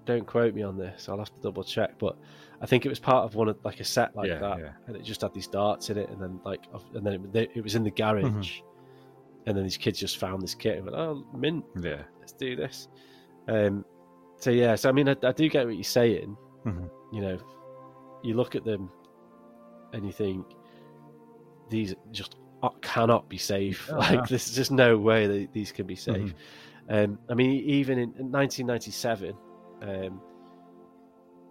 don't 0.04 0.26
quote 0.26 0.54
me 0.54 0.62
on 0.62 0.76
this. 0.76 1.08
I'll 1.08 1.18
have 1.18 1.32
to 1.34 1.40
double 1.40 1.62
check, 1.62 1.98
but 1.98 2.16
I 2.60 2.66
think 2.66 2.84
it 2.86 2.88
was 2.88 2.98
part 2.98 3.24
of 3.24 3.34
one 3.34 3.48
of 3.48 3.58
like 3.64 3.78
a 3.80 3.84
set 3.84 4.14
like 4.16 4.28
Yeah, 4.28 4.38
that, 4.40 4.58
yeah. 4.58 4.72
and 4.86 4.96
it 4.96 5.04
just 5.04 5.20
had 5.22 5.32
these 5.34 5.46
darts 5.48 5.90
in 5.90 5.98
it, 5.98 6.08
and 6.10 6.20
then 6.20 6.40
like 6.44 6.64
and 6.94 7.06
then 7.06 7.30
it, 7.34 7.50
it 7.54 7.62
was 7.62 7.74
in 7.76 7.82
the 7.84 7.90
garage, 7.90 8.24
Mm-hmm. 8.60 8.67
And 9.48 9.56
then 9.56 9.64
these 9.64 9.78
kids 9.78 9.98
just 9.98 10.18
found 10.18 10.42
this 10.42 10.54
kit 10.54 10.76
and 10.76 10.84
went, 10.84 10.96
"Oh, 10.96 11.24
mint, 11.34 11.64
Yeah. 11.82 12.02
let's 12.20 12.32
do 12.32 12.54
this." 12.54 12.88
Um, 13.48 13.84
so 14.36 14.50
yeah, 14.50 14.74
so 14.74 14.90
I 14.90 14.92
mean, 14.92 15.08
I, 15.08 15.16
I 15.22 15.32
do 15.32 15.48
get 15.48 15.64
what 15.66 15.74
you're 15.74 15.82
saying. 15.84 16.36
Mhm. 16.66 16.90
You 17.12 17.20
know, 17.22 17.38
you 18.22 18.34
look 18.34 18.54
at 18.54 18.64
them 18.64 18.90
and 19.94 20.04
you 20.04 20.12
think 20.12 20.44
these 21.70 21.94
just 22.12 22.36
cannot 22.82 23.28
be 23.28 23.38
safe. 23.38 23.88
Oh, 23.90 23.96
like, 23.98 24.12
yeah. 24.12 24.24
there's 24.28 24.54
just 24.54 24.70
no 24.70 24.98
way 24.98 25.26
that 25.26 25.52
these 25.54 25.72
can 25.72 25.86
be 25.86 25.96
safe. 25.96 26.34
Um, 26.90 27.18
I 27.30 27.34
mean, 27.34 27.50
even 27.64 27.98
in, 27.98 28.10
in 28.18 28.30
1997, 28.30 29.34
um, 29.82 30.20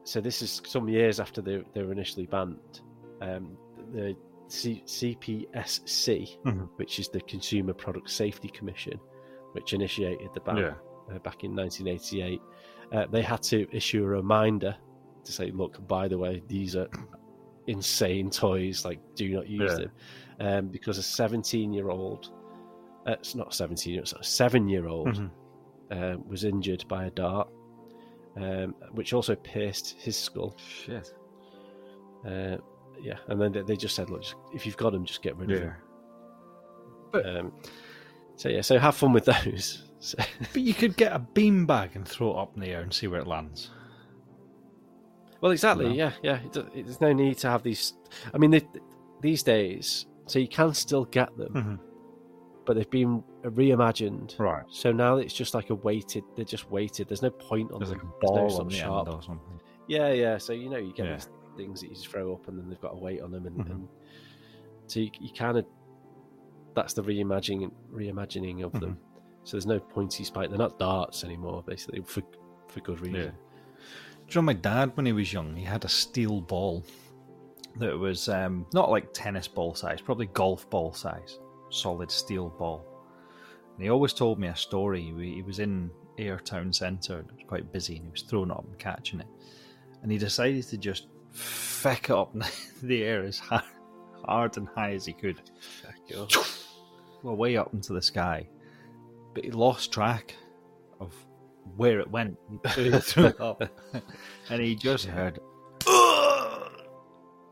so 0.04 0.22
this 0.22 0.42
is 0.42 0.62
some 0.66 0.88
years 0.88 1.20
after 1.20 1.42
they, 1.42 1.64
they 1.74 1.82
were 1.84 1.92
initially 1.92 2.26
banned, 2.28 2.82
um, 3.22 3.58
the 3.94 4.16
C- 4.48 4.84
CPSC, 4.86 6.38
Mhm. 6.46 6.70
which 6.78 7.00
is 7.00 7.10
the 7.10 7.22
Consumer 7.22 7.74
Product 7.74 8.10
Safety 8.10 8.50
Commission, 8.50 9.00
which 9.54 9.74
initiated 9.74 10.30
the 10.34 10.40
ban 10.42 10.58
Yeah. 10.58 10.76
uh, 11.14 11.20
back 11.20 11.44
in 11.44 11.54
1988, 11.56 12.42
uh, 12.92 13.06
they 13.08 13.22
had 13.22 13.42
to 13.44 13.68
issue 13.76 14.04
a 14.04 14.08
reminder 14.08 14.76
to 15.24 15.32
say, 15.32 15.52
look, 15.52 15.86
by 15.88 16.08
the 16.08 16.18
way, 16.18 16.42
these 16.48 16.76
are 16.76 16.88
insane 17.68 18.30
toys, 18.30 18.86
like, 18.86 19.00
do 19.16 19.30
not 19.30 19.48
use 19.48 19.72
Yeah. 19.72 19.78
them. 19.86 19.92
Um, 20.40 20.68
because 20.70 20.98
a 20.98 21.04
17 21.04 21.74
year 21.74 21.90
old, 21.90 22.32
uh, 23.06 23.12
it's 23.14 23.36
not 23.36 23.54
17, 23.54 24.00
it's 24.00 24.14
a 24.14 24.24
seven 24.24 24.70
year 24.70 24.88
old, 24.88 25.08
Mhm. 25.16 25.30
uh, 25.92 26.18
was 26.28 26.44
injured 26.46 26.86
by 26.88 27.06
a 27.06 27.12
dart, 27.12 27.50
um, 28.38 28.74
which 28.92 29.14
also 29.14 29.36
pierced 29.36 29.96
his 30.00 30.16
skull. 30.16 30.56
Shit. 30.58 31.14
Yeah, 33.02 33.18
and 33.28 33.40
then 33.42 33.64
they, 33.66 33.76
just 33.76 33.96
said, 33.96 34.10
look, 34.10 34.22
just, 34.24 34.36
if 34.54 34.66
you've 34.66 34.78
got 34.78 34.92
them, 34.94 35.06
just 35.06 35.22
get 35.22 35.36
rid 35.38 35.52
of 35.52 35.60
Yeah. 35.60 35.74
them. 37.22 37.38
Um, 37.48 37.54
so 38.36 38.50
yeah, 38.50 38.62
so 38.62 38.78
have 38.78 38.96
fun 38.96 39.14
with 39.14 39.26
those. 39.46 39.84
So, 40.00 40.18
But 40.54 40.62
you 40.62 40.74
could 40.74 40.96
get 40.98 41.12
a 41.14 41.20
beanbag 41.20 41.96
and 41.96 42.08
throw 42.08 42.32
it 42.38 42.42
up 42.42 42.54
in 42.56 42.62
the 42.62 42.68
air 42.70 42.82
and 42.82 42.94
see 42.94 43.08
where 43.08 43.20
it 43.22 43.28
lands. 43.28 43.72
well, 45.42 45.52
exactly. 45.52 45.94
Yeah, 45.96 46.12
yeah. 46.24 46.40
It, 46.44 46.52
do- 46.54 46.70
there's 46.76 47.02
no 47.02 47.14
need 47.14 47.38
to 47.40 47.50
have 47.50 47.64
these. 47.64 47.94
I 48.34 48.38
mean, 48.38 48.52
they, 48.52 48.62
these 49.22 49.44
days, 49.44 50.06
so 50.26 50.40
you 50.40 50.48
can 50.48 50.74
still 50.74 51.06
get 51.06 51.36
them, 51.38 51.54
Mhm. 51.54 51.80
but 52.66 52.76
they've 52.76 52.90
been 52.90 53.24
reimagined. 53.44 54.38
Right. 54.40 54.64
So 54.70 54.92
now 54.92 55.18
it's 55.18 55.34
just 55.34 55.54
like 55.54 55.70
a 55.70 55.76
weighted. 55.76 56.24
They're 56.36 56.46
just 56.46 56.70
weighted. 56.70 57.08
There's 57.08 57.22
no 57.22 57.30
point 57.32 57.72
on 57.72 57.80
There's 57.80 57.90
them. 57.92 58.00
like 58.00 58.32
a 58.32 58.34
There's 58.36 58.54
no 58.56 58.60
on 58.62 58.68
the 58.70 58.76
sharp. 58.76 59.08
end 59.08 59.16
or 59.16 59.22
something. 59.24 59.62
Yeah, 59.88 60.12
yeah. 60.12 60.38
So 60.38 60.54
you 60.54 60.70
know, 60.70 60.78
you 60.78 60.94
get 60.94 61.06
Yeah. 61.06 61.14
these 61.16 61.30
things 61.58 61.82
that 61.82 61.88
you 61.88 61.96
just 61.96 62.08
throw 62.08 62.34
up, 62.34 62.48
and 62.48 62.58
then 62.58 62.70
they've 62.70 62.80
got 62.82 62.94
a 62.94 62.98
weight 62.98 63.22
on 63.22 63.32
them, 63.32 63.46
and, 63.48 63.58
Mhm. 63.58 63.72
and 63.72 63.88
so 64.86 65.00
you, 65.02 65.12
you 65.20 65.30
kind 65.34 65.58
of 65.58 65.66
that's 66.76 66.94
the 66.94 67.02
reimagining 67.04 67.72
reimagining 67.92 68.64
of 68.64 68.72
them. 68.80 68.98
So 69.44 69.58
there's 69.58 69.66
no 69.66 69.80
pointy 69.80 70.24
spike. 70.24 70.50
They're 70.50 70.60
not 70.60 70.78
darts 70.78 71.24
anymore, 71.24 71.64
basically 71.66 72.02
for 72.02 72.22
for 72.68 72.80
good 72.82 73.00
reason. 73.00 73.16
Yeah. 73.16 73.32
Do 73.32 74.34
you 74.34 74.36
know 74.36 74.42
my 74.46 74.54
dad 74.54 74.96
when 74.96 75.06
he 75.06 75.14
was 75.14 75.32
young? 75.34 75.56
He 75.56 75.64
had 75.64 75.86
a 75.86 75.90
steel 75.90 76.42
ball 76.42 76.84
that 77.78 77.98
was 77.98 78.28
um, 78.30 78.66
not 78.74 78.90
like 78.92 79.14
tennis 79.14 79.48
ball 79.48 79.74
size, 79.74 80.02
probably 80.02 80.26
golf 80.28 80.70
ball 80.70 80.94
size, 80.94 81.40
solid 81.70 82.12
steel 82.12 82.50
ball. 82.50 82.86
And 83.76 83.84
he 83.84 83.90
always 83.90 84.14
told 84.14 84.38
me 84.38 84.48
a 84.48 84.56
story. 84.56 85.02
He 85.02 85.42
was 85.42 85.60
in 85.60 85.90
Ayr 86.18 86.40
Town 86.40 86.74
Centre, 86.74 87.20
it 87.20 87.26
was 87.32 87.44
quite 87.48 87.72
busy, 87.72 87.96
and 87.96 88.06
he 88.06 88.12
was 88.12 88.24
throwing 88.24 88.52
up 88.52 88.66
and 88.66 88.78
catching 88.78 89.20
it. 89.22 89.28
And 90.02 90.12
he 90.12 90.18
decided 90.18 90.64
to 90.68 90.78
just 90.78 91.08
feck 91.38 92.10
up 92.10 92.34
the 92.84 93.04
air 93.04 93.24
as 93.24 93.40
hard, 93.40 93.64
hard 94.26 94.58
and 94.58 94.68
high 94.68 94.94
as 94.94 95.06
he 95.06 95.14
could. 95.14 95.42
Well, 97.24 97.36
way 97.36 97.58
up 97.58 97.74
into 97.74 97.94
the 97.94 98.02
sky. 98.02 98.48
But 99.34 99.44
he 99.44 99.50
lost 99.52 99.92
track 99.92 100.36
of 101.00 101.12
where 101.76 102.00
it 102.00 102.10
went. 102.10 102.38
He 102.76 102.92
threw 103.00 103.26
it 103.26 103.42
up. 103.42 103.64
and 104.52 104.62
he 104.62 104.76
just 104.76 105.06
heard, 105.06 105.40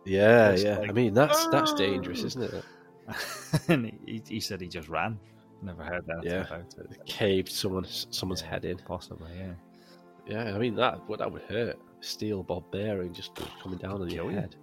Yeah, 0.06 0.52
It's 0.52 0.64
yeah. 0.64 0.80
I 0.88 0.92
mean, 0.92 1.16
that's 1.16 1.48
that's 1.48 1.74
dangerous, 1.74 2.24
isn't 2.24 2.44
it? 2.44 2.64
and 3.68 3.92
he, 4.06 4.22
he 4.28 4.40
said 4.40 4.62
he 4.62 4.68
just 4.68 4.88
ran. 4.88 5.20
Never 5.64 5.84
heard 5.84 6.06
that 6.06 6.24
Yeah. 6.24 6.42
about 6.46 6.74
it. 6.78 7.06
Caved 7.08 7.50
someone's 7.50 8.06
someone's 8.12 8.42
Yeah, 8.44 8.50
head 8.50 8.66
in. 8.66 8.78
Possibly, 8.78 9.32
yeah. 9.36 9.54
Yeah, 10.28 10.56
I 10.56 10.60
mean 10.60 10.76
that 10.76 11.08
what 11.10 11.20
that 11.20 11.32
would 11.32 11.42
hurt. 11.44 11.80
Steel 12.06 12.44
bob 12.44 12.70
bearing 12.72 13.14
just 13.14 13.32
coming 13.62 13.78
down 13.80 14.02
on 14.02 14.10
your 14.10 14.32
head. 14.32 14.56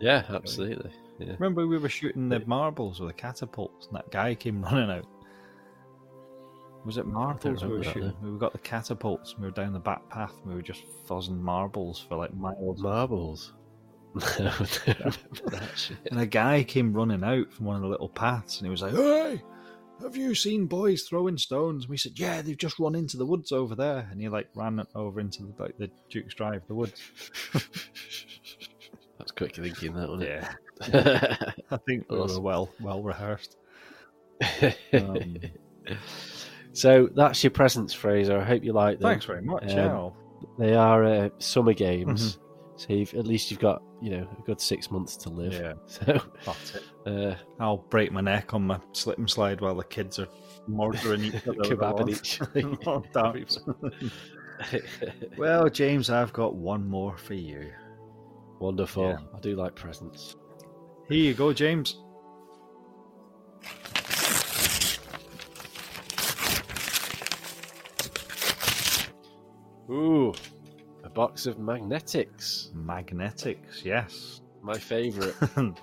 Yeah, 0.00 0.24
absolutely. 0.28 0.90
Yeah. 1.18 1.32
Remember 1.38 1.66
we 1.66 1.78
were 1.78 1.88
shooting 1.88 2.28
the 2.28 2.40
marbles 2.46 3.00
with 3.00 3.08
the 3.10 3.14
catapults, 3.14 3.86
and 3.86 3.96
that 3.96 4.10
guy 4.10 4.34
came 4.34 4.62
running 4.64 4.90
out. 4.90 5.06
Was 6.84 6.98
it 6.98 7.06
marbles 7.06 7.64
we 7.64 7.70
were 7.70 7.78
that, 7.78 7.92
shooting? 7.92 8.14
We 8.22 8.38
got 8.38 8.52
the 8.52 8.58
catapults. 8.58 9.32
and 9.32 9.40
We 9.40 9.46
were 9.48 9.52
down 9.54 9.72
the 9.72 9.78
back 9.80 10.08
path. 10.08 10.32
and 10.42 10.46
We 10.50 10.54
were 10.54 10.62
just 10.62 10.84
fuzzing 11.08 11.40
marbles 11.40 11.98
for 12.08 12.16
like 12.16 12.32
miles. 12.34 12.80
Marbles. 12.80 13.54
I 14.16 14.38
don't 14.38 14.86
remember 14.86 15.50
that 15.50 15.70
shit. 15.76 15.96
And 16.10 16.20
a 16.20 16.26
guy 16.26 16.62
came 16.62 16.92
running 16.92 17.24
out 17.24 17.52
from 17.52 17.66
one 17.66 17.76
of 17.76 17.82
the 17.82 17.88
little 17.88 18.08
paths, 18.08 18.58
and 18.58 18.66
he 18.66 18.70
was 18.70 18.82
like, 18.82 18.94
"Hey, 18.94 19.42
have 20.02 20.16
you 20.16 20.34
seen 20.34 20.66
boys 20.66 21.02
throwing 21.02 21.38
stones?" 21.38 21.84
And 21.84 21.90
we 21.90 21.96
said, 21.96 22.18
"Yeah, 22.18 22.42
they've 22.42 22.56
just 22.56 22.78
run 22.78 22.94
into 22.94 23.16
the 23.16 23.26
woods 23.26 23.52
over 23.52 23.74
there." 23.74 24.08
And 24.10 24.20
he 24.20 24.28
like 24.28 24.48
ran 24.54 24.84
over 24.94 25.20
into 25.20 25.42
the 25.44 25.62
like 25.62 25.78
the 25.78 25.90
Duke's 26.10 26.34
Drive, 26.34 26.62
the 26.68 26.74
woods. 26.74 27.00
That's 29.18 29.32
quick 29.32 29.56
thinking, 29.56 29.94
that 29.94 30.08
wasn't 30.08 30.28
Yeah. 30.28 30.52
I 31.70 31.76
think 31.78 32.10
we 32.10 32.18
were 32.18 32.40
well 32.40 32.70
well 32.80 33.02
rehearsed. 33.02 33.56
Um, 34.92 35.36
so 36.72 37.08
that's 37.14 37.42
your 37.42 37.50
presents, 37.50 37.94
Fraser. 37.94 38.38
I 38.38 38.44
hope 38.44 38.62
you 38.62 38.74
like 38.74 38.98
them. 38.98 39.10
Thanks 39.10 39.24
very 39.24 39.40
much. 39.40 39.72
Um, 39.72 39.78
yeah, 39.78 40.10
They 40.58 40.74
are 40.74 41.04
uh, 41.04 41.28
summer 41.38 41.72
games, 41.72 42.38
so 42.76 42.92
you've, 42.92 43.14
at 43.14 43.26
least 43.26 43.50
you've 43.50 43.60
got 43.60 43.82
you 44.02 44.10
know 44.10 44.28
a 44.38 44.42
good 44.42 44.60
six 44.60 44.90
months 44.90 45.16
to 45.16 45.30
live. 45.30 45.52
yeah, 45.52 45.72
So 45.86 46.20
uh, 47.06 47.34
I'll 47.58 47.78
break 47.78 48.12
my 48.12 48.20
neck 48.20 48.54
on 48.54 48.66
my 48.66 48.78
slip 48.92 49.18
and 49.18 49.28
slide 49.28 49.60
while 49.60 49.74
the 49.74 49.84
kids 49.84 50.18
are 50.18 50.28
murdering 50.68 51.24
each 51.24 51.34
other. 51.48 51.54
kebabbing 51.62 52.10
each 52.10 52.40
well, 55.38 55.68
James, 55.68 56.08
I've 56.10 56.32
got 56.32 56.54
one 56.54 56.88
more 56.88 57.16
for 57.16 57.34
you. 57.34 57.70
Wonderful. 58.58 59.04
Yeah. 59.08 59.18
I 59.34 59.40
do 59.40 59.54
like 59.54 59.74
presents. 59.74 60.34
Here 61.08 61.18
you 61.18 61.34
go, 61.34 61.52
James. 61.52 61.96
Ooh, 69.90 70.32
box 71.16 71.46
of 71.46 71.56
Magnetix. 71.56 72.72
Magnetix, 72.74 73.84
yes. 73.84 74.40
My 74.62 74.78
favourite. 74.78 75.34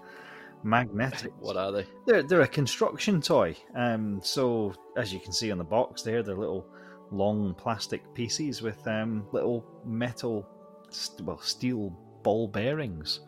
Magnetix. 0.65 1.29
what 1.39 1.57
are 1.57 1.71
they? 1.73 1.85
They're 2.05 2.23
they're 2.23 2.41
a 2.41 2.47
construction 2.47 3.19
toy. 3.21 3.55
Um, 3.75 4.21
so 4.23 4.73
as 4.95 5.11
you 5.13 5.19
can 5.19 5.33
see 5.33 5.51
on 5.51 5.57
the 5.57 5.63
box 5.65 6.03
there, 6.03 6.23
they're 6.23 6.37
little 6.37 6.65
long 7.11 7.53
plastic 7.55 8.01
pieces 8.13 8.61
with 8.61 8.85
um 8.87 9.25
little 9.33 9.65
metal, 9.85 10.47
st- 10.89 11.27
well, 11.27 11.39
steel 11.39 11.89
ball 12.23 12.47
bearings. 12.47 13.19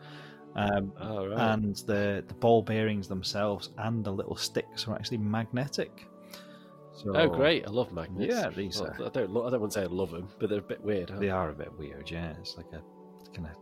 Um, 0.54 0.92
Oh, 0.98 1.26
right. 1.26 1.52
and 1.52 1.76
the 1.86 2.24
the 2.26 2.34
ball 2.34 2.62
bearings 2.62 3.06
themselves 3.08 3.68
and 3.76 4.02
the 4.02 4.12
little 4.12 4.36
sticks 4.36 4.88
are 4.88 4.94
actually 4.94 5.18
magnetic. 5.18 6.06
So 6.96 7.14
oh, 7.14 7.28
great! 7.28 7.66
I 7.66 7.70
love 7.70 7.92
magnets. 7.92 8.34
Yeah, 8.34 8.48
these 8.48 8.80
Well, 8.80 8.90
are- 8.98 9.06
I 9.06 9.08
don't. 9.10 9.30
Lo- 9.30 9.46
I 9.46 9.50
don't 9.50 9.60
want 9.60 9.72
to 9.72 9.78
say 9.80 9.84
I 9.84 9.88
love 9.88 10.10
them, 10.10 10.28
but 10.38 10.48
they're 10.48 10.60
a 10.60 10.62
bit 10.62 10.82
weird. 10.82 11.10
Aren't 11.10 11.20
They 11.20 11.30
are 11.30 11.50
a 11.50 11.54
bit 11.54 11.76
weird, 11.78 12.10
yeah. 12.10 12.32
It's 12.40 12.56
like 12.56 12.66
a 12.72 12.82
kind 13.34 13.48
of 13.48 13.56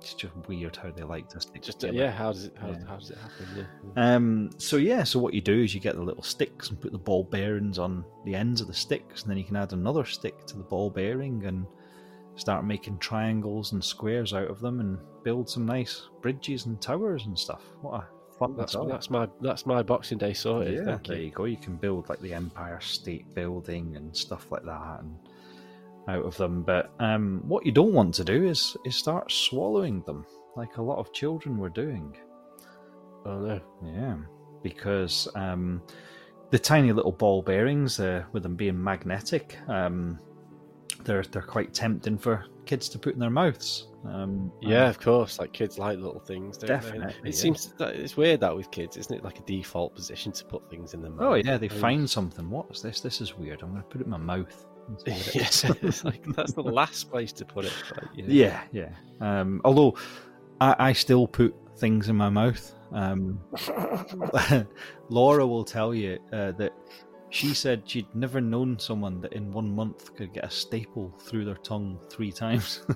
it's 0.00 0.12
just 0.12 0.34
weird 0.48 0.76
how 0.76 0.90
they 0.90 1.02
like 1.02 1.30
to 1.30 1.40
stick 1.40 1.62
Just 1.62 1.80
together. 1.80 1.96
yeah, 1.96 2.10
how 2.10 2.30
does 2.30 2.44
it 2.44 2.52
how, 2.60 2.68
Yeah. 2.68 2.84
how 2.86 2.96
does 2.96 3.10
it 3.10 3.16
happen? 3.16 3.46
Yeah, 3.56 3.64
yeah. 3.96 4.14
Um, 4.16 4.50
so 4.58 4.76
yeah, 4.76 5.02
so 5.02 5.18
what 5.18 5.32
you 5.32 5.40
do 5.40 5.62
is 5.62 5.74
you 5.74 5.80
get 5.80 5.94
the 5.94 6.02
little 6.02 6.22
sticks 6.22 6.68
and 6.68 6.78
put 6.78 6.92
the 6.92 6.98
ball 6.98 7.24
bearings 7.24 7.78
on 7.78 8.04
the 8.26 8.34
ends 8.34 8.60
of 8.60 8.66
the 8.66 8.74
sticks, 8.74 9.22
and 9.22 9.30
then 9.30 9.38
you 9.38 9.44
can 9.44 9.56
add 9.56 9.72
another 9.72 10.04
stick 10.04 10.44
to 10.46 10.58
the 10.58 10.62
ball 10.64 10.90
bearing 10.90 11.46
and 11.46 11.66
start 12.36 12.66
making 12.66 12.98
triangles 12.98 13.72
and 13.72 13.82
squares 13.82 14.34
out 14.34 14.48
of 14.50 14.60
them 14.60 14.80
and 14.80 14.98
build 15.22 15.48
some 15.48 15.64
nice 15.64 16.08
bridges 16.20 16.66
and 16.66 16.82
towers 16.82 17.24
and 17.24 17.38
stuff. 17.38 17.62
What 17.80 17.94
a 18.02 18.06
fun 18.38 18.56
That's 18.56 18.76
that's 18.88 19.10
my 19.10 19.28
that's 19.40 19.66
my 19.66 19.82
Boxing 19.82 20.18
Day 20.18 20.32
sorted. 20.32 20.74
yeah, 20.74 20.84
Thank 20.84 21.06
there 21.06 21.16
you. 21.18 21.24
you 21.26 21.30
go. 21.30 21.44
You 21.44 21.56
can 21.56 21.76
build 21.76 22.08
like 22.08 22.20
the 22.20 22.34
Empire 22.34 22.80
State 22.80 23.34
Building 23.34 23.96
and 23.96 24.16
stuff 24.16 24.50
like 24.50 24.64
that, 24.64 25.00
and 25.00 25.16
out 26.08 26.24
of 26.24 26.36
them. 26.36 26.62
But 26.62 26.92
um, 27.00 27.42
what 27.46 27.64
you 27.64 27.72
don't 27.72 27.92
want 27.92 28.14
to 28.14 28.24
do 28.24 28.44
is 28.46 28.76
is 28.84 28.96
start 28.96 29.30
swallowing 29.32 30.02
them, 30.02 30.26
like 30.56 30.76
a 30.76 30.82
lot 30.82 30.98
of 30.98 31.12
children 31.12 31.58
were 31.58 31.70
doing. 31.70 32.16
Oh 33.24 33.38
no. 33.38 33.60
Yeah, 33.84 34.16
because 34.62 35.28
um, 35.34 35.82
the 36.50 36.58
tiny 36.58 36.92
little 36.92 37.12
ball 37.12 37.42
bearings, 37.42 37.98
uh, 38.00 38.24
with 38.32 38.42
them 38.42 38.54
being 38.56 38.82
magnetic, 38.82 39.56
um, 39.68 40.18
they're 41.04 41.22
they're 41.22 41.42
quite 41.42 41.72
tempting 41.72 42.18
for 42.18 42.44
kids 42.66 42.88
to 42.90 42.98
put 42.98 43.14
in 43.14 43.20
their 43.20 43.30
mouths. 43.30 43.88
Um, 44.06 44.52
Yeah, 44.60 44.88
of 44.88 45.00
course. 45.00 45.38
Like 45.38 45.52
kids 45.52 45.78
like 45.78 45.98
little 45.98 46.20
things, 46.20 46.56
Definitely, 46.58 47.00
they? 47.22 47.28
It 47.30 47.34
yeah. 47.34 47.40
seems 47.40 47.72
that 47.78 47.94
it's 47.94 48.16
weird 48.16 48.40
that 48.40 48.54
with 48.54 48.70
kids, 48.70 48.96
isn't 48.96 49.14
it? 49.14 49.24
Like 49.24 49.38
a 49.38 49.42
default 49.42 49.94
position 49.94 50.32
to 50.32 50.44
put 50.44 50.68
things 50.68 50.94
in 50.94 51.02
their 51.02 51.10
mouth. 51.10 51.22
Oh 51.22 51.34
yeah, 51.34 51.56
they 51.56 51.68
find 51.68 52.08
something. 52.08 52.50
What's 52.50 52.82
this? 52.82 53.00
This 53.00 53.20
is 53.20 53.36
weird. 53.36 53.62
I'm 53.62 53.70
going 53.70 53.82
to 53.82 53.88
put 53.88 54.00
it 54.00 54.04
in 54.04 54.10
my 54.10 54.16
mouth. 54.18 54.66
and 54.88 55.00
see 55.00 55.10
what 55.10 55.28
it 55.28 55.34
yes, 55.34 55.64
it's 55.82 56.04
like 56.04 56.22
that's 56.36 56.52
the 56.52 56.62
last 56.62 57.10
place 57.10 57.32
to 57.32 57.44
put 57.44 57.64
it. 57.64 57.72
Like, 57.96 58.10
you 58.14 58.22
know. 58.24 58.32
Yeah, 58.32 58.62
yeah. 58.72 58.90
Um, 59.20 59.60
although 59.64 59.96
I, 60.60 60.76
I 60.78 60.92
still 60.92 61.26
put 61.26 61.54
things 61.78 62.08
in 62.08 62.16
my 62.16 62.28
mouth. 62.28 62.72
Um, 62.92 63.40
Laura 65.08 65.46
will 65.46 65.64
tell 65.64 65.94
you 65.94 66.18
uh, 66.32 66.52
that 66.52 66.72
she 67.34 67.52
said 67.52 67.82
she'd 67.84 68.06
never 68.14 68.40
known 68.40 68.78
someone 68.78 69.20
that 69.20 69.32
in 69.32 69.50
one 69.50 69.74
month 69.74 70.14
could 70.14 70.32
get 70.32 70.44
a 70.44 70.50
staple 70.50 71.12
through 71.18 71.44
their 71.44 71.56
tongue 71.56 71.98
three 72.08 72.32
times. 72.32 72.86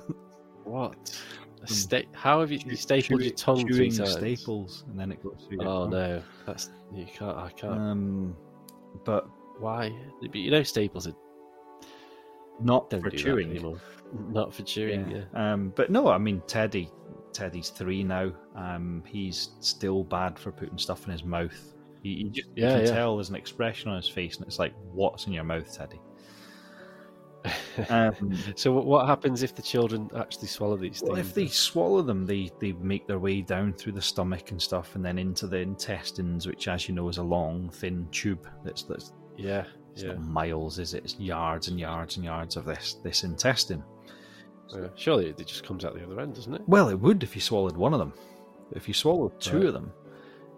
What? 0.65 1.19
A 1.63 1.67
sta- 1.67 2.09
how 2.13 2.41
have 2.41 2.53
you, 2.53 2.59
you 2.67 2.77
stapled 2.77 3.23
your 3.23 3.33
tongue 3.33 3.67
three 3.67 3.91
times? 3.91 4.13
staples, 4.13 4.85
and 4.87 5.01
then 5.01 5.11
it 5.11 5.23
goes 5.23 5.47
through. 5.49 5.63
your 5.63 5.67
Oh 5.67 5.89
no, 5.89 6.23
that's 6.45 6.69
you 6.95 7.07
can't. 7.07 7.39
I 7.39 7.49
can't. 7.57 7.73
Um, 7.73 8.37
but 9.07 9.27
Why? 9.59 9.91
But 10.21 10.35
you 10.35 10.51
know, 10.51 10.63
staples 10.63 11.07
are 11.07 11.15
not 12.61 12.91
for 12.91 13.09
chewing. 13.09 13.49
anymore. 13.53 13.81
Not 14.29 14.53
for 14.53 14.63
chewing. 14.63 15.11
Yeah. 15.11 15.53
Um, 15.53 15.73
but 15.75 15.91
no, 15.91 16.09
I 16.09 16.19
mean 16.19 16.43
Teddy. 16.47 16.91
Teddy's 17.33 17.71
three 17.71 18.05
now. 18.05 18.31
Um, 18.55 19.03
he's 19.07 19.53
still 19.61 20.05
bad 20.05 20.39
for 20.39 20.53
putting 20.53 20.77
stuff 20.77 21.07
in 21.07 21.13
his 21.13 21.25
mouth. 21.25 21.75
You, 22.03 22.13
you, 22.13 22.31
just, 22.31 22.49
you 22.55 22.63
can 22.67 22.81
yeah. 22.85 22.91
tell 22.91 23.17
there's 23.17 23.29
an 23.31 23.35
expression 23.37 23.91
on 23.91 23.97
his 23.97 24.09
face, 24.09 24.37
and 24.37 24.47
it's 24.47 24.59
like, 24.59 24.75
"What's 24.93 25.27
in 25.27 25.33
your 25.33 25.45
mouth, 25.45 25.73
Teddy?" 25.77 26.01
Um, 27.89 28.37
So 28.57 28.73
what- 28.73 29.07
happens 29.07 29.43
if 29.43 29.55
the 29.55 29.63
children 29.63 30.11
actually 30.17 30.49
swallow 30.49 30.77
these 30.77 31.03
well, 31.03 31.15
things? 31.15 31.29
if 31.29 31.35
they 31.35 31.47
swallow 31.47 32.03
them, 32.03 32.27
they 32.27 32.51
they 32.61 32.73
make 32.73 33.07
their 33.07 33.19
way 33.19 33.41
down 33.43 33.73
through 33.73 33.93
the 33.93 34.03
stomach 34.03 34.51
and 34.51 34.61
stuff, 34.61 34.95
and 34.97 35.05
then 35.05 35.19
into 35.19 35.47
the 35.47 35.59
intestines, 35.59 36.47
which, 36.47 36.69
as 36.69 36.89
you 36.89 36.95
know, 36.95 37.09
is 37.09 37.19
a 37.19 37.23
long, 37.23 37.71
thin 37.71 38.09
tube 38.11 38.47
that's 38.65 38.83
that's 38.83 39.13
yeah, 39.37 39.65
it's 39.93 40.03
yeah. 40.03 40.15
miles, 40.15 40.79
is 40.79 40.95
it? 40.95 41.05
It's 41.05 41.19
yards 41.19 41.69
and 41.69 41.79
yards 41.79 42.17
and 42.17 42.25
yards 42.25 42.57
of 42.57 42.65
this 42.65 42.97
this 43.03 43.23
intestine. 43.25 43.83
yeah. 44.75 44.89
Surely 44.97 45.27
it 45.29 45.39
just 45.47 45.65
comes 45.65 45.85
out 45.85 45.95
the 45.95 46.05
other 46.05 46.21
end, 46.21 46.35
doesn't 46.35 46.55
it? 46.55 46.63
Well, 46.67 46.89
it 46.89 46.99
would 47.01 47.23
if 47.23 47.35
you 47.35 47.41
swallowed 47.41 47.77
one 47.77 47.93
of 47.93 47.99
them. 48.01 48.13
If 48.73 48.87
you 48.89 48.95
swallowed 48.95 49.41
two 49.41 49.59
Right. 49.59 49.67
of 49.67 49.73
them, 49.75 49.93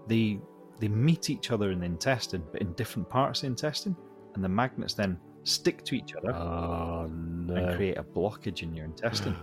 they 0.08 0.40
they 0.80 0.88
meet 0.88 1.30
each 1.30 1.50
other 1.50 1.70
in 1.70 1.80
the 1.80 1.86
intestine, 1.86 2.42
but 2.52 2.60
in 2.60 2.72
different 2.72 3.08
parts 3.08 3.40
of 3.40 3.42
the 3.42 3.46
intestine, 3.48 3.96
and 4.34 4.42
the 4.42 4.48
magnets 4.48 4.94
then 4.94 5.18
stick 5.42 5.84
to 5.84 5.94
each 5.94 6.14
other 6.14 6.32
Oh 6.34 7.04
and 7.04 7.76
create 7.76 7.96
a 7.98 8.02
blockage 8.02 8.62
in 8.62 8.74
your 8.74 8.84
intestine, 8.84 9.36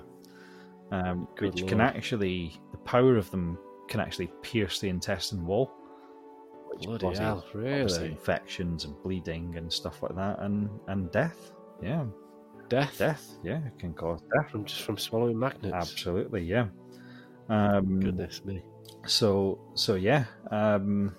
um, 0.92 1.28
which 1.40 1.66
can 1.68 1.82
actually 1.82 2.60
the 2.72 2.78
power 2.80 3.18
of 3.18 3.30
them 3.32 3.58
can 3.88 4.00
actually 4.00 4.32
pierce 4.42 4.80
the 4.80 4.90
intestine 4.90 5.46
wall, 5.46 5.72
which 6.68 6.84
Bloody 6.86 7.06
causes 7.06 7.20
hell! 7.20 7.46
Really? 7.54 8.06
infections 8.08 8.86
and 8.86 8.96
bleeding 9.04 9.56
and 9.58 9.72
stuff 9.72 10.02
like 10.04 10.16
that, 10.16 10.40
and 10.40 10.70
and 10.88 11.12
death. 11.12 11.52
Yeah, 11.82 12.06
Death? 12.70 12.98
death. 12.98 13.38
Yeah, 13.44 13.60
it 13.66 13.78
can 13.80 13.94
cause 13.94 14.22
death. 14.34 14.52
from 14.52 14.66
just 14.66 14.82
from 14.82 14.98
swallowing 14.98 15.38
magnets. 15.38 15.74
Absolutely. 15.74 16.44
Yeah. 16.44 16.68
Um, 17.50 18.00
Goodness 18.00 18.44
me! 18.44 18.64
So 19.06 19.60
so 19.74 19.96
yeah, 19.96 20.26
um, 20.52 21.16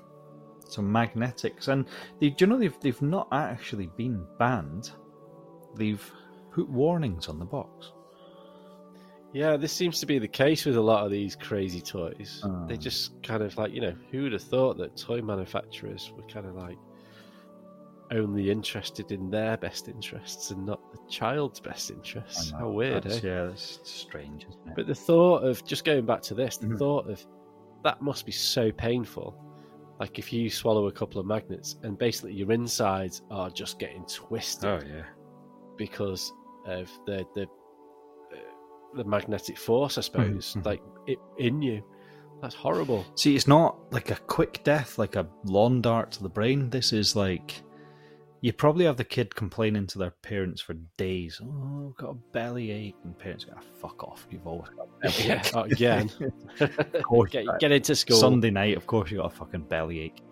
so 0.69 0.82
Magnetix, 0.82 1.69
and 1.69 1.86
they, 2.20 2.31
do 2.31 2.45
you 2.45 2.47
know 2.47 2.59
they've 2.59 2.78
they've 2.81 3.03
not 3.03 3.28
actually 3.32 3.89
been 3.97 4.24
banned. 4.39 4.90
They've 5.77 6.12
put 6.53 6.69
warnings 6.69 7.28
on 7.28 7.39
the 7.39 7.45
box. 7.45 7.93
Yeah, 9.32 9.57
this 9.59 9.73
seems 9.73 10.01
to 10.01 10.07
be 10.07 10.19
the 10.19 10.28
case 10.28 10.65
with 10.65 10.77
a 10.77 10.81
lot 10.81 11.05
of 11.05 11.11
these 11.11 11.36
crazy 11.36 11.81
toys. 11.82 12.43
They 12.66 12.74
Oh. 12.74 12.78
just 12.78 13.23
kind 13.23 13.43
of 13.43 13.57
like, 13.59 13.73
you 13.73 13.81
know, 13.82 13.95
who 14.11 14.23
would 14.23 14.32
have 14.32 14.43
thought 14.43 14.78
that 14.78 14.97
toy 14.97 15.20
manufacturers 15.20 16.11
were 16.16 16.23
kind 16.23 16.47
of 16.47 16.55
like 16.55 16.78
only 18.11 18.51
interested 18.51 19.12
in 19.12 19.28
their 19.31 19.59
best 19.59 19.86
interests 19.89 20.51
and 20.51 20.65
not 20.65 20.81
the 20.93 20.99
child's 21.11 21.61
best 21.61 21.90
interests? 21.90 22.51
How 22.53 22.70
weird, 22.70 23.07
eh? 23.07 23.20
Yeah, 23.23 23.45
that's 23.49 23.81
strange, 23.85 24.47
isn't 24.49 24.69
it? 24.69 24.74
But 24.74 24.86
the 24.86 24.95
thought 24.95 25.45
of 25.45 25.62
just 25.66 25.85
going 25.85 26.07
back 26.07 26.23
to 26.23 26.35
this, 26.35 26.57
the 26.57 26.66
Mhm. 26.69 26.78
thought 26.78 27.11
of 27.11 27.24
that 27.85 28.01
must 28.01 28.24
be 28.24 28.32
so 28.32 28.73
painful. 28.73 29.36
Like 30.01 30.19
if 30.19 30.33
you 30.33 30.49
swallow 30.49 30.87
a 30.87 30.93
couple 30.93 31.20
of 31.20 31.27
magnets 31.27 31.77
and 31.83 31.99
basically 31.99 32.33
your 32.33 32.53
insides 32.53 33.23
are 33.31 33.51
just 33.51 33.79
getting 33.79 34.05
twisted 34.07 34.65
oh 34.65 34.81
yeah, 34.87 35.03
because 35.77 36.33
of 36.66 36.89
the 37.07 37.25
the 37.35 37.43
uh, 37.43 38.97
the 38.97 39.05
magnetic 39.05 39.59
force, 39.59 39.99
I 39.99 40.03
suppose, 40.03 40.55
mhm. 40.55 40.65
like 40.65 40.83
it 41.07 41.19
in 41.39 41.62
you. 41.62 41.83
That's 42.41 42.55
horrible. 42.55 43.05
see, 43.16 43.35
it's 43.35 43.49
not 43.49 43.77
like 43.91 44.12
a 44.12 44.16
quick 44.29 44.62
death, 44.62 44.97
like 44.97 45.16
a 45.16 45.27
lawn 45.45 45.83
dart 45.83 46.12
to 46.12 46.23
the 46.23 46.29
brain. 46.29 46.70
This 46.70 46.93
is 46.93 47.16
like 47.16 47.62
you 48.40 48.52
probably 48.52 48.85
have 48.85 48.97
the 48.97 49.05
kid 49.05 49.35
complaining 49.35 49.86
to 49.89 49.98
their 49.98 50.10
parents 50.23 50.60
for 50.60 50.74
days. 50.97 51.40
Oh, 51.43 51.89
I've 51.89 51.97
got 51.97 52.10
a 52.10 52.15
belly 52.32 52.70
ache, 52.70 52.97
and 53.05 53.19
parents 53.19 53.44
go, 53.44 53.52
"Ah, 53.56 53.60
"Fuck 53.81 54.02
off! 54.05 54.27
You've 54.31 54.47
always 54.47 54.69
got 54.70 54.86
a 54.86 55.09
belly 55.09 55.24
Yeah, 55.28 55.40
ache." 55.40 55.56
uh, 55.56 55.62
again. 55.62 56.10
course 57.02 57.31
get, 57.31 57.47
get 57.59 57.73
into 57.73 57.94
school. 57.97 58.19
Sunday 58.19 58.51
night, 58.51 58.77
of 58.77 58.86
course, 58.86 59.10
you 59.10 59.19
got 59.19 59.32
a 59.32 59.36
fucking 59.36 59.62
bellyache. 59.62 60.23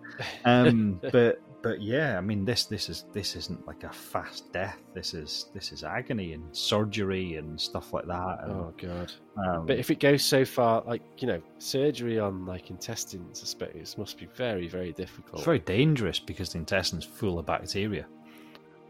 Um, 0.45 0.99
but 1.11 1.41
but 1.67 1.81
yeah, 1.81 2.17
I 2.17 2.21
mean 2.21 2.45
this 2.45 2.65
this 2.65 2.87
is 2.89 3.05
this 3.13 3.35
isn't 3.35 3.65
like 3.67 3.83
a 3.83 3.91
fast 3.91 4.51
death. 4.53 4.77
This 4.93 5.13
is 5.13 5.47
this 5.53 5.71
is 5.71 5.83
agony 5.83 6.33
and 6.33 6.43
surgery 6.55 7.35
and 7.35 7.59
stuff 7.59 7.93
like 7.93 8.05
that. 8.07 8.37
And, 8.43 8.51
Oh 8.51 8.73
god! 8.77 9.11
um, 9.37 9.65
But 9.65 9.77
if 9.77 9.91
it 9.91 9.99
goes 9.99 10.23
so 10.23 10.45
far, 10.45 10.83
like 10.87 11.01
you 11.17 11.27
know, 11.27 11.41
surgery 11.57 12.19
on 12.19 12.45
like 12.45 12.69
intestines, 12.69 13.41
I 13.43 13.45
suppose, 13.45 13.95
must 13.97 14.17
be 14.17 14.27
very, 14.27 14.67
very 14.67 14.93
difficult. 14.93 15.35
it's 15.39 15.45
very 15.45 15.59
dangerous 15.59 16.19
because 16.19 16.49
the 16.53 16.59
intestine's 16.59 17.05
full 17.05 17.37
of 17.39 17.45
bacteria. 17.45 18.05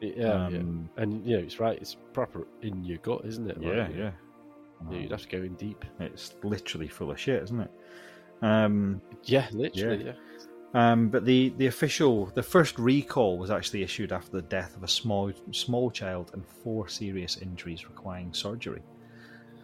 yeah, 0.01 0.11
yeah, 0.17 0.33
Um, 0.59 0.89
and 0.97 1.25
you 1.25 1.37
know, 1.37 1.43
it's 1.43 1.59
right. 1.59 1.77
It's 1.81 1.95
proper 2.13 2.47
in 2.61 2.83
your 2.83 2.99
gut, 2.99 3.21
isn't 3.25 3.49
it? 3.49 3.57
Like, 3.57 3.73
yeah, 3.73 3.87
yeah. 3.89 4.11
yeah, 4.91 4.97
You'd 4.99 5.11
have 5.11 5.23
to 5.23 5.27
go 5.29 5.43
in 5.43 5.55
deep. 5.55 5.83
It's 5.99 6.35
literally 6.43 6.87
full 6.87 7.09
of 7.09 7.19
shit, 7.19 7.41
isn't 7.43 7.59
it? 7.61 7.71
Um, 8.43 9.01
Yeah, 9.23 9.47
literally. 9.51 10.05
Yeah. 10.05 10.11
Um, 10.77 11.09
but 11.09 11.25
the, 11.25 11.49
the 11.57 11.65
official, 11.65 12.27
the 12.35 12.43
first 12.43 12.77
recall 12.77 13.39
was 13.39 13.49
actually 13.49 13.81
issued 13.81 14.11
after 14.11 14.29
the 14.31 14.43
death 14.43 14.75
of 14.77 14.83
a 14.83 14.87
small 14.87 15.31
small 15.51 15.89
child 15.89 16.29
and 16.33 16.45
four 16.45 16.87
serious 16.87 17.37
injuries 17.37 17.87
requiring 17.87 18.31
surgery. 18.31 18.83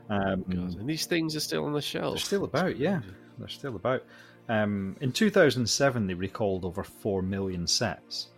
Um, 0.10 0.44
God, 0.50 0.76
and 0.80 0.90
these 0.90 1.06
things 1.06 1.36
are 1.36 1.40
still 1.40 1.66
on 1.66 1.74
the 1.74 1.82
shelf. 1.82 2.16
They're 2.16 2.26
still 2.26 2.46
about, 2.46 2.78
yeah. 2.78 3.02
They're 3.38 3.48
still 3.48 3.76
about. 3.76 4.04
Um, 4.50 4.96
in 5.02 5.12
2007, 5.12 6.08
they 6.08 6.14
recalled 6.16 6.66
over 6.66 6.84
four 6.84 7.22
million 7.22 7.68
sets. 7.68 8.30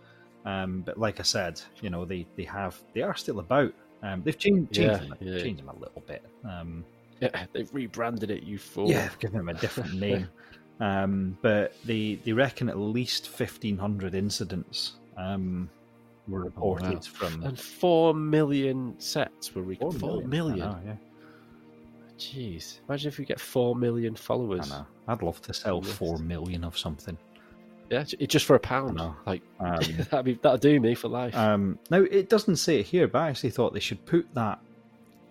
Um, 0.44 0.82
but 0.84 0.98
like 0.98 1.18
I 1.18 1.22
said, 1.24 1.60
you 1.80 1.88
know, 1.88 2.04
they, 2.04 2.26
they 2.36 2.44
have 2.44 2.78
they 2.92 3.00
are 3.00 3.16
still 3.16 3.38
about. 3.40 3.72
Um, 4.02 4.20
they've 4.22 4.38
changed, 4.38 4.74
changed, 4.74 4.90
Yeah, 5.02 5.08
them, 5.08 5.16
a- 5.18 5.24
yeah. 5.24 5.42
changed 5.42 5.60
them 5.62 5.70
a 5.70 5.76
little 5.78 6.02
bit. 6.06 6.22
Um, 6.44 6.84
Yeah, 7.22 7.46
they've 7.54 7.72
rebranded 7.72 8.30
it. 8.30 8.42
You 8.42 8.58
fool. 8.58 8.90
yeah, 8.90 9.08
they've 9.08 9.18
given 9.18 9.38
them 9.38 9.48
a 9.48 9.54
different 9.54 9.94
name. 10.06 10.28
Um, 10.78 11.38
but 11.40 11.74
they 11.84 12.16
they 12.24 12.32
reckon 12.32 12.68
at 12.68 12.78
least 12.78 13.28
1,500 13.28 14.14
incidents 14.14 14.92
um, 15.16 15.70
were 16.28 16.40
reported 16.44 16.86
Oh, 16.86 16.92
wow. 16.94 17.00
from 17.00 17.42
And 17.44 17.58
four 17.58 18.12
million 18.14 18.94
sets 18.98 19.54
were 19.54 19.62
recorded. 19.62 20.00
four 20.00 20.22
million. 20.22 20.30
million. 20.30 20.58
Know, 20.58 20.78
yeah, 20.84 20.96
Jeez, 22.18 22.78
imagine 22.88 23.08
if 23.08 23.18
we 23.18 23.24
get 23.24 23.40
four 23.40 23.74
million 23.76 24.14
I 24.14 24.18
followers. 24.18 24.70
know. 24.70 24.86
I'd 25.08 25.22
love 25.22 25.40
to 25.42 25.54
sell 25.54 25.82
four 25.82 26.18
million 26.18 26.64
of 26.64 26.76
something. 26.78 27.16
Yeah, 27.90 28.02
just 28.02 28.46
for 28.46 28.56
a 28.56 28.60
pound. 28.60 29.00
I. 29.00 29.12
Like 29.26 29.42
Um, 29.60 29.78
that'd 30.10 30.24
be 30.24 30.34
that'd 30.34 30.60
do 30.60 30.80
me 30.80 30.94
for 30.94 31.08
life. 31.08 31.36
Um, 31.36 31.78
now 31.90 31.98
it 32.02 32.28
doesn't 32.28 32.56
say 32.56 32.80
it 32.80 32.86
here, 32.86 33.06
but 33.06 33.20
I 33.20 33.28
actually 33.30 33.50
thought 33.50 33.72
they 33.74 33.80
should 33.80 34.04
put 34.06 34.26
that. 34.34 34.58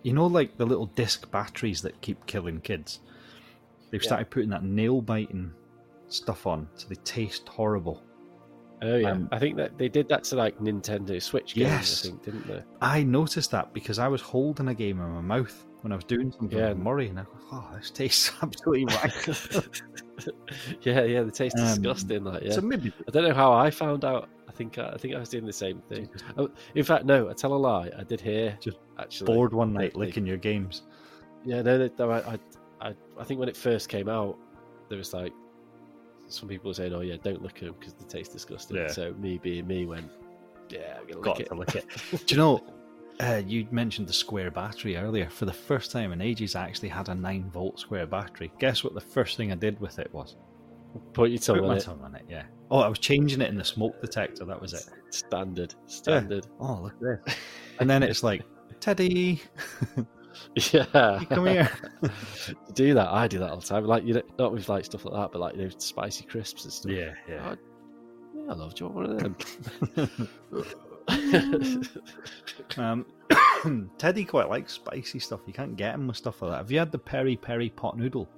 You 0.02 0.12
know, 0.12 0.26
like 0.26 0.56
the 0.56 0.66
little 0.66 0.86
disc 0.86 1.30
batteries 1.30 1.82
that 1.82 2.00
keep 2.00 2.24
killing 2.26 2.60
kids. 2.60 3.00
They've 3.90 4.02
Yeah. 4.02 4.06
started 4.08 4.30
putting 4.30 4.50
that 4.50 4.64
nail 4.64 5.00
biting 5.00 5.52
stuff 6.08 6.46
on, 6.46 6.68
so 6.74 6.88
they 6.88 6.94
taste 6.96 7.48
horrible. 7.48 8.02
Oh 8.82 8.96
yeah, 8.96 9.12
Um, 9.12 9.28
I 9.32 9.38
think 9.38 9.56
that 9.56 9.78
they 9.78 9.88
did 9.88 10.06
that 10.10 10.24
to 10.24 10.36
like 10.36 10.58
Nintendo 10.58 11.20
Switch 11.22 11.54
games. 11.54 11.70
Yes. 11.70 12.04
I 12.04 12.08
think 12.10 12.22
didn't 12.24 12.46
they? 12.46 12.62
I 12.82 13.02
noticed 13.04 13.50
that 13.52 13.72
because 13.72 13.98
I 13.98 14.06
was 14.08 14.20
holding 14.20 14.68
a 14.68 14.74
game 14.74 15.00
in 15.00 15.08
my 15.08 15.20
mouth 15.22 15.64
when 15.80 15.92
I 15.92 15.96
was 15.96 16.04
doing 16.04 16.30
something 16.32 16.58
Yeah. 16.58 16.70
with 16.70 16.78
Murray, 16.78 17.08
and 17.08 17.20
I 17.20 17.22
go, 17.22 17.30
"Oh, 17.52 17.70
this 17.76 17.90
tastes 17.90 18.32
absolutely 18.42 18.84
right." 18.86 19.12
yeah, 20.82 21.04
yeah, 21.04 21.22
they 21.22 21.30
taste 21.30 21.56
Um, 21.58 21.64
disgusting. 21.66 22.24
Like, 22.24 22.42
yeah. 22.42 22.52
So 22.52 22.60
maybe 22.60 22.92
I 23.06 23.10
don't 23.10 23.24
know 23.24 23.34
how 23.34 23.52
I 23.52 23.70
found 23.70 24.04
out. 24.04 24.28
I 24.48 24.52
think 24.52 24.78
I 24.78 24.96
think 24.96 25.14
I 25.14 25.18
was 25.20 25.28
doing 25.28 25.46
the 25.46 25.52
same 25.52 25.80
thing. 25.88 26.08
Oh, 26.36 26.50
in 26.74 26.84
fact, 26.84 27.04
no, 27.04 27.28
I 27.28 27.32
tell 27.32 27.54
a 27.54 27.56
lie. 27.56 27.90
I 27.98 28.04
did 28.04 28.20
hear 28.20 28.56
Just 28.60 28.78
actually. 28.98 29.26
bored 29.34 29.52
one 29.52 29.72
night 29.72 29.96
licking 29.96 30.26
your 30.26 30.36
games. 30.38 30.82
Yeah, 31.44 31.62
no, 31.62 31.78
no, 31.78 31.88
no, 31.98 32.10
I, 32.10 32.32
I, 32.32 32.38
I, 32.80 32.94
I 33.18 33.24
think 33.24 33.40
when 33.40 33.48
it 33.48 33.56
first 33.56 33.88
came 33.88 34.08
out, 34.08 34.36
there 34.88 34.98
was 34.98 35.12
like 35.14 35.32
some 36.28 36.48
people 36.48 36.70
were 36.70 36.74
saying, 36.74 36.92
"Oh 36.92 37.00
yeah, 37.00 37.16
don't 37.22 37.42
lick 37.42 37.60
them 37.60 37.74
because 37.78 37.94
they 37.94 38.04
taste 38.06 38.32
disgusting." 38.32 38.76
Yeah. 38.76 38.88
So 38.88 39.12
me 39.14 39.38
being 39.38 39.66
me 39.66 39.86
went, 39.86 40.10
"Yeah, 40.68 40.98
I'm 41.00 41.06
gonna 41.06 41.20
Got 41.22 41.38
lick 41.38 41.48
to 41.48 41.54
it." 41.54 41.58
lick 41.58 42.12
it. 42.12 42.26
Do 42.26 42.34
you 42.34 42.38
know? 42.38 42.64
Uh, 43.18 43.40
you 43.46 43.66
mentioned 43.70 44.06
the 44.06 44.12
square 44.12 44.50
battery 44.50 44.96
earlier. 44.96 45.30
For 45.30 45.46
the 45.46 45.52
first 45.52 45.90
time 45.90 46.12
in 46.12 46.20
ages, 46.20 46.54
I 46.54 46.64
actually 46.64 46.90
had 46.90 47.08
a 47.08 47.14
nine 47.14 47.50
volt 47.50 47.80
square 47.80 48.06
battery. 48.06 48.52
Guess 48.58 48.84
what? 48.84 48.92
The 48.92 49.00
first 49.00 49.38
thing 49.38 49.52
I 49.52 49.54
did 49.54 49.80
with 49.80 49.98
it 49.98 50.12
was 50.12 50.36
Put 51.14 51.30
your 51.30 51.38
tongue 51.38 51.56
put 51.56 51.62
on 51.64 51.68
my 51.70 51.76
it. 51.76 51.82
tongue 51.82 52.00
on 52.02 52.14
it. 52.14 52.24
Yeah. 52.28 52.44
Oh, 52.70 52.80
I 52.80 52.88
was 52.88 52.98
changing 52.98 53.40
it 53.40 53.48
in 53.48 53.56
the 53.56 53.64
smoke 53.64 54.00
detector. 54.02 54.44
That 54.44 54.60
was 54.60 54.72
it. 54.74 54.84
Standard, 55.10 55.74
standard. 55.86 56.46
Oh, 56.60 56.80
look 56.82 56.94
at 56.94 57.24
this. 57.26 57.36
And 57.80 57.88
then 57.88 58.02
it's 58.02 58.22
like, 58.22 58.42
Teddy, 58.80 59.40
Yeah, 60.72 61.20
come 61.28 61.46
here. 61.46 61.70
You 62.02 62.10
do 62.74 62.94
that. 62.94 63.08
I 63.08 63.28
do 63.28 63.38
that 63.40 63.50
all 63.50 63.60
the 63.60 63.66
time. 63.66 63.84
Like 63.84 64.04
you 64.04 64.14
know, 64.14 64.22
not 64.38 64.52
with 64.52 64.68
like 64.68 64.84
stuff 64.84 65.04
like 65.04 65.14
that, 65.14 65.32
but 65.32 65.40
like 65.40 65.54
you 65.56 65.62
know, 65.64 65.70
spicy 65.78 66.24
crisps 66.24 66.64
and 66.64 66.72
stuff. 66.72 66.92
Yeah, 66.92 67.12
yeah. 67.28 67.54
Yeah, 68.34 68.42
I 68.50 68.54
love. 68.54 68.72
You 68.78 68.86
want 68.88 68.96
one 68.96 69.10
of 69.10 70.06
them? 70.08 70.28
Um, 72.78 73.06
Teddy 73.98 74.24
quite 74.24 74.48
likes 74.48 74.72
spicy 74.72 75.18
stuff. 75.18 75.40
You 75.46 75.52
can't 75.52 75.76
get 75.76 75.94
him 75.94 76.06
with 76.08 76.16
stuff 76.16 76.42
like 76.42 76.50
that. 76.52 76.56
Have 76.58 76.70
you 76.70 76.78
had 76.78 76.92
the 76.92 76.98
peri 76.98 77.36
peri 77.36 77.70
pot 77.70 77.96
noodle? 77.96 78.28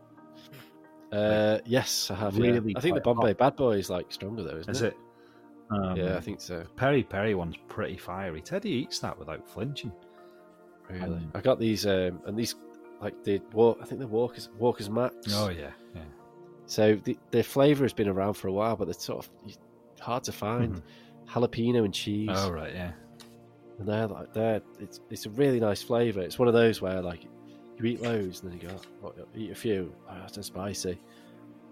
uh, 1.13 1.59
yes, 1.65 2.11
I 2.11 2.15
have. 2.17 2.35
yeah. 2.37 2.53
Really 2.53 2.75
I 2.77 2.81
think 2.81 2.95
the 2.95 3.01
Bombay 3.01 3.29
hot. 3.29 3.39
Bad 3.39 3.57
Boy 3.57 3.73
is 3.79 3.91
like 3.91 4.13
stronger 4.13 4.43
though, 4.43 4.59
isn't 4.59 4.71
Is 4.71 4.83
it? 4.83 4.95
it? 4.95 4.97
Um, 5.75 5.97
Yeah, 5.97 6.17
I 6.17 6.21
think 6.21 6.41
so. 6.41 6.65
peri 6.77 7.03
peri 7.03 7.35
one's 7.35 7.57
pretty 7.69 7.97
fiery. 7.97 8.41
Teddy 8.41 8.71
eats 8.71 8.99
that 9.01 9.19
without 9.19 9.49
flinching. 9.49 9.93
Really, 10.91 11.03
Um, 11.05 11.31
I 11.35 11.41
got 11.41 11.59
these, 11.59 11.87
um, 11.87 12.21
and 12.27 12.37
these 12.37 12.55
like 13.01 13.23
the 13.25 13.41
walk. 13.53 13.79
I 13.81 13.85
think 13.85 13.99
they're 14.01 14.09
Walkers 14.09 14.49
Walkers 14.59 14.89
Max. 14.91 15.15
Oh 15.35 15.49
yeah, 15.49 15.71
yeah. 15.95 16.03
So 16.67 16.97
the 17.05 17.17
the 17.31 17.43
flavour 17.43 17.85
has 17.85 17.93
been 17.93 18.09
around 18.09 18.35
for 18.35 18.49
a 18.49 18.53
while, 18.53 18.77
but 18.77 18.87
they're 18.87 18.95
sort 18.95 19.25
of 19.27 19.57
hard 20.01 20.25
to 20.25 20.33
find. 20.33 20.83
Jalapeno 21.29 21.85
and 21.85 21.93
cheese, 21.93 22.31
Oh 22.33 22.51
right, 22.51 22.73
yeah. 22.73 22.93
and 23.79 23.87
they're 23.87 24.07
like 24.07 24.33
they're 24.33 24.63
it's 24.81 25.01
it's 25.11 25.27
a 25.27 25.31
really 25.31 25.61
nice 25.61 25.83
flavour. 25.83 26.23
It's 26.23 26.39
one 26.39 26.49
of 26.49 26.55
those 26.55 26.81
where 26.81 27.03
like 27.03 27.25
you 27.25 27.85
eat 27.85 28.01
loads 28.01 28.41
and 28.43 28.51
then 28.51 28.59
you 28.61 28.67
go, 28.69 28.75
oh, 29.05 29.13
eat 29.37 29.51
a 29.51 29.55
few. 29.55 29.95
Oh, 30.11 30.15
that's 30.21 30.33
too 30.33 30.43
spicy. 30.43 30.99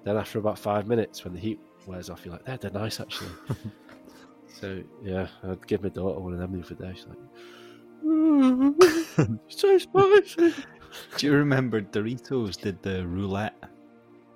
Then 0.04 0.16
after 0.18 0.38
about 0.38 0.58
five 0.58 0.86
minutes, 0.86 1.24
when 1.24 1.32
the 1.32 1.40
heat 1.40 1.58
wears 1.86 2.10
off, 2.10 2.24
you're 2.24 2.32
like, 2.34 2.44
they're, 2.44 2.58
they're 2.58 2.70
nice 2.70 3.00
actually. 3.00 3.30
so 4.60 4.82
yeah, 5.02 5.26
I'd 5.42 5.66
give 5.66 5.82
my 5.82 5.88
daughter 5.88 6.20
one 6.20 6.32
of 6.34 6.38
them 6.38 6.52
the 6.52 6.64
other 6.64 6.74
day. 6.74 6.92
She's 6.94 7.06
like, 7.06 7.16
"Mm, 7.18 7.28
so 8.02 9.78
spicy. 9.78 10.54
Do 11.16 11.26
you 11.26 11.32
remember 11.32 11.80
Doritos 11.80 12.60
did 12.60 12.82
the 12.82 13.06
roulette? 13.06 13.54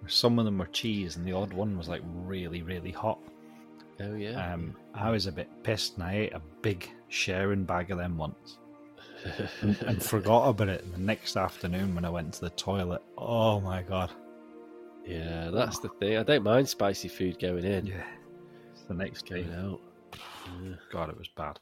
Some 0.07 0.39
of 0.39 0.45
them 0.45 0.59
were 0.59 0.67
cheese, 0.67 1.17
and 1.17 1.27
the 1.27 1.33
odd 1.33 1.53
one 1.53 1.77
was 1.77 1.89
like 1.89 2.03
really, 2.05 2.63
really 2.63 2.91
hot. 2.91 3.19
Oh 4.01 4.15
yeah. 4.15 4.53
Um, 4.53 4.75
I 4.95 5.11
was 5.11 5.27
a 5.27 5.33
bit 5.33 5.49
pissed, 5.63 5.95
and 5.95 6.05
I 6.05 6.15
ate 6.15 6.33
a 6.33 6.43
big 6.63 6.91
sharing 7.09 7.65
bag 7.65 7.91
of 7.91 7.99
them 7.99 8.17
once, 8.17 8.59
and, 9.61 9.77
and 9.83 10.03
forgot 10.15 10.49
about 10.49 10.69
it. 10.69 10.91
The 10.93 10.99
next 10.99 11.37
afternoon, 11.37 11.95
when 11.95 12.05
I 12.05 12.11
went 12.11 12.35
to 12.35 12.41
the 12.41 12.51
toilet, 12.51 13.03
oh 13.19 13.61
my 13.61 13.83
god! 13.83 14.11
yeah, 15.07 15.51
that's 15.53 15.79
the 15.79 15.89
thing. 15.89 16.17
I 16.17 16.23
don't 16.23 16.43
mind 16.45 16.69
spicy 16.69 17.09
food 17.09 17.39
going 17.39 17.65
in. 17.65 17.87
Yeah, 17.87 18.03
it's 18.73 18.83
the 18.83 18.95
next 18.95 19.29
Going 19.29 19.49
day. 19.49 19.55
out. 19.57 19.81
God, 20.91 21.11
it 21.11 21.19
was 21.19 21.29
bad. 21.29 21.59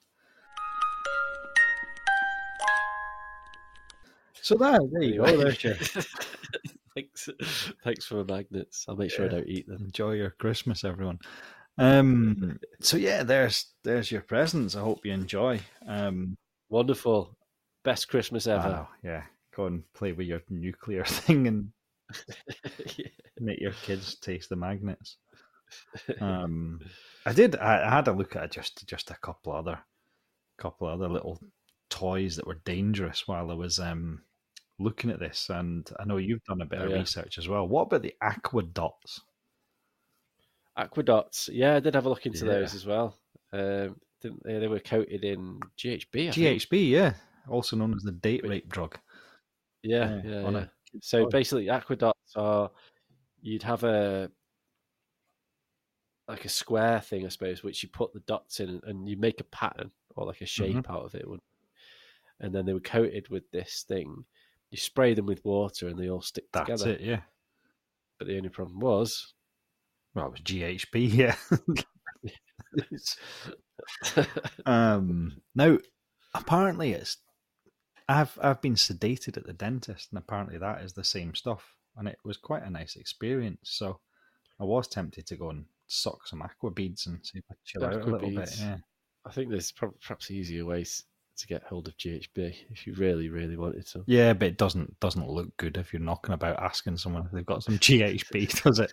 So 4.48 4.54
there, 4.54 4.78
there 4.90 5.02
you 5.02 5.16
go. 5.18 5.36
There's 5.36 5.62
your 5.62 5.74
thanks, 6.94 7.28
thanks 7.84 8.06
for 8.06 8.14
the 8.14 8.32
magnets. 8.32 8.86
I'll 8.88 8.96
make 8.96 9.10
sure 9.10 9.26
Yeah. 9.26 9.32
I 9.32 9.34
don't 9.34 9.48
eat 9.48 9.66
them. 9.68 9.82
enjoy 9.84 10.12
your 10.12 10.30
Christmas, 10.30 10.84
everyone. 10.84 11.18
Um, 11.76 12.58
so 12.80 12.96
yeah, 12.96 13.24
there's 13.24 13.66
there's 13.84 14.10
your 14.10 14.22
presents. 14.22 14.74
I 14.74 14.80
hope 14.80 15.04
you 15.04 15.12
enjoy. 15.12 15.60
Um, 15.86 16.38
Wonderful, 16.70 17.36
best 17.84 18.08
Christmas 18.08 18.46
ever. 18.46 18.68
wow, 18.68 18.88
yeah, 19.04 19.24
go 19.54 19.66
and 19.66 19.82
play 19.92 20.12
with 20.12 20.26
your 20.26 20.40
nuclear 20.48 21.04
thing 21.06 21.46
and 21.46 21.68
Yeah. 22.96 23.06
make 23.40 23.60
your 23.60 23.72
kids 23.82 24.14
taste 24.14 24.48
the 24.48 24.56
magnets. 24.56 25.18
Um, 26.22 26.80
I 27.26 27.34
did. 27.34 27.54
I, 27.56 27.86
I 27.86 27.90
had 27.96 28.08
a 28.08 28.12
look 28.12 28.34
at 28.34 28.50
just 28.50 28.86
just 28.88 29.10
a 29.10 29.16
couple 29.20 29.52
other, 29.52 29.78
couple 30.56 30.86
other 30.88 31.06
little 31.08 31.38
toys 31.90 32.36
that 32.36 32.46
were 32.46 32.62
dangerous 32.64 33.28
while 33.28 33.50
I 33.50 33.54
was 33.54 33.78
um 33.78 34.22
looking 34.78 35.10
at 35.10 35.18
this, 35.18 35.50
and 35.50 35.88
I 35.98 36.05
know 36.05 36.16
you've 36.18 36.44
done 36.44 36.60
a 36.60 36.66
bit 36.66 36.80
Oh, 36.80 36.84
of 36.84 36.90
yeah. 36.90 36.96
research 36.98 37.38
as 37.38 37.48
well. 37.48 37.66
What 37.66 37.82
about 37.82 38.02
the 38.02 38.14
aqua 38.22 38.62
dots? 38.62 39.20
Aqua 40.76 41.02
Dots. 41.02 41.48
Yeah, 41.48 41.74
I 41.74 41.80
did 41.80 41.94
have 41.96 42.06
a 42.06 42.09
look 42.09 42.24
into 42.26 42.46
Yeah. 42.46 42.52
those 42.52 42.72
as 42.74 42.86
well. 42.86 43.18
Um, 43.52 44.00
didn't 44.20 44.42
they? 44.44 44.60
They 44.60 44.68
were 44.68 44.78
coated 44.78 45.24
in 45.24 45.59
GHB. 45.76 46.28
I 46.28 46.30
think. 46.32 46.62
GHB, 46.62 46.88
yeah, 46.90 47.14
also 47.48 47.74
known 47.76 47.94
as 47.94 48.02
the 48.05 48.12
date 48.12 48.46
rape 48.46 48.68
drug. 48.68 48.96
Yeah, 49.82 50.20
Yeah, 50.24 50.50
yeah. 50.50 50.59
a 50.59 50.70
So 51.02 51.24
toy. 51.24 51.30
basically, 51.30 51.68
aqua 51.68 51.96
dots 51.96 52.36
are 52.36 52.70
you'd 53.42 53.62
have 53.64 53.82
a 53.84 54.30
like 56.28 56.44
a 56.44 56.48
square 56.48 57.00
thing, 57.00 57.24
I 57.24 57.28
suppose, 57.30 57.62
which 57.62 57.82
you 57.82 57.88
put 57.88 58.12
the 58.12 58.20
dots 58.20 58.60
in, 58.60 58.80
and 58.84 59.09
you 59.09 59.16
make 59.16 59.40
a 59.40 59.44
pattern 59.44 59.90
or 60.14 60.26
like 60.26 60.42
a 60.42 60.46
shape 60.46 60.88
out 60.90 61.05
of 61.06 61.14
it, 61.14 61.24
and 62.40 62.55
then 62.55 62.66
they 62.66 62.74
were 62.74 62.80
coated 62.80 63.28
with 63.30 63.50
this 63.50 63.82
thing. 63.88 64.24
You 64.70 64.78
spray 64.78 65.14
them 65.14 65.26
with 65.26 65.44
water, 65.44 65.88
and 65.88 65.98
they 65.98 66.10
all 66.10 66.20
stick 66.20 66.44
That's 66.52 66.82
together. 66.82 66.90
it, 66.90 67.00
yeah. 67.00 67.20
But 68.18 68.28
the 68.28 68.36
only 68.36 68.50
problem 68.50 68.80
was, 68.80 69.32
Well, 70.14 70.26
it 70.26 70.32
was 70.32 70.40
GHB, 70.40 71.14
yeah. 71.14 71.36
um, 74.66 75.40
now, 75.54 75.78
apparently, 76.34 76.92
it's 76.92 77.16
I've 78.08 78.38
I've 78.42 78.60
been 78.60 78.74
sedated 78.74 79.36
at 79.36 79.46
the 79.46 79.52
dentist, 79.52 80.08
and 80.10 80.18
apparently 80.18 80.58
that 80.58 80.82
is 80.82 80.92
the 80.92 81.04
same 81.04 81.34
stuff, 81.34 81.74
and 81.96 82.08
it 82.08 82.18
was 82.24 82.36
quite 82.36 82.64
a 82.64 82.70
nice 82.70 82.96
experience. 82.96 83.70
So, 83.70 84.00
I 84.60 84.64
was 84.64 84.88
tempted 84.88 85.26
to 85.26 85.36
go 85.36 85.50
and 85.50 85.64
suck 85.86 86.26
some 86.26 86.42
aqua 86.42 86.70
beads 86.70 87.06
and 87.06 87.24
see 87.24 87.38
if 87.38 87.44
I 87.50 87.54
chill 87.64 87.84
out 87.84 87.94
a 87.94 88.00
Aqua 88.00 88.10
little 88.10 88.30
bit. 88.30 88.54
Yeah, 88.58 88.78
I 89.24 89.30
think 89.30 89.50
there's 89.50 89.72
perhaps 89.72 90.30
easier 90.30 90.66
ways 90.66 91.04
to 91.39 91.47
get 91.47 91.62
hold 91.65 91.89
of 91.89 91.97
GHB 91.97 92.55
if 92.70 92.86
you 92.86 92.94
really, 92.94 93.28
really 93.28 93.56
wanted 93.56 93.86
to. 93.89 94.05
yeah, 94.06 94.32
but 94.32 94.48
it 94.48 94.56
doesn't 94.59 94.98
doesn't 95.01 95.28
look 95.28 95.56
good 95.56 95.77
if 95.77 95.93
you're 95.93 96.02
knocking 96.02 96.35
about 96.35 96.62
asking 96.62 96.97
someone 96.98 97.24
if 97.27 97.32
they've 97.32 97.47
got 97.47 97.62
some 97.62 97.78
GHB, 97.78 98.62
does 98.65 98.78
it? 98.81 98.93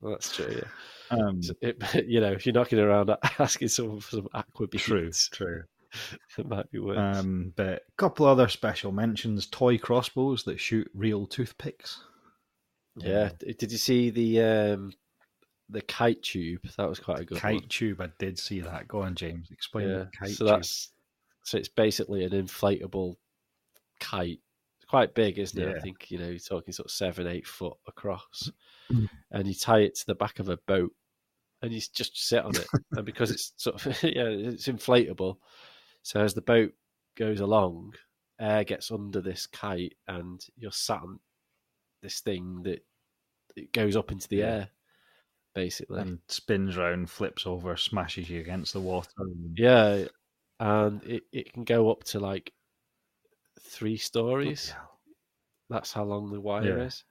Well, 0.00 0.12
that's 0.12 0.34
true. 0.34 0.60
Yeah. 1.10 1.16
Um, 1.18 1.40
it, 1.60 1.82
you 2.06 2.20
know, 2.20 2.32
if 2.32 2.44
you're 2.46 2.52
knocking 2.54 2.78
around 2.78 3.10
asking 3.38 3.68
someone 3.68 4.00
for 4.00 4.16
some 4.16 4.28
aqua 4.34 4.66
beads, 4.68 4.82
true, 4.84 5.10
true. 5.32 5.62
it 6.38 6.46
might 6.48 6.70
be 6.70 6.78
worse. 6.78 7.16
Um, 7.18 7.52
but 7.56 7.82
a 7.88 7.92
couple 7.96 8.26
other 8.26 8.48
special 8.48 8.92
mentions: 8.92 9.46
toy 9.46 9.78
crossbows 9.78 10.42
that 10.44 10.60
shoot 10.60 10.90
real 10.94 11.26
toothpicks. 11.26 12.02
yeah. 12.96 13.30
D- 13.38 13.54
Did 13.58 13.72
you 13.72 13.78
see 13.78 14.10
the 14.10 14.40
um, 14.42 14.92
the 15.68 15.80
kite 15.82 16.22
tube? 16.22 16.60
That 16.76 16.88
was 16.88 16.98
quite 17.00 17.20
a 17.20 17.24
good 17.24 17.38
kite 17.38 17.60
one. 17.62 17.68
tube. 17.68 18.00
I 18.00 18.08
did 18.18 18.38
see 18.38 18.60
that. 18.60 18.86
Go 18.88 19.02
on, 19.02 19.14
James. 19.14 19.48
Explain 19.50 19.88
Yeah. 19.88 19.98
the 19.98 20.10
kite 20.18 20.30
So 20.30 20.44
tube. 20.46 20.54
that's 20.56 20.90
so 21.46 21.56
it's 21.58 21.68
basically 21.68 22.24
an 22.24 22.32
inflatable 22.32 23.14
kite. 24.00 24.40
It's 24.80 24.90
quite 24.90 25.14
big, 25.14 25.38
isn't 25.38 25.60
it? 25.62 25.68
Yeah. 25.70 25.76
I 25.76 25.80
think 25.80 26.10
you 26.10 26.18
know 26.18 26.26
you're 26.28 26.38
talking 26.40 26.72
sort 26.72 26.86
of 26.86 26.90
seven, 26.92 27.28
eight 27.28 27.46
foot 27.46 27.76
across, 27.86 28.50
Mm. 28.90 29.08
and 29.30 29.46
you 29.48 29.54
tie 29.54 29.80
it 29.80 29.94
to 29.96 30.06
the 30.06 30.14
back 30.16 30.38
of 30.40 30.48
a 30.48 30.56
boat, 30.66 30.92
and 31.62 31.72
you 31.72 31.80
just 31.94 32.28
sit 32.28 32.44
on 32.44 32.54
it. 32.56 32.66
and 32.92 33.06
because 33.06 33.30
it's 33.30 33.52
sort 33.56 33.76
of 33.86 33.86
yeah, 34.02 34.24
it's 34.26 34.66
inflatable, 34.66 35.36
so 36.02 36.20
as 36.20 36.34
the 36.34 36.42
boat 36.42 36.72
goes 37.16 37.38
along, 37.40 37.94
air 38.40 38.64
gets 38.64 38.90
under 38.90 39.20
this 39.20 39.46
kite, 39.46 39.94
and 40.08 40.44
you're 40.56 40.72
sat 40.72 41.00
on 41.00 41.20
this 42.02 42.20
thing 42.20 42.62
that 42.64 42.84
it 43.54 43.72
goes 43.72 43.94
up 43.96 44.10
into 44.12 44.28
the 44.28 44.36
Yeah. 44.38 44.44
air, 44.46 44.68
basically. 45.54 46.00
and 46.00 46.18
spins 46.28 46.76
round, 46.76 47.08
flips 47.08 47.46
over, 47.46 47.76
smashes 47.76 48.28
you 48.28 48.40
against 48.40 48.72
the 48.74 48.80
water. 48.80 49.08
Yeah, 49.54 50.04
and 50.60 51.02
it, 51.04 51.24
it 51.32 51.52
can 51.52 51.64
go 51.64 51.90
up 51.90 52.04
to 52.04 52.20
like 52.20 52.52
three 53.60 53.96
stories. 53.96 54.72
That's 55.68 55.92
how 55.92 56.04
long 56.04 56.30
the 56.30 56.40
wire 56.40 56.78
Yeah. 56.78 56.86
is. 56.86 57.04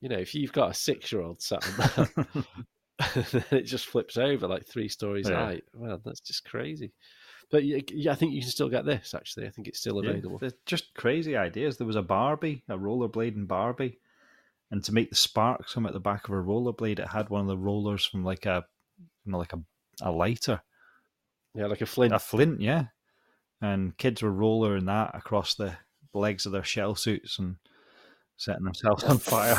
you 0.00 0.08
know, 0.08 0.18
if 0.18 0.34
you've 0.34 0.52
got 0.52 0.70
a 0.70 0.74
six-year-old 0.74 1.40
sat 1.42 1.62
on 1.64 1.76
that, 1.76 2.10
then 3.32 3.44
it 3.52 3.62
just 3.62 3.86
flips 3.86 4.16
over 4.16 4.46
like 4.46 4.66
three 4.66 4.88
stories 4.88 5.28
Yeah. 5.28 5.34
high. 5.36 5.60
Well, 5.74 6.00
that's 6.04 6.20
just 6.20 6.44
crazy. 6.44 6.92
But 7.50 7.64
yeah, 7.64 7.80
yeah, 7.90 8.12
I 8.12 8.14
think 8.14 8.32
you 8.32 8.40
can 8.40 8.50
still 8.50 8.68
get 8.68 8.84
this. 8.84 9.14
Actually, 9.14 9.46
I 9.46 9.50
think 9.50 9.68
it's 9.68 9.80
still 9.80 9.98
Yeah, 10.02 10.10
available. 10.10 10.38
they're 10.38 10.52
just 10.66 10.94
crazy 10.94 11.36
ideas. 11.36 11.76
There 11.76 11.86
was 11.86 11.96
a 11.96 12.02
Barbie, 12.02 12.62
a 12.68 12.76
rollerblading 12.76 13.46
Barbie, 13.48 13.98
and 14.70 14.84
to 14.84 14.92
make 14.92 15.10
the 15.10 15.16
sparks 15.16 15.74
come 15.74 15.86
at 15.86 15.92
the 15.92 16.00
back 16.00 16.24
of 16.24 16.30
her 16.30 16.42
rollerblade, 16.44 16.98
it 17.00 17.08
had 17.08 17.28
one 17.30 17.42
of 17.42 17.48
the 17.48 17.58
rollers 17.58 18.04
from 18.06 18.24
like 18.24 18.46
a, 18.46 18.64
you 19.24 19.32
know, 19.32 19.38
like 19.38 19.52
a, 19.52 19.60
a 20.02 20.10
lighter, 20.10 20.62
Yeah, 21.54 21.66
like 21.66 21.80
a 21.80 21.86
flint. 21.86 22.14
a 22.14 22.18
flint, 22.18 22.60
yeah. 22.60 22.86
And 23.60 23.96
kids 23.98 24.22
were 24.22 24.30
rolling 24.30 24.86
that 24.86 25.10
across 25.14 25.54
the 25.54 25.76
legs 26.14 26.46
of 26.46 26.52
their 26.52 26.64
shell 26.64 26.94
suits 26.94 27.38
and 27.38 27.56
setting 28.36 28.64
themselves 28.64 29.04
on 29.04 29.18
fire. 29.18 29.58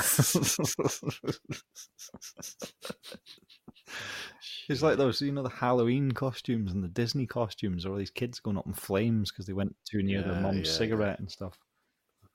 it's 4.69 4.81
like 4.81 4.97
those, 4.97 5.21
you 5.21 5.31
know, 5.31 5.43
the 5.43 5.49
Halloween 5.49 6.11
costumes 6.11 6.71
and 6.71 6.83
the 6.83 6.87
Disney 6.87 7.27
costumes, 7.27 7.85
or 7.85 7.91
all 7.91 7.97
these 7.97 8.09
kids 8.09 8.39
going 8.39 8.57
up 8.57 8.65
in 8.65 8.73
flames 8.73 9.31
because 9.31 9.45
they 9.45 9.53
went 9.53 9.75
too 9.85 10.01
near 10.01 10.21
their 10.23 10.33
Yeah, 10.33 10.41
mum's 10.41 10.67
yeah, 10.67 10.73
cigarette 10.73 11.19
and 11.19 11.29
stuff. 11.29 11.57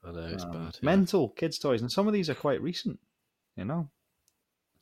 I 0.03 0.11
know 0.11 0.19
it's 0.27 0.43
Um, 0.43 0.51
bad. 0.51 0.77
yeah. 0.81 0.85
Mental 0.85 1.29
kids' 1.29 1.59
toys, 1.59 1.81
and 1.81 1.91
some 1.91 2.07
of 2.07 2.13
these 2.13 2.29
are 2.29 2.35
quite 2.35 2.61
recent. 2.61 2.99
You 3.55 3.65
know, 3.65 3.89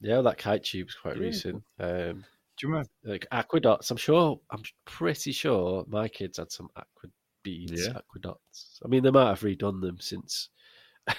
Yeah, 0.02 0.22
that 0.22 0.38
kite 0.38 0.64
tube's 0.66 0.94
quite 0.96 1.16
Yeah. 1.16 1.22
recent. 1.22 1.64
Um, 1.80 2.26
do 2.58 2.68
you 2.68 2.72
remember? 2.74 2.90
like 3.04 3.26
aqueducts. 3.32 3.92
I'm 3.92 3.98
sure. 3.98 4.40
I'm 4.52 4.64
pretty 4.86 5.32
sure 5.32 5.86
my 5.88 6.08
kids 6.08 6.38
had 6.38 6.52
some 6.52 6.70
aqua 6.76 7.10
beads, 7.44 7.86
Yeah. 7.88 7.98
aqueducts. 7.98 8.80
I 8.84 8.88
mean, 8.88 9.04
they 9.04 9.12
might 9.12 9.28
have 9.30 9.42
redone 9.42 9.82
them 9.82 9.98
since. 10.00 10.50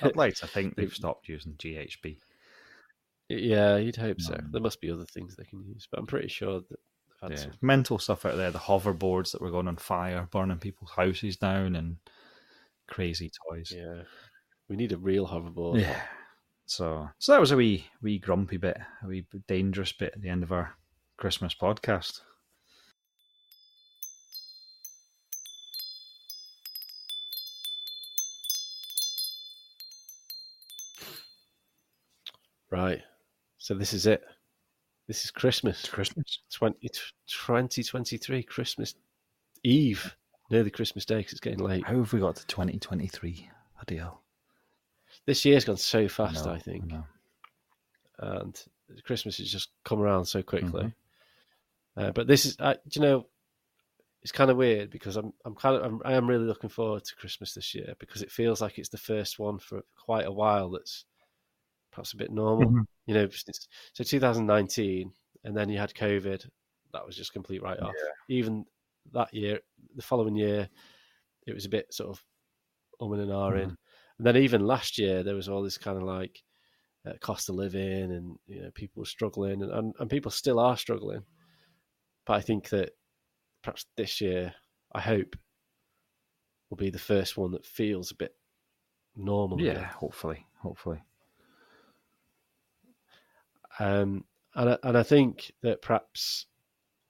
I'd 0.03 0.17
like 0.17 0.35
to 0.37 0.47
think 0.47 0.75
they've 0.77 0.93
stopped 0.95 1.29
using 1.29 1.53
GHB. 1.55 2.19
Yeah, 3.29 3.77
you'd 3.77 3.97
hope 3.97 4.21
so. 4.21 4.39
There 4.51 4.61
must 4.61 4.81
be 4.81 4.91
other 4.91 5.05
things 5.05 5.35
they 5.37 5.45
can 5.45 5.63
use, 5.65 5.89
but 5.91 5.99
I'm 5.99 6.07
pretty 6.07 6.29
sure 6.29 6.61
that 6.61 6.69
they've 6.71 6.79
had 7.21 7.31
Yeah, 7.33 7.37
some. 7.45 7.53
mental 7.61 7.99
stuff 7.99 8.25
out 8.25 8.37
there. 8.37 8.51
The 8.53 8.59
hoverboards 8.59 9.33
that 9.33 9.41
were 9.41 9.51
going 9.51 9.67
on 9.69 9.77
fire, 9.77 10.29
burning 10.31 10.59
people's 10.59 10.93
houses 10.93 11.37
down, 11.37 11.75
and 11.77 11.97
crazy 12.87 13.31
toys. 13.51 13.73
Yeah, 13.77 14.03
we 14.69 14.77
need 14.77 14.93
a 14.93 14.97
real 14.99 15.27
hoverboard. 15.27 15.81
Yeah. 15.81 16.01
So, 16.67 17.09
so 17.19 17.33
that 17.33 17.41
was 17.41 17.53
a 17.53 17.57
wee, 17.57 17.87
wee 18.03 18.19
grumpy 18.19 18.57
bit, 18.57 18.77
a 19.03 19.07
wee 19.07 19.25
dangerous 19.49 19.93
bit 19.93 20.13
at 20.15 20.23
the 20.23 20.29
end 20.29 20.43
of 20.43 20.53
our 20.53 20.77
Christmas 21.17 21.55
podcast. 21.55 22.21
Right. 32.71 33.01
So 33.59 33.75
this 33.75 33.93
is 33.93 34.07
it. 34.07 34.23
This 35.07 35.25
is 35.25 35.31
Christmas. 35.31 35.81
It's 35.81 35.89
Christmas. 35.89 36.41
20, 36.53 36.79
2023, 36.89 38.43
Christmas 38.43 38.95
Eve. 39.63 40.17
Nearly 40.51 40.71
Christmas 40.71 41.05
Day 41.05 41.17
because 41.19 41.33
it's 41.33 41.41
getting 41.41 41.59
late. 41.59 41.85
How 41.85 41.97
have 41.97 42.13
we 42.13 42.21
got 42.21 42.37
to 42.37 42.47
2023? 42.47 43.51
Bloody 43.75 43.97
hell. 43.97 44.23
This 45.27 45.45
year's 45.45 45.65
gone 45.65 45.77
so 45.77 46.07
fast, 46.09 46.45
No, 46.47 46.53
I 46.53 46.59
think. 46.59 46.85
no. 46.87 47.05
and 48.21 48.63
Christmas 49.05 49.39
has 49.39 49.51
just 49.51 49.71
come 49.85 50.01
around 50.01 50.25
so 50.25 50.43
quickly. 50.43 50.85
Mhm. 50.85 50.95
Uh, 51.97 52.11
but 52.13 52.27
this 52.27 52.45
is, 52.45 52.57
do 52.57 52.75
you 52.93 53.03
know, 53.03 53.27
it's 54.23 54.33
kind 54.33 54.51
of 54.51 54.57
weird 54.57 54.91
because 54.91 55.17
I'm, 55.17 55.33
I'm 55.45 55.55
kind 55.55 55.77
of, 55.77 55.85
I'm, 55.85 56.03
I 56.05 56.15
am 56.15 56.29
really 56.29 56.45
looking 56.45 56.69
forward 56.71 57.05
to 57.05 57.17
Christmas 57.17 57.55
this 57.55 57.75
year 57.75 57.95
because 57.99 58.23
it 58.23 58.31
feels 58.31 58.61
like 58.61 58.79
it's 58.79 58.89
the 58.89 58.99
first 58.99 59.39
one 59.39 59.59
for 59.59 59.83
quite 59.97 60.27
a 60.27 60.33
while 60.33 60.71
that's 60.71 61.05
perhaps 61.93 62.13
a 62.13 62.17
bit 62.17 62.31
normal. 62.31 62.69
Mhm. 62.69 62.87
You 63.07 63.15
know, 63.15 63.29
since, 63.31 63.69
so 63.93 64.03
2019, 64.05 65.13
and 65.45 65.57
then 65.57 65.69
you 65.69 65.79
had 65.79 65.95
COVID, 65.95 66.49
that 66.93 67.07
was 67.07 67.17
just 67.17 67.33
complete 67.33 67.63
write 67.63 67.81
off. 67.81 67.95
Even 68.29 68.65
that 69.13 69.33
year, 69.33 69.61
the 69.95 70.03
following 70.03 70.35
year, 70.35 70.69
it 71.47 71.55
was 71.55 71.65
a 71.65 71.71
bit 71.71 71.95
sort 71.95 72.11
of 72.11 72.25
umming 73.01 73.23
and 73.23 73.31
ahhing. 73.31 73.77
And 74.19 74.27
then 74.27 74.37
even 74.39 74.67
last 74.67 74.99
year, 74.99 75.23
there 75.23 75.35
was 75.35 75.49
all 75.49 75.63
this 75.63 75.79
kind 75.79 75.97
of 75.97 76.03
like 76.03 76.43
uh, 77.07 77.13
cost 77.21 77.49
of 77.49 77.55
living, 77.55 78.11
and 78.11 78.37
you 78.47 78.63
know 78.63 78.71
people 78.73 79.01
were 79.01 79.07
struggling, 79.07 79.63
and, 79.63 79.71
and 79.71 79.95
and 80.01 80.11
people 80.11 80.31
still 80.31 80.59
are 80.59 80.77
struggling. 80.77 81.23
But 82.27 82.35
I 82.35 82.41
think 82.41 82.69
that 82.71 82.91
perhaps 83.63 83.87
this 83.97 84.21
year, 84.21 84.55
I 84.93 85.01
hope, 85.01 85.37
will 86.69 86.77
be 86.77 86.91
the 86.91 86.99
first 86.99 87.37
one 87.37 87.53
that 87.53 87.65
feels 87.65 88.11
a 88.11 88.17
bit 88.17 88.35
normal. 89.17 89.61
Yeah, 89.61 89.73
again. 89.73 89.85
hopefully, 89.85 90.47
hopefully. 90.59 91.03
Um, 93.79 94.25
and 94.55 94.71
I, 94.71 94.79
and 94.83 94.99
I 94.99 95.03
think 95.03 95.53
that 95.63 95.83
perhaps 95.83 96.47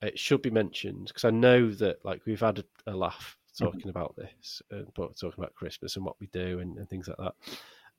it 0.03 0.19
should 0.19 0.43
be 0.43 0.51
mentioned 0.51 1.07
because 1.09 1.25
I 1.25 1.31
know 1.31 1.71
that 1.71 2.05
like 2.05 2.23
we've 2.27 2.41
had 2.41 2.59
a, 2.59 2.65
a 2.87 2.95
laugh 2.95 3.39
talking 3.59 3.89
about 3.89 4.15
this, 4.17 4.61
uh, 4.73 4.83
but 4.95 5.19
talking 5.19 5.43
about 5.43 5.55
Christmas 5.55 5.97
and 5.97 6.05
what 6.05 6.21
we 6.21 6.27
do 6.29 6.61
and, 6.61 6.77
and 6.77 6.89
things 6.89 7.09
like 7.09 7.17
that. 7.19 7.35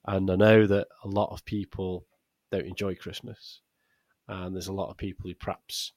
And 0.06 0.30
I 0.30 0.36
know 0.36 0.68
that 0.68 0.88
a 1.04 1.08
lot 1.08 1.32
of 1.32 1.44
people 1.46 2.06
don't 2.52 2.68
enjoy 2.68 2.96
Christmas, 2.96 3.62
and 4.28 4.54
there's 4.54 4.68
a 4.68 4.74
lot 4.74 4.90
of 4.90 4.98
people 4.98 5.28
who 5.28 5.36
perhaps 5.36 5.94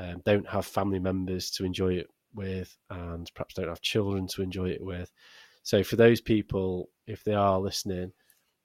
um, 0.00 0.22
don't 0.24 0.48
have 0.48 0.64
family 0.64 0.98
members 0.98 1.50
to 1.52 1.64
enjoy 1.64 1.94
it 1.94 2.06
with, 2.34 2.74
and 2.88 3.30
perhaps 3.34 3.54
don't 3.54 3.68
have 3.68 3.82
children 3.82 4.26
to 4.28 4.42
enjoy 4.42 4.70
it 4.70 4.82
with. 4.82 5.12
So 5.62 5.84
for 5.84 5.96
those 5.96 6.22
people, 6.22 6.88
if 7.06 7.22
they 7.22 7.34
are 7.34 7.60
listening, 7.60 8.12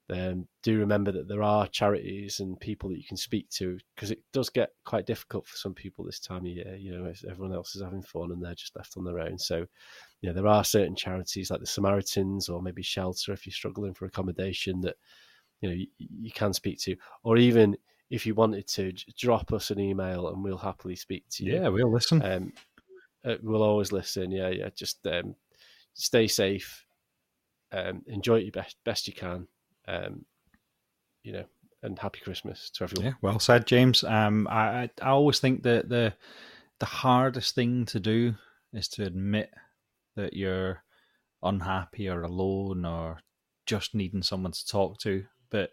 um, 0.08 0.46
do 0.62 0.78
remember 0.78 1.12
that 1.12 1.28
there 1.28 1.42
are 1.42 1.66
charities 1.66 2.40
and 2.40 2.58
people 2.58 2.88
that 2.88 2.98
you 2.98 3.04
can 3.04 3.16
speak 3.16 3.50
to 3.50 3.76
because 3.94 4.12
it 4.12 4.20
does 4.32 4.48
get 4.48 4.70
quite 4.84 5.04
difficult 5.04 5.46
for 5.46 5.56
some 5.56 5.74
people 5.74 6.04
this 6.04 6.20
time 6.20 6.46
of 6.46 6.46
year. 6.46 6.76
You 6.76 6.92
know, 6.92 7.12
everyone 7.28 7.54
else 7.54 7.74
is 7.74 7.82
having 7.82 8.02
fun 8.02 8.30
and 8.30 8.42
they're 8.42 8.54
just 8.54 8.76
left 8.76 8.96
on 8.96 9.04
their 9.04 9.18
own. 9.18 9.36
So, 9.36 9.66
you 10.20 10.28
know, 10.28 10.32
there 10.32 10.46
are 10.46 10.64
certain 10.64 10.94
charities 10.94 11.50
like 11.50 11.60
the 11.60 11.66
Samaritans 11.66 12.48
or 12.48 12.62
maybe 12.62 12.82
Shelter 12.82 13.32
if 13.32 13.46
you're 13.46 13.52
struggling 13.52 13.94
for 13.94 14.06
accommodation 14.06 14.80
that 14.82 14.96
you 15.60 15.68
know 15.68 15.74
you, 15.74 15.86
you 15.98 16.30
can 16.30 16.52
speak 16.52 16.78
to, 16.80 16.96
or 17.24 17.36
even 17.36 17.76
if 18.10 18.26
you 18.26 18.34
wanted 18.34 18.66
to, 18.68 18.92
drop 19.18 19.52
us 19.52 19.70
an 19.70 19.80
email 19.80 20.28
and 20.28 20.42
we'll 20.42 20.56
happily 20.56 20.96
speak 20.96 21.24
to 21.30 21.44
you. 21.44 21.54
Yeah, 21.54 21.68
we'll 21.68 21.92
listen. 21.92 22.22
Um, 22.22 22.52
uh, 23.24 23.36
we'll 23.42 23.62
always 23.62 23.92
listen. 23.92 24.30
Yeah, 24.30 24.48
yeah. 24.48 24.68
Just 24.74 25.06
um, 25.06 25.34
stay 25.94 26.28
safe. 26.28 26.84
Um, 27.72 28.02
enjoy 28.06 28.38
it 28.38 28.44
your 28.44 28.52
best 28.52 28.76
best 28.84 29.08
you 29.08 29.14
can. 29.14 29.48
Um, 29.88 30.24
you 31.22 31.32
know, 31.32 31.44
and 31.82 31.98
happy 31.98 32.20
Christmas 32.20 32.70
to 32.70 32.84
everyone. 32.84 33.06
Yeah, 33.06 33.14
well 33.22 33.40
said, 33.40 33.66
James. 33.66 34.04
Um, 34.04 34.46
I, 34.48 34.60
I 34.60 34.90
I 35.02 35.08
always 35.08 35.40
think 35.40 35.64
that 35.64 35.88
the 35.88 36.14
the 36.78 36.86
hardest 36.86 37.54
thing 37.54 37.86
to 37.86 37.98
do 37.98 38.34
is 38.72 38.88
to 38.88 39.04
admit 39.04 39.50
that 40.14 40.34
you're 40.34 40.82
unhappy 41.42 42.08
or 42.08 42.22
alone 42.22 42.84
or 42.84 43.18
just 43.66 43.94
needing 43.94 44.22
someone 44.22 44.52
to 44.52 44.66
talk 44.66 44.98
to. 45.00 45.24
But 45.50 45.70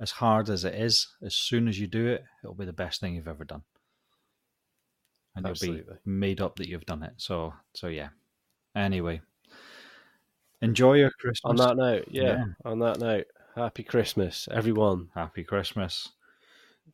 as 0.00 0.10
hard 0.10 0.48
as 0.48 0.64
it 0.64 0.74
is, 0.74 1.08
as 1.22 1.34
soon 1.34 1.68
as 1.68 1.78
you 1.78 1.86
do 1.86 2.06
it, 2.08 2.24
it'll 2.42 2.54
be 2.54 2.64
the 2.64 2.72
best 2.72 3.00
thing 3.00 3.14
you've 3.14 3.28
ever 3.28 3.44
done, 3.44 3.62
and 5.36 5.46
you'll 5.46 5.74
be 5.74 5.82
made 6.04 6.40
up 6.40 6.56
that 6.56 6.68
you've 6.68 6.86
done 6.86 7.02
it. 7.02 7.12
So, 7.18 7.52
so 7.74 7.88
yeah. 7.88 8.08
Anyway, 8.74 9.20
enjoy 10.62 10.94
your 10.94 11.10
Christmas. 11.20 11.50
On 11.50 11.56
that 11.56 11.76
note, 11.76 12.08
yeah, 12.10 12.22
Yeah. 12.22 12.44
On 12.64 12.78
that 12.78 12.98
note, 12.98 13.26
happy 13.54 13.82
Christmas, 13.82 14.48
everyone. 14.50 15.10
Happy 15.14 15.44
Christmas. 15.44 16.08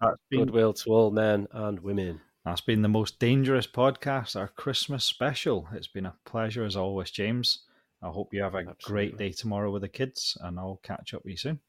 That's 0.00 0.20
been 0.30 0.40
Goodwill 0.46 0.72
to 0.74 0.90
all 0.90 1.10
men 1.10 1.46
and 1.52 1.80
women. 1.80 2.20
That's 2.44 2.60
been 2.60 2.82
the 2.82 2.88
most 2.88 3.18
dangerous 3.18 3.66
podcast, 3.66 4.36
our 4.36 4.48
Christmas 4.48 5.04
special. 5.04 5.68
It's 5.72 5.88
been 5.88 6.06
a 6.06 6.14
pleasure 6.24 6.64
as 6.64 6.76
always, 6.76 7.10
James. 7.10 7.60
I 8.02 8.08
hope 8.08 8.32
you 8.32 8.42
have 8.42 8.54
a 8.54 8.76
great 8.82 9.16
day 9.16 9.32
tomorrow 9.32 9.70
with 9.70 9.82
the 9.82 9.88
kids, 9.88 10.36
and 10.40 10.58
I'll 10.58 10.80
catch 10.82 11.14
up 11.14 11.24
with 11.24 11.32
you 11.32 11.36
soon. 11.36 11.60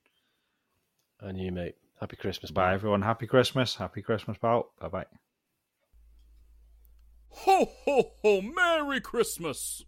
And 1.19 1.39
you, 1.39 1.51
mate. 1.51 1.75
Happy 1.99 2.15
Christmas. 2.15 2.51
Bye, 2.51 2.65
pal. 2.67 2.73
everyone. 2.75 3.01
Happy 3.01 3.27
Christmas. 3.27 3.75
Happy 3.75 4.01
Christmas, 4.01 4.37
pal. 4.37 4.69
Bye 4.79 4.87
bye. 4.87 5.05
Ho, 7.29 7.65
ho, 7.85 8.11
ho! 8.23 8.41
Merry 8.41 8.99
Christmas! 8.99 9.83